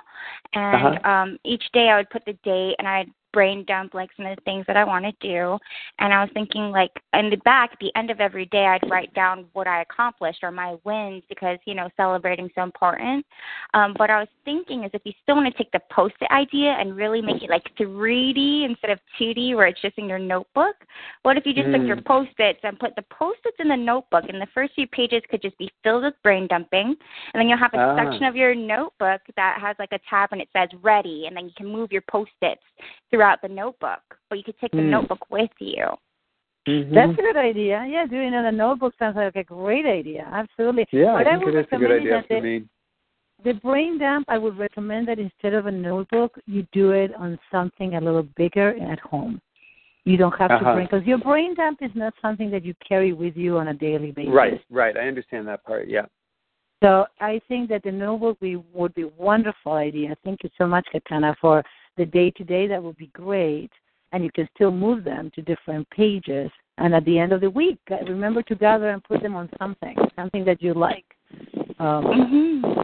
and 0.53 0.97
Uh-huh. 0.97 1.09
um, 1.09 1.37
each 1.43 1.63
day 1.73 1.89
I 1.89 1.97
would 1.97 2.09
put 2.09 2.23
the 2.25 2.33
date 2.43 2.75
and 2.79 2.87
I'd 2.87 3.09
brain 3.33 3.63
dump 3.67 3.93
like 3.93 4.09
some 4.15 4.25
of 4.25 4.35
the 4.35 4.41
things 4.43 4.65
that 4.67 4.77
I 4.77 4.83
want 4.83 5.05
to 5.05 5.11
do. 5.21 5.57
And 5.99 6.13
I 6.13 6.21
was 6.21 6.29
thinking 6.33 6.71
like 6.71 6.91
in 7.13 7.29
the 7.29 7.37
back, 7.37 7.71
at 7.73 7.79
the 7.79 7.91
end 7.95 8.09
of 8.09 8.19
every 8.19 8.45
day, 8.47 8.65
I'd 8.65 8.89
write 8.89 9.13
down 9.13 9.45
what 9.53 9.67
I 9.67 9.81
accomplished 9.81 10.39
or 10.43 10.51
my 10.51 10.75
wins 10.83 11.23
because 11.29 11.57
you 11.65 11.73
know 11.73 11.89
celebrating 11.97 12.49
so 12.55 12.63
important. 12.63 13.25
Um, 13.73 13.95
but 13.97 14.09
I 14.09 14.19
was 14.19 14.27
thinking 14.45 14.83
is 14.83 14.91
if 14.93 15.01
you 15.05 15.13
still 15.23 15.35
want 15.35 15.51
to 15.51 15.57
take 15.57 15.71
the 15.71 15.81
post-it 15.91 16.29
idea 16.31 16.71
and 16.71 16.95
really 16.95 17.21
make 17.21 17.43
it 17.43 17.49
like 17.49 17.63
3D 17.79 18.65
instead 18.65 18.89
of 18.89 18.99
2D, 19.19 19.55
where 19.55 19.67
it's 19.67 19.81
just 19.81 19.97
in 19.97 20.07
your 20.09 20.19
notebook. 20.19 20.75
What 21.23 21.37
if 21.37 21.45
you 21.45 21.53
just 21.53 21.71
took 21.71 21.85
your 21.87 21.97
Mm. 21.97 22.05
post-its 22.05 22.59
and 22.63 22.79
put 22.79 22.95
the 22.95 23.03
post-its 23.03 23.57
in 23.59 23.67
the 23.67 23.77
notebook, 23.77 24.25
and 24.27 24.41
the 24.41 24.47
first 24.47 24.73
few 24.73 24.87
pages 24.87 25.21
could 25.29 25.41
just 25.41 25.57
be 25.57 25.71
filled 25.83 26.03
with 26.03 26.21
brain 26.23 26.47
dumping, 26.47 26.87
and 26.87 27.35
then 27.35 27.47
you'll 27.47 27.57
have 27.57 27.73
a 27.73 27.79
Ah. 27.79 27.95
section 27.95 28.25
of 28.25 28.35
your 28.35 28.55
notebook 28.55 29.21
that 29.35 29.59
has 29.59 29.77
like 29.79 29.91
a 29.91 29.99
tab 30.09 30.29
and 30.31 30.41
it 30.41 30.49
says 30.53 30.69
ready, 30.81 31.27
and 31.27 31.35
then 31.35 31.45
you 31.45 31.53
can 31.55 31.67
move 31.67 31.91
your 31.91 32.01
post-its 32.01 32.63
throughout 33.11 33.41
the 33.41 33.47
notebook, 33.49 34.01
or 34.29 34.37
you 34.37 34.43
could 34.43 34.57
take 34.59 34.71
the 34.71 34.77
Mm. 34.77 34.89
notebook 34.89 35.29
with 35.29 35.51
you. 35.59 35.85
Mhm. 36.67 36.93
That's 36.93 37.13
a 37.19 37.21
good 37.21 37.37
idea. 37.37 37.85
Yeah, 37.87 38.05
doing 38.05 38.33
it 38.33 38.37
in 38.37 38.45
a 38.45 38.51
notebook 38.51 38.93
sounds 38.97 39.15
like 39.15 39.35
a 39.35 39.43
great 39.43 39.85
idea. 39.85 40.27
Absolutely. 40.31 40.87
yeah, 40.91 41.13
But 41.17 41.27
I 41.27 41.31
I 41.31 41.33
think 41.33 41.45
would 41.45 41.55
it 41.55 41.59
is 41.59 41.67
a 41.71 41.77
good 41.77 41.91
idea 41.91 42.11
that 42.11 42.27
for 42.27 42.41
me. 42.41 42.67
The 43.43 43.53
brain 43.55 43.97
dump, 43.97 44.25
I 44.29 44.37
would 44.37 44.57
recommend 44.57 45.07
that 45.07 45.17
instead 45.17 45.55
of 45.55 45.65
a 45.65 45.71
notebook, 45.71 46.37
you 46.45 46.61
do 46.71 46.91
it 46.91 47.13
on 47.15 47.39
something 47.49 47.95
a 47.95 48.01
little 48.01 48.27
bigger 48.37 48.75
at 48.79 48.99
home. 48.99 49.41
You 50.05 50.17
don't 50.17 50.35
have 50.37 50.49
to 50.49 50.55
Uh-huh. 50.57 50.73
bring 50.75 50.85
because 50.85 51.05
your 51.07 51.17
brain 51.17 51.55
dump 51.55 51.81
is 51.81 51.93
not 51.95 52.13
something 52.21 52.51
that 52.51 52.63
you 52.63 52.75
carry 52.87 53.13
with 53.13 53.35
you 53.35 53.57
on 53.57 53.69
a 53.69 53.73
daily 53.73 54.11
basis. 54.11 54.33
Right, 54.33 54.61
right. 54.69 54.95
I 54.95 55.07
understand 55.07 55.47
that 55.47 55.63
part. 55.63 55.87
Yeah. 55.87 56.05
So 56.83 57.07
I 57.19 57.39
think 57.47 57.69
that 57.69 57.83
the 57.83 57.91
notebook 57.91 58.39
be, 58.39 58.55
would 58.73 58.93
be 58.95 59.03
a 59.03 59.07
wonderful 59.17 59.73
idea. 59.73 60.15
Thank 60.23 60.43
you 60.43 60.49
so 60.57 60.67
much, 60.67 60.87
Katana, 60.91 61.35
for 61.41 61.63
the 61.97 62.05
day 62.05 62.31
to 62.31 62.43
day. 62.43 62.67
That 62.67 62.81
would 62.81 62.97
be 62.97 63.07
great, 63.07 63.71
and 64.11 64.23
you 64.23 64.31
can 64.31 64.47
still 64.55 64.71
move 64.71 65.03
them 65.03 65.31
to 65.35 65.41
different 65.41 65.89
pages. 65.89 66.49
And 66.77 66.95
at 66.95 67.05
the 67.05 67.19
end 67.19 67.31
of 67.31 67.41
the 67.41 67.49
week, 67.49 67.79
uh, 67.91 67.97
remember 68.05 68.41
to 68.43 68.55
gather 68.55 68.89
and 68.89 69.03
put 69.03 69.21
them 69.21 69.35
on 69.35 69.49
something, 69.59 69.95
something 70.15 70.45
that 70.45 70.61
you 70.61 70.73
like. 70.73 71.05
Um, 71.79 72.05
Mhm. 72.05 72.81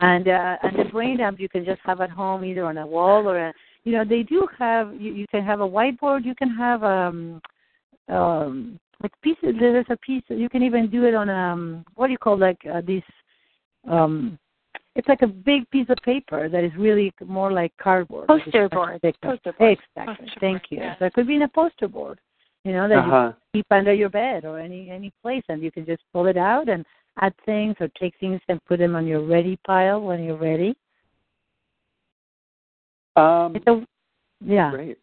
and 0.00 0.28
uh, 0.28 0.56
and 0.62 0.78
the 0.78 0.84
brain 0.84 1.18
dump 1.18 1.38
you 1.38 1.48
can 1.48 1.64
just 1.64 1.80
have 1.84 2.00
at 2.00 2.10
home 2.10 2.44
either 2.44 2.64
on 2.64 2.78
a 2.78 2.86
wall 2.86 3.28
or 3.28 3.38
a 3.48 3.54
you 3.84 3.92
know 3.92 4.04
they 4.04 4.22
do 4.22 4.46
have 4.58 4.94
you, 5.00 5.12
you 5.12 5.26
can 5.28 5.44
have 5.44 5.60
a 5.60 5.68
whiteboard 5.68 6.24
you 6.24 6.34
can 6.34 6.50
have 6.50 6.82
um 6.82 7.40
um 8.08 8.78
like 9.02 9.12
pieces 9.22 9.54
there's 9.58 9.86
a 9.90 9.96
piece 9.98 10.22
you 10.28 10.48
can 10.48 10.62
even 10.62 10.90
do 10.90 11.04
it 11.04 11.14
on 11.14 11.28
um 11.28 11.84
what 11.94 12.06
do 12.06 12.12
you 12.12 12.18
call 12.18 12.38
like 12.38 12.58
uh, 12.72 12.80
this 12.86 13.02
um 13.88 14.38
it's 14.96 15.06
like 15.08 15.22
a 15.22 15.26
big 15.26 15.68
piece 15.70 15.86
of 15.88 15.96
paper 16.02 16.48
that 16.48 16.64
is 16.64 16.72
really 16.76 17.12
more 17.24 17.52
like 17.52 17.72
cardboard 17.80 18.28
like 18.28 18.44
Poster 18.44 18.62
much 18.64 18.70
board. 18.72 19.00
Poster 19.22 19.52
board. 19.52 19.78
exactly 19.78 20.26
Poster 20.26 20.40
thank 20.40 20.62
board, 20.62 20.66
you 20.70 20.78
yes. 20.78 20.96
so 20.98 21.04
it 21.06 21.12
could 21.12 21.26
be 21.26 21.36
in 21.36 21.42
a 21.42 21.48
poster 21.48 21.88
board 21.88 22.18
you 22.64 22.72
know 22.72 22.88
that 22.88 23.06
you 23.06 23.12
Uh-huh. 23.12 23.32
keep 23.52 23.66
under 23.70 23.92
your 23.94 24.08
bed 24.08 24.44
or 24.44 24.58
any 24.58 24.90
any 24.90 25.12
place 25.22 25.44
and 25.48 25.62
you 25.62 25.70
can 25.70 25.86
just 25.86 26.02
pull 26.12 26.26
it 26.26 26.36
out 26.36 26.68
and 26.68 26.84
add 27.20 27.34
things 27.46 27.74
or 27.80 27.88
take 27.98 28.14
things 28.18 28.40
and 28.48 28.64
put 28.66 28.78
them 28.78 28.94
on 28.96 29.06
your 29.06 29.20
ready 29.24 29.56
pile 29.66 30.00
when 30.00 30.22
you're 30.24 30.36
ready 30.36 30.74
Um, 33.16 33.56
it's 33.56 33.66
a 33.66 33.86
yeah 34.44 34.70
Great, 34.70 34.98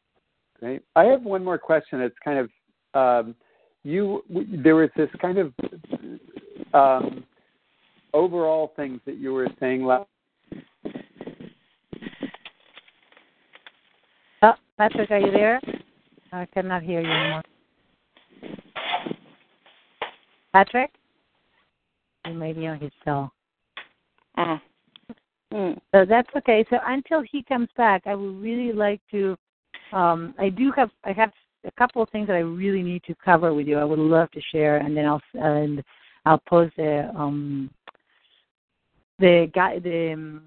great. 0.60 0.82
I 0.96 1.04
have 1.06 1.24
one 1.24 1.44
more 1.44 1.58
question. 1.58 2.02
It's 2.02 2.16
kind 2.24 2.40
of 2.40 2.48
um, 2.94 3.36
you. 3.84 4.24
w- 4.30 4.62
There 4.64 4.76
was 4.76 4.90
this 4.96 5.10
kind 5.22 5.38
of 5.38 5.54
um, 6.74 7.17
overall 8.18 8.74
things 8.76 9.00
that 9.06 9.18
you 9.18 9.34
were 9.34 9.48
saying 9.60 9.84
last. 9.86 10.08
oh 14.44 14.54
patrick 14.78 15.10
are 15.12 15.20
you 15.20 15.32
there 15.32 15.60
i 16.32 16.46
cannot 16.54 16.84
hear 16.84 17.02
you 17.02 17.10
anymore 17.10 17.44
patrick 20.54 20.92
he 22.26 22.34
may 22.34 22.54
be 22.54 22.68
on 22.68 22.80
his 22.80 22.92
cell 23.04 23.32
Mm. 24.38 24.62
Mm. 25.54 25.78
So 25.94 26.06
that's 26.06 26.30
okay. 26.36 26.66
So 26.70 26.78
until 26.86 27.22
he 27.22 27.44
comes 27.44 27.70
back, 27.76 28.04
I 28.06 28.16
would 28.16 28.42
really 28.42 28.74
like 28.74 29.02
to. 29.12 29.38
Um, 29.92 30.34
I 30.38 30.50
do 30.50 30.72
have. 30.76 30.90
I 31.04 31.12
have 31.14 31.32
a 31.66 31.72
couple 31.72 32.02
of 32.02 32.10
things 32.10 32.28
that 32.28 32.36
I 32.36 32.40
really 32.40 32.84
need 32.84 33.04
to 33.06 33.16
cover 33.24 33.54
with 33.54 33.68
you. 33.68 33.78
I 33.78 33.84
would 33.84 34.00
love 34.00 34.30
to 34.32 34.42
share, 34.52 34.78
and 34.78 34.96
then 34.96 35.06
I'll 35.06 35.22
and 35.34 35.84
I'll 36.26 36.42
post 36.48 36.76
the 36.78 37.10
um 37.16 37.70
the 39.20 39.52
guide 39.54 39.84
the 39.84 40.14
um, 40.14 40.44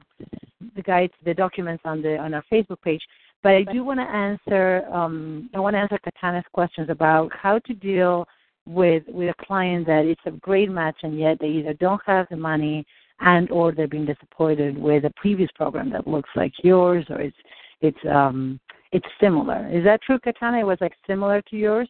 the 0.77 0.83
guides 0.83 1.13
the 1.25 1.35
documents 1.35 1.83
on 1.85 2.03
the 2.03 2.17
on 2.17 2.35
our 2.35 2.45
Facebook 2.53 2.81
page. 2.83 3.03
But 3.43 3.53
I 3.53 3.63
do 3.65 3.85
want 3.85 4.01
to 4.01 4.05
answer. 4.05 4.85
Um, 4.93 5.49
I 5.55 5.61
want 5.61 5.75
to 5.75 5.79
answer 5.81 5.99
Katana's 5.99 6.45
questions 6.53 6.91
about 6.91 7.31
how 7.35 7.59
to 7.61 7.75
deal 7.75 8.27
with 8.67 9.03
with 9.09 9.31
a 9.31 9.45
client 9.45 9.87
that 9.87 10.05
it's 10.05 10.21
a 10.27 10.31
great 10.31 10.71
match 10.71 10.97
and 11.03 11.19
yet 11.19 11.39
they 11.41 11.49
either 11.49 11.75
don't 11.75 12.01
have 12.07 12.27
the 12.31 12.37
money 12.37 12.85
and 13.21 13.51
or 13.51 13.73
they're 13.73 13.89
being 13.89 14.07
disappointed 14.07 14.77
with 14.77 15.05
a 15.05 15.13
previous 15.17 15.51
program 15.55 15.91
that 15.91 16.07
looks 16.07 16.31
like 16.37 16.53
yours 16.63 17.05
or 17.09 17.21
it's 17.21 17.37
it's 17.81 17.99
um 18.11 18.61
it's 18.93 19.07
similar. 19.21 19.69
Is 19.73 19.85
that 19.85 20.03
true, 20.03 20.19
Katana? 20.19 20.59
It 20.59 20.67
was 20.67 20.79
like 20.81 20.95
similar 21.07 21.41
to 21.43 21.57
yours? 21.57 21.89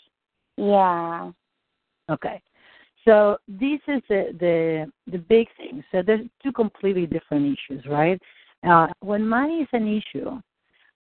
Yeah. 0.57 1.31
Okay. 2.11 2.43
So 3.05 3.39
this 3.49 3.81
is 3.89 4.03
the 4.09 4.35
the 4.39 4.93
the 5.11 5.19
big 5.19 5.49
thing. 5.57 5.83
So 5.91 6.03
there's 6.03 6.27
two 6.43 6.53
completely 6.53 7.07
different 7.07 7.57
issues, 7.57 7.85
right? 7.87 8.21
Uh, 8.69 8.89
when 9.01 9.27
money 9.27 9.63
is 9.63 9.69
an 9.73 9.89
issue, 9.89 10.41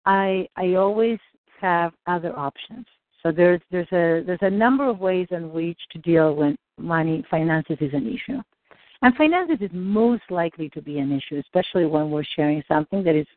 I 0.05 0.47
I 0.55 0.73
always 0.73 1.19
have 1.61 1.93
other 2.07 2.37
options. 2.37 2.85
So 3.21 3.31
there's 3.31 3.61
there's 3.71 3.91
a 3.91 4.23
there's 4.25 4.39
a 4.41 4.49
number 4.49 4.89
of 4.89 4.99
ways 4.99 5.27
in 5.31 5.51
which 5.51 5.79
to 5.91 5.99
deal 5.99 6.35
when 6.35 6.57
money 6.77 7.23
finances 7.29 7.77
is 7.79 7.93
an 7.93 8.07
issue. 8.07 8.41
And 9.03 9.15
finances 9.15 9.57
is 9.59 9.69
most 9.73 10.23
likely 10.29 10.69
to 10.69 10.81
be 10.81 10.99
an 10.99 11.11
issue, 11.11 11.37
especially 11.39 11.85
when 11.85 12.09
we're 12.09 12.23
sharing 12.35 12.63
something 12.69 13.03
that 13.03 13.15
is 13.15 13.27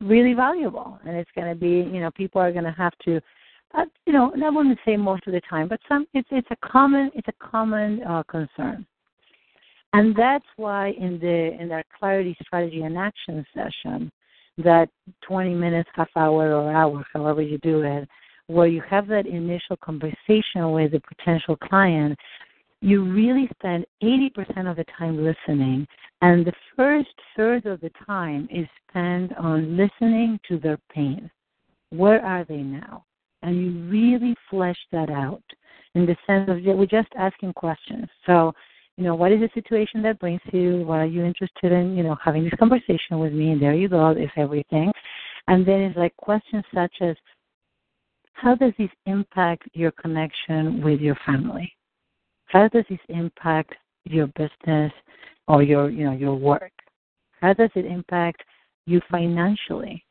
really 0.00 0.32
valuable. 0.32 0.98
And 1.06 1.14
it's 1.14 1.30
going 1.34 1.48
to 1.48 1.54
be, 1.54 1.88
you 1.92 2.00
know, 2.00 2.10
people 2.10 2.40
are 2.40 2.52
going 2.52 2.64
to 2.64 2.70
have 2.70 2.94
to, 3.04 3.20
uh, 3.74 3.84
you 4.06 4.12
know, 4.12 4.32
and 4.32 4.44
I 4.44 4.50
wouldn't 4.50 4.78
say 4.84 4.96
most 4.96 5.26
of 5.26 5.32
the 5.32 5.40
time, 5.48 5.68
but 5.68 5.80
some, 5.88 6.06
it's 6.14 6.28
it's 6.30 6.48
a 6.50 6.66
common 6.66 7.10
it's 7.14 7.28
a 7.28 7.44
common 7.44 8.02
uh, 8.02 8.22
concern. 8.24 8.86
And 9.92 10.14
that's 10.14 10.46
why 10.56 10.90
in 10.98 11.18
the 11.18 11.56
in 11.60 11.70
our 11.72 11.84
clarity 11.98 12.36
strategy 12.42 12.82
and 12.82 12.96
action 12.96 13.44
session, 13.54 14.10
that 14.58 14.88
20 15.22 15.54
minutes, 15.54 15.88
half 15.94 16.08
hour, 16.16 16.54
or 16.54 16.72
hour, 16.72 17.04
however 17.12 17.42
you 17.42 17.58
do 17.58 17.82
it, 17.82 18.08
where 18.46 18.66
you 18.66 18.82
have 18.88 19.06
that 19.08 19.26
initial 19.26 19.76
conversation 19.76 20.72
with 20.72 20.92
the 20.92 21.00
potential 21.00 21.56
client, 21.56 22.18
you 22.80 23.04
really 23.04 23.48
spend 23.58 23.84
80% 24.02 24.70
of 24.70 24.76
the 24.76 24.84
time 24.98 25.22
listening, 25.22 25.86
and 26.22 26.46
the 26.46 26.52
first 26.76 27.08
third 27.36 27.66
of 27.66 27.80
the 27.80 27.90
time 28.06 28.48
is 28.50 28.66
spent 28.88 29.36
on 29.36 29.76
listening 29.76 30.40
to 30.48 30.58
their 30.58 30.78
pain. 30.92 31.30
Where 31.90 32.24
are 32.24 32.44
they 32.44 32.58
now? 32.58 33.04
And 33.42 33.60
you 33.60 33.90
really 33.90 34.34
flesh 34.48 34.78
that 34.92 35.10
out 35.10 35.42
in 35.94 36.06
the 36.06 36.16
sense 36.26 36.48
of 36.48 36.58
we're 36.62 36.86
just 36.86 37.08
asking 37.16 37.52
questions. 37.54 38.06
So, 38.26 38.52
you 38.96 39.04
know, 39.04 39.14
what 39.14 39.32
is 39.32 39.40
the 39.40 39.50
situation 39.54 40.02
that 40.02 40.18
brings 40.18 40.40
you? 40.52 40.84
What 40.84 40.98
are 40.98 41.06
you 41.06 41.24
interested 41.24 41.72
in? 41.72 41.96
You 41.96 42.02
know, 42.02 42.16
having 42.22 42.44
this 42.44 42.52
conversation 42.58 43.18
with 43.18 43.32
me, 43.32 43.52
and 43.52 43.62
there 43.62 43.74
you 43.74 43.88
go, 43.88 44.10
is 44.10 44.30
everything. 44.36 44.92
And 45.48 45.66
then 45.66 45.80
it's 45.80 45.96
like 45.96 46.16
questions 46.16 46.64
such 46.74 46.92
as, 47.00 47.16
how 48.34 48.54
does 48.54 48.72
this 48.78 48.90
impact 49.06 49.68
your 49.72 49.90
connection 49.90 50.82
with 50.82 51.00
your 51.00 51.16
family? 51.26 51.72
How 52.46 52.68
does 52.68 52.84
this 52.88 53.00
impact 53.08 53.74
your 54.04 54.28
business 54.28 54.92
or 55.46 55.62
your, 55.62 55.90
you 55.90 56.04
know, 56.04 56.12
your 56.12 56.34
work? 56.34 56.72
How 57.40 57.52
does 57.52 57.70
it 57.74 57.86
impact 57.86 58.42
you 58.86 59.00
financially? 59.10 60.04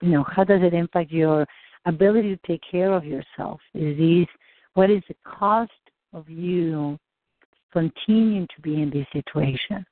You 0.00 0.10
know, 0.10 0.24
how 0.24 0.44
does 0.44 0.62
it 0.62 0.74
impact 0.74 1.10
your 1.10 1.46
ability 1.86 2.36
to 2.36 2.46
take 2.46 2.62
care 2.70 2.92
of 2.92 3.04
yourself? 3.04 3.60
Is 3.74 3.96
these 3.98 4.26
what 4.74 4.90
is 4.90 5.02
the 5.08 5.16
cost 5.24 5.70
of 6.12 6.28
you 6.28 6.98
continuing 7.72 8.46
to 8.54 8.62
be 8.62 8.80
in 8.82 8.90
this 8.90 9.06
situation? 9.12 9.84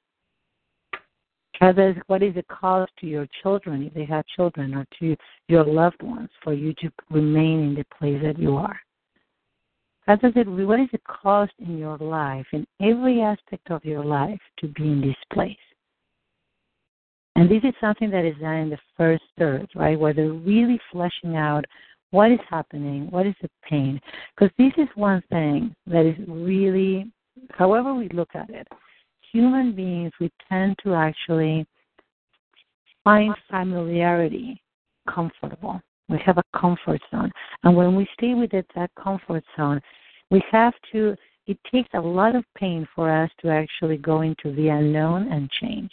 What 2.07 2.23
is 2.23 2.35
the 2.35 2.45
cost 2.49 2.91
to 3.01 3.07
your 3.07 3.27
children, 3.43 3.83
if 3.83 3.93
they 3.93 4.07
have 4.07 4.25
children, 4.35 4.75
or 4.75 4.87
to 4.99 5.17
your 5.49 5.65
loved 5.65 6.03
ones 6.03 6.31
for 6.43 6.55
you 6.55 6.73
to 6.81 6.91
remain 7.11 7.61
in 7.61 7.75
the 7.75 7.85
place 7.99 8.21
that 8.23 8.39
you 8.39 8.57
are? 8.57 8.81
What 10.07 10.81
is 10.81 10.89
the 10.91 11.01
cost 11.07 11.53
in 11.59 11.77
your 11.77 11.99
life, 11.99 12.47
in 12.53 12.67
every 12.81 13.21
aspect 13.21 13.71
of 13.71 13.85
your 13.85 14.03
life, 14.05 14.41
to 14.61 14.69
be 14.69 14.85
in 14.85 15.01
this 15.03 15.17
place? 15.33 15.57
And 17.37 17.49
this 17.49 17.63
is 17.63 17.75
something 17.81 18.11
that 18.11 18.25
is 18.25 18.37
done 18.41 18.57
in 18.57 18.71
the 18.71 18.79
first 18.97 19.23
third, 19.39 19.69
right? 19.75 19.99
Where 19.99 20.13
they're 20.13 20.33
really 20.33 20.81
fleshing 20.91 21.37
out 21.37 21.65
what 22.11 22.33
is 22.33 22.41
happening, 22.49 23.09
what 23.11 23.27
is 23.27 23.35
the 23.41 23.49
pain. 23.69 24.01
Because 24.35 24.53
this 24.59 24.73
is 24.77 24.89
one 24.95 25.23
thing 25.31 25.75
that 25.87 26.07
is 26.07 26.17
really, 26.27 27.11
however 27.53 27.95
we 27.95 28.09
look 28.09 28.31
at 28.35 28.51
it, 28.51 28.67
human 29.33 29.75
beings, 29.75 30.13
we 30.21 30.31
tend 30.49 30.77
to 30.83 30.95
actually 30.95 31.67
find 33.05 33.35
familiarity 33.49 34.61
comfortable. 35.09 35.81
We 36.09 36.19
have 36.27 36.39
a 36.39 36.59
comfort 36.59 37.01
zone. 37.13 37.31
And 37.63 37.77
when 37.77 37.95
we 37.95 38.09
stay 38.15 38.35
within 38.35 38.65
that 38.75 38.91
comfort 39.01 39.45
zone, 39.57 39.81
we 40.31 40.43
have 40.51 40.75
to, 40.93 41.17
it 41.47 41.59
takes 41.73 41.89
a 41.95 42.01
lot 42.01 42.35
of 42.35 42.45
pain 42.57 42.87
for 42.95 43.11
us 43.11 43.31
to 43.43 43.49
actually 43.51 43.99
go 43.99 44.23
into 44.23 44.53
the 44.55 44.69
unknown 44.69 45.31
and 45.33 45.49
change 45.51 45.91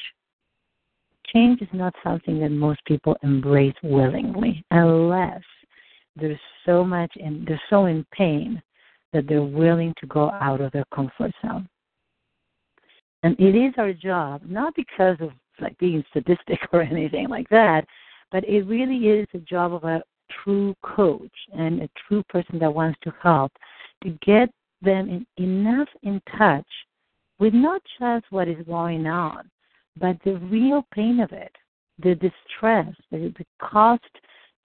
change 1.34 1.62
is 1.62 1.68
not 1.74 1.94
something 2.04 2.40
that 2.40 2.50
most 2.50 2.84
people 2.86 3.16
embrace 3.24 3.76
willingly 3.84 4.64
unless 4.72 5.42
there's 6.16 6.40
so 6.66 6.84
much 6.84 7.12
and 7.24 7.46
they're 7.48 7.62
so 7.70 7.86
in 7.86 8.06
pain 8.12 8.62
that 9.14 9.28
they're 9.28 9.44
willing 9.44 9.94
to 10.00 10.08
go 10.08 10.32
out 10.32 10.62
of 10.62 10.72
their 10.72 10.86
comfort 10.94 11.32
zone. 11.42 11.68
And 13.24 13.40
it 13.40 13.56
is 13.56 13.74
our 13.78 13.94
job, 13.94 14.42
not 14.46 14.74
because 14.76 15.18
of 15.22 15.32
like 15.60 15.78
being 15.78 16.04
sadistic 16.14 16.60
or 16.72 16.82
anything 16.82 17.30
like 17.30 17.50
that, 17.50 17.86
but 18.32 18.44
it 18.48 18.64
really 18.64 19.08
is 19.08 19.28
the 19.34 19.40
job 19.40 19.74
of 19.74 19.84
a 19.84 20.02
true 20.44 20.76
coach 20.84 21.32
and 21.54 21.82
a 21.82 21.90
true 22.08 22.24
person 22.30 22.60
that 22.60 22.74
wants 22.74 23.00
to 23.04 23.14
help 23.22 23.52
to 24.04 24.10
get 24.26 24.50
them 24.82 25.26
in, 25.38 25.44
enough 25.44 25.88
in 26.04 26.22
touch 26.38 26.68
with 27.40 27.54
not 27.54 27.82
just 28.00 28.26
what 28.30 28.48
is 28.48 28.64
going 28.66 29.08
on, 29.08 29.50
but 30.00 30.18
the 30.24 30.38
real 30.38 30.86
pain 30.94 31.20
of 31.20 31.32
it, 31.32 31.52
the 32.02 32.16
distress, 32.16 32.94
the, 33.12 33.34
the 33.38 33.46
cost 33.62 34.04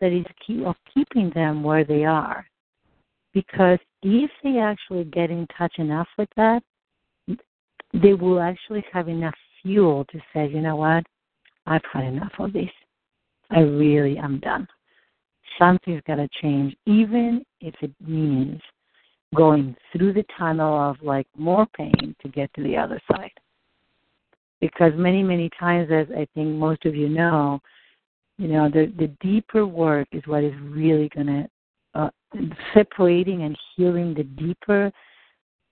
that 0.01 0.13
is 0.13 0.27
of 0.67 0.75
keeping 0.93 1.31
them 1.35 1.63
where 1.63 1.85
they 1.85 2.05
are. 2.05 2.47
Because 3.33 3.79
if 4.03 4.31
they 4.43 4.59
actually 4.59 5.05
get 5.05 5.31
in 5.31 5.47
touch 5.57 5.75
enough 5.79 6.09
with 6.19 6.29
that, 6.37 6.63
they 7.95 8.15
will 8.15 8.41
actually 8.41 8.85
have 8.93 9.09
enough 9.09 9.35
fuel 9.63 10.05
to 10.11 10.19
say, 10.35 10.49
you 10.49 10.61
know 10.61 10.77
what, 10.77 11.05
I've 11.67 11.83
had 11.93 12.05
enough 12.05 12.33
of 12.39 12.53
this. 12.53 12.71
I 13.51 13.61
really 13.61 14.19
am 14.19 14.41
done. 14.41 14.67
Something's 15.59 16.03
got 16.07 16.17
to 16.17 16.29
change, 16.41 16.75
even 16.87 17.45
if 17.61 17.75
it 17.81 17.93
means 18.01 18.61
going 19.35 19.77
through 19.93 20.15
the 20.15 20.25
tunnel 20.37 20.91
of 20.91 20.97
like 21.03 21.27
more 21.37 21.67
pain 21.77 22.15
to 22.21 22.29
get 22.29 22.53
to 22.55 22.63
the 22.63 22.77
other 22.77 23.01
side 23.11 23.31
because 24.63 24.93
many 24.97 25.23
many 25.23 25.51
times 25.61 25.91
as 25.93 26.07
i 26.17 26.27
think 26.35 26.49
most 26.49 26.87
of 26.87 26.95
you 26.95 27.09
know 27.09 27.61
you 28.39 28.49
know 28.49 28.71
the 28.71 28.91
the 28.99 29.09
deeper 29.21 29.67
work 29.67 30.09
is 30.13 30.23
what 30.27 30.43
is 30.43 30.55
really 30.63 31.11
going 31.15 31.27
to 31.27 31.47
uh, 31.95 32.09
separating 32.73 33.43
and 33.43 33.59
healing 33.77 34.15
the 34.15 34.23
deeper 34.23 34.91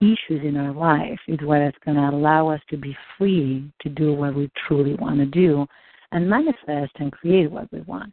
issues 0.02 0.44
in 0.44 0.56
our 0.56 0.72
life 0.72 1.18
is 1.28 1.38
what 1.42 1.62
is 1.62 1.72
going 1.84 1.96
to 1.96 2.08
allow 2.08 2.48
us 2.48 2.60
to 2.68 2.76
be 2.76 2.96
free 3.16 3.70
to 3.80 3.88
do 3.88 4.12
what 4.12 4.34
we 4.34 4.50
truly 4.66 4.94
want 4.94 5.18
to 5.18 5.26
do 5.26 5.66
and 6.12 6.28
manifest 6.28 6.92
and 6.96 7.12
create 7.12 7.50
what 7.50 7.70
we 7.72 7.80
want. 7.82 8.12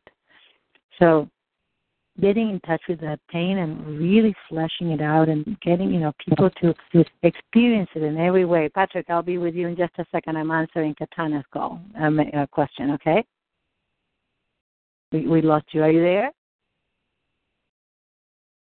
So 0.99 1.29
getting 2.19 2.49
in 2.49 2.59
touch 2.61 2.81
with 2.87 2.99
that 3.01 3.19
pain 3.29 3.59
and 3.59 3.99
really 3.99 4.35
fleshing 4.49 4.91
it 4.91 5.01
out 5.01 5.29
and 5.29 5.57
getting 5.61 5.91
you 5.91 5.99
know 5.99 6.11
people 6.27 6.49
to, 6.61 6.73
experience 7.23 7.89
it 7.95 8.03
in 8.03 8.17
every 8.17 8.45
way. 8.45 8.69
Patrick, 8.69 9.09
I'll 9.09 9.21
be 9.21 9.37
with 9.37 9.55
you 9.55 9.67
in 9.67 9.75
just 9.75 9.93
a 9.97 10.05
second. 10.11 10.37
I'm 10.37 10.51
answering 10.51 10.95
Katana's 10.95 11.45
call 11.51 11.79
um, 11.99 12.19
uh, 12.19 12.45
question. 12.47 12.91
Okay. 12.91 13.23
We, 15.11 15.27
we 15.27 15.41
lost 15.41 15.65
you. 15.71 15.83
Are 15.83 15.91
you 15.91 16.01
there? 16.01 16.31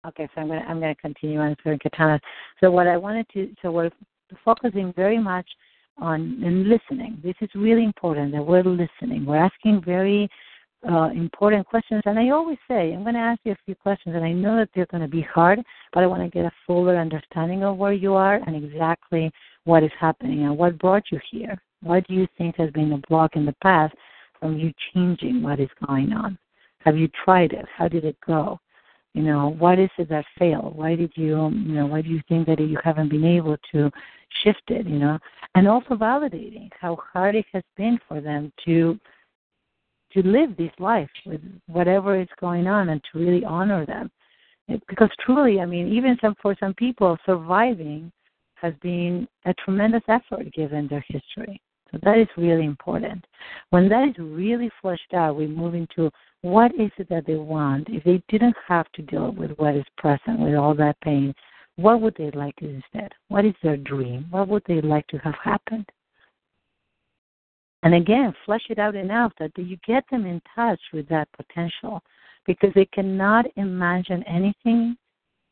Okay, 0.06 0.28
so 0.36 0.42
I'm 0.42 0.48
gonna 0.48 0.66
I'm 0.68 0.80
gonna 0.80 0.96
continue 0.96 1.42
answering 1.42 1.80
Katana. 1.80 2.20
So 2.60 2.70
what 2.70 2.88
I 2.88 2.98
wanted 2.98 3.26
to 3.34 3.54
so 3.62 3.72
we're 3.72 3.92
focusing 4.44 4.94
very 4.96 5.18
much 5.18 5.48
on 5.98 6.42
in 6.44 6.70
listening. 6.70 7.20
This 7.24 7.36
is 7.42 7.50
really 7.56 7.86
important 7.86 8.34
that 8.34 8.46
we're 8.46 8.64
listening. 8.64 9.26
We're 9.26 9.38
asking 9.38 9.84
very 9.86 10.30
uh, 10.90 11.10
important 11.14 11.66
questions. 11.66 12.02
And 12.06 12.20
I 12.20 12.30
always 12.30 12.58
say, 12.68 12.94
I'm 12.94 13.04
going 13.04 13.16
to 13.16 13.20
ask 13.20 13.40
you 13.44 13.54
a 13.54 13.58
few 13.66 13.76
questions, 13.76 14.16
and 14.16 14.24
I 14.24 14.32
know 14.32 14.58
that 14.58 14.70
they're 14.76 14.86
going 14.88 15.02
to 15.02 15.08
be 15.08 15.22
hard, 15.22 15.60
but 15.94 16.04
I 16.04 16.08
want 16.08 16.24
to 16.24 16.30
get 16.30 16.46
a 16.46 16.52
fuller 16.66 16.98
understanding 16.98 17.64
of 17.64 17.78
where 17.78 17.94
you 17.94 18.14
are 18.14 18.36
and 18.36 18.56
exactly 18.56 19.32
what 19.66 19.84
is 19.84 19.92
happening 20.00 20.44
and 20.44 20.58
what 20.58 20.78
brought 20.80 21.04
you 21.12 21.20
here. 21.32 21.62
What 21.82 22.08
do 22.08 22.14
you 22.14 22.28
think 22.38 22.56
has 22.58 22.70
been 22.72 22.94
a 22.94 23.02
block 23.10 23.36
in 23.36 23.46
the 23.46 23.56
past 23.62 23.94
from 24.40 24.58
you 24.58 24.74
changing 24.94 25.42
what 25.42 25.60
is 25.60 25.70
going 25.86 26.14
on? 26.14 26.38
Have 26.80 26.98
you 26.98 27.10
tried 27.24 27.54
it? 27.54 27.66
How 27.76 27.88
did 27.88 28.04
it 28.06 28.18
go? 28.26 28.60
You 29.14 29.22
know, 29.22 29.56
what 29.60 29.80
is 29.80 29.90
it 29.98 30.10
that 30.10 30.26
failed? 30.40 30.76
Why 30.76 30.96
did 30.96 31.12
you, 31.16 31.50
you 31.50 31.74
know, 31.76 31.86
why 31.86 32.02
do 32.02 32.10
you 32.10 32.22
think 32.28 32.48
that 32.48 32.60
you 32.60 32.78
haven't 32.84 33.10
been 33.10 33.26
able 33.26 33.58
to 33.72 33.92
shift 34.44 34.64
it? 34.70 34.88
You 34.88 34.98
know, 34.98 35.20
and 35.56 35.68
also 35.68 35.96
validating 35.96 36.70
how 36.80 36.98
hard 37.14 37.36
it 37.36 37.46
has 37.54 37.64
been 37.78 38.00
for 38.08 38.22
them 38.22 38.52
to 38.66 39.00
to 40.14 40.22
live 40.24 40.56
this 40.58 40.72
life 40.80 41.10
with 41.26 41.42
whatever 41.68 42.20
is 42.20 42.28
going 42.40 42.68
on 42.68 42.90
and 42.90 43.02
to 43.12 43.20
really 43.20 43.44
honor 43.46 43.86
them. 43.86 44.12
Because 44.88 45.10
truly, 45.26 45.60
I 45.60 45.66
mean, 45.66 45.92
even 45.92 46.18
some 46.22 46.36
for 46.42 46.56
some 46.60 46.74
people, 46.74 47.18
surviving 47.26 48.12
has 48.56 48.74
been 48.82 49.28
a 49.46 49.54
tremendous 49.56 50.04
effort 50.08 50.52
given 50.54 50.88
their 50.88 51.04
history. 51.08 51.62
So 51.92 52.00
that 52.04 52.18
is 52.18 52.28
really 52.38 52.66
important. 52.66 53.24
When 53.70 53.90
that 53.90 54.08
is 54.08 54.16
really 54.18 54.72
fleshed 54.82 55.14
out, 55.14 55.36
we 55.36 55.48
move 55.48 55.76
into 55.76 56.10
what 56.42 56.74
is 56.74 56.92
it 56.98 57.10
that 57.10 57.26
they 57.28 57.36
want. 57.36 57.88
If 57.90 58.04
they 58.04 58.24
didn't 58.30 58.56
have 58.68 58.92
to 58.94 59.02
deal 59.04 59.32
with 59.32 59.52
what 59.58 59.76
is 59.76 59.86
present, 59.98 60.40
with 60.40 60.56
all 60.56 60.74
that 60.76 61.00
pain, 61.02 61.36
what 61.76 62.02
would 62.02 62.16
they 62.18 62.32
like 62.32 62.56
instead? 62.62 63.12
What 63.28 63.46
is 63.46 63.54
their 63.62 63.78
dream? 63.78 64.28
What 64.30 64.48
would 64.48 64.64
they 64.68 64.82
like 64.82 65.08
to 65.08 65.18
have 65.20 65.36
happened? 65.44 65.88
And 67.84 67.94
again, 67.96 68.34
flesh 68.46 68.64
it 68.70 68.80
out 68.80 68.96
enough 68.96 69.34
that 69.40 69.52
you 69.58 69.78
get 69.86 70.06
them 70.10 70.26
in 70.26 70.42
touch 70.56 70.80
with 70.94 71.08
that 71.10 71.28
potential 71.36 72.02
because 72.46 72.72
they 72.76 72.86
cannot 72.86 73.46
imagine 73.58 74.24
anything 74.24 74.98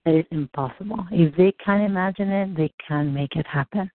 that 0.05 0.15
is 0.15 0.25
impossible. 0.31 1.05
If 1.11 1.35
they 1.35 1.53
can 1.63 1.81
imagine 1.81 2.29
it, 2.29 2.55
they 2.55 2.71
can 2.87 3.13
make 3.13 3.35
it 3.35 3.45
happen. 3.45 3.91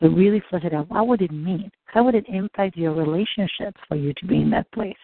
So 0.00 0.08
really 0.08 0.42
flesh 0.50 0.64
it 0.64 0.74
out. 0.74 0.90
What 0.90 1.06
would 1.06 1.22
it 1.22 1.30
mean? 1.30 1.70
How 1.86 2.04
would 2.04 2.14
it 2.14 2.26
impact 2.28 2.76
your 2.76 2.92
relationships 2.94 3.80
for 3.88 3.96
you 3.96 4.12
to 4.14 4.26
be 4.26 4.42
in 4.42 4.50
that 4.50 4.70
place? 4.72 4.96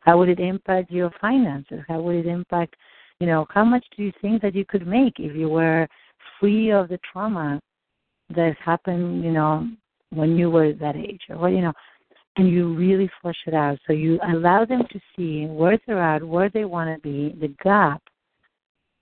How 0.00 0.18
would 0.18 0.28
it 0.28 0.40
impact 0.40 0.90
your 0.90 1.12
finances? 1.20 1.80
How 1.86 2.00
would 2.00 2.16
it 2.16 2.26
impact, 2.26 2.74
you 3.20 3.26
know, 3.26 3.46
how 3.50 3.64
much 3.64 3.84
do 3.96 4.02
you 4.02 4.12
think 4.20 4.42
that 4.42 4.54
you 4.54 4.64
could 4.64 4.86
make 4.86 5.20
if 5.20 5.36
you 5.36 5.48
were 5.48 5.86
free 6.40 6.70
of 6.70 6.88
the 6.88 6.98
trauma 7.12 7.60
that 8.34 8.56
happened, 8.64 9.22
you 9.22 9.30
know, 9.30 9.68
when 10.10 10.36
you 10.36 10.50
were 10.50 10.72
that 10.72 10.96
age 10.96 11.22
or 11.28 11.38
what 11.38 11.52
you 11.52 11.60
know 11.60 11.72
and 12.36 12.48
you 12.48 12.74
really 12.74 13.10
flesh 13.20 13.36
it 13.46 13.54
out. 13.54 13.78
So 13.86 13.92
you 13.92 14.18
allow 14.32 14.64
them 14.64 14.82
to 14.92 15.00
see 15.16 15.46
where 15.46 15.78
they're 15.86 16.02
at 16.02 16.22
where 16.22 16.48
they 16.48 16.64
want 16.64 16.94
to 16.94 17.00
be 17.02 17.36
the 17.40 17.48
gap. 17.62 18.02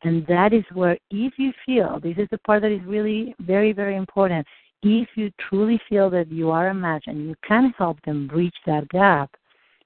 And 0.03 0.27
that 0.29 0.53
is 0.53 0.65
where 0.73 0.97
if 1.11 1.35
you 1.39 1.53
feel 1.67 2.01
this 2.01 2.17
is 2.17 2.29
the 2.31 2.39
part 2.39 2.63
that 2.63 2.73
is 2.73 2.81
really 2.87 3.35
very 3.41 3.73
very 3.73 3.97
important. 3.97 4.47
If 4.83 5.09
you 5.17 5.31
truly 5.49 5.81
feel 5.89 6.09
that 6.11 6.31
you 6.31 6.51
are 6.51 6.69
a 6.69 6.75
match 6.75 7.05
and 7.07 7.27
you 7.27 7.35
can 7.47 7.75
help 7.77 8.01
them 8.03 8.29
breach 8.29 8.55
that 8.67 8.89
gap 8.91 9.31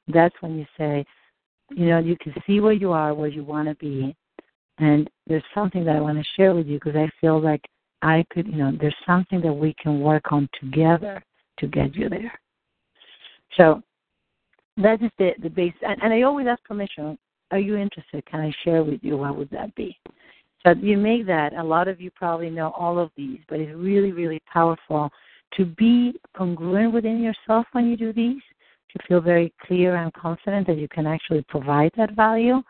that's 0.08 0.34
when 0.40 0.58
you 0.58 0.66
say 0.76 1.04
you 1.70 1.86
know 1.86 1.98
you 1.98 2.16
can 2.18 2.34
see 2.46 2.60
where 2.60 2.72
you 2.72 2.92
are 2.92 3.14
where 3.14 3.28
you 3.28 3.44
want 3.44 3.68
to 3.68 3.74
be. 3.76 4.14
And 4.78 5.08
there's 5.26 5.44
something 5.54 5.84
that 5.84 5.96
I 5.96 6.00
want 6.00 6.18
to 6.18 6.24
share 6.36 6.54
with 6.54 6.66
you 6.66 6.78
because 6.78 6.96
I 6.96 7.08
feel 7.20 7.40
like 7.40 7.62
I 8.02 8.24
could, 8.30 8.46
you 8.46 8.56
know, 8.56 8.72
there's 8.78 8.94
something 9.06 9.40
that 9.40 9.52
we 9.52 9.74
can 9.80 10.00
work 10.00 10.32
on 10.32 10.48
together 10.60 11.22
to 11.58 11.66
get 11.66 11.94
you 11.94 12.08
there. 12.08 12.32
So 13.56 13.82
that 14.76 15.02
is 15.02 15.10
the 15.18 15.32
the 15.42 15.50
base. 15.50 15.74
And, 15.82 16.02
and 16.02 16.12
I 16.12 16.22
always 16.22 16.46
ask 16.46 16.62
permission. 16.64 17.18
Are 17.50 17.58
you 17.58 17.76
interested? 17.76 18.24
Can 18.26 18.40
I 18.40 18.52
share 18.64 18.82
with 18.82 19.00
you? 19.02 19.18
What 19.18 19.36
would 19.36 19.50
that 19.50 19.74
be? 19.74 19.96
So 20.64 20.74
you 20.80 20.96
make 20.96 21.26
that. 21.26 21.52
A 21.54 21.62
lot 21.62 21.88
of 21.88 22.00
you 22.00 22.10
probably 22.10 22.50
know 22.50 22.70
all 22.70 22.98
of 22.98 23.10
these, 23.16 23.40
but 23.48 23.60
it's 23.60 23.74
really, 23.76 24.12
really 24.12 24.40
powerful 24.50 25.10
to 25.56 25.64
be 25.66 26.14
congruent 26.36 26.94
within 26.94 27.20
yourself 27.20 27.66
when 27.72 27.86
you 27.86 27.96
do 27.96 28.12
these, 28.12 28.40
to 28.90 28.98
feel 29.06 29.20
very 29.20 29.52
clear 29.66 29.96
and 29.96 30.12
confident 30.14 30.66
that 30.66 30.78
you 30.78 30.88
can 30.88 31.06
actually 31.06 31.44
provide 31.48 31.90
that 31.96 32.16
value. 32.16 32.62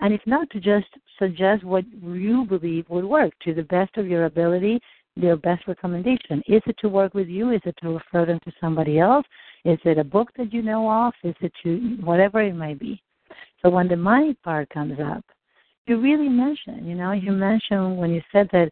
And 0.00 0.14
if 0.14 0.22
not, 0.26 0.48
to 0.50 0.60
just 0.60 0.86
suggest 1.20 1.62
what 1.62 1.84
you 2.02 2.44
believe 2.46 2.86
would 2.88 3.04
work 3.04 3.32
to 3.44 3.54
the 3.54 3.62
best 3.62 3.96
of 3.96 4.08
your 4.08 4.24
ability, 4.24 4.80
your 5.14 5.36
best 5.36 5.66
recommendation. 5.68 6.42
Is 6.48 6.62
it 6.66 6.76
to 6.80 6.88
work 6.88 7.14
with 7.14 7.28
you? 7.28 7.52
Is 7.52 7.60
it 7.64 7.76
to 7.82 7.94
refer 7.94 8.26
them 8.26 8.40
to 8.44 8.52
somebody 8.60 8.98
else? 8.98 9.26
Is 9.64 9.78
it 9.84 9.98
a 9.98 10.04
book 10.04 10.30
that 10.36 10.52
you 10.52 10.62
know 10.62 10.90
of? 10.90 11.12
Is 11.22 11.34
it 11.40 11.52
to 11.62 11.98
whatever 12.02 12.40
it 12.40 12.54
might 12.54 12.78
be? 12.78 13.00
So 13.62 13.70
when 13.70 13.88
the 13.88 13.96
money 13.96 14.34
part 14.42 14.70
comes 14.70 14.98
up, 15.00 15.24
you 15.86 16.00
really 16.00 16.28
mention, 16.28 16.86
you 16.86 16.94
know, 16.94 17.12
you 17.12 17.32
mentioned 17.32 17.98
when 17.98 18.10
you 18.10 18.22
said 18.32 18.48
that 18.52 18.70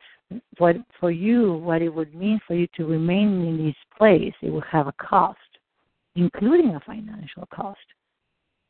what 0.58 0.76
for 1.00 1.10
you, 1.10 1.54
what 1.54 1.82
it 1.82 1.88
would 1.88 2.14
mean 2.14 2.38
for 2.46 2.54
you 2.54 2.66
to 2.76 2.86
remain 2.86 3.46
in 3.46 3.66
this 3.66 3.74
place, 3.96 4.34
it 4.42 4.50
would 4.50 4.64
have 4.70 4.86
a 4.86 4.92
cost, 4.92 5.38
including 6.16 6.74
a 6.74 6.80
financial 6.80 7.46
cost. 7.52 7.78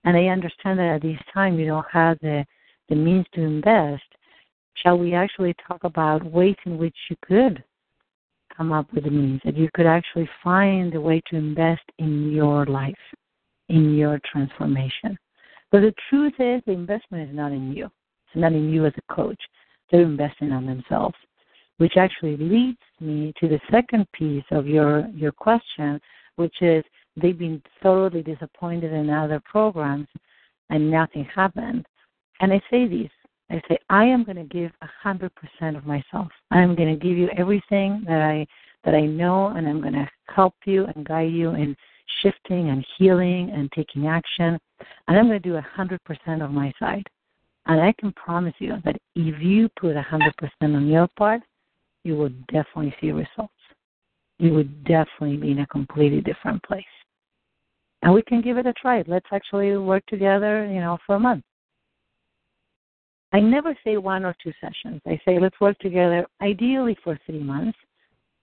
And 0.04 0.16
I 0.16 0.26
understand 0.26 0.78
that 0.78 0.94
at 0.94 1.02
this 1.02 1.18
time 1.34 1.58
you 1.58 1.66
don't 1.66 1.86
have 1.92 2.18
the, 2.20 2.44
the 2.88 2.96
means 2.96 3.26
to 3.34 3.42
invest. 3.42 4.02
Shall 4.74 4.98
we 4.98 5.14
actually 5.14 5.54
talk 5.66 5.84
about 5.84 6.24
ways 6.24 6.56
in 6.64 6.78
which 6.78 6.96
you 7.10 7.16
could 7.22 7.62
come 8.56 8.72
up 8.72 8.92
with 8.92 9.04
the 9.04 9.10
means, 9.10 9.40
that 9.44 9.56
you 9.56 9.68
could 9.74 9.86
actually 9.86 10.28
find 10.42 10.94
a 10.94 11.00
way 11.00 11.20
to 11.30 11.36
invest 11.36 11.82
in 11.98 12.30
your 12.32 12.66
life, 12.66 12.94
in 13.68 13.94
your 13.94 14.20
transformation? 14.30 15.18
But 15.70 15.80
the 15.80 15.94
truth 16.08 16.34
is, 16.38 16.62
the 16.66 16.72
investment 16.72 17.28
is 17.28 17.36
not 17.36 17.52
in 17.52 17.72
you. 17.72 17.86
It's 17.86 18.40
not 18.40 18.52
in 18.52 18.70
you 18.70 18.86
as 18.86 18.92
a 18.96 19.14
coach. 19.14 19.40
They're 19.90 20.02
investing 20.02 20.52
on 20.52 20.66
themselves, 20.66 21.16
which 21.78 21.96
actually 21.96 22.36
leads 22.36 22.78
me 23.00 23.32
to 23.40 23.48
the 23.48 23.60
second 23.70 24.06
piece 24.12 24.44
of 24.50 24.66
your 24.66 25.08
your 25.08 25.32
question, 25.32 26.00
which 26.36 26.54
is 26.60 26.84
they've 27.16 27.38
been 27.38 27.62
thoroughly 27.82 28.22
disappointed 28.22 28.92
in 28.92 29.10
other 29.10 29.40
programs 29.44 30.08
and 30.70 30.90
nothing 30.90 31.24
happened. 31.34 31.86
And 32.40 32.52
I 32.52 32.60
say 32.70 32.86
this, 32.86 33.10
I 33.50 33.60
say 33.68 33.78
I 33.90 34.04
am 34.04 34.24
going 34.24 34.36
to 34.36 34.44
give 34.44 34.70
a 34.82 34.88
hundred 35.02 35.32
percent 35.34 35.76
of 35.76 35.86
myself. 35.86 36.28
I 36.50 36.60
am 36.60 36.74
going 36.74 36.98
to 36.98 37.06
give 37.06 37.16
you 37.16 37.28
everything 37.36 38.04
that 38.06 38.22
I 38.22 38.46
that 38.84 38.94
I 38.94 39.02
know, 39.02 39.48
and 39.48 39.68
I'm 39.68 39.80
going 39.80 39.94
to 39.94 40.08
help 40.28 40.54
you 40.64 40.86
and 40.86 41.04
guide 41.04 41.32
you 41.32 41.50
in 41.50 41.76
shifting 42.22 42.70
and 42.70 42.86
healing 42.96 43.50
and 43.50 43.70
taking 43.72 44.06
action. 44.06 44.58
And 45.08 45.18
I'm 45.18 45.26
going 45.26 45.42
to 45.42 45.48
do 45.48 45.56
a 45.56 45.60
hundred 45.62 46.02
percent 46.04 46.42
of 46.42 46.50
my 46.50 46.72
side. 46.78 47.06
And 47.66 47.80
I 47.80 47.92
can 47.98 48.12
promise 48.12 48.54
you 48.58 48.76
that 48.84 48.96
if 49.14 49.42
you 49.42 49.68
put 49.78 49.96
a 49.96 50.02
hundred 50.02 50.34
percent 50.36 50.76
on 50.76 50.86
your 50.86 51.08
part, 51.18 51.42
you 52.04 52.16
will 52.16 52.30
definitely 52.52 52.94
see 53.00 53.10
results. 53.10 53.52
You 54.38 54.54
would 54.54 54.84
definitely 54.84 55.36
be 55.36 55.50
in 55.50 55.58
a 55.60 55.66
completely 55.66 56.20
different 56.20 56.62
place 56.62 56.84
and 58.02 58.12
we 58.12 58.22
can 58.22 58.40
give 58.40 58.58
it 58.58 58.66
a 58.66 58.72
try. 58.74 59.02
Let's 59.06 59.26
actually 59.32 59.76
work 59.76 60.04
together, 60.06 60.66
you 60.66 60.80
know, 60.80 60.98
for 61.06 61.16
a 61.16 61.20
month. 61.20 61.44
I 63.32 63.40
never 63.40 63.76
say 63.84 63.96
one 63.98 64.24
or 64.24 64.34
two 64.42 64.52
sessions. 64.60 65.02
I 65.06 65.20
say 65.24 65.38
let's 65.38 65.60
work 65.60 65.78
together 65.78 66.26
ideally 66.40 66.96
for 67.04 67.18
three 67.26 67.42
months. 67.42 67.78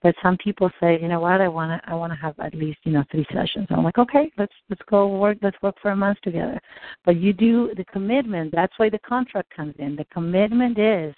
But 0.04 0.14
some 0.22 0.38
people 0.38 0.70
say, 0.80 1.00
you 1.02 1.08
know 1.08 1.20
what, 1.20 1.42
I 1.42 1.48
wanna 1.48 1.82
I 1.88 1.96
wanna 1.96 2.16
have 2.16 2.40
at 2.40 2.54
least, 2.54 2.78
you 2.84 2.92
know, 2.92 3.04
three 3.10 3.26
sessions. 3.34 3.66
I'm 3.72 3.84
like, 3.84 3.98
okay, 3.98 4.32
let's 4.38 4.54
let's 4.70 4.82
go 4.88 5.08
work 5.08 5.40
let's 5.42 5.60
work 5.64 5.76
for 5.82 5.92
a 5.92 5.96
month 5.96 6.20
together. 6.22 6.60
But 7.06 7.18
you 7.18 7.34
do 7.34 7.72
the 7.76 7.86
commitment, 7.86 8.54
that's 8.54 8.74
why 8.78 8.90
the 8.90 9.00
contract 9.00 9.50
comes 9.56 9.74
in. 9.80 9.96
The 9.96 10.06
commitment 10.06 10.78
is 10.78 11.16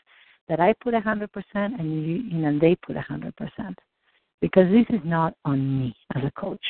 that 0.47 0.61
I 0.61 0.73
put 0.81 0.93
a 0.93 1.01
hundred 1.01 1.33
percent 1.33 1.79
and 1.79 2.05
you, 2.07 2.15
you 2.15 2.37
know 2.37 2.57
they 2.57 2.75
put 2.75 2.95
a 2.95 3.01
hundred 3.01 3.35
percent. 3.35 3.77
Because 4.39 4.71
this 4.71 4.85
is 4.89 5.01
not 5.03 5.33
on 5.43 5.79
me 5.79 5.95
as 6.15 6.23
a 6.23 6.31
coach. 6.39 6.63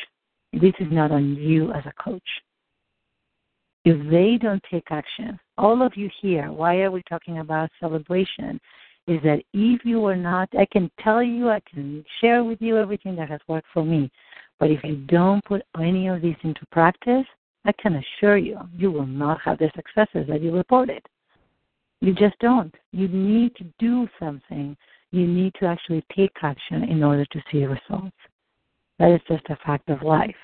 This 0.52 0.72
is 0.80 0.88
not 0.90 1.12
on 1.12 1.36
you 1.36 1.70
as 1.72 1.84
a 1.84 1.92
coach. 2.02 2.28
If 3.84 4.10
they 4.10 4.38
don't 4.40 4.62
take 4.70 4.88
action, 4.90 5.38
all 5.56 5.82
of 5.82 5.96
you 5.96 6.10
here, 6.20 6.50
why 6.52 6.78
are 6.80 6.90
we 6.90 7.02
talking 7.08 7.38
about 7.38 7.70
celebration? 7.80 8.60
Is 9.06 9.20
that 9.22 9.42
if 9.54 9.84
you 9.84 10.04
are 10.04 10.16
not, 10.16 10.48
I 10.58 10.66
can 10.70 10.90
tell 11.00 11.22
you, 11.22 11.48
I 11.48 11.60
can 11.60 12.04
share 12.20 12.44
with 12.44 12.60
you 12.60 12.76
everything 12.76 13.16
that 13.16 13.30
has 13.30 13.40
worked 13.48 13.68
for 13.72 13.84
me. 13.84 14.10
But 14.60 14.70
if 14.70 14.84
you 14.84 14.96
don't 14.96 15.44
put 15.44 15.62
any 15.80 16.08
of 16.08 16.20
these 16.20 16.36
into 16.42 16.66
practice, 16.70 17.24
I 17.64 17.72
can 17.72 17.96
assure 17.96 18.36
you, 18.36 18.58
you 18.76 18.90
will 18.90 19.06
not 19.06 19.40
have 19.42 19.58
the 19.58 19.70
successes 19.74 20.26
that 20.28 20.42
you 20.42 20.54
reported. 20.54 21.02
You 22.00 22.14
just 22.14 22.38
don't. 22.38 22.74
You 22.92 23.08
need 23.08 23.56
to 23.56 23.64
do 23.78 24.08
something. 24.18 24.76
You 25.10 25.26
need 25.26 25.54
to 25.60 25.66
actually 25.66 26.04
take 26.14 26.32
action 26.42 26.84
in 26.84 27.02
order 27.02 27.24
to 27.24 27.42
see 27.50 27.64
results. 27.64 28.16
That 28.98 29.10
is 29.12 29.20
just 29.28 29.44
a 29.48 29.56
fact 29.64 29.88
of 29.88 30.02
life. 30.02 30.36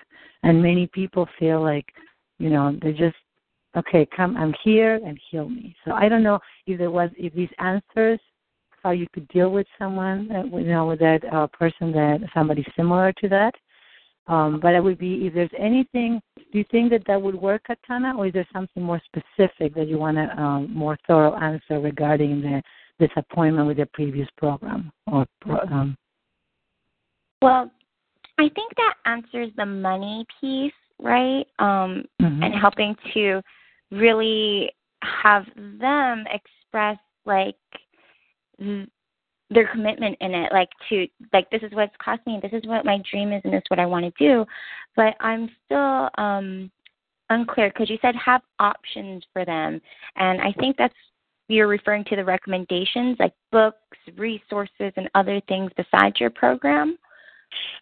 And 0.42 0.62
many 0.62 0.86
people 0.86 1.28
feel 1.38 1.62
like, 1.62 1.86
you 2.38 2.50
know, 2.50 2.76
they're 2.80 2.92
just 2.92 3.16
okay, 3.76 4.06
come, 4.16 4.36
I'm 4.36 4.54
here 4.62 5.00
and 5.04 5.18
heal 5.30 5.48
me. 5.48 5.74
So 5.84 5.92
I 5.92 6.08
don't 6.08 6.22
know 6.22 6.38
if 6.66 6.78
there 6.78 6.90
was 6.90 7.10
if 7.16 7.32
these 7.34 7.50
answers 7.58 8.20
how 8.82 8.90
you 8.90 9.06
could 9.14 9.26
deal 9.28 9.50
with 9.50 9.66
someone, 9.78 10.28
you 10.52 10.64
know, 10.64 10.86
with 10.86 10.98
that 10.98 11.20
uh, 11.32 11.46
person 11.46 11.90
that 11.92 12.20
somebody 12.34 12.64
similar 12.76 13.12
to 13.14 13.28
that. 13.30 13.54
Um, 14.26 14.58
but 14.60 14.74
it 14.74 14.82
would 14.82 14.98
be 14.98 15.26
if 15.26 15.34
there's 15.34 15.50
anything. 15.58 16.20
Do 16.36 16.58
you 16.58 16.64
think 16.70 16.90
that 16.90 17.02
that 17.06 17.20
would 17.20 17.34
work, 17.34 17.62
Katana, 17.66 18.16
or 18.16 18.26
is 18.26 18.32
there 18.32 18.46
something 18.52 18.82
more 18.82 19.00
specific 19.06 19.74
that 19.74 19.88
you 19.88 19.98
want 19.98 20.18
a 20.18 20.40
um, 20.40 20.72
more 20.72 20.96
thorough 21.06 21.34
answer 21.36 21.80
regarding 21.80 22.40
the 22.40 22.62
disappointment 23.06 23.66
with 23.66 23.78
the 23.78 23.86
previous 23.92 24.28
program 24.38 24.92
or 25.10 25.26
um, 25.70 25.96
well 27.42 27.68
I 28.38 28.48
think 28.48 28.72
that 28.76 28.94
answers 29.06 29.50
the 29.56 29.66
money 29.66 30.24
piece, 30.40 30.72
right? 31.00 31.46
Um, 31.58 32.04
mm-hmm. 32.20 32.42
And 32.42 32.54
helping 32.54 32.96
to 33.14 33.40
really 33.94 34.72
have 35.02 35.44
them 35.56 36.24
express 36.32 36.98
like 37.24 37.56
their 39.50 39.68
commitment 39.70 40.16
in 40.20 40.34
it, 40.34 40.52
like 40.52 40.68
to 40.88 41.06
like 41.32 41.48
this 41.50 41.62
is 41.62 41.72
what 41.72 41.84
it's 41.84 41.96
cost 42.02 42.20
me, 42.26 42.38
this 42.42 42.52
is 42.52 42.66
what 42.66 42.84
my 42.84 42.98
dream 43.10 43.32
is, 43.32 43.40
and 43.44 43.52
this 43.52 43.58
is 43.58 43.70
what 43.70 43.78
I 43.78 43.86
want 43.86 44.04
to 44.04 44.24
do. 44.24 44.44
But 44.96 45.14
I'm 45.20 45.48
still 45.64 46.08
um 46.18 46.70
unclear 47.30 47.70
because 47.70 47.90
you 47.90 47.98
said 48.02 48.14
have 48.16 48.42
options 48.58 49.24
for 49.32 49.44
them, 49.44 49.80
and 50.16 50.40
I 50.40 50.52
think 50.58 50.76
that's 50.76 50.94
you're 51.48 51.68
referring 51.68 52.04
to 52.04 52.16
the 52.16 52.24
recommendations 52.24 53.16
like 53.18 53.34
books, 53.52 53.98
resources, 54.16 54.92
and 54.96 55.10
other 55.14 55.40
things 55.48 55.70
besides 55.76 56.18
your 56.18 56.30
program. 56.30 56.96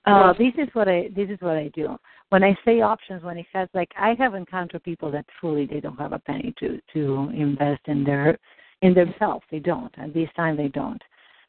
Uh, 0.05 0.33
this 0.33 0.53
is 0.59 0.69
what 0.75 0.89
I 0.89 1.09
this 1.15 1.31
is 1.31 1.39
what 1.41 1.57
I 1.57 1.69
do. 1.75 1.97
When 2.33 2.43
I 2.43 2.57
say 2.65 2.81
options, 2.81 3.23
when 3.23 3.37
it 3.37 3.45
says 3.53 3.69
like 3.75 3.91
I 3.95 4.15
have 4.15 4.33
encountered 4.33 4.83
people 4.85 5.11
that 5.11 5.27
truly 5.39 5.67
they 5.67 5.81
don't 5.81 5.99
have 5.99 6.15
a 6.15 6.19
penny 6.19 6.55
to 6.61 6.81
to 6.95 7.31
invest 7.35 7.83
in 7.89 8.05
their 8.05 8.39
in 8.81 8.95
themselves. 8.95 9.45
They 9.51 9.59
don't. 9.59 9.93
At 9.99 10.15
this 10.15 10.31
time, 10.35 10.57
they 10.57 10.69
don't. 10.69 11.03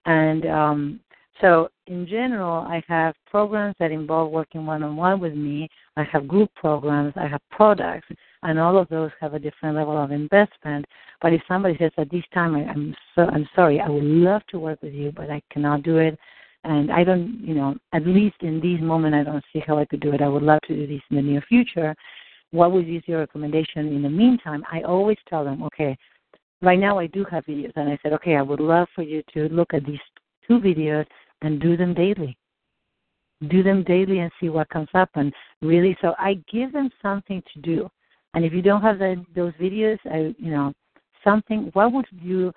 And 0.06 0.46
um, 0.46 1.00
so, 1.40 1.70
in 1.88 2.06
general, 2.06 2.68
I 2.68 2.84
have 2.90 3.16
programs 3.32 3.76
that 3.80 3.92
involve 3.92 4.34
working 4.34 4.66
one 4.66 4.84
on 4.84 4.98
one 4.98 5.22
with 5.22 5.36
me. 5.36 5.70
I 5.96 6.04
have 6.04 6.28
group 6.28 6.54
programs. 6.54 7.14
I 7.16 7.28
have 7.28 7.42
products, 7.50 8.10
and 8.42 8.60
all 8.60 8.78
of 8.78 8.90
those 8.90 9.12
have 9.22 9.36
a 9.36 9.40
different 9.40 9.78
level 9.78 9.98
of 9.98 10.12
investment. 10.12 10.84
But 11.22 11.32
if 11.32 11.42
somebody 11.48 11.78
says 11.80 11.92
at 11.98 12.12
this 12.12 12.26
time, 12.34 12.58
I, 12.58 12.66
I'm 12.66 12.94
so 13.16 13.22
I'm 13.22 13.48
sorry, 13.56 13.80
I 13.80 13.88
would 13.88 14.04
love 14.04 14.42
to 14.50 14.60
work 14.60 14.82
with 14.82 14.94
you, 14.94 15.14
but 15.16 15.30
I 15.30 15.42
cannot 15.50 15.84
do 15.84 16.00
it 16.00 16.20
and 16.64 16.92
I 16.92 17.04
don't, 17.04 17.40
you 17.42 17.54
know, 17.54 17.76
at 17.94 18.08
least 18.08 18.38
in 18.42 18.60
this 18.62 18.80
moment, 18.82 19.16
I 19.16 19.24
don't 19.24 19.44
see 19.52 19.62
how 19.66 19.78
I 19.78 19.86
could 19.86 20.00
do 20.00 20.14
it. 20.14 20.22
I 20.22 20.30
would 20.30 20.44
love 20.44 20.62
to 20.68 20.76
do 20.76 20.88
this 20.88 21.02
in 21.10 21.18
the 21.18 21.22
near 21.22 21.42
future. 21.42 21.96
What 22.52 22.72
would 22.72 22.86
be 22.86 23.02
your 23.06 23.20
recommendation 23.20 23.88
in 23.88 24.02
the 24.02 24.10
meantime? 24.10 24.64
I 24.72 24.82
always 24.82 25.18
tell 25.28 25.44
them, 25.44 25.64
okay, 25.64 25.98
right 26.62 26.80
now 26.80 27.00
I 27.00 27.08
do 27.08 27.26
have 27.30 27.46
videos, 27.46 27.74
and 27.76 27.90
I 27.90 27.98
said, 28.02 28.14
okay, 28.14 28.36
I 28.36 28.42
would 28.42 28.60
love 28.60 28.88
for 28.96 29.02
you 29.02 29.24
to 29.34 29.50
look 29.50 29.74
at 29.74 29.86
these 29.86 30.00
two 30.48 30.60
videos 30.60 31.06
and 31.42 31.60
do 31.60 31.76
them 31.76 31.94
daily. 31.94 32.38
Do 33.50 33.62
them 33.64 33.84
daily 33.84 34.20
and 34.20 34.32
see 34.40 34.50
what 34.50 34.70
comes 34.70 34.88
up, 34.94 35.10
and 35.16 35.34
really, 35.62 35.98
so 36.02 36.14
I 36.18 36.42
give 36.52 36.72
them 36.72 36.90
something 37.02 37.44
to 37.54 37.62
do. 37.62 37.90
And 38.36 38.46
if 38.46 38.54
you 38.54 38.62
don't 38.62 38.82
have 38.82 39.00
the, 39.00 39.24
those 39.36 39.54
videos, 39.54 39.98
I, 40.06 40.34
you 40.38 40.52
know, 40.52 40.74
something. 41.24 41.70
What 41.74 41.92
would 41.94 42.06
you 42.12 42.54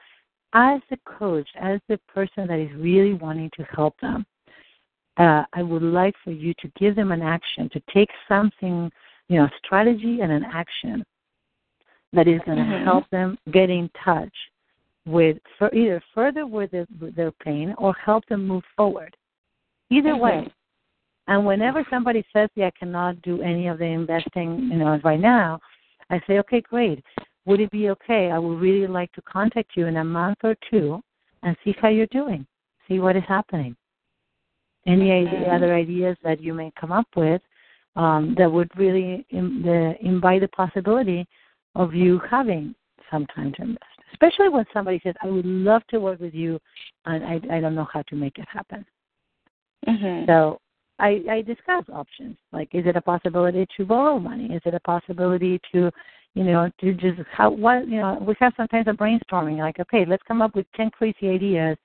as 0.57 0.81
the 0.89 0.97
coach, 1.05 1.49
as 1.61 1.81
the 1.87 1.99
person 2.09 2.47
that 2.49 2.59
is 2.59 2.71
really 2.77 3.13
wanting 3.13 3.51
to 3.59 3.63
help 3.65 3.95
them, 4.01 4.25
uh, 5.19 5.45
I 5.53 5.63
would 5.63 5.83
like 5.83 6.15
for 6.25 6.31
you 6.31 6.55
to 6.61 6.69
give 6.81 6.97
them 6.97 7.13
an 7.13 7.21
action, 7.21 7.69
to 7.75 7.83
take 7.93 8.09
something, 8.27 8.91
you 9.29 9.39
know, 9.39 9.45
a 9.45 9.53
strategy 9.65 10.21
and 10.23 10.33
an 10.33 10.45
action 10.45 11.05
that 12.15 12.27
is 12.27 12.41
going 12.47 12.57
to 12.57 12.65
mm-hmm. 12.65 12.85
help 12.85 13.09
them 13.11 13.37
get 13.53 13.69
in 13.69 13.91
touch 14.03 14.33
with 15.05 15.37
for 15.59 15.73
either 15.75 16.03
further 16.15 16.47
with 16.47 16.71
their, 16.71 16.87
their 17.15 17.33
pain 17.33 17.75
or 17.77 17.95
help 17.95 18.25
them 18.27 18.49
move 18.49 18.65
forward. 18.77 19.15
Either 19.91 20.11
mm-hmm. 20.11 20.23
way. 20.23 20.53
And 21.29 21.45
whenever 21.45 21.85
somebody 21.91 22.25
says, 22.33 22.49
"Yeah, 22.55 22.69
I 22.69 22.79
cannot 22.79 23.21
do 23.23 23.43
any 23.43 23.67
of 23.67 23.79
the 23.79 23.85
investing, 23.85 24.71
you 24.71 24.79
know, 24.79 24.99
right 25.05 25.21
now," 25.21 25.59
I 26.09 26.21
say, 26.27 26.39
"Okay, 26.39 26.61
great. 26.61 27.05
Would 27.47 27.61
it 27.61 27.71
be 27.71 27.91
okay? 27.91 28.31
I 28.31 28.39
would 28.39 28.61
really 28.61 28.87
like 28.87 29.13
to 29.13 29.23
contact 29.23 29.71
you 29.77 29.87
in 29.87 29.97
a 29.97 30.05
month 30.05 30.39
or 30.43 30.57
two 30.71 31.01
and 31.43 31.57
see 31.65 31.75
how 31.81 31.89
you're 31.89 32.07
doing, 32.07 32.47
see 32.89 32.99
what 32.99 33.17
is 33.17 33.23
happening. 33.27 33.77
Any 34.87 35.11
idea, 35.11 35.53
other 35.53 35.75
ideas 35.75 36.17
that 36.23 36.41
you 36.41 36.55
may 36.55 36.73
come 36.79 36.93
up 36.93 37.09
with 37.17 37.43
um, 37.97 38.35
that 38.39 38.51
would 38.51 38.71
really 38.77 39.27
Im- 39.31 39.63
the, 39.63 39.95
invite 40.01 40.43
the 40.43 40.49
possibility 40.49 41.27
of 41.75 41.95
you 41.95 42.21
having 42.31 42.75
some 43.11 43.27
time 43.27 43.53
to 43.57 43.63
invest, 43.63 43.85
especially 44.13 44.49
when 44.49 44.65
somebody 44.73 45.01
says, 45.03 45.15
"I 45.23 45.27
would 45.27 45.47
love 45.47 45.83
to 45.89 45.99
work 45.99 46.21
with 46.21 46.35
you, 46.35 46.61
and 47.05 47.25
I, 47.25 47.41
I 47.57 47.61
don't 47.61 47.75
know 47.75 47.89
how 47.93 48.03
to 48.03 48.17
make 48.17 48.39
it 48.39 48.47
happen." 48.49 48.85
Mm-hmm. 49.89 50.27
So 50.27 50.61
I, 50.99 51.23
I 51.31 51.43
discuss 51.43 51.85
options. 51.93 52.37
Like, 52.53 52.69
is 52.73 52.87
it 52.87 52.97
a 52.97 53.01
possibility 53.01 53.67
to 53.77 53.85
borrow 53.85 54.19
money? 54.19 54.47
Is 54.47 54.63
it 54.65 54.75
a 54.75 54.81
possibility 54.81 55.61
to, 55.73 55.91
you 56.37 56.45
know, 56.45 56.71
to 56.83 56.93
just 56.93 57.19
how 57.33 57.51
what 57.51 57.89
you 57.89 57.97
know? 57.97 58.19
We 58.21 58.35
have 58.41 58.53
sometimes 58.59 58.87
a 58.89 58.91
brainstorming. 58.91 59.57
Like, 59.57 59.81
okay, 59.81 60.05
let's 60.07 60.23
come 60.29 60.43
up 60.43 60.55
with 60.55 60.67
ten 60.77 60.91
crazy 60.91 61.31
ideas 61.31 61.79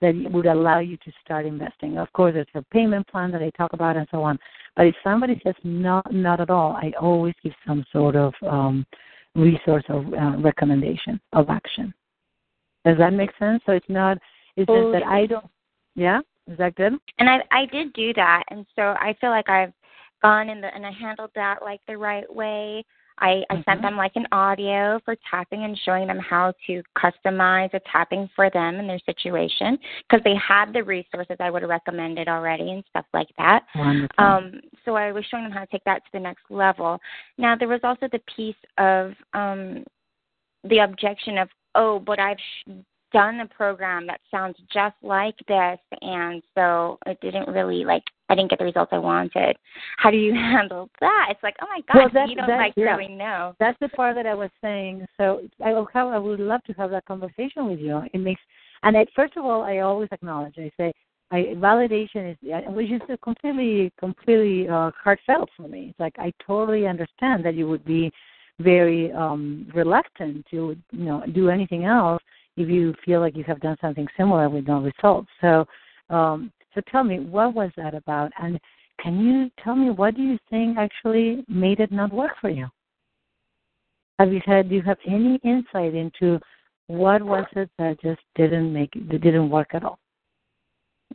that 0.00 0.14
would 0.30 0.46
allow 0.46 0.78
you 0.78 0.96
to 0.98 1.12
start 1.24 1.44
investing. 1.44 1.98
Of 1.98 2.12
course, 2.12 2.34
there's 2.34 2.46
a 2.54 2.62
payment 2.72 3.08
plan 3.08 3.32
that 3.32 3.42
I 3.42 3.50
talk 3.50 3.72
about 3.72 3.96
and 3.96 4.06
so 4.12 4.22
on. 4.22 4.38
But 4.76 4.86
if 4.86 4.94
somebody 5.02 5.40
says 5.42 5.56
not, 5.64 6.12
not 6.12 6.40
at 6.40 6.50
all, 6.50 6.72
I 6.72 6.92
always 7.00 7.34
give 7.42 7.54
some 7.66 7.84
sort 7.90 8.14
of 8.14 8.32
um, 8.46 8.86
resource 9.34 9.82
or 9.88 10.04
uh, 10.16 10.36
recommendation 10.40 11.18
of 11.32 11.50
action. 11.50 11.92
Does 12.84 12.98
that 12.98 13.12
make 13.12 13.30
sense? 13.40 13.60
So 13.66 13.72
it's 13.72 13.88
not. 13.88 14.18
It's 14.56 14.68
just 14.68 14.92
that 14.92 15.02
I 15.02 15.26
don't. 15.26 15.46
Yeah. 15.96 16.20
Is 16.46 16.58
that 16.58 16.76
good? 16.76 16.92
And 17.18 17.28
I 17.28 17.38
I 17.50 17.66
did 17.72 17.92
do 17.92 18.14
that, 18.14 18.44
and 18.50 18.64
so 18.76 18.82
I 18.82 19.16
feel 19.20 19.30
like 19.30 19.48
I've 19.48 19.72
gone 20.22 20.48
in 20.48 20.60
the 20.60 20.72
and 20.72 20.86
I 20.86 20.92
handled 20.92 21.32
that 21.34 21.56
like 21.62 21.80
the 21.88 21.96
right 21.96 22.32
way. 22.32 22.84
I, 23.18 23.42
I 23.50 23.54
mm-hmm. 23.54 23.62
sent 23.70 23.82
them 23.82 23.96
like 23.96 24.12
an 24.14 24.26
audio 24.32 25.00
for 25.04 25.16
tapping 25.30 25.64
and 25.64 25.78
showing 25.84 26.06
them 26.06 26.18
how 26.18 26.52
to 26.66 26.82
customize 26.96 27.72
a 27.74 27.80
tapping 27.90 28.28
for 28.36 28.50
them 28.50 28.78
and 28.78 28.88
their 28.88 29.00
situation 29.06 29.78
because 30.08 30.22
they 30.24 30.34
had 30.36 30.72
the 30.72 30.82
resources 30.82 31.36
I 31.40 31.50
would 31.50 31.62
have 31.62 31.70
recommended 31.70 32.28
already 32.28 32.70
and 32.70 32.84
stuff 32.90 33.06
like 33.14 33.28
that. 33.38 33.64
Wonderful. 33.74 34.24
Um, 34.24 34.60
so 34.84 34.94
I 34.96 35.12
was 35.12 35.24
showing 35.30 35.44
them 35.44 35.52
how 35.52 35.60
to 35.60 35.66
take 35.66 35.84
that 35.84 36.04
to 36.04 36.10
the 36.12 36.20
next 36.20 36.44
level. 36.50 36.98
Now 37.38 37.56
there 37.56 37.68
was 37.68 37.80
also 37.82 38.08
the 38.10 38.20
piece 38.34 38.54
of 38.78 39.12
um, 39.32 39.84
the 40.64 40.78
objection 40.78 41.38
of, 41.38 41.48
oh, 41.74 41.98
but 41.98 42.18
I've 42.18 42.38
sh- 42.38 42.70
done 43.16 43.40
a 43.40 43.46
program 43.46 44.06
that 44.06 44.20
sounds 44.30 44.56
just 44.70 44.94
like 45.02 45.36
this 45.48 45.78
and 46.02 46.42
so 46.54 46.98
it 47.06 47.18
didn't 47.22 47.48
really 47.48 47.82
like 47.82 48.02
I 48.28 48.34
didn't 48.34 48.50
get 48.50 48.58
the 48.58 48.66
results 48.66 48.90
I 48.92 48.98
wanted. 48.98 49.56
How 49.96 50.10
do 50.10 50.18
you 50.18 50.34
handle 50.34 50.90
that? 51.00 51.28
It's 51.30 51.42
like, 51.42 51.56
oh 51.62 51.66
my 51.66 51.80
god, 51.90 52.12
well, 52.12 52.28
you 52.28 52.36
don't 52.36 52.46
that, 52.46 52.58
like 52.58 52.74
yeah. 52.76 52.94
really 52.94 53.14
know. 53.14 53.54
That's 53.58 53.78
the 53.80 53.88
part 53.88 54.16
that 54.16 54.26
I 54.26 54.34
was 54.34 54.50
saying. 54.60 55.06
So 55.16 55.40
I 55.64 55.72
will 55.72 55.88
have, 55.94 56.08
I 56.08 56.18
would 56.18 56.40
love 56.40 56.62
to 56.64 56.74
have 56.74 56.90
that 56.90 57.06
conversation 57.06 57.70
with 57.70 57.78
you. 57.78 58.02
It 58.12 58.18
makes 58.18 58.40
and 58.82 58.98
I, 58.98 59.06
first 59.16 59.38
of 59.38 59.46
all, 59.46 59.62
I 59.62 59.78
always 59.78 60.10
acknowledge. 60.12 60.56
I 60.58 60.70
say, 60.76 60.92
I 61.30 61.54
validation 61.56 62.32
is 62.32 62.36
which 62.68 62.90
is 62.90 63.00
completely 63.22 63.92
completely 63.98 64.68
uh, 64.68 64.90
heartfelt 65.02 65.48
for 65.56 65.68
me. 65.68 65.88
It's 65.90 66.00
like 66.00 66.16
I 66.18 66.34
totally 66.46 66.86
understand 66.86 67.46
that 67.46 67.54
you 67.54 67.66
would 67.66 67.84
be 67.86 68.12
very 68.60 69.10
um 69.12 69.70
reluctant 69.74 70.44
to 70.50 70.76
you 70.90 71.04
know 71.04 71.22
do 71.34 71.48
anything 71.48 71.84
else 71.84 72.22
if 72.56 72.68
you 72.68 72.94
feel 73.04 73.20
like 73.20 73.36
you 73.36 73.44
have 73.44 73.60
done 73.60 73.76
something 73.80 74.06
similar 74.16 74.48
with 74.48 74.66
no 74.66 74.80
results. 74.80 75.28
So, 75.40 75.66
um, 76.10 76.52
so 76.74 76.80
tell 76.90 77.04
me, 77.04 77.20
what 77.20 77.54
was 77.54 77.70
that 77.76 77.94
about? 77.94 78.32
And 78.40 78.58
can 79.02 79.20
you 79.20 79.50
tell 79.62 79.74
me 79.74 79.90
what 79.90 80.14
do 80.14 80.22
you 80.22 80.38
think 80.50 80.78
actually 80.78 81.44
made 81.48 81.80
it 81.80 81.92
not 81.92 82.12
work 82.12 82.32
for 82.40 82.50
you? 82.50 82.66
Have 84.18 84.32
you 84.32 84.40
had? 84.46 84.70
Do 84.70 84.74
you 84.74 84.82
have 84.82 84.98
any 85.06 85.38
insight 85.44 85.94
into 85.94 86.40
what 86.86 87.22
was 87.22 87.44
it 87.54 87.68
that 87.78 88.00
just 88.00 88.20
didn't 88.34 88.72
make 88.72 88.94
it, 88.96 89.08
that 89.10 89.20
didn't 89.20 89.50
work 89.50 89.74
at 89.74 89.84
all? 89.84 89.98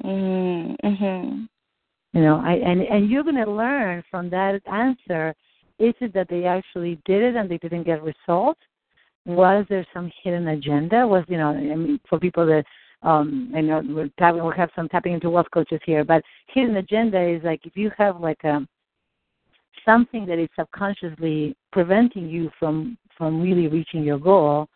Mm-hmm. 0.03 1.43
You 2.13 2.22
know, 2.22 2.41
I, 2.43 2.53
and 2.53 2.81
and 2.81 3.09
you're 3.09 3.23
going 3.23 3.43
to 3.43 3.51
learn 3.51 4.03
from 4.11 4.30
that 4.30 4.61
answer. 4.72 5.34
Is 5.80 5.95
it 5.99 6.13
that 6.13 6.27
they 6.30 6.45
actually 6.45 6.99
did 7.05 7.23
it 7.23 7.35
and 7.35 7.49
they 7.49 7.57
didn't 7.57 7.84
get 7.84 8.03
results, 8.03 8.61
was 9.26 9.65
there 9.69 9.85
some 9.93 10.11
hidden 10.23 10.48
agenda? 10.49 11.07
Was 11.07 11.23
you 11.27 11.38
know, 11.38 11.49
I 11.49 11.76
mean, 11.76 11.99
for 12.10 12.19
people 12.19 12.45
that 12.48 12.65
um 13.03 13.52
I 13.56 13.61
know 13.61 13.81
we're 13.88 14.10
tapping, 14.19 14.43
we 14.43 14.53
have 14.57 14.69
some 14.76 14.89
tapping 14.89 15.14
into 15.14 15.30
wealth 15.30 15.48
coaches 15.53 15.80
here, 15.85 16.03
but 16.03 16.23
hidden 16.48 16.77
agenda 16.77 17.22
is 17.22 17.43
like 17.43 17.65
if 17.65 17.76
you 17.76 17.91
have 17.98 18.19
like 18.19 18.43
a 18.43 18.65
something 19.85 20.26
that 20.26 20.39
is 20.39 20.49
subconsciously 20.56 21.56
preventing 21.72 22.30
you 22.30 22.52
from 22.60 22.98
from 23.18 23.41
really 23.41 23.68
reaching 23.68 24.03
your 24.03 24.19
goal, 24.19 24.68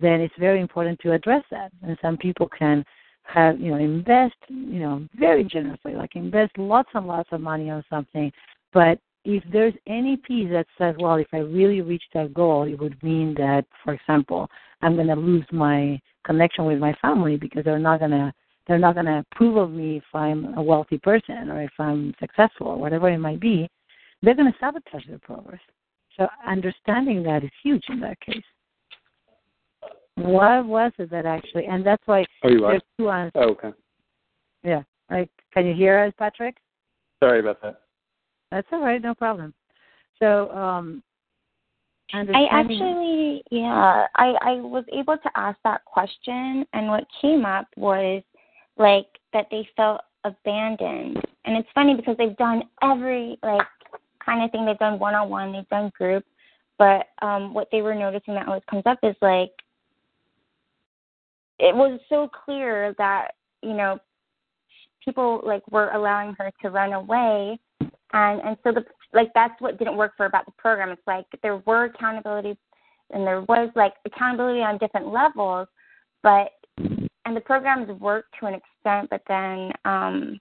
then 0.00 0.20
it's 0.20 0.34
very 0.38 0.60
important 0.60 0.98
to 1.00 1.12
address 1.12 1.42
that. 1.50 1.72
And 1.82 1.96
some 2.02 2.16
people 2.16 2.48
can 2.48 2.84
have 3.22 3.60
you 3.60 3.70
know 3.70 3.78
invest 3.78 4.36
you 4.48 4.80
know 4.80 5.06
very 5.14 5.44
generously, 5.44 5.94
like 5.94 6.16
invest 6.16 6.52
lots 6.58 6.90
and 6.94 7.06
lots 7.06 7.28
of 7.32 7.40
money 7.40 7.70
on 7.70 7.84
something, 7.90 8.30
but 8.72 8.98
if 9.26 9.42
there's 9.52 9.74
any 9.88 10.16
piece 10.16 10.48
that 10.52 10.66
says, 10.78 10.94
well, 11.00 11.16
if 11.16 11.26
I 11.32 11.38
really 11.38 11.80
reach 11.80 12.04
that 12.14 12.32
goal, 12.32 12.62
it 12.62 12.78
would 12.78 13.02
mean 13.02 13.34
that, 13.34 13.64
for 13.82 13.92
example, 13.92 14.48
I'm 14.82 14.94
going 14.94 15.08
to 15.08 15.16
lose 15.16 15.44
my 15.50 16.00
connection 16.24 16.64
with 16.64 16.78
my 16.78 16.94
family 17.02 17.36
because 17.36 17.64
they're 17.64 17.78
not 17.78 17.98
going 17.98 18.12
to 18.12 18.32
they're 18.68 18.78
not 18.78 18.94
going 18.94 19.06
to 19.06 19.24
approve 19.30 19.56
of 19.56 19.70
me 19.70 19.98
if 19.98 20.04
I'm 20.12 20.54
a 20.54 20.62
wealthy 20.62 20.98
person 20.98 21.50
or 21.50 21.62
if 21.62 21.70
I'm 21.78 22.12
successful 22.18 22.66
or 22.66 22.76
whatever 22.76 23.08
it 23.08 23.18
might 23.18 23.38
be. 23.38 23.68
They're 24.22 24.34
going 24.34 24.52
to 24.52 24.58
sabotage 24.58 25.06
the 25.08 25.20
progress. 25.20 25.60
So 26.16 26.26
understanding 26.44 27.22
that 27.24 27.44
is 27.44 27.50
huge 27.62 27.84
in 27.88 28.00
that 28.00 28.20
case. 28.20 28.42
What 30.16 30.66
was 30.66 30.90
it 30.98 31.10
that 31.10 31.26
actually? 31.26 31.66
And 31.66 31.86
that's 31.86 32.02
why 32.06 32.24
oh, 32.42 32.48
you 32.48 32.60
there's 32.60 32.82
two 32.98 33.08
answers. 33.08 33.32
Oh, 33.36 33.50
okay. 33.50 33.70
Yeah. 34.64 34.82
Like, 35.10 35.30
can 35.54 35.64
you 35.66 35.74
hear 35.74 36.00
us, 36.00 36.12
Patrick? 36.18 36.56
Sorry 37.22 37.38
about 37.38 37.62
that. 37.62 37.82
That's 38.50 38.66
all 38.72 38.80
right, 38.80 39.02
no 39.02 39.14
problem. 39.14 39.52
So, 40.18 40.50
um, 40.52 41.02
I 42.12 42.46
actually, 42.50 43.42
yeah, 43.50 44.06
I 44.14 44.34
I 44.40 44.52
was 44.60 44.84
able 44.92 45.16
to 45.16 45.30
ask 45.34 45.58
that 45.64 45.84
question, 45.84 46.64
and 46.72 46.86
what 46.86 47.04
came 47.20 47.44
up 47.44 47.66
was 47.76 48.22
like 48.76 49.06
that 49.32 49.46
they 49.50 49.68
felt 49.76 50.00
abandoned, 50.24 51.20
and 51.44 51.56
it's 51.56 51.68
funny 51.74 51.94
because 51.94 52.16
they've 52.16 52.36
done 52.36 52.62
every 52.82 53.38
like 53.42 53.66
kind 54.24 54.44
of 54.44 54.52
thing. 54.52 54.64
They've 54.64 54.78
done 54.78 55.00
one 55.00 55.14
on 55.14 55.28
one, 55.28 55.52
they've 55.52 55.68
done 55.68 55.90
group, 55.98 56.24
but 56.78 57.08
um 57.22 57.52
what 57.52 57.68
they 57.72 57.82
were 57.82 57.94
noticing 57.94 58.34
that 58.34 58.46
always 58.46 58.62
comes 58.70 58.84
up 58.86 58.98
is 59.02 59.16
like 59.20 59.50
it 61.58 61.74
was 61.74 61.98
so 62.08 62.28
clear 62.28 62.94
that 62.98 63.32
you 63.62 63.72
know 63.72 63.98
people 65.04 65.40
like 65.44 65.66
were 65.70 65.90
allowing 65.90 66.34
her 66.38 66.52
to 66.62 66.70
run 66.70 66.92
away 66.92 67.58
and 68.16 68.40
and 68.42 68.56
so 68.64 68.72
the 68.72 68.84
like 69.12 69.30
that's 69.34 69.60
what 69.60 69.78
didn't 69.78 69.96
work 69.96 70.12
for 70.16 70.26
about 70.26 70.46
the 70.46 70.52
program 70.52 70.90
it's 70.90 71.02
like 71.06 71.26
there 71.42 71.58
were 71.66 71.84
accountability 71.84 72.56
and 73.10 73.26
there 73.26 73.42
was 73.42 73.70
like 73.76 73.94
accountability 74.04 74.60
on 74.60 74.78
different 74.78 75.08
levels 75.08 75.68
but 76.22 76.52
and 76.78 77.36
the 77.36 77.40
programs 77.40 77.88
worked 78.00 78.34
to 78.40 78.46
an 78.46 78.54
extent 78.54 79.08
but 79.10 79.22
then 79.28 79.70
um 79.84 80.40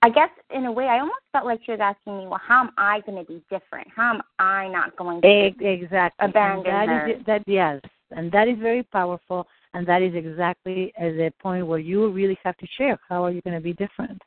I 0.00 0.10
guess 0.10 0.30
in 0.54 0.64
a 0.66 0.70
way 0.70 0.84
I 0.84 1.00
almost 1.00 1.18
felt 1.32 1.44
like 1.44 1.58
she 1.66 1.72
was 1.72 1.80
asking 1.82 2.18
me, 2.18 2.28
well, 2.28 2.40
how 2.40 2.60
am 2.60 2.70
I 2.78 3.00
going 3.00 3.18
to 3.18 3.24
be 3.24 3.42
different? 3.50 3.88
How 3.94 4.14
am 4.14 4.22
I 4.38 4.68
not 4.68 4.96
going 4.96 5.20
to 5.20 5.28
exactly 5.28 6.28
abandon 6.28 6.72
and 6.72 6.88
that 6.88 6.88
her? 6.88 7.08
Is, 7.08 7.26
that 7.26 7.42
yes, 7.48 7.80
and 8.12 8.30
that 8.30 8.46
is 8.46 8.58
very 8.60 8.84
powerful, 8.84 9.48
and 9.74 9.84
that 9.88 10.00
is 10.00 10.14
exactly 10.14 10.92
at 10.96 11.16
the 11.16 11.32
point 11.42 11.66
where 11.66 11.80
you 11.80 12.08
really 12.12 12.38
have 12.44 12.56
to 12.58 12.66
share. 12.76 12.96
How 13.08 13.24
are 13.24 13.32
you 13.32 13.42
going 13.42 13.56
to 13.56 13.60
be 13.60 13.72
different? 13.72 14.22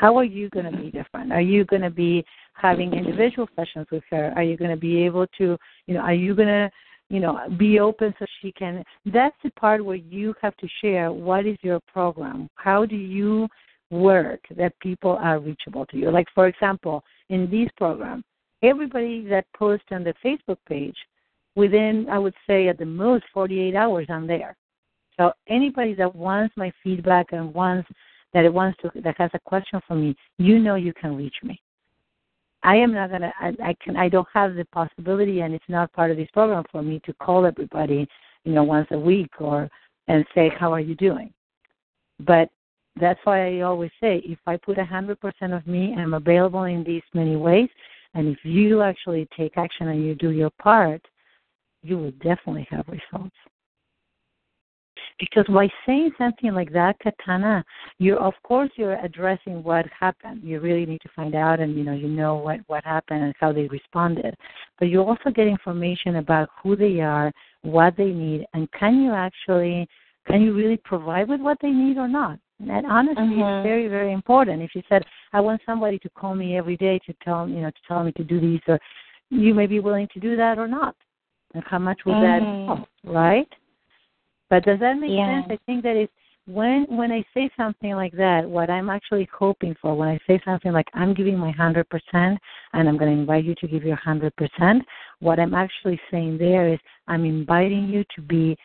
How 0.00 0.16
are 0.16 0.24
you 0.24 0.48
going 0.48 0.64
to 0.64 0.74
be 0.74 0.90
different? 0.90 1.30
Are 1.30 1.42
you 1.42 1.66
going 1.66 1.82
to 1.82 1.90
be 1.90 2.24
having 2.54 2.94
individual 2.94 3.46
sessions 3.54 3.86
with 3.92 4.02
her? 4.08 4.32
Are 4.34 4.42
you 4.42 4.56
going 4.56 4.70
to 4.70 4.76
be 4.78 5.04
able 5.04 5.26
to, 5.36 5.58
you 5.86 5.92
know, 5.92 6.00
are 6.00 6.14
you 6.14 6.34
going 6.34 6.48
to, 6.48 6.70
you 7.10 7.20
know, 7.20 7.38
be 7.58 7.80
open 7.80 8.14
so 8.18 8.24
she 8.40 8.50
can? 8.52 8.82
That's 9.04 9.36
the 9.44 9.50
part 9.60 9.84
where 9.84 9.96
you 9.96 10.32
have 10.40 10.56
to 10.56 10.68
share 10.80 11.12
what 11.12 11.44
is 11.44 11.58
your 11.60 11.80
program. 11.80 12.48
How 12.54 12.86
do 12.86 12.96
you 12.96 13.46
work 13.90 14.40
that 14.56 14.72
people 14.80 15.18
are 15.20 15.38
reachable 15.38 15.84
to 15.84 15.98
you? 15.98 16.10
Like, 16.10 16.28
for 16.34 16.46
example, 16.46 17.04
in 17.28 17.50
this 17.50 17.68
program, 17.76 18.24
everybody 18.62 19.26
that 19.28 19.44
posts 19.54 19.88
on 19.90 20.02
the 20.02 20.14
Facebook 20.24 20.56
page, 20.66 20.96
within, 21.56 22.06
I 22.10 22.18
would 22.18 22.34
say, 22.46 22.68
at 22.68 22.78
the 22.78 22.86
most 22.86 23.24
48 23.34 23.74
hours, 23.74 24.06
I'm 24.08 24.26
there. 24.26 24.56
So 25.18 25.32
anybody 25.46 25.92
that 25.96 26.16
wants 26.16 26.56
my 26.56 26.72
feedback 26.82 27.32
and 27.32 27.52
wants 27.52 27.86
that 28.32 28.44
it 28.44 28.52
wants 28.52 28.78
to 28.82 28.90
that 29.02 29.16
has 29.18 29.30
a 29.34 29.40
question 29.40 29.80
for 29.86 29.94
me, 29.94 30.16
you 30.38 30.58
know 30.58 30.74
you 30.74 30.92
can 30.92 31.16
reach 31.16 31.36
me. 31.42 31.60
I 32.62 32.76
am 32.76 32.92
not 32.92 33.10
gonna 33.10 33.32
I, 33.40 33.54
I 33.62 33.76
can 33.82 33.96
I 33.96 34.08
don't 34.08 34.28
have 34.32 34.54
the 34.54 34.64
possibility 34.66 35.40
and 35.40 35.54
it's 35.54 35.64
not 35.68 35.92
part 35.92 36.10
of 36.10 36.16
this 36.16 36.28
program 36.32 36.64
for 36.70 36.82
me 36.82 37.00
to 37.06 37.12
call 37.14 37.46
everybody, 37.46 38.06
you 38.44 38.52
know, 38.52 38.64
once 38.64 38.88
a 38.90 38.98
week 38.98 39.30
or 39.40 39.70
and 40.08 40.24
say, 40.34 40.50
How 40.58 40.72
are 40.72 40.80
you 40.80 40.94
doing? 40.94 41.32
But 42.20 42.50
that's 43.00 43.20
why 43.24 43.58
I 43.58 43.60
always 43.60 43.90
say 44.00 44.20
if 44.24 44.38
I 44.46 44.56
put 44.56 44.78
a 44.78 44.84
100% 44.84 45.16
of 45.56 45.66
me, 45.66 45.94
I'm 45.96 46.14
available 46.14 46.64
in 46.64 46.84
these 46.84 47.02
many 47.14 47.36
ways. 47.36 47.68
And 48.14 48.28
if 48.28 48.38
you 48.42 48.82
actually 48.82 49.28
take 49.36 49.56
action 49.56 49.88
and 49.88 50.04
you 50.04 50.14
do 50.16 50.30
your 50.30 50.50
part, 50.60 51.00
you 51.82 51.96
will 51.96 52.10
definitely 52.12 52.66
have 52.70 52.84
results. 52.88 53.36
Because 55.20 55.44
by 55.48 55.68
saying 55.86 56.12
something 56.16 56.52
like 56.54 56.72
that, 56.72 56.96
Katana, 56.98 57.62
you're 57.98 58.18
of 58.18 58.32
course 58.42 58.70
you're 58.76 58.98
addressing 59.04 59.62
what 59.62 59.84
happened. 59.98 60.40
You 60.42 60.60
really 60.60 60.86
need 60.86 61.02
to 61.02 61.10
find 61.14 61.34
out 61.34 61.60
and 61.60 61.76
you 61.76 61.84
know 61.84 61.92
you 61.92 62.08
know 62.08 62.36
what 62.36 62.60
what 62.66 62.84
happened 62.84 63.22
and 63.24 63.34
how 63.38 63.52
they 63.52 63.68
responded. 63.68 64.34
But 64.78 64.88
you 64.88 65.02
also 65.02 65.30
get 65.30 65.46
information 65.46 66.16
about 66.16 66.48
who 66.62 66.74
they 66.74 67.00
are, 67.00 67.30
what 67.62 67.96
they 67.98 68.10
need, 68.10 68.46
and 68.54 68.70
can 68.72 69.02
you 69.02 69.12
actually 69.12 69.86
can 70.26 70.40
you 70.40 70.54
really 70.54 70.78
provide 70.78 71.28
with 71.28 71.40
what 71.40 71.58
they 71.60 71.70
need 71.70 71.98
or 71.98 72.08
not? 72.08 72.38
And 72.60 72.86
honesty 72.86 73.22
Mhm. 73.22 73.58
is 73.58 73.62
very, 73.62 73.88
very 73.88 74.12
important. 74.12 74.62
If 74.62 74.74
you 74.74 74.82
said, 74.88 75.04
I 75.32 75.40
want 75.40 75.62
somebody 75.64 75.98
to 76.00 76.10
call 76.10 76.34
me 76.34 76.56
every 76.58 76.76
day 76.76 76.98
to 77.06 77.12
tell 77.24 77.48
you 77.48 77.60
know, 77.62 77.70
to 77.70 77.82
tell 77.88 78.04
me 78.04 78.12
to 78.12 78.24
do 78.24 78.38
these 78.38 78.60
or 78.68 78.78
you 79.30 79.54
may 79.54 79.66
be 79.66 79.80
willing 79.80 80.08
to 80.08 80.20
do 80.20 80.36
that 80.36 80.58
or 80.58 80.68
not. 80.68 80.94
And 81.54 81.64
how 81.64 81.78
much 81.78 82.04
would 82.04 82.20
that 82.20 82.42
Mhm. 82.42 82.66
cost, 82.66 82.88
right? 83.04 83.52
But 84.50 84.64
does 84.64 84.80
that 84.80 84.98
make 84.98 85.10
Yeah. 85.10 85.26
sense? 85.26 85.46
I 85.48 85.56
think 85.64 85.82
that 85.84 85.96
is 85.96 86.08
when 86.46 86.84
when 86.86 87.12
I 87.12 87.24
say 87.32 87.48
something 87.56 87.94
like 87.94 88.12
that, 88.14 88.48
what 88.48 88.68
I'm 88.68 88.90
actually 88.90 89.28
hoping 89.32 89.74
for, 89.76 89.94
when 89.94 90.08
I 90.08 90.18
say 90.26 90.40
something 90.44 90.72
like 90.72 90.88
I'm 90.94 91.14
giving 91.14 91.38
my 91.38 91.52
hundred 91.52 91.88
percent 91.88 92.40
and 92.72 92.88
I'm 92.88 92.96
going 92.96 93.14
to 93.14 93.20
invite 93.20 93.44
you 93.44 93.54
to 93.56 93.68
give 93.68 93.84
your 93.84 93.96
hundred 93.96 94.34
percent, 94.36 94.84
what 95.20 95.38
I'm 95.38 95.54
actually 95.54 96.00
saying 96.10 96.38
there 96.38 96.68
is 96.68 96.80
I'm 97.06 97.24
inviting 97.24 97.88
you 97.88 98.04
to 98.16 98.22
be 98.22 98.56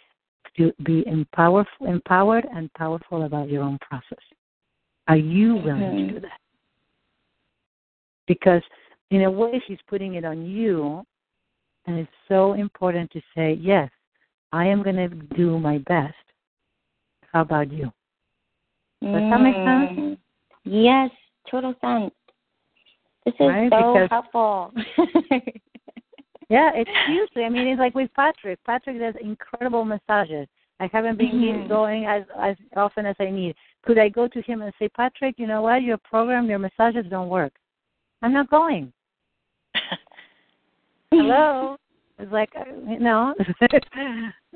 to 0.58 0.72
be 0.84 1.06
empowered, 1.06 1.68
empowered 1.82 2.46
and 2.56 2.74
powerful 2.74 3.24
about 3.24 3.50
your 3.50 3.62
own 3.62 3.78
process. 3.80 4.24
Are 5.08 5.18
you 5.18 5.56
willing 5.56 5.82
Mhm. 5.82 6.08
to 6.08 6.14
do 6.14 6.20
that? 6.22 6.40
Because 8.26 8.64
in 9.12 9.24
a 9.24 9.32
way, 9.32 9.60
she's 9.68 9.82
putting 9.84 10.16
it 10.16 10.26
on 10.26 10.46
you, 10.46 11.06
and 11.86 12.00
it's 12.00 12.18
so 12.28 12.54
important 12.54 13.12
to 13.12 13.22
say, 13.36 13.54
yes, 13.54 13.92
I 14.56 14.66
am 14.68 14.84
going 14.84 14.96
to 14.96 15.10
do 15.36 15.60
my 15.60 15.80
best. 15.80 16.16
How 17.34 17.42
about 17.42 17.72
you? 17.72 17.92
Does 19.02 19.30
that 19.30 19.42
make 19.42 19.56
sense? 19.56 20.00
Mm. 20.00 20.18
Yes, 20.64 21.12
total 21.52 21.74
sense. 21.82 22.14
This 23.26 23.34
is 23.40 23.48
Right, 23.48 23.70
so 23.72 23.94
because- 23.94 24.10
helpful. 24.10 24.72
Yeah, 26.48 26.70
it's 26.76 26.92
hugely. 27.08 27.44
I 27.44 27.50
mean, 27.50 27.66
it's 27.68 27.80
like 27.80 27.96
with 27.96 28.12
Patrick. 28.16 28.60
Patrick 28.66 29.00
does 29.00 29.16
incredible 29.20 29.84
massages. 29.84 30.48
I 30.80 30.88
haven't 30.94 31.18
been 31.18 31.32
Mhm. 31.32 31.68
going 31.68 32.06
as 32.06 32.22
as 32.40 32.56
often 32.76 33.04
as 33.08 33.16
I 33.20 33.32
need. 33.32 33.56
Could 33.84 33.98
I 33.98 34.10
go 34.10 34.28
to 34.28 34.42
him 34.44 34.62
and 34.62 34.72
say, 34.78 34.88
Patrick, 34.90 35.40
you 35.40 35.48
know 35.48 35.64
what? 35.64 35.82
Your 35.82 35.98
program, 35.98 36.48
your 36.48 36.60
massages 36.60 37.08
don't 37.10 37.30
work. 37.30 37.54
I'm 38.22 38.32
not 38.32 38.48
going. 38.52 38.94
Hello. 41.12 41.78
It's 42.20 42.32
like 42.32 42.52
uh, 42.56 42.64
no. 43.10 43.34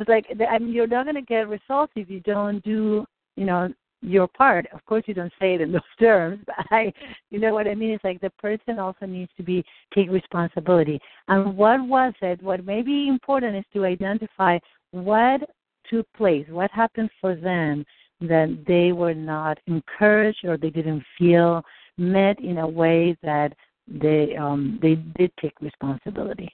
Like 0.09 0.25
I 0.49 0.59
mean, 0.59 0.73
you're 0.73 0.87
not 0.87 1.05
going 1.05 1.15
to 1.15 1.21
get 1.21 1.47
results 1.47 1.93
if 1.95 2.09
you 2.09 2.19
don't 2.21 2.63
do, 2.63 3.05
you 3.35 3.45
know, 3.45 3.73
your 4.01 4.27
part. 4.27 4.67
Of 4.73 4.85
course, 4.85 5.03
you 5.07 5.13
don't 5.13 5.31
say 5.39 5.55
it 5.55 5.61
in 5.61 5.71
those 5.73 5.81
terms, 5.99 6.39
but 6.45 6.55
I, 6.71 6.91
you 7.29 7.39
know 7.39 7.53
what 7.53 7.67
I 7.67 7.75
mean. 7.75 7.91
It's 7.91 8.03
like 8.03 8.21
the 8.21 8.31
person 8.31 8.79
also 8.79 9.05
needs 9.05 9.31
to 9.37 9.43
be 9.43 9.63
take 9.93 10.09
responsibility. 10.09 10.99
And 11.27 11.55
what 11.55 11.85
was 11.85 12.13
it? 12.21 12.41
What 12.41 12.65
may 12.65 12.81
be 12.81 13.07
important 13.07 13.55
is 13.55 13.65
to 13.73 13.85
identify 13.85 14.59
what 14.91 15.41
took 15.89 16.11
place, 16.13 16.45
what 16.49 16.71
happened 16.71 17.09
for 17.21 17.35
them 17.35 17.85
that 18.21 18.63
they 18.67 18.91
were 18.91 19.13
not 19.13 19.57
encouraged 19.67 20.43
or 20.43 20.57
they 20.57 20.69
didn't 20.69 21.03
feel 21.17 21.63
met 21.97 22.39
in 22.41 22.59
a 22.59 22.67
way 22.67 23.17
that 23.23 23.53
they 23.87 24.35
um 24.35 24.77
they 24.81 24.95
did 25.17 25.31
take 25.41 25.59
responsibility. 25.61 26.49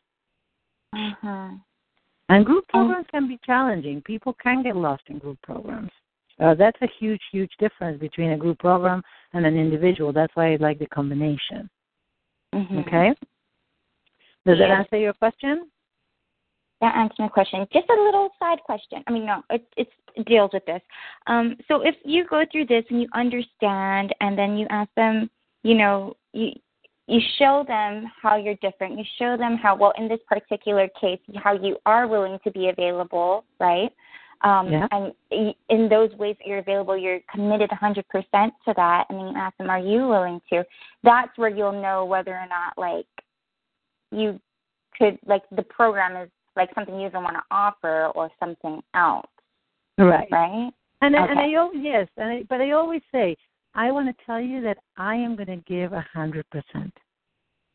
uh-huh. 0.93 1.49
And 2.29 2.45
group 2.45 2.65
Um, 2.73 2.87
programs 2.87 3.07
can 3.11 3.27
be 3.27 3.39
challenging. 3.45 4.01
People 4.01 4.33
can 4.33 4.63
get 4.63 4.75
lost 4.75 5.03
in 5.07 5.19
group 5.19 5.39
programs. 5.41 5.91
Uh, 6.39 6.53
that's 6.53 6.81
a 6.81 6.87
huge, 6.99 7.21
huge 7.31 7.51
difference 7.59 7.99
between 7.99 8.31
a 8.31 8.37
group 8.37 8.59
program 8.59 9.03
and 9.33 9.45
an 9.45 9.55
individual. 9.57 10.11
That's 10.11 10.35
why 10.35 10.53
I 10.53 10.55
like 10.57 10.79
the 10.79 10.87
combination. 10.87 11.69
Mhm. 12.53 12.79
Okay? 12.79 13.13
Does 14.45 14.59
that 14.59 14.71
answer 14.71 14.97
your 14.97 15.13
question? 15.13 15.69
That 16.81 16.95
answers 16.95 17.19
my 17.19 17.29
question. 17.29 17.65
Just 17.71 17.89
a 17.89 17.93
little 17.93 18.29
side 18.37 18.61
question. 18.63 19.03
I 19.07 19.11
mean, 19.11 19.25
no, 19.25 19.43
it, 19.49 19.65
it 19.77 19.89
deals 20.25 20.51
with 20.53 20.65
this. 20.65 20.81
Um, 21.27 21.57
so 21.67 21.81
if 21.81 21.95
you 22.03 22.25
go 22.25 22.45
through 22.51 22.65
this 22.65 22.85
and 22.89 23.01
you 23.01 23.07
understand, 23.13 24.13
and 24.19 24.37
then 24.37 24.57
you 24.57 24.67
ask 24.69 24.93
them, 24.95 25.29
you 25.63 25.75
know, 25.75 26.15
you 26.33 26.51
you 27.07 27.19
show 27.37 27.63
them 27.67 28.11
how 28.21 28.35
you're 28.35 28.55
different. 28.55 28.97
You 28.97 29.05
show 29.19 29.37
them 29.37 29.57
how, 29.57 29.75
well, 29.75 29.93
in 29.97 30.07
this 30.07 30.19
particular 30.27 30.87
case, 30.99 31.19
how 31.35 31.53
you 31.53 31.77
are 31.85 32.07
willing 32.07 32.39
to 32.43 32.51
be 32.51 32.69
available, 32.69 33.45
right? 33.59 33.91
Um, 34.41 34.71
Yeah. 34.71 34.87
And 34.91 35.13
in 35.69 35.87
those 35.87 36.11
ways 36.13 36.35
that 36.39 36.47
you're 36.47 36.59
available, 36.59 36.97
you're 36.97 37.19
committed 37.31 37.69
100% 37.69 38.03
to 38.65 38.73
that. 38.75 39.05
And 39.09 39.19
then 39.19 39.27
you 39.27 39.37
ask 39.37 39.55
them, 39.57 39.69
are 39.69 39.79
you 39.79 40.07
willing 40.07 40.41
to? 40.51 40.63
That's 41.03 41.35
where 41.37 41.49
you'll 41.49 41.81
know 41.81 42.05
whether 42.05 42.35
or 42.35 42.47
not, 42.47 42.77
like, 42.77 43.07
you 44.11 44.39
could, 44.97 45.19
like, 45.25 45.43
the 45.51 45.63
program 45.63 46.15
is 46.15 46.29
like 46.55 46.69
something 46.73 46.99
you 46.99 47.07
even 47.07 47.23
want 47.23 47.35
to 47.35 47.43
offer 47.51 48.07
or 48.15 48.29
something 48.39 48.81
else, 48.93 49.27
Right. 49.97 50.27
right? 50.31 50.71
And 51.01 51.15
I, 51.15 51.27
and 51.27 51.39
Okay. 51.39 51.53
I 51.53 51.55
always 51.55 51.81
yes, 51.81 52.07
and 52.17 52.29
I, 52.29 52.43
but 52.43 52.61
I 52.61 52.71
always 52.71 53.01
say 53.11 53.35
I 53.75 53.91
want 53.91 54.07
to 54.07 54.25
tell 54.25 54.39
you 54.39 54.61
that 54.61 54.77
I 54.97 55.15
am 55.15 55.35
going 55.35 55.47
to 55.47 55.57
give 55.67 55.91
a 55.91 56.05
hundred 56.13 56.45
percent, 56.49 56.93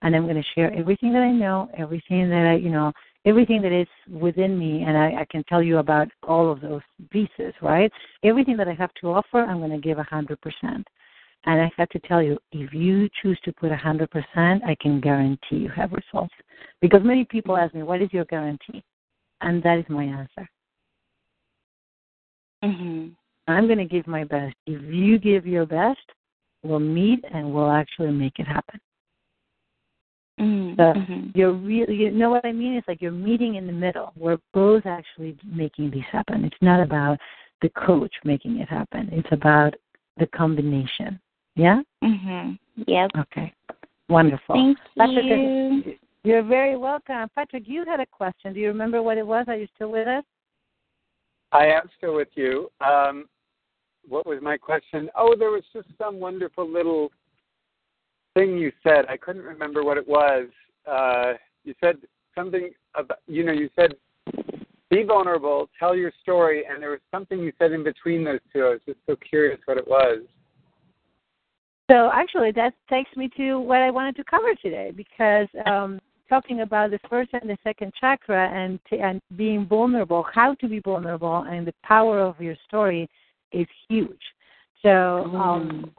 and 0.03 0.17
I'm 0.17 0.25
going 0.25 0.43
to 0.43 0.49
share 0.55 0.73
everything 0.75 1.13
that 1.13 1.23
I 1.23 1.31
know, 1.31 1.71
everything 1.77 2.31
that 2.31 2.47
I 2.47 2.55
you 2.55 2.71
know, 2.71 2.93
everything 3.27 3.61
that 3.63 3.73
is 3.73 3.87
within 4.11 4.59
me, 4.59 4.83
and 4.83 4.97
I, 4.97 5.21
I 5.21 5.27
can 5.31 5.45
tell 5.45 5.63
you 5.63 5.79
about 5.79 6.09
all 6.27 6.51
of 6.51 6.61
those 6.63 6.81
pieces, 7.11 7.53
right? 7.61 7.93
Everything 8.25 8.57
that 8.57 8.67
I 8.69 8.75
have 8.75 8.93
to 9.03 9.09
offer, 9.09 9.43
I'm 9.43 9.59
going 9.59 9.71
to 9.71 9.79
give 9.79 9.99
a 9.99 10.03
hundred 10.05 10.41
percent. 10.41 10.87
And 11.45 11.61
I 11.61 11.71
have 11.77 11.89
to 11.91 11.99
tell 12.01 12.23
you, 12.23 12.39
if 12.53 12.73
you 12.75 13.09
choose 13.23 13.39
to 13.45 13.53
put 13.53 13.73
a 13.73 13.77
hundred 13.77 14.11
percent, 14.11 14.63
I 14.65 14.77
can 14.81 15.01
guarantee 15.01 15.57
you 15.57 15.71
have 15.71 15.93
results. 15.93 16.35
Because 16.81 17.01
many 17.05 17.25
people 17.25 17.57
ask 17.57 17.75
me, 17.75 17.83
"What 17.83 18.03
is 18.03 18.13
your 18.13 18.25
guarantee?" 18.27 18.83
And 19.43 19.63
that 19.63 19.79
is 19.79 19.89
my 19.89 20.05
answer. 20.05 20.49
Mhm. 22.63 23.17
I'm 23.51 23.67
going 23.67 23.79
to 23.79 23.85
give 23.85 24.07
my 24.07 24.25
best. 24.25 24.55
If 24.67 24.83
you 24.83 25.19
give 25.19 25.47
your 25.47 25.67
best, 25.67 26.01
we'll 26.63 26.79
meet 26.79 27.25
and 27.33 27.53
we'll 27.53 27.71
actually 27.71 28.13
make 28.13 28.39
it 28.39 28.47
happen. 28.47 28.81
Mhm. 30.39 30.77
So 30.77 30.95
Mhm. 30.95 31.37
you're 31.37 31.53
really, 31.53 31.97
you 31.97 32.11
know 32.11 32.31
what 32.31 32.45
I 32.47 32.53
mean? 32.53 32.75
It's 32.75 32.89
like 32.89 33.03
you're 33.03 33.13
meeting 33.13 33.57
in 33.57 33.67
the 33.67 33.73
middle. 33.73 34.13
We're 34.17 34.39
both 34.53 34.87
actually 34.87 35.37
making 35.45 35.91
this 35.91 36.05
happen. 36.07 36.45
It's 36.45 36.63
not 36.63 36.81
about 36.81 37.19
the 37.61 37.69
coach 37.71 38.15
making 38.25 38.59
it 38.59 38.69
happen. 38.69 39.09
It's 39.13 39.31
about 39.33 39.75
the 40.17 40.27
combination. 40.29 41.21
Yeah. 41.57 41.83
Mhm. 42.03 42.59
Yep. 42.87 43.11
Okay. 43.17 43.53
Wonderful. 44.09 44.55
Thank 44.55 44.79
Patrick, 44.97 45.25
you. 45.25 45.99
You're 46.25 46.43
very 46.43 46.77
welcome. 46.77 47.29
Patrick, 47.35 47.67
you 47.67 47.85
had 47.85 48.01
a 48.01 48.07
question. 48.07 48.53
Do 48.53 48.61
you 48.61 48.69
remember 48.69 49.03
what 49.03 49.19
it 49.19 49.27
was? 49.27 49.47
Are 49.49 49.57
you 49.57 49.67
still 49.75 49.91
with 49.91 50.09
us? 50.09 50.25
I 51.53 51.67
am 51.67 51.89
still 51.97 52.15
with 52.15 52.29
you. 52.35 52.71
Um, 52.81 53.29
what 54.11 54.27
was 54.27 54.41
my 54.43 54.59
question? 54.59 55.09
Oh, 55.17 55.35
there 55.39 55.51
was 55.51 55.63
just 55.73 55.89
some 55.97 56.19
wonderful 56.19 56.69
little 56.69 57.11
thing 58.35 58.59
you 58.59 58.73
said. 58.83 59.07
I 59.09 59.17
couldn't 59.17 59.43
remember 59.43 59.85
what 59.85 59.97
it 59.97 60.07
was. 60.07 60.49
Uh, 60.87 61.35
you 61.65 61.75
said 61.81 61.97
something 62.35 62.71
about, 62.95 63.19
you 63.27 63.45
know, 63.45 63.53
you 63.53 63.71
said 63.77 63.95
be 64.91 65.05
vulnerable, 65.05 65.71
tell 65.79 65.95
your 65.95 66.13
story, 66.21 66.65
and 66.69 66.83
there 66.83 66.91
was 66.91 67.01
something 67.13 67.39
you 67.39 67.53
said 67.61 67.71
in 67.71 67.85
between 67.85 68.25
those 68.25 68.41
two. 68.53 68.65
I 68.65 68.71
was 68.71 68.81
just 68.85 68.99
so 69.07 69.15
curious 69.17 69.61
what 69.67 69.79
it 69.79 69.87
was. 69.87 70.19
So 71.89 72.11
actually, 72.13 72.51
that 72.53 72.75
takes 72.89 73.11
me 73.17 73.31
to 73.37 73.61
what 73.61 73.79
I 73.79 73.91
wanted 73.91 74.17
to 74.17 74.25
cover 74.25 74.55
today 74.61 74.93
because 74.97 75.47
um, 75.67 76.01
talking 76.29 76.63
about 76.63 76.91
the 76.91 76.99
first 77.09 77.31
and 77.33 77.49
the 77.49 77.57
second 77.63 77.93
chakra 78.01 78.49
and 78.49 78.81
t- 78.89 78.99
and 78.99 79.21
being 79.37 79.67
vulnerable, 79.67 80.25
how 80.33 80.55
to 80.55 80.69
be 80.69 80.81
vulnerable, 80.81 81.45
and 81.49 81.67
the 81.67 81.75
power 81.85 82.21
of 82.21 82.41
your 82.41 82.57
story 82.67 83.09
is 83.53 83.67
huge. 83.89 84.21
So 84.83 85.25
um, 85.35 85.93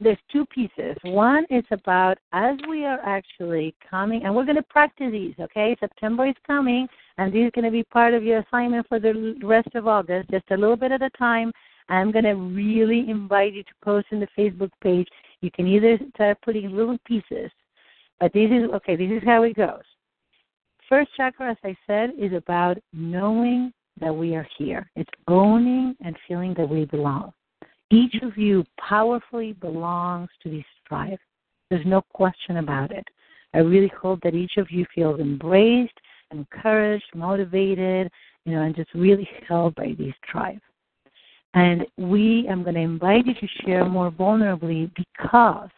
there's 0.00 0.18
two 0.30 0.44
pieces. 0.46 0.96
One 1.02 1.46
is 1.48 1.64
about 1.70 2.18
as 2.32 2.56
we 2.68 2.84
are 2.84 3.00
actually 3.00 3.74
coming, 3.88 4.24
and 4.24 4.34
we're 4.34 4.44
going 4.44 4.56
to 4.56 4.62
practice 4.62 5.10
these. 5.10 5.34
Okay, 5.40 5.76
September 5.80 6.26
is 6.26 6.34
coming, 6.46 6.86
and 7.18 7.32
these 7.32 7.46
are 7.46 7.50
going 7.52 7.64
to 7.64 7.70
be 7.70 7.84
part 7.84 8.12
of 8.12 8.22
your 8.22 8.40
assignment 8.40 8.86
for 8.88 8.98
the 8.98 9.36
rest 9.42 9.74
of 9.74 9.86
August, 9.86 10.30
just 10.30 10.44
a 10.50 10.56
little 10.56 10.76
bit 10.76 10.92
at 10.92 11.02
a 11.02 11.10
time. 11.10 11.50
I'm 11.88 12.10
going 12.10 12.24
to 12.24 12.34
really 12.34 13.08
invite 13.08 13.54
you 13.54 13.62
to 13.62 13.72
post 13.82 14.08
in 14.10 14.20
the 14.20 14.28
Facebook 14.36 14.70
page. 14.82 15.08
You 15.40 15.50
can 15.50 15.66
either 15.66 15.98
start 16.14 16.38
putting 16.42 16.74
little 16.74 16.98
pieces, 17.06 17.50
but 18.20 18.32
this 18.32 18.50
is 18.50 18.70
okay, 18.74 18.96
this 18.96 19.10
is 19.10 19.22
how 19.24 19.44
it 19.44 19.56
goes. 19.56 19.82
First 20.88 21.10
chakra, 21.16 21.50
as 21.52 21.56
I 21.64 21.76
said, 21.86 22.10
is 22.18 22.32
about 22.32 22.78
knowing 22.92 23.72
that 24.00 24.14
we 24.14 24.34
are 24.34 24.46
here. 24.58 24.90
It's 24.96 25.10
owning 25.28 25.94
and 26.04 26.16
feeling 26.28 26.54
that 26.54 26.68
we 26.68 26.84
belong. 26.84 27.32
Each 27.90 28.14
of 28.22 28.36
you 28.36 28.64
powerfully 28.78 29.52
belongs 29.52 30.28
to 30.42 30.50
this 30.50 30.64
tribe. 30.86 31.18
There's 31.70 31.86
no 31.86 32.02
question 32.12 32.58
about 32.58 32.90
it. 32.90 33.06
I 33.54 33.58
really 33.58 33.90
hope 34.00 34.20
that 34.22 34.34
each 34.34 34.56
of 34.56 34.70
you 34.70 34.84
feels 34.94 35.20
embraced, 35.20 35.94
encouraged, 36.30 37.06
motivated, 37.14 38.10
you 38.44 38.52
know, 38.52 38.62
and 38.62 38.74
just 38.74 38.92
really 38.94 39.28
held 39.48 39.74
by 39.76 39.94
this 39.98 40.14
tribe. 40.28 40.60
And 41.54 41.86
we, 41.96 42.46
I'm 42.50 42.62
going 42.62 42.74
to 42.74 42.80
invite 42.80 43.26
you 43.26 43.34
to 43.34 43.48
share 43.64 43.84
more 43.88 44.10
vulnerably 44.10 44.90
because 44.94 45.70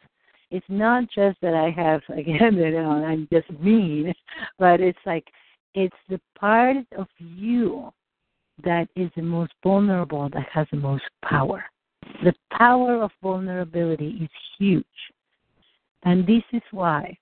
it's 0.50 0.66
not 0.68 1.04
just 1.14 1.40
that 1.40 1.54
I 1.54 1.70
have, 1.70 2.00
again, 2.16 2.56
you 2.56 2.70
know, 2.72 2.90
I'm 3.04 3.28
just 3.32 3.50
mean, 3.60 4.12
but 4.58 4.80
it's 4.80 4.98
like 5.06 5.24
it's 5.74 5.96
the 6.08 6.20
part 6.38 6.78
of 6.96 7.06
you 7.18 7.92
that 8.64 8.88
is 8.96 9.10
the 9.16 9.22
most 9.22 9.52
vulnerable 9.62 10.28
that 10.30 10.46
has 10.52 10.66
the 10.70 10.76
most 10.76 11.04
power. 11.24 11.64
The 12.24 12.34
power 12.56 13.02
of 13.02 13.10
vulnerability 13.22 14.18
is 14.22 14.30
huge. 14.58 14.84
And 16.02 16.26
this 16.26 16.42
is 16.52 16.62
why 16.70 17.16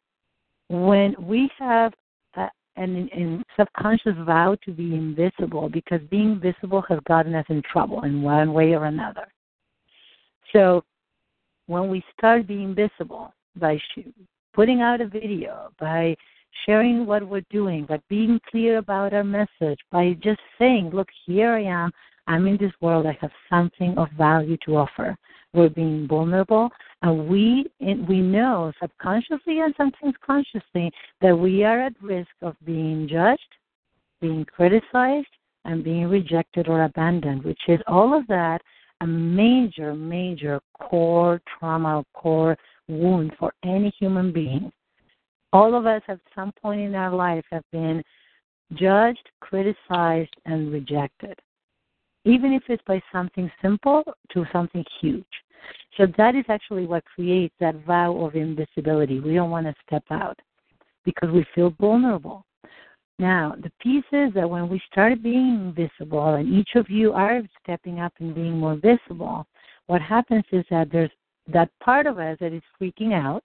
when 0.69 1.15
we 1.21 1.51
have 1.59 1.93
a, 2.37 2.49
an, 2.77 3.09
an 3.13 3.45
subconscious 3.59 4.17
vow 4.25 4.57
to 4.65 4.73
be 4.73 4.95
invisible, 4.95 5.69
because 5.69 6.01
being 6.11 6.41
visible 6.41 6.83
has 6.89 6.99
gotten 7.07 7.35
us 7.35 7.47
in 7.49 7.63
trouble 7.71 8.03
in 8.05 8.23
one 8.23 8.53
way 8.53 8.75
or 8.75 8.87
another. 8.87 9.27
So 10.53 10.85
when 11.67 11.89
we 11.89 12.05
start 12.17 12.47
being 12.47 12.75
visible 12.75 13.33
by 13.57 13.79
putting 14.55 14.81
out 14.81 15.01
a 15.01 15.07
video, 15.07 15.71
by 15.79 16.17
sharing 16.65 17.07
what 17.07 17.27
we're 17.27 17.45
doing, 17.51 17.85
but 17.89 18.01
being 18.09 18.41
clear 18.51 18.79
about 18.79 19.13
our 19.13 19.25
message, 19.25 19.79
by 19.91 20.17
just 20.23 20.41
saying, 20.59 20.91
look, 20.91 21.09
here 21.27 21.53
I 21.53 21.63
am. 21.63 21.91
I'm 22.27 22.47
in 22.47 22.57
this 22.57 22.73
world. 22.81 23.07
I 23.07 23.17
have 23.21 23.31
something 23.49 23.97
of 23.97 24.09
value 24.19 24.57
to 24.67 24.77
offer. 24.77 25.17
We're 25.53 25.69
being 25.71 26.07
vulnerable, 26.09 26.71
and 27.03 27.29
we 27.29 27.71
we 27.81 28.21
know 28.21 28.73
subconsciously 28.81 29.61
and 29.61 29.73
sometimes 29.77 30.15
consciously 30.25 30.91
that 31.23 31.39
we 31.39 31.65
are 31.65 31.81
at 31.81 31.95
risk 32.03 32.31
of 32.43 32.57
being 32.65 33.09
judged, 33.09 33.55
being 34.21 34.45
criticized, 34.45 35.29
and 35.65 35.85
being 35.85 36.09
rejected 36.09 36.69
or 36.69 36.85
abandoned. 36.85 37.45
Which 37.45 37.61
is 37.69 37.81
all 37.87 38.13
of 38.13 38.27
that 38.27 38.61
a 39.01 39.07
major, 39.07 39.95
major 39.95 40.61
core 40.79 41.41
trauma, 41.59 42.05
core 42.15 42.57
wound 42.89 43.33
for 43.39 43.53
any 43.63 43.93
human 43.99 44.33
being 44.33 44.73
all 45.57 45.75
of 45.75 45.87
us 45.87 46.03
at 46.09 46.21
some 46.35 46.53
point 46.61 46.81
in 46.81 46.95
our 46.95 47.15
life 47.15 47.45
have 47.51 47.65
been 47.73 48.03
judged, 48.75 49.27
criticized, 49.41 50.35
and 50.45 50.71
rejected, 50.71 51.39
even 52.27 52.53
if 52.53 52.63
it's 52.69 52.83
by 52.87 53.01
something 53.11 53.51
simple 53.63 54.03
to 54.33 54.45
something 54.53 54.85
huge. 55.01 55.25
So 55.97 56.07
that 56.19 56.35
is 56.35 56.45
actually 56.51 56.87
what 56.87 57.05
creates 57.07 57.55
that 57.59 57.87
vow 57.87 58.15
of 58.19 58.35
invisibility. 58.35 59.19
We 59.19 59.35
don't 59.35 59.51
want 59.51 59.67
to 59.67 59.75
step 59.87 60.05
out 60.11 60.39
because 61.07 61.31
we 61.31 61.47
feel 61.55 61.73
vulnerable. 61.81 62.45
Now, 63.19 63.55
the 63.63 63.73
piece 63.81 64.05
is 64.13 64.35
that 64.35 64.49
when 64.49 64.69
we 64.69 64.79
start 64.93 65.23
being 65.23 65.73
visible, 65.75 66.35
and 66.35 66.53
each 66.53 66.73
of 66.75 66.91
you 66.91 67.15
are 67.15 67.41
stepping 67.63 67.99
up 67.99 68.13
and 68.21 68.35
being 68.35 68.59
more 68.59 68.77
visible, 68.77 69.47
what 69.87 70.03
happens 70.03 70.45
is 70.53 70.67
that 70.71 70.93
there's 70.93 71.11
that 71.49 71.71
part 71.83 72.07
of 72.07 72.19
us 72.19 72.37
that 72.41 72.53
is 72.53 72.63
freaking 72.79 73.15
out, 73.15 73.45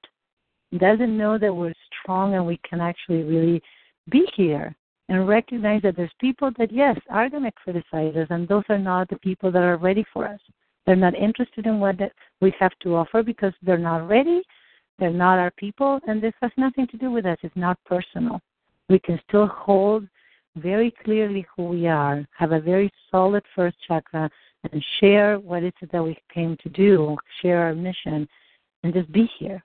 doesn't 0.78 1.18
know 1.18 1.38
that 1.38 1.54
we're 1.54 1.74
strong 2.02 2.36
and 2.36 2.46
we 2.46 2.60
can 2.68 2.80
actually 2.80 3.24
really 3.24 3.62
be 4.10 4.26
here 4.36 4.76
and 5.10 5.28
recognize 5.28 5.82
that 5.82 5.96
there's 5.96 6.12
people 6.20 6.52
that 6.58 6.72
yes 6.72 6.98
are 7.10 7.30
going 7.30 7.44
to 7.44 7.52
criticize 7.52 8.16
us 8.16 8.28
and 8.30 8.48
those 8.48 8.64
are 8.70 8.78
not 8.78 9.10
the 9.10 9.18
people 9.18 9.52
that 9.52 9.64
are 9.64 9.78
ready 9.78 10.06
for 10.14 10.28
us. 10.28 10.40
They're 10.86 10.96
not 10.96 11.16
interested 11.16 11.68
in 11.68 11.80
what 11.80 11.98
we 12.40 12.54
have 12.60 12.72
to 12.84 12.96
offer 12.96 13.22
because 13.22 13.54
they're 13.62 13.78
not 13.78 14.08
ready 14.08 14.42
they're 15.02 15.10
not 15.10 15.40
our 15.40 15.52
people 15.52 16.00
and 16.08 16.22
this 16.22 16.34
has 16.44 16.52
nothing 16.58 16.86
to 16.88 16.98
do 16.98 17.10
with 17.10 17.26
us. 17.26 17.38
It's 17.42 17.56
not 17.56 17.80
personal. 17.86 18.40
We 18.88 19.00
can 19.00 19.20
still 19.28 19.48
hold 19.48 20.08
very 20.56 20.94
clearly 21.04 21.46
who 21.56 21.70
we 21.70 21.88
are 21.88 22.24
have 22.38 22.52
a 22.52 22.60
very 22.60 22.92
solid 23.10 23.44
first 23.56 23.78
chakra 23.88 24.30
and 24.72 24.86
share 25.00 25.40
what 25.40 25.64
it 25.64 25.74
is 25.82 25.90
that 25.92 26.04
we 26.04 26.16
came 26.32 26.56
to 26.62 26.70
do 26.70 27.18
share 27.42 27.64
our 27.64 27.74
mission 27.74 28.28
and 28.84 28.94
just 28.94 29.12
be 29.12 29.28
here 29.40 29.64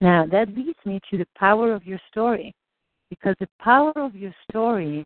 now, 0.00 0.26
that 0.26 0.56
leads 0.56 0.78
me 0.84 1.00
to 1.10 1.18
the 1.18 1.26
power 1.36 1.72
of 1.72 1.84
your 1.86 2.00
story, 2.10 2.54
because 3.10 3.34
the 3.40 3.48
power 3.60 3.92
of 3.96 4.14
your 4.14 4.34
story, 4.48 5.04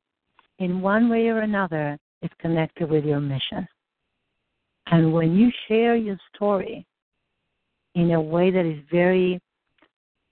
in 0.59 0.81
one 0.81 1.09
way 1.09 1.29
or 1.29 1.41
another, 1.41 1.99
is 2.21 2.31
connected 2.39 2.91
with 2.91 3.05
your 3.05 3.21
mission. 3.21 3.67
And 4.87 5.13
when 5.13 5.35
you 5.35 5.51
share 5.69 5.97
your 5.97 6.19
story 6.35 6.85
in 7.95 8.13
a 8.13 8.21
way 8.21 8.51
that 8.51 8.67
is 8.67 8.79
very 8.91 9.41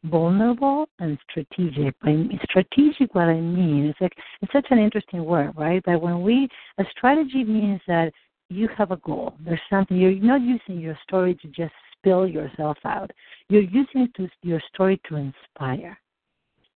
vulnerable 0.05 0.89
and 0.99 1.19
strategic. 1.31 1.95
By 2.01 2.25
strategic, 2.45 3.15
what 3.15 3.29
I 3.29 3.41
mean 3.41 3.89
is 3.89 3.95
like 4.01 4.13
it's 4.41 4.53
such 4.53 4.67
an 4.71 4.79
interesting 4.79 5.25
word, 5.25 5.53
right? 5.57 5.83
That 5.87 6.01
when 6.01 6.23
we 6.23 6.49
a 6.79 6.85
strategy 6.97 7.45
means 7.45 7.81
that 7.87 8.13
you 8.49 8.69
have 8.77 8.91
a 8.91 8.97
goal. 8.99 9.35
There's 9.45 9.61
something 9.69 9.97
you're 9.97 10.13
not 10.13 10.41
using 10.41 10.81
your 10.81 10.99
story 11.03 11.35
to 11.37 11.49
just 11.49 11.73
spill 12.01 12.27
yourself 12.27 12.77
out. 12.85 13.11
You're 13.49 13.63
using 13.63 14.09
to, 14.17 14.29
your 14.43 14.61
story 14.73 15.01
to 15.09 15.17
inspire. 15.17 15.99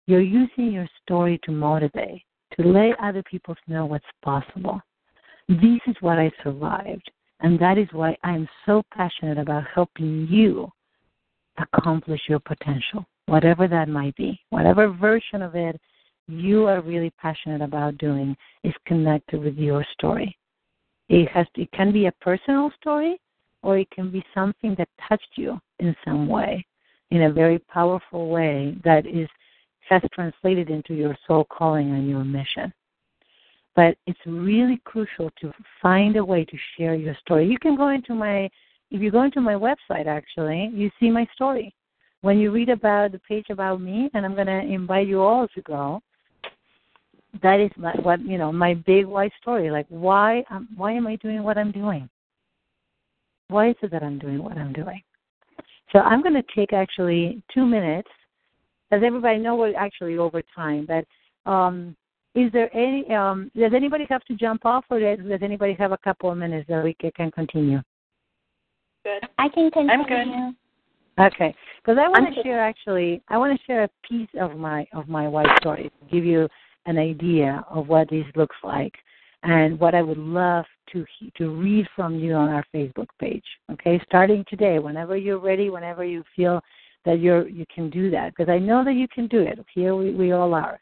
You're 0.05 0.21
using 0.21 0.71
your 0.71 0.87
story 1.01 1.39
to 1.43 1.51
motivate, 1.51 2.23
to 2.59 2.67
let 2.67 2.99
other 2.99 3.23
people 3.23 3.55
know 3.67 3.85
what's 3.85 4.05
possible. 4.23 4.81
This 5.47 5.79
is 5.87 5.95
what 6.01 6.19
I 6.19 6.31
survived, 6.43 7.09
and 7.41 7.59
that 7.59 7.77
is 7.77 7.87
why 7.91 8.15
I'm 8.23 8.47
so 8.65 8.83
passionate 8.93 9.37
about 9.37 9.63
helping 9.73 10.27
you 10.29 10.69
accomplish 11.73 12.21
your 12.27 12.39
potential, 12.39 13.05
whatever 13.27 13.67
that 13.67 13.87
might 13.87 14.15
be, 14.15 14.39
whatever 14.49 14.89
version 14.89 15.41
of 15.41 15.55
it 15.55 15.79
you 16.27 16.67
are 16.67 16.81
really 16.81 17.11
passionate 17.21 17.61
about 17.61 17.97
doing 17.97 18.35
is 18.63 18.73
connected 18.85 19.41
with 19.41 19.57
your 19.57 19.85
story. 19.93 20.37
It 21.09 21.29
has 21.29 21.45
it 21.55 21.69
can 21.71 21.91
be 21.91 22.05
a 22.05 22.13
personal 22.21 22.71
story 22.79 23.19
or 23.63 23.77
it 23.77 23.89
can 23.89 24.11
be 24.11 24.23
something 24.33 24.75
that 24.77 24.89
touched 25.07 25.31
you 25.35 25.59
in 25.79 25.95
some 26.05 26.27
way, 26.27 26.63
in 27.11 27.23
a 27.23 27.31
very 27.31 27.59
powerful 27.59 28.29
way 28.29 28.77
that 28.83 29.05
is 29.05 29.27
has 29.89 30.01
translated 30.13 30.69
into 30.69 30.93
your 30.93 31.17
soul 31.27 31.45
calling 31.49 31.91
and 31.91 32.09
your 32.09 32.23
mission. 32.23 32.71
But 33.75 33.97
it's 34.05 34.19
really 34.25 34.79
crucial 34.85 35.29
to 35.41 35.51
find 35.81 36.15
a 36.15 36.23
way 36.23 36.45
to 36.45 36.57
share 36.77 36.95
your 36.95 37.15
story. 37.15 37.47
You 37.47 37.59
can 37.59 37.75
go 37.75 37.89
into 37.89 38.13
my 38.13 38.49
if 38.91 39.01
you 39.01 39.09
go 39.09 39.23
into 39.23 39.41
my 39.41 39.55
website 39.55 40.05
actually, 40.05 40.69
you 40.73 40.91
see 40.99 41.09
my 41.09 41.27
story. 41.33 41.73
When 42.21 42.37
you 42.37 42.51
read 42.51 42.69
about 42.69 43.11
the 43.11 43.19
page 43.19 43.47
about 43.49 43.81
me, 43.81 44.09
and 44.13 44.25
I'm 44.25 44.35
going 44.35 44.47
to 44.47 44.61
invite 44.61 45.07
you 45.07 45.21
all 45.21 45.47
to 45.49 45.61
go, 45.63 46.01
that 47.41 47.59
is 47.59 47.71
my, 47.75 47.91
what 48.03 48.21
you 48.21 48.37
know 48.37 48.51
my 48.51 48.75
big 48.75 49.05
why 49.05 49.29
story. 49.41 49.71
Like 49.71 49.87
why 49.89 50.43
um, 50.49 50.67
why 50.75 50.91
am 50.91 51.07
I 51.07 51.15
doing 51.17 51.43
what 51.43 51.57
I'm 51.57 51.71
doing? 51.71 52.07
Why 53.49 53.69
is 53.69 53.75
it 53.81 53.91
that 53.91 54.03
I'm 54.03 54.19
doing 54.19 54.43
what 54.43 54.57
I'm 54.57 54.73
doing? 54.73 55.01
So 55.91 55.99
I'm 55.99 56.21
going 56.21 56.33
to 56.33 56.43
take 56.55 56.73
actually 56.73 57.43
two 57.53 57.65
minutes. 57.65 58.09
Does 58.91 59.01
everybody 59.05 59.39
know 59.39 59.55
we're 59.55 59.75
actually 59.75 60.17
over 60.17 60.41
time? 60.55 60.87
But 60.87 61.51
um, 61.51 61.95
is 62.35 62.51
there 62.51 62.75
any? 62.75 63.07
Um, 63.13 63.51
does 63.55 63.73
anybody 63.75 64.05
have 64.09 64.23
to 64.25 64.35
jump 64.35 64.65
off, 64.65 64.85
or 64.89 64.99
does, 64.99 65.25
does 65.25 65.39
anybody 65.41 65.75
have 65.79 65.91
a 65.91 65.97
couple 65.97 66.31
of 66.31 66.37
minutes 66.37 66.67
that 66.67 66.83
we 66.83 66.95
can 66.95 67.31
continue? 67.31 67.79
Good. 69.03 69.23
I 69.37 69.49
can 69.49 69.69
continue. 69.69 69.91
I'm 69.91 70.03
good. 70.03 70.55
Okay, 71.19 71.53
because 71.77 71.99
I 71.99 72.09
want 72.09 72.33
to 72.33 72.41
share 72.41 72.59
actually, 72.59 73.21
I 73.27 73.37
want 73.37 73.59
to 73.59 73.65
share 73.67 73.83
a 73.83 73.89
piece 74.07 74.29
of 74.39 74.57
my 74.57 74.87
of 74.93 75.07
my 75.07 75.27
white 75.27 75.59
story 75.59 75.83
to 75.83 76.11
give 76.11 76.25
you 76.25 76.47
an 76.87 76.97
idea 76.97 77.63
of 77.69 77.87
what 77.87 78.09
this 78.09 78.25
looks 78.35 78.55
like 78.63 78.93
and 79.43 79.79
what 79.79 79.93
I 79.93 80.01
would 80.01 80.17
love 80.17 80.65
to 80.93 81.05
to 81.37 81.49
read 81.49 81.87
from 81.95 82.15
you 82.15 82.33
on 82.33 82.49
our 82.49 82.65
Facebook 82.73 83.07
page. 83.19 83.43
Okay, 83.71 84.01
starting 84.05 84.45
today, 84.47 84.79
whenever 84.79 85.17
you're 85.17 85.39
ready, 85.39 85.69
whenever 85.69 86.05
you 86.05 86.23
feel 86.35 86.61
that 87.05 87.19
you're 87.19 87.47
you 87.47 87.65
can 87.73 87.89
do 87.89 88.09
that, 88.11 88.29
because 88.29 88.49
I 88.49 88.59
know 88.59 88.83
that 88.85 88.93
you 88.93 89.07
can 89.07 89.27
do 89.27 89.39
it. 89.39 89.59
Here 89.73 89.95
we, 89.95 90.13
we 90.13 90.31
all 90.31 90.53
are. 90.53 90.79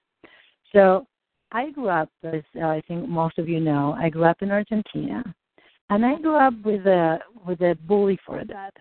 So 0.74 1.08
I 1.52 1.72
grew 1.72 1.90
up, 1.90 2.10
as 2.24 2.44
uh, 2.62 2.68
I 2.68 2.82
think 2.88 3.08
most 3.10 3.38
of 3.38 3.50
you 3.50 3.60
know, 3.60 3.96
I 3.98 4.10
grew 4.10 4.26
up 4.26 4.42
in 4.42 4.52
Argentina, 4.52 5.24
and 5.90 6.06
I 6.06 6.16
grew 6.16 6.36
up 6.36 6.54
with 6.64 6.86
a 6.86 7.20
with 7.46 7.62
a 7.62 7.78
bully 7.88 8.20
for 8.26 8.40
a 8.40 8.46
dad. 8.46 8.72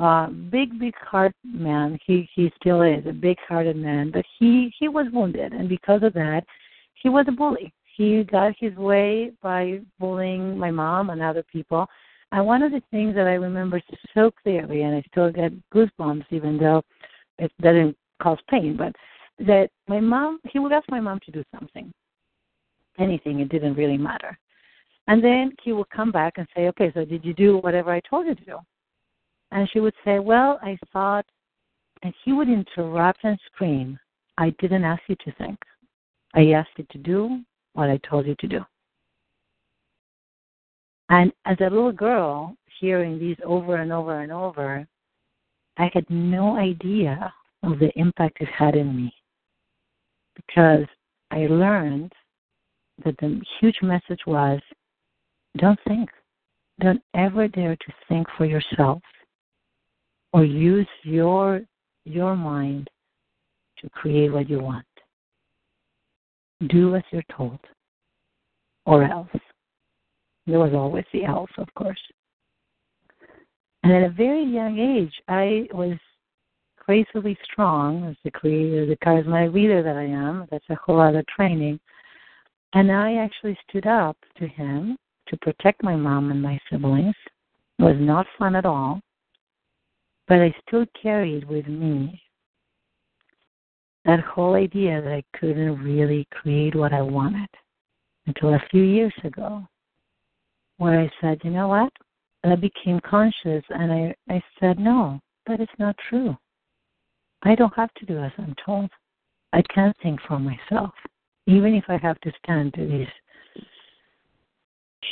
Uh, 0.00 0.26
big, 0.26 0.76
big 0.80 0.94
heart 0.96 1.34
man. 1.44 1.98
He 2.04 2.28
he 2.34 2.50
still 2.60 2.82
is 2.82 3.06
a 3.06 3.12
big 3.12 3.38
hearted 3.48 3.76
man, 3.76 4.10
but 4.10 4.24
he 4.38 4.74
he 4.78 4.88
was 4.88 5.06
wounded, 5.12 5.52
and 5.52 5.68
because 5.68 6.02
of 6.02 6.12
that, 6.14 6.44
he 6.94 7.08
was 7.08 7.26
a 7.28 7.32
bully 7.32 7.72
he 7.96 8.24
got 8.24 8.54
his 8.58 8.74
way 8.76 9.32
by 9.42 9.80
bullying 9.98 10.58
my 10.58 10.70
mom 10.70 11.10
and 11.10 11.22
other 11.22 11.44
people. 11.44 11.86
And 12.32 12.46
one 12.46 12.62
of 12.62 12.72
the 12.72 12.82
things 12.90 13.14
that 13.14 13.26
I 13.26 13.34
remember 13.34 13.80
so 14.14 14.32
clearly, 14.42 14.82
and 14.82 14.96
I 14.96 15.02
still 15.10 15.30
get 15.30 15.52
goosebumps 15.70 16.26
even 16.30 16.58
though 16.58 16.82
it 17.38 17.52
doesn't 17.60 17.96
cause 18.20 18.38
pain, 18.48 18.76
but 18.76 18.94
that 19.46 19.70
my 19.88 20.00
mom, 20.00 20.40
he 20.50 20.58
would 20.58 20.72
ask 20.72 20.88
my 20.90 21.00
mom 21.00 21.20
to 21.26 21.30
do 21.30 21.44
something. 21.58 21.92
anything. 22.98 23.40
It 23.40 23.48
didn't 23.48 23.74
really 23.74 23.98
matter. 23.98 24.38
And 25.08 25.22
then 25.22 25.52
he 25.62 25.72
would 25.72 25.90
come 25.90 26.12
back 26.12 26.34
and 26.36 26.46
say, 26.54 26.68
Okay, 26.68 26.92
so 26.94 27.04
did 27.04 27.24
you 27.24 27.34
do 27.34 27.58
whatever 27.58 27.90
I 27.90 28.00
told 28.08 28.26
you 28.26 28.34
to 28.34 28.44
do? 28.44 28.58
And 29.50 29.68
she 29.70 29.80
would 29.80 29.94
say, 30.04 30.20
Well, 30.20 30.58
I 30.62 30.78
thought, 30.92 31.26
and 32.02 32.14
he 32.24 32.32
would 32.32 32.48
interrupt 32.48 33.24
and 33.24 33.38
scream, 33.52 33.98
I 34.38 34.50
didn't 34.60 34.84
ask 34.84 35.02
you 35.08 35.16
to 35.24 35.32
think. 35.32 35.58
I 36.34 36.52
asked 36.52 36.76
you 36.76 36.86
to 36.90 36.98
do 36.98 37.40
what 37.74 37.90
I 37.90 37.98
told 38.08 38.26
you 38.26 38.34
to 38.40 38.48
do. 38.48 38.60
And 41.10 41.32
as 41.44 41.56
a 41.60 41.64
little 41.64 41.92
girl, 41.92 42.56
hearing 42.80 43.18
these 43.18 43.36
over 43.44 43.76
and 43.76 43.92
over 43.92 44.20
and 44.20 44.32
over, 44.32 44.86
I 45.76 45.90
had 45.92 46.08
no 46.08 46.56
idea 46.56 47.32
of 47.62 47.78
the 47.78 47.90
impact 47.98 48.38
it 48.40 48.48
had 48.48 48.74
in 48.74 48.96
me 48.96 49.14
because 50.34 50.86
I 51.30 51.46
learned 51.46 52.12
that 53.04 53.16
the 53.18 53.40
huge 53.60 53.78
message 53.82 54.20
was 54.26 54.60
don't 55.58 55.78
think. 55.86 56.10
Don't 56.80 57.02
ever 57.14 57.46
dare 57.48 57.76
to 57.76 57.92
think 58.08 58.26
for 58.36 58.44
yourself 58.44 59.00
or 60.32 60.44
use 60.44 60.88
your 61.02 61.62
your 62.04 62.36
mind 62.36 62.90
to 63.78 63.88
create 63.90 64.32
what 64.32 64.50
you 64.50 64.58
want. 64.58 64.84
Do 66.68 66.96
as 66.96 67.02
you're 67.10 67.22
told. 67.36 67.60
Or 68.86 69.04
else. 69.04 69.28
There 70.46 70.58
was 70.58 70.74
always 70.74 71.04
the 71.12 71.24
else, 71.24 71.50
of 71.58 71.72
course. 71.74 72.00
And 73.82 73.92
at 73.92 74.02
a 74.02 74.10
very 74.10 74.44
young 74.44 74.78
age, 74.78 75.12
I 75.28 75.68
was 75.72 75.96
crazily 76.76 77.36
strong 77.44 78.04
as 78.04 78.16
the 78.24 78.30
creator, 78.30 78.86
the 78.86 78.96
charismatic 78.96 79.54
leader 79.54 79.82
that 79.82 79.96
I 79.96 80.04
am. 80.04 80.46
That's 80.50 80.64
a 80.70 80.76
whole 80.76 81.00
other 81.00 81.24
training. 81.34 81.80
And 82.74 82.90
I 82.92 83.16
actually 83.16 83.56
stood 83.68 83.86
up 83.86 84.16
to 84.38 84.46
him 84.46 84.96
to 85.28 85.36
protect 85.38 85.82
my 85.82 85.96
mom 85.96 86.30
and 86.30 86.42
my 86.42 86.58
siblings. 86.70 87.14
It 87.78 87.82
was 87.82 87.96
not 87.98 88.26
fun 88.38 88.54
at 88.56 88.66
all, 88.66 89.00
but 90.28 90.40
I 90.40 90.54
still 90.66 90.84
carried 91.00 91.48
with 91.48 91.66
me 91.66 92.20
that 94.04 94.20
whole 94.20 94.54
idea 94.54 95.00
that 95.00 95.12
I 95.12 95.22
couldn't 95.38 95.82
really 95.82 96.26
create 96.30 96.74
what 96.74 96.92
I 96.92 97.02
wanted 97.02 97.48
until 98.26 98.54
a 98.54 98.62
few 98.70 98.82
years 98.82 99.14
ago, 99.24 99.66
where 100.78 101.00
I 101.00 101.10
said, 101.20 101.38
you 101.42 101.50
know 101.50 101.68
what? 101.68 101.92
I 102.44 102.54
became 102.56 103.00
conscious 103.00 103.64
and 103.70 103.90
I, 103.90 104.14
I 104.28 104.42
said, 104.60 104.78
no, 104.78 105.20
that 105.46 105.60
is 105.60 105.68
not 105.78 105.96
true. 106.10 106.36
I 107.42 107.54
don't 107.54 107.74
have 107.74 107.92
to 107.94 108.06
do 108.06 108.18
as 108.18 108.32
I'm 108.38 108.54
told. 108.64 108.90
I 109.52 109.62
can 109.72 109.92
think 110.02 110.20
for 110.26 110.38
myself, 110.38 110.92
even 111.46 111.74
if 111.74 111.84
I 111.88 111.96
have 111.98 112.20
to 112.20 112.32
stand 112.42 112.74
to 112.74 112.86
this 112.86 113.64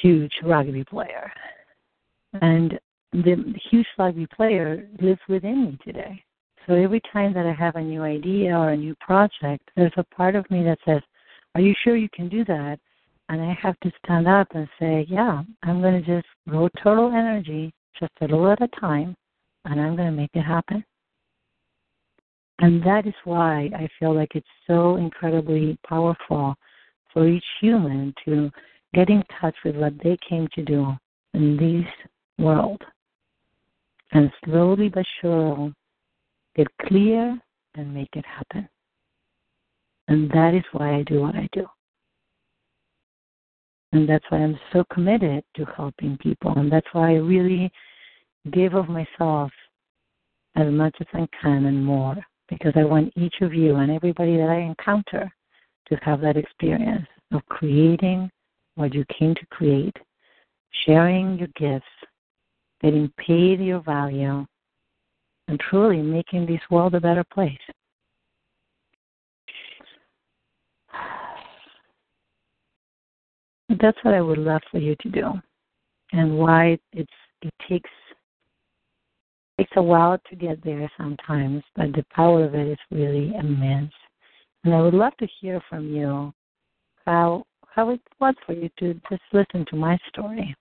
huge 0.02 0.32
rugby 0.42 0.84
player. 0.84 1.32
And 2.40 2.78
the 3.12 3.54
huge 3.70 3.86
rugby 3.98 4.26
player 4.34 4.88
lives 5.00 5.20
within 5.28 5.64
me 5.64 5.78
today. 5.84 6.22
So 6.66 6.74
every 6.74 7.00
time 7.12 7.32
that 7.34 7.46
I 7.46 7.52
have 7.52 7.76
a 7.76 7.82
new 7.82 8.02
idea 8.02 8.56
or 8.56 8.70
a 8.70 8.76
new 8.76 8.94
project, 9.00 9.68
there's 9.74 9.92
a 9.96 10.04
part 10.04 10.36
of 10.36 10.48
me 10.50 10.62
that 10.62 10.78
says, 10.84 11.02
Are 11.54 11.60
you 11.60 11.74
sure 11.82 11.96
you 11.96 12.08
can 12.14 12.28
do 12.28 12.44
that? 12.44 12.78
And 13.28 13.40
I 13.42 13.56
have 13.60 13.78
to 13.80 13.90
stand 14.04 14.28
up 14.28 14.48
and 14.54 14.68
say, 14.78 15.06
Yeah, 15.08 15.42
I'm 15.64 15.80
going 15.80 16.02
to 16.02 16.16
just 16.16 16.28
go 16.48 16.68
total 16.82 17.10
energy, 17.10 17.72
just 17.98 18.12
a 18.20 18.24
little 18.24 18.50
at 18.50 18.62
a 18.62 18.68
time, 18.80 19.16
and 19.64 19.80
I'm 19.80 19.96
going 19.96 20.10
to 20.10 20.16
make 20.16 20.30
it 20.34 20.42
happen. 20.42 20.84
And 22.60 22.80
that 22.84 23.06
is 23.08 23.14
why 23.24 23.70
I 23.74 23.88
feel 23.98 24.14
like 24.14 24.36
it's 24.36 24.46
so 24.68 24.96
incredibly 24.96 25.76
powerful 25.88 26.54
for 27.12 27.26
each 27.26 27.44
human 27.60 28.14
to 28.24 28.50
get 28.94 29.10
in 29.10 29.24
touch 29.40 29.56
with 29.64 29.76
what 29.76 29.94
they 30.04 30.16
came 30.28 30.46
to 30.54 30.62
do 30.62 30.92
in 31.34 31.56
this 31.56 32.08
world. 32.38 32.80
And 34.12 34.30
slowly 34.44 34.90
but 34.90 35.04
surely 35.20 35.72
get 36.56 36.66
clear 36.86 37.38
and 37.74 37.94
make 37.94 38.10
it 38.14 38.24
happen. 38.26 38.68
And 40.08 40.30
that 40.30 40.54
is 40.54 40.64
why 40.72 40.96
I 40.96 41.02
do 41.02 41.20
what 41.20 41.34
I 41.34 41.48
do. 41.52 41.66
And 43.92 44.08
that's 44.08 44.24
why 44.30 44.38
I'm 44.38 44.58
so 44.72 44.84
committed 44.92 45.44
to 45.56 45.64
helping 45.76 46.16
people. 46.18 46.52
And 46.56 46.72
that's 46.72 46.86
why 46.92 47.10
I 47.10 47.16
really 47.16 47.70
give 48.52 48.74
of 48.74 48.88
myself 48.88 49.50
as 50.56 50.70
much 50.72 50.96
as 51.00 51.06
I 51.12 51.26
can 51.40 51.66
and 51.66 51.84
more. 51.84 52.16
Because 52.48 52.72
I 52.76 52.84
want 52.84 53.12
each 53.16 53.36
of 53.40 53.54
you 53.54 53.76
and 53.76 53.90
everybody 53.90 54.36
that 54.36 54.50
I 54.50 54.58
encounter 54.58 55.30
to 55.88 55.96
have 56.02 56.20
that 56.20 56.36
experience 56.36 57.06
of 57.32 57.44
creating 57.46 58.30
what 58.74 58.92
you 58.92 59.04
came 59.18 59.34
to 59.34 59.46
create, 59.50 59.96
sharing 60.84 61.38
your 61.38 61.48
gifts, 61.56 61.86
getting 62.82 63.10
paid 63.16 63.60
your 63.60 63.80
value, 63.80 64.44
and 65.48 65.58
truly 65.60 66.00
making 66.00 66.46
this 66.46 66.60
world 66.70 66.94
a 66.94 67.00
better 67.00 67.24
place. 67.24 67.58
That's 73.68 73.98
what 74.02 74.14
I 74.14 74.20
would 74.20 74.38
love 74.38 74.62
for 74.70 74.78
you 74.78 74.94
to 75.00 75.08
do, 75.08 75.32
and 76.12 76.38
why 76.38 76.78
it's 76.92 77.10
it 77.42 77.52
takes 77.68 77.90
takes 79.58 79.72
a 79.76 79.82
while 79.82 80.18
to 80.30 80.36
get 80.36 80.62
there 80.64 80.90
sometimes, 80.96 81.62
but 81.76 81.92
the 81.92 82.04
power 82.14 82.44
of 82.44 82.54
it 82.54 82.68
is 82.68 82.78
really 82.90 83.34
immense. 83.34 83.92
And 84.64 84.74
I 84.74 84.80
would 84.80 84.94
love 84.94 85.14
to 85.18 85.26
hear 85.40 85.60
from 85.68 85.88
you 85.88 86.32
how 87.04 87.44
how 87.66 87.90
it 87.90 88.00
was 88.20 88.34
for 88.46 88.52
you 88.52 88.70
to 88.78 88.94
just 89.10 89.22
listen 89.32 89.66
to 89.70 89.76
my 89.76 89.98
story. 90.08 90.54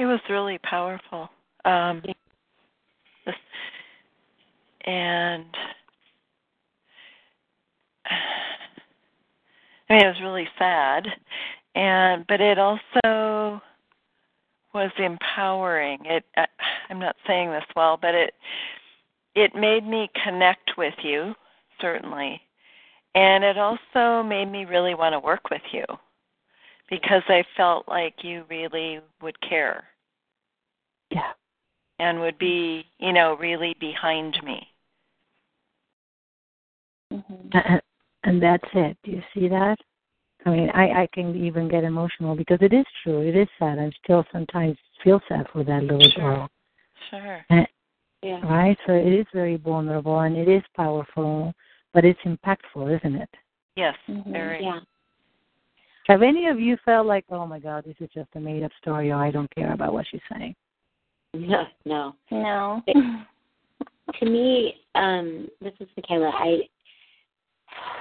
It 0.00 0.06
was 0.06 0.20
really 0.30 0.56
powerful. 0.62 1.28
Um, 1.66 2.02
and 4.86 5.44
I 9.90 9.92
mean, 9.92 10.02
it 10.02 10.06
was 10.06 10.22
really 10.22 10.48
sad, 10.58 11.06
and 11.74 12.26
but 12.26 12.40
it 12.40 12.58
also 12.58 13.60
was 14.72 14.90
empowering. 14.96 15.98
It. 16.06 16.24
I'm 16.88 16.98
not 16.98 17.16
saying 17.26 17.50
this 17.50 17.62
well, 17.76 17.98
but 18.00 18.14
it 18.14 18.32
it 19.34 19.54
made 19.54 19.86
me 19.86 20.08
connect 20.24 20.78
with 20.78 20.94
you 21.02 21.34
certainly, 21.78 22.40
and 23.14 23.44
it 23.44 23.58
also 23.58 24.22
made 24.26 24.50
me 24.50 24.64
really 24.64 24.94
want 24.94 25.12
to 25.12 25.18
work 25.20 25.50
with 25.50 25.60
you 25.72 25.84
because 26.90 27.22
I 27.28 27.44
felt 27.56 27.86
like 27.86 28.14
you 28.22 28.44
really 28.50 29.00
would 29.22 29.38
care. 29.42 29.89
Yeah. 31.10 31.32
And 31.98 32.20
would 32.20 32.38
be, 32.38 32.84
you 32.98 33.12
know, 33.12 33.36
really 33.36 33.76
behind 33.78 34.38
me. 34.44 34.66
Mm-hmm. 37.12 37.76
And 38.24 38.42
that's 38.42 38.68
it. 38.74 38.96
Do 39.04 39.10
you 39.10 39.22
see 39.34 39.48
that? 39.48 39.76
I 40.46 40.50
mean, 40.50 40.70
I 40.70 41.02
I 41.02 41.08
can 41.12 41.36
even 41.36 41.68
get 41.68 41.84
emotional 41.84 42.34
because 42.34 42.58
it 42.62 42.72
is 42.72 42.86
true. 43.02 43.20
It 43.20 43.36
is 43.36 43.48
sad. 43.58 43.78
I 43.78 43.90
still 44.02 44.24
sometimes 44.32 44.76
feel 45.04 45.20
sad 45.28 45.46
for 45.52 45.64
that 45.64 45.82
little 45.82 46.10
sure. 46.12 46.22
girl. 46.22 46.50
Sure. 47.10 47.44
And, 47.50 47.66
yeah. 48.22 48.40
Right. 48.46 48.78
So 48.86 48.92
it 48.92 49.12
is 49.12 49.26
very 49.34 49.56
vulnerable 49.56 50.20
and 50.20 50.36
it 50.36 50.48
is 50.48 50.62
powerful, 50.76 51.52
but 51.92 52.04
it's 52.04 52.20
impactful, 52.24 52.96
isn't 52.98 53.16
it? 53.16 53.30
Yes. 53.76 53.94
Mm-hmm. 54.08 54.32
Very. 54.32 54.62
Yeah. 54.62 54.80
Have 56.06 56.22
any 56.22 56.46
of 56.46 56.58
you 56.58 56.76
felt 56.84 57.06
like, 57.06 57.24
oh 57.30 57.46
my 57.46 57.58
God, 57.58 57.84
this 57.84 57.96
is 58.00 58.10
just 58.14 58.28
a 58.34 58.40
made 58.40 58.62
up 58.62 58.72
story, 58.80 59.10
or 59.10 59.16
I 59.16 59.30
don't 59.30 59.54
care 59.54 59.72
about 59.72 59.92
what 59.92 60.06
she's 60.10 60.20
saying? 60.32 60.54
No, 61.34 61.64
no, 61.84 62.14
no. 62.30 62.82
It, 62.86 63.26
to 64.18 64.26
me, 64.26 64.74
um, 64.94 65.48
this 65.60 65.72
is 65.80 65.88
Michaela. 65.96 66.30
I 66.34 66.58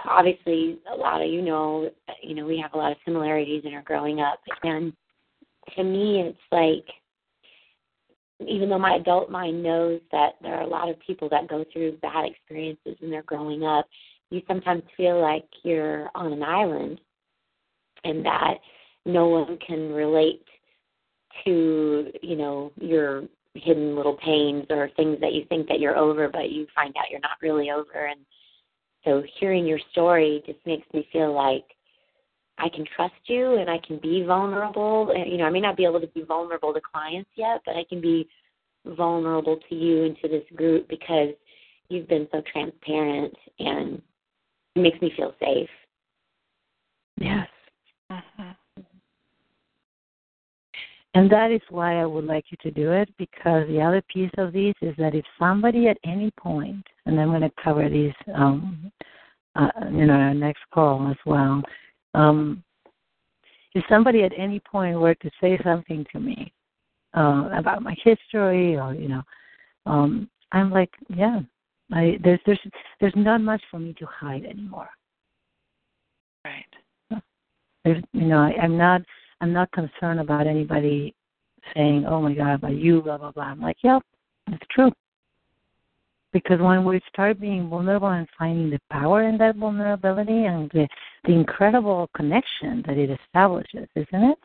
obviously 0.10 0.80
a 0.92 0.96
lot 0.96 1.22
of 1.22 1.30
you 1.30 1.42
know, 1.42 1.90
you 2.24 2.34
know, 2.34 2.46
we 2.46 2.60
have 2.60 2.74
a 2.74 2.78
lot 2.78 2.92
of 2.92 2.98
similarities 3.06 3.64
in 3.66 3.74
our 3.74 3.84
growing 3.84 4.20
up, 4.20 4.40
and 4.64 4.94
to 5.76 5.84
me, 5.84 6.22
it's 6.22 6.38
like 6.52 6.86
even 8.48 8.70
though 8.70 8.80
my 8.80 8.96
adult 8.96 9.30
mind 9.30 9.62
knows 9.62 10.00
that 10.12 10.36
there 10.42 10.56
are 10.56 10.64
a 10.64 10.68
lot 10.68 10.90
of 10.90 11.00
people 11.06 11.30
that 11.30 11.48
go 11.48 11.66
through 11.72 11.98
bad 11.98 12.26
experiences 12.26 12.96
when 13.00 13.12
they're 13.12 13.22
growing 13.24 13.64
up, 13.64 13.86
you 14.30 14.42
sometimes 14.48 14.84
feel 14.96 15.22
like 15.22 15.46
you're 15.64 16.10
on 16.16 16.32
an 16.32 16.42
island 16.42 17.02
and 18.06 18.26
that 18.26 18.56
no 19.06 19.28
one 19.28 19.58
can 19.66 19.92
relate 19.92 20.46
to, 21.46 22.12
you 22.22 22.36
know, 22.36 22.72
your 22.80 23.24
hidden 23.56 23.96
little 23.96 24.18
pains 24.18 24.66
or 24.70 24.90
things 24.96 25.18
that 25.22 25.34
you 25.34 25.44
think 25.50 25.68
that 25.68 25.80
you're 25.80 25.98
over 25.98 26.30
but 26.30 26.52
you 26.52 26.68
find 26.74 26.96
out 26.96 27.10
you're 27.10 27.20
not 27.20 27.32
really 27.42 27.72
over 27.72 28.06
and 28.06 28.20
so 29.04 29.24
hearing 29.40 29.66
your 29.66 29.80
story 29.92 30.44
just 30.46 30.60
makes 30.66 30.88
me 30.94 31.08
feel 31.12 31.34
like 31.34 31.66
I 32.60 32.68
can 32.70 32.86
trust 32.96 33.14
you 33.26 33.56
and 33.56 33.70
I 33.70 33.80
can 33.86 33.98
be 34.00 34.24
vulnerable. 34.24 35.12
And, 35.16 35.32
you 35.32 35.38
know, 35.38 35.46
I 35.46 35.50
may 35.50 35.62
not 35.62 35.78
be 35.78 35.86
able 35.86 36.02
to 36.02 36.08
be 36.08 36.24
vulnerable 36.24 36.74
to 36.74 36.82
clients 36.82 37.30
yet, 37.36 37.62
but 37.66 37.76
I 37.76 37.86
can 37.88 38.02
be 38.02 38.28
vulnerable 38.86 39.60
to 39.70 39.76
you 39.76 40.04
and 40.04 40.18
to 40.22 40.28
this 40.28 40.44
group 40.56 40.88
because 40.90 41.30
you've 41.88 42.08
been 42.08 42.28
so 42.32 42.42
transparent 42.52 43.34
and 43.60 44.02
it 44.76 44.82
makes 44.82 45.02
me 45.02 45.12
feel 45.16 45.34
safe. 45.40 45.70
Yes. 47.18 47.48
Mhm. 48.12 48.56
And 51.15 51.30
that 51.31 51.52
is 51.52 51.61
why 51.69 51.99
I 51.99 52.06
would 52.06 52.26
like 52.26 52.45
you 52.52 52.57
to 52.61 52.72
do 52.72 52.91
it 52.91 53.10
because 53.18 53.68
the 53.68 53.81
other 53.81 54.02
piece 54.14 54.30
of 54.38 54.53
this 54.53 54.76
is 54.81 54.95
that 54.98 55.15
if 55.15 55.26
somebody 55.40 55.88
at 55.88 55.98
any 56.06 56.31
point, 56.31 56.86
and 57.06 57.19
I'm 57.19 57.30
going 57.30 57.41
to 57.41 57.52
cover 57.64 57.90
these, 57.90 58.14
um, 58.36 58.91
uh, 59.56 59.69
you 59.91 60.06
know, 60.06 60.14
our 60.14 60.34
next 60.36 60.61
call 60.72 61.10
as 61.10 61.18
well. 61.26 61.64
Um, 62.14 62.64
if 63.73 63.84
somebody 63.90 64.23
at 64.23 64.31
any 64.38 64.60
point 64.60 64.99
were 64.99 65.15
to 65.15 65.31
say 65.41 65.60
something 65.64 66.06
to 66.11 66.19
me 66.19 66.53
uh, 67.18 67.49
about 67.53 67.81
my 67.81 67.95
history, 68.03 68.77
or 68.77 68.94
you 68.94 69.07
know, 69.10 69.22
um, 69.86 70.30
I'm 70.52 70.72
like, 70.72 70.91
yeah, 71.10 71.40
I, 71.91 72.19
there's 72.23 72.40
there's 72.45 72.60
there's 72.99 73.14
not 73.15 73.41
much 73.41 73.61
for 73.72 73.80
me 73.80 73.94
to 73.99 74.06
hide 74.06 74.45
anymore. 74.45 74.90
Right. 76.45 77.22
There's, 77.84 78.03
you 78.14 78.27
know, 78.27 78.40
I, 78.40 78.53
I'm 78.61 78.77
not 78.77 79.02
I'm 79.41 79.53
not 79.53 79.72
concerned 79.72 80.20
about 80.20 80.48
anybody 80.48 81.16
saying, 81.74 82.06
"Oh 82.06 82.22
my 82.22 82.34
God, 82.34 82.56
about 82.56 82.76
you," 82.76 83.02
blah 83.02 83.18
blah 83.18 83.32
blah. 83.32 83.44
I'm 83.44 83.61
like, 83.61 83.78
yep, 83.84 84.03
it's 84.48 84.66
true. 84.72 84.91
Because 86.32 86.60
when 86.60 86.86
we 86.86 87.02
start 87.11 87.40
being 87.40 87.70
vulnerable 87.70 88.10
and 88.10 88.28
finding 88.38 88.70
the 88.70 88.80
power 88.91 89.24
in 89.24 89.38
that 89.40 89.56
vulnerability 89.56 90.45
and 90.45 90.70
the, 90.72 90.88
the 91.26 91.32
incredible 91.32 92.07
connection 92.16 92.84
that 92.86 92.98
it 92.98 93.10
establishes, 93.10 93.88
isn't 93.95 94.24
it? 94.24 94.38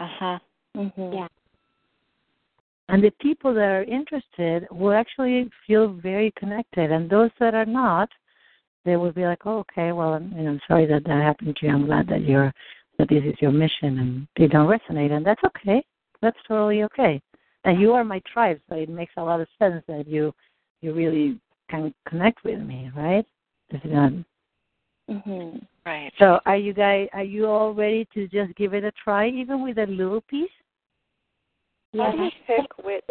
Uh 0.00 0.08
huh. 0.18 0.38
Mm-hmm. 0.76 1.12
Yeah. 1.12 1.28
And 2.88 3.04
the 3.04 3.12
people 3.20 3.54
that 3.54 3.60
are 3.60 3.84
interested 3.84 4.66
will 4.72 4.92
actually 4.92 5.48
feel 5.64 5.92
very 5.92 6.32
connected, 6.36 6.90
and 6.90 7.08
those 7.08 7.30
that 7.38 7.54
are 7.54 7.66
not, 7.66 8.08
they 8.84 8.96
will 8.96 9.12
be 9.12 9.24
like, 9.24 9.46
"Oh, 9.46 9.58
okay, 9.58 9.92
well, 9.92 10.14
I'm, 10.14 10.32
you 10.36 10.42
know, 10.42 10.50
I'm 10.52 10.60
sorry 10.66 10.86
that 10.86 11.04
that 11.04 11.22
happened 11.22 11.56
to 11.56 11.66
you. 11.66 11.72
I'm 11.72 11.86
glad 11.86 12.08
that 12.08 12.22
you're 12.22 12.52
that 13.00 13.08
this 13.08 13.24
is 13.24 13.34
your 13.40 13.50
mission 13.50 13.98
and 13.98 14.28
they 14.36 14.46
don't 14.46 14.68
resonate, 14.68 15.10
and 15.10 15.24
that's 15.24 15.40
okay. 15.44 15.82
That's 16.20 16.36
totally 16.46 16.82
okay. 16.84 17.20
And 17.64 17.80
you 17.80 17.92
are 17.92 18.04
my 18.04 18.20
tribe, 18.30 18.60
so 18.68 18.76
it 18.76 18.90
makes 18.90 19.12
a 19.16 19.22
lot 19.22 19.40
of 19.40 19.48
sense 19.58 19.82
that 19.88 20.06
you 20.06 20.32
you 20.82 20.92
really 20.92 21.40
can 21.70 21.94
connect 22.06 22.44
with 22.44 22.60
me, 22.60 22.90
right? 22.94 23.24
Is 23.70 23.80
it 23.84 23.92
not? 23.92 24.12
Mm-hmm. 25.08 25.58
Right. 25.86 26.12
So 26.18 26.40
are 26.44 26.56
you 26.56 26.74
guys 26.74 27.08
are 27.14 27.24
you 27.24 27.46
all 27.46 27.72
ready 27.72 28.06
to 28.12 28.28
just 28.28 28.54
give 28.56 28.74
it 28.74 28.84
a 28.84 28.92
try, 29.02 29.28
even 29.28 29.62
with 29.62 29.78
a 29.78 29.86
little 29.86 30.20
piece? 30.22 30.50
How 31.96 32.12
do 32.12 32.22
you 32.22 32.30
pick 32.46 32.84
which? 32.84 33.02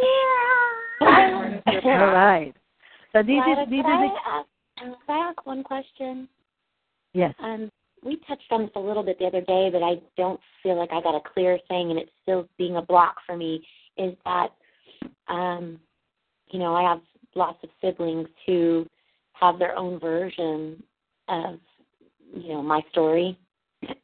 all 1.02 2.14
right. 2.14 2.53
So 3.11 3.20
this 3.24 3.30
Lila, 3.30 3.64
is 3.64 3.70
this 3.70 3.80
is 3.80 3.84
could 3.84 3.91
I 3.91 4.06
a, 4.06 4.38
ask, 4.38 4.98
I 5.10 5.30
ask 5.30 5.45
one 5.45 5.64
question? 5.64 6.30
yes. 7.14 7.34
Um, 7.44 7.72
we 8.04 8.18
touched 8.28 8.52
on 8.52 8.64
this 8.64 8.72
a 8.76 8.80
little 8.80 9.04
bit 9.04 9.20
the 9.20 9.26
other 9.26 9.42
day, 9.42 9.70
but 9.72 9.84
I 9.84 9.96
don't 10.18 10.40
feel 10.64 10.78
like 10.78 10.92
I 10.92 11.02
got 11.02 11.16
a 11.16 11.30
clear 11.34 11.60
thing, 11.68 11.90
and 11.90 12.00
it's 12.00 12.12
still 12.22 12.48
being 12.58 12.78
a 12.78 12.82
block 12.82 13.16
for 13.26 13.36
me. 13.36 13.66
Is 13.98 14.16
that, 14.26 14.50
um, 15.28 15.80
you 16.52 16.60
know, 16.60 16.76
I 16.76 16.84
have 16.84 17.02
lots 17.36 17.60
of 17.64 17.70
siblings 17.82 18.28
who 18.46 18.86
have 19.34 19.60
their 19.60 19.76
own 19.76 20.00
version 20.00 20.82
of, 21.28 21.60
you 22.34 22.50
know, 22.50 22.62
my 22.62 22.82
story, 22.92 23.38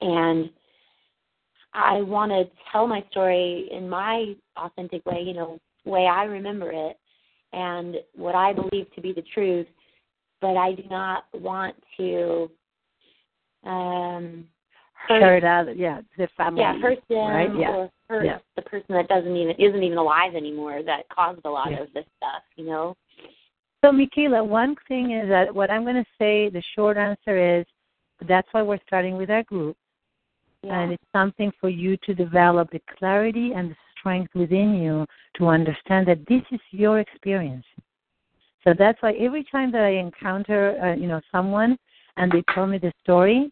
and 0.01 0.49
I 1.73 2.01
want 2.01 2.31
to 2.31 2.45
tell 2.71 2.87
my 2.87 3.03
story 3.11 3.69
in 3.71 3.89
my 3.89 4.33
authentic 4.57 5.05
way, 5.05 5.21
you 5.21 5.33
know, 5.33 5.59
way 5.85 6.07
I 6.07 6.23
remember 6.23 6.71
it, 6.71 6.97
and 7.53 7.95
what 8.15 8.35
I 8.35 8.53
believe 8.53 8.93
to 8.95 9.01
be 9.01 9.13
the 9.13 9.23
truth. 9.33 9.67
But 10.41 10.57
I 10.57 10.73
do 10.73 10.83
not 10.89 11.25
want 11.33 11.75
to 11.97 12.51
um 13.65 14.45
other, 15.09 15.73
yeah, 15.75 16.01
the 16.17 16.27
family. 16.35 16.61
yeah 16.61 16.77
hurt 16.79 16.99
them 17.09 17.27
right? 17.27 17.55
Yeah. 17.55 17.69
or 17.69 17.91
hurt 18.09 18.25
Yeah. 18.25 18.37
the 18.55 18.61
person 18.63 18.87
that 18.89 19.07
doesn't 19.07 19.35
even 19.35 19.55
isn't 19.57 19.83
even 19.83 19.97
alive 19.97 20.35
anymore 20.35 20.81
that 20.83 21.07
caused 21.09 21.41
a 21.45 21.49
lot 21.49 21.71
Yeah. 21.71 21.81
of 21.81 21.93
this 21.93 22.05
stuff 22.17 22.43
you 22.55 22.65
know 22.65 22.95
So, 23.83 23.91
Michaela, 23.91 24.43
one 24.43 24.75
thing 24.87 25.11
is 25.11 25.29
that 25.29 25.53
what 25.53 25.69
I'm 25.69 25.83
going 25.83 25.95
to 26.03 26.11
say, 26.17 26.49
the 26.49 26.63
short 26.75 26.97
answer 26.97 27.59
is 27.59 27.65
that's 28.27 28.47
why 28.51 28.63
we're 28.63 28.79
starting 28.87 29.15
with 29.15 29.29
our 29.29 29.43
group. 29.43 29.77
yeah 30.63 30.79
And 30.79 30.93
it's 30.93 31.03
something 31.11 31.51
for 31.61 31.69
you 31.69 31.95
to 31.97 32.15
develop 32.15 32.71
the 32.71 32.81
clarity 32.97 33.51
and 33.55 33.69
the 33.69 33.75
strength 33.99 34.33
within 34.33 34.73
you 34.75 35.05
to 35.37 35.47
understand 35.47 36.07
that 36.07 36.25
this 36.27 36.41
is 36.51 36.59
your 36.71 36.99
experience. 36.99 37.65
So 38.63 38.73
that's 38.77 38.99
why 39.03 39.11
every 39.13 39.43
time 39.51 39.71
that 39.73 39.83
I 39.83 39.93
encounter, 40.07 40.79
uh, 40.83 40.95
you 40.99 41.07
know, 41.07 41.21
someone 41.31 41.77
and 42.17 42.31
they 42.31 42.43
tell 42.53 42.65
me 42.65 42.79
the 42.79 42.91
story, 43.03 43.51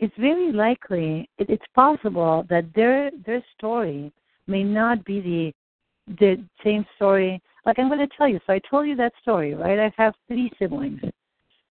it's 0.00 0.16
very 0.18 0.50
likely, 0.50 1.28
it, 1.38 1.48
it's 1.50 1.64
possible 1.74 2.44
that 2.48 2.64
their 2.74 3.10
their 3.26 3.44
story 3.56 4.12
may 4.46 4.64
not 4.64 5.04
be 5.04 5.20
the 5.20 6.16
the 6.18 6.42
same 6.64 6.84
story. 6.96 7.40
Like 7.66 7.78
I'm 7.78 7.88
going 7.88 8.00
to 8.00 8.16
tell 8.16 8.26
you. 8.26 8.40
So 8.46 8.54
I 8.54 8.60
told 8.70 8.88
you 8.88 8.96
that 8.96 9.12
story, 9.20 9.54
right? 9.54 9.78
I 9.78 9.92
have 9.96 10.14
three 10.26 10.50
siblings. 10.58 11.00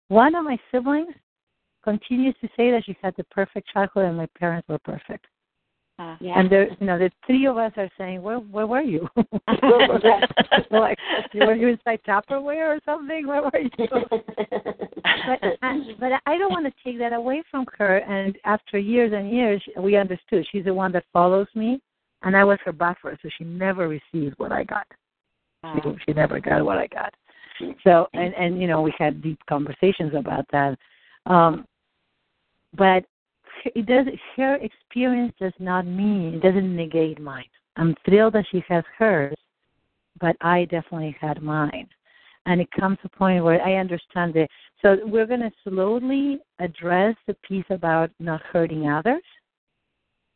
One 0.07 0.35
of 0.35 0.45
my 0.45 0.57
siblings 0.71 1.13
continues 1.83 2.35
to 2.41 2.47
say 2.55 2.69
that 2.71 2.83
she 2.85 2.95
had 3.01 3.15
the 3.17 3.23
perfect 3.25 3.67
childhood 3.73 4.05
and 4.05 4.17
my 4.17 4.27
parents 4.37 4.67
were 4.69 4.79
perfect. 4.79 5.25
Uh, 5.99 6.15
yeah 6.21 6.39
And 6.39 6.49
there, 6.49 6.69
you 6.79 6.87
know, 6.87 6.97
the 6.97 7.11
three 7.27 7.45
of 7.45 7.57
us 7.57 7.73
are 7.75 7.89
saying, 7.97 8.21
"Where, 8.21 8.37
where 8.37 8.65
were 8.65 8.81
you? 8.81 9.07
where 9.15 9.87
were 9.89 9.99
you? 10.01 10.21
like, 10.71 10.97
were 11.33 11.55
you 11.55 11.67
inside 11.67 11.99
Tupperware 12.07 12.77
or 12.77 12.79
something? 12.85 13.27
Where 13.27 13.41
were 13.43 13.59
you?" 13.59 13.87
but, 13.89 15.57
I, 15.61 15.79
but 15.99 16.11
I 16.25 16.37
don't 16.37 16.51
want 16.51 16.65
to 16.67 16.73
take 16.83 16.99
that 16.99 17.11
away 17.11 17.43
from 17.51 17.65
her. 17.77 17.97
And 17.97 18.37
after 18.45 18.79
years 18.79 19.11
and 19.13 19.29
years, 19.29 19.61
we 19.77 19.97
understood 19.97 20.47
she's 20.49 20.63
the 20.63 20.73
one 20.73 20.93
that 20.93 21.03
follows 21.11 21.47
me, 21.53 21.81
and 22.23 22.33
I 22.35 22.45
was 22.45 22.59
her 22.63 22.71
buffer, 22.71 23.17
so 23.21 23.29
she 23.37 23.43
never 23.43 23.89
received 23.89 24.39
what 24.39 24.53
I 24.53 24.63
got. 24.63 24.87
She, 25.83 25.89
she 26.05 26.13
never 26.13 26.39
got 26.39 26.63
what 26.63 26.77
I 26.77 26.87
got. 26.87 27.13
So, 27.83 28.07
and 28.13 28.33
and 28.35 28.61
you 28.61 28.67
know, 28.67 28.81
we 28.81 28.93
had 28.97 29.21
deep 29.21 29.39
conversations 29.49 30.13
about 30.15 30.45
that. 30.53 30.77
Um, 31.25 31.65
but 32.77 33.03
it 33.65 33.85
does. 33.85 34.05
Her 34.35 34.55
experience 34.55 35.33
does 35.39 35.53
not 35.59 35.85
mean 35.85 36.35
it 36.35 36.41
doesn't 36.41 36.75
negate 36.75 37.19
mine. 37.19 37.45
I'm 37.77 37.95
thrilled 38.05 38.33
that 38.33 38.45
she 38.51 38.63
has 38.67 38.83
hers, 38.97 39.35
but 40.19 40.35
I 40.41 40.65
definitely 40.65 41.15
had 41.19 41.41
mine. 41.41 41.87
And 42.45 42.59
it 42.59 42.69
comes 42.71 42.97
to 43.01 43.09
a 43.13 43.17
point 43.17 43.43
where 43.43 43.61
I 43.61 43.75
understand 43.75 44.35
it. 44.35 44.49
So 44.81 44.97
we're 45.03 45.25
going 45.25 45.41
to 45.41 45.51
slowly 45.63 46.39
address 46.59 47.15
the 47.27 47.35
piece 47.47 47.65
about 47.69 48.11
not 48.19 48.41
hurting 48.41 48.89
others 48.89 49.23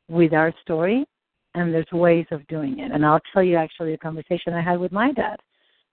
with 0.09 0.33
our 0.33 0.53
story, 0.61 1.05
and 1.55 1.73
there's 1.73 1.91
ways 1.91 2.25
of 2.31 2.45
doing 2.47 2.79
it. 2.79 2.91
And 2.91 3.05
I'll 3.05 3.21
tell 3.33 3.43
you 3.43 3.55
actually 3.55 3.93
a 3.93 3.97
conversation 3.97 4.53
I 4.53 4.61
had 4.61 4.79
with 4.79 4.91
my 4.91 5.11
dad, 5.13 5.37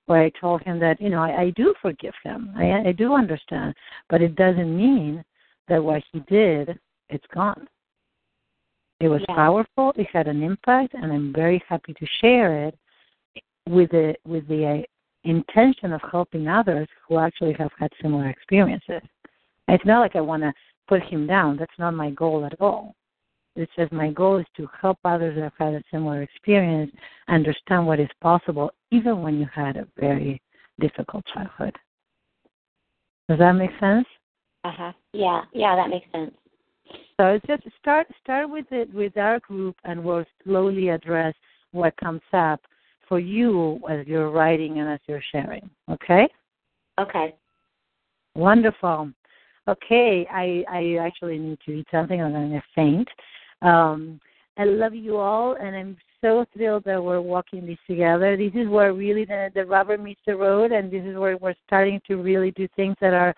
where 0.06 0.22
I 0.22 0.32
told 0.40 0.62
him 0.62 0.78
that 0.80 1.00
you 1.00 1.10
know 1.10 1.22
I, 1.22 1.42
I 1.42 1.50
do 1.56 1.74
forgive 1.80 2.14
him, 2.24 2.52
I, 2.56 2.88
I 2.88 2.92
do 2.92 3.14
understand, 3.14 3.74
but 4.08 4.20
it 4.20 4.34
doesn't 4.34 4.76
mean 4.76 5.24
that 5.68 5.82
what 5.82 6.02
he 6.12 6.20
did 6.20 6.78
it's 7.10 7.26
gone. 7.34 7.68
It 9.00 9.08
was 9.08 9.22
Yeah. 9.28 9.34
powerful. 9.34 9.92
It 9.96 10.06
had 10.08 10.28
an 10.28 10.42
impact, 10.42 10.94
and 10.94 11.12
I'm 11.12 11.32
very 11.32 11.58
happy 11.66 11.94
to 11.94 12.06
share 12.06 12.66
it 12.66 12.78
with 13.66 13.90
the 13.90 14.16
with 14.24 14.46
the 14.48 14.66
uh, 14.66 14.82
intention 15.24 15.92
of 15.92 16.02
helping 16.10 16.48
others 16.48 16.88
who 17.06 17.18
actually 17.18 17.52
have 17.54 17.72
had 17.78 17.92
similar 18.00 18.28
experiences. 18.28 19.02
It's 19.68 19.84
not 19.84 20.00
like 20.00 20.16
I 20.16 20.20
want 20.20 20.42
to 20.42 20.52
put 20.88 21.02
him 21.02 21.26
down. 21.26 21.56
That's 21.56 21.78
not 21.78 21.94
my 21.94 22.10
goal 22.10 22.44
at 22.44 22.60
all. 22.60 22.94
It's 23.56 23.72
just 23.76 23.92
my 23.92 24.10
goal 24.10 24.38
is 24.38 24.46
to 24.56 24.68
help 24.80 24.98
others 25.04 25.34
that 25.34 25.42
have 25.42 25.56
had 25.58 25.74
a 25.74 25.82
similar 25.90 26.22
experience 26.22 26.92
understand 27.28 27.86
what 27.86 28.00
is 28.00 28.08
possible, 28.20 28.70
even 28.90 29.22
when 29.22 29.38
you 29.38 29.46
had 29.52 29.76
a 29.76 29.86
very 29.98 30.40
difficult 30.78 31.24
childhood. 31.26 31.76
Does 33.28 33.38
that 33.38 33.52
make 33.52 33.70
sense? 33.80 34.06
uh 34.64 34.72
huh. 34.72 34.92
yeah 35.12 35.42
yeah 35.52 35.74
that 35.74 35.88
makes 35.88 36.10
sense 36.12 36.34
So 37.20 37.26
it's 37.26 37.46
just 37.46 37.64
start 37.78 38.06
start 38.24 38.48
with 38.48 38.64
it 38.70 38.90
with 38.94 39.18
our 39.18 39.40
group, 39.40 39.76
and 39.84 40.02
we'll 40.02 40.24
slowly 40.42 40.88
address 40.88 41.34
what 41.72 41.94
comes 41.98 42.22
up 42.32 42.62
for 43.06 43.20
you 43.20 43.78
as 43.90 44.06
you're 44.06 44.30
writing 44.30 44.78
and 44.78 44.88
as 44.88 45.00
you're 45.06 45.22
sharing. 45.30 45.68
Okay? 45.90 46.26
okay 46.98 47.34
Wonderful. 48.34 49.10
Okay, 49.68 50.26
I 50.32 50.64
I 50.66 50.96
actually 50.98 51.36
need 51.36 51.58
to 51.66 51.72
eat 51.72 51.88
something. 51.90 52.22
I'm 52.22 52.32
going 52.32 52.52
to 52.52 52.62
faint. 52.74 53.08
Um, 53.60 54.18
I 54.56 54.64
love 54.64 54.94
you 54.94 55.18
all, 55.18 55.56
and 55.60 55.76
I'm 55.76 55.98
so 56.22 56.46
thrilled 56.54 56.84
that 56.84 57.04
we're 57.04 57.20
walking 57.20 57.66
this 57.66 57.76
together. 57.86 58.34
This 58.34 58.52
is 58.54 58.66
where 58.66 58.94
really 58.94 59.26
the, 59.26 59.50
the 59.54 59.66
rubber 59.66 59.98
meets 59.98 60.22
the 60.26 60.36
road, 60.36 60.72
and 60.72 60.90
this 60.90 61.04
is 61.04 61.18
where 61.18 61.36
we're 61.36 61.54
starting 61.66 62.00
to 62.06 62.16
really 62.16 62.52
do 62.52 62.66
things 62.76 62.96
that 63.02 63.12
are 63.12 63.34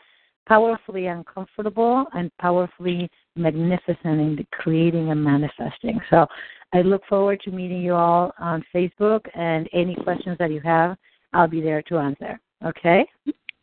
powerfully 0.46 1.06
uncomfortable 1.06 2.06
and 2.14 2.30
powerfully 2.38 3.10
magnificent 3.36 4.20
in 4.20 4.46
creating 4.52 5.10
and 5.10 5.22
manifesting. 5.22 6.00
So 6.10 6.26
I 6.72 6.82
look 6.82 7.02
forward 7.08 7.40
to 7.44 7.50
meeting 7.50 7.82
you 7.82 7.94
all 7.94 8.32
on 8.38 8.64
Facebook 8.74 9.20
and 9.34 9.68
any 9.72 9.94
questions 9.94 10.36
that 10.38 10.50
you 10.50 10.60
have, 10.60 10.96
I'll 11.32 11.48
be 11.48 11.60
there 11.60 11.82
to 11.82 11.98
answer. 11.98 12.40
Okay? 12.64 13.06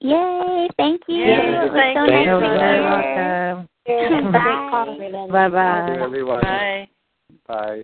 Yay! 0.01 0.69
Thank 0.77 1.01
you. 1.07 1.15
Yay, 1.15 1.33
it 1.33 1.61
was 1.61 1.71
thank 1.73 1.97
so 1.97 2.05
you. 2.05 2.11
nice 2.11 2.25
You're 2.25 2.39
very 2.39 2.79
hear. 2.79 2.83
welcome. 2.83 3.69
Bye. 4.31 5.27
Bye 5.31 5.49
Thank 5.49 6.11
bye. 6.11 6.23
Bye. 6.41 6.87
Bye. 7.47 7.83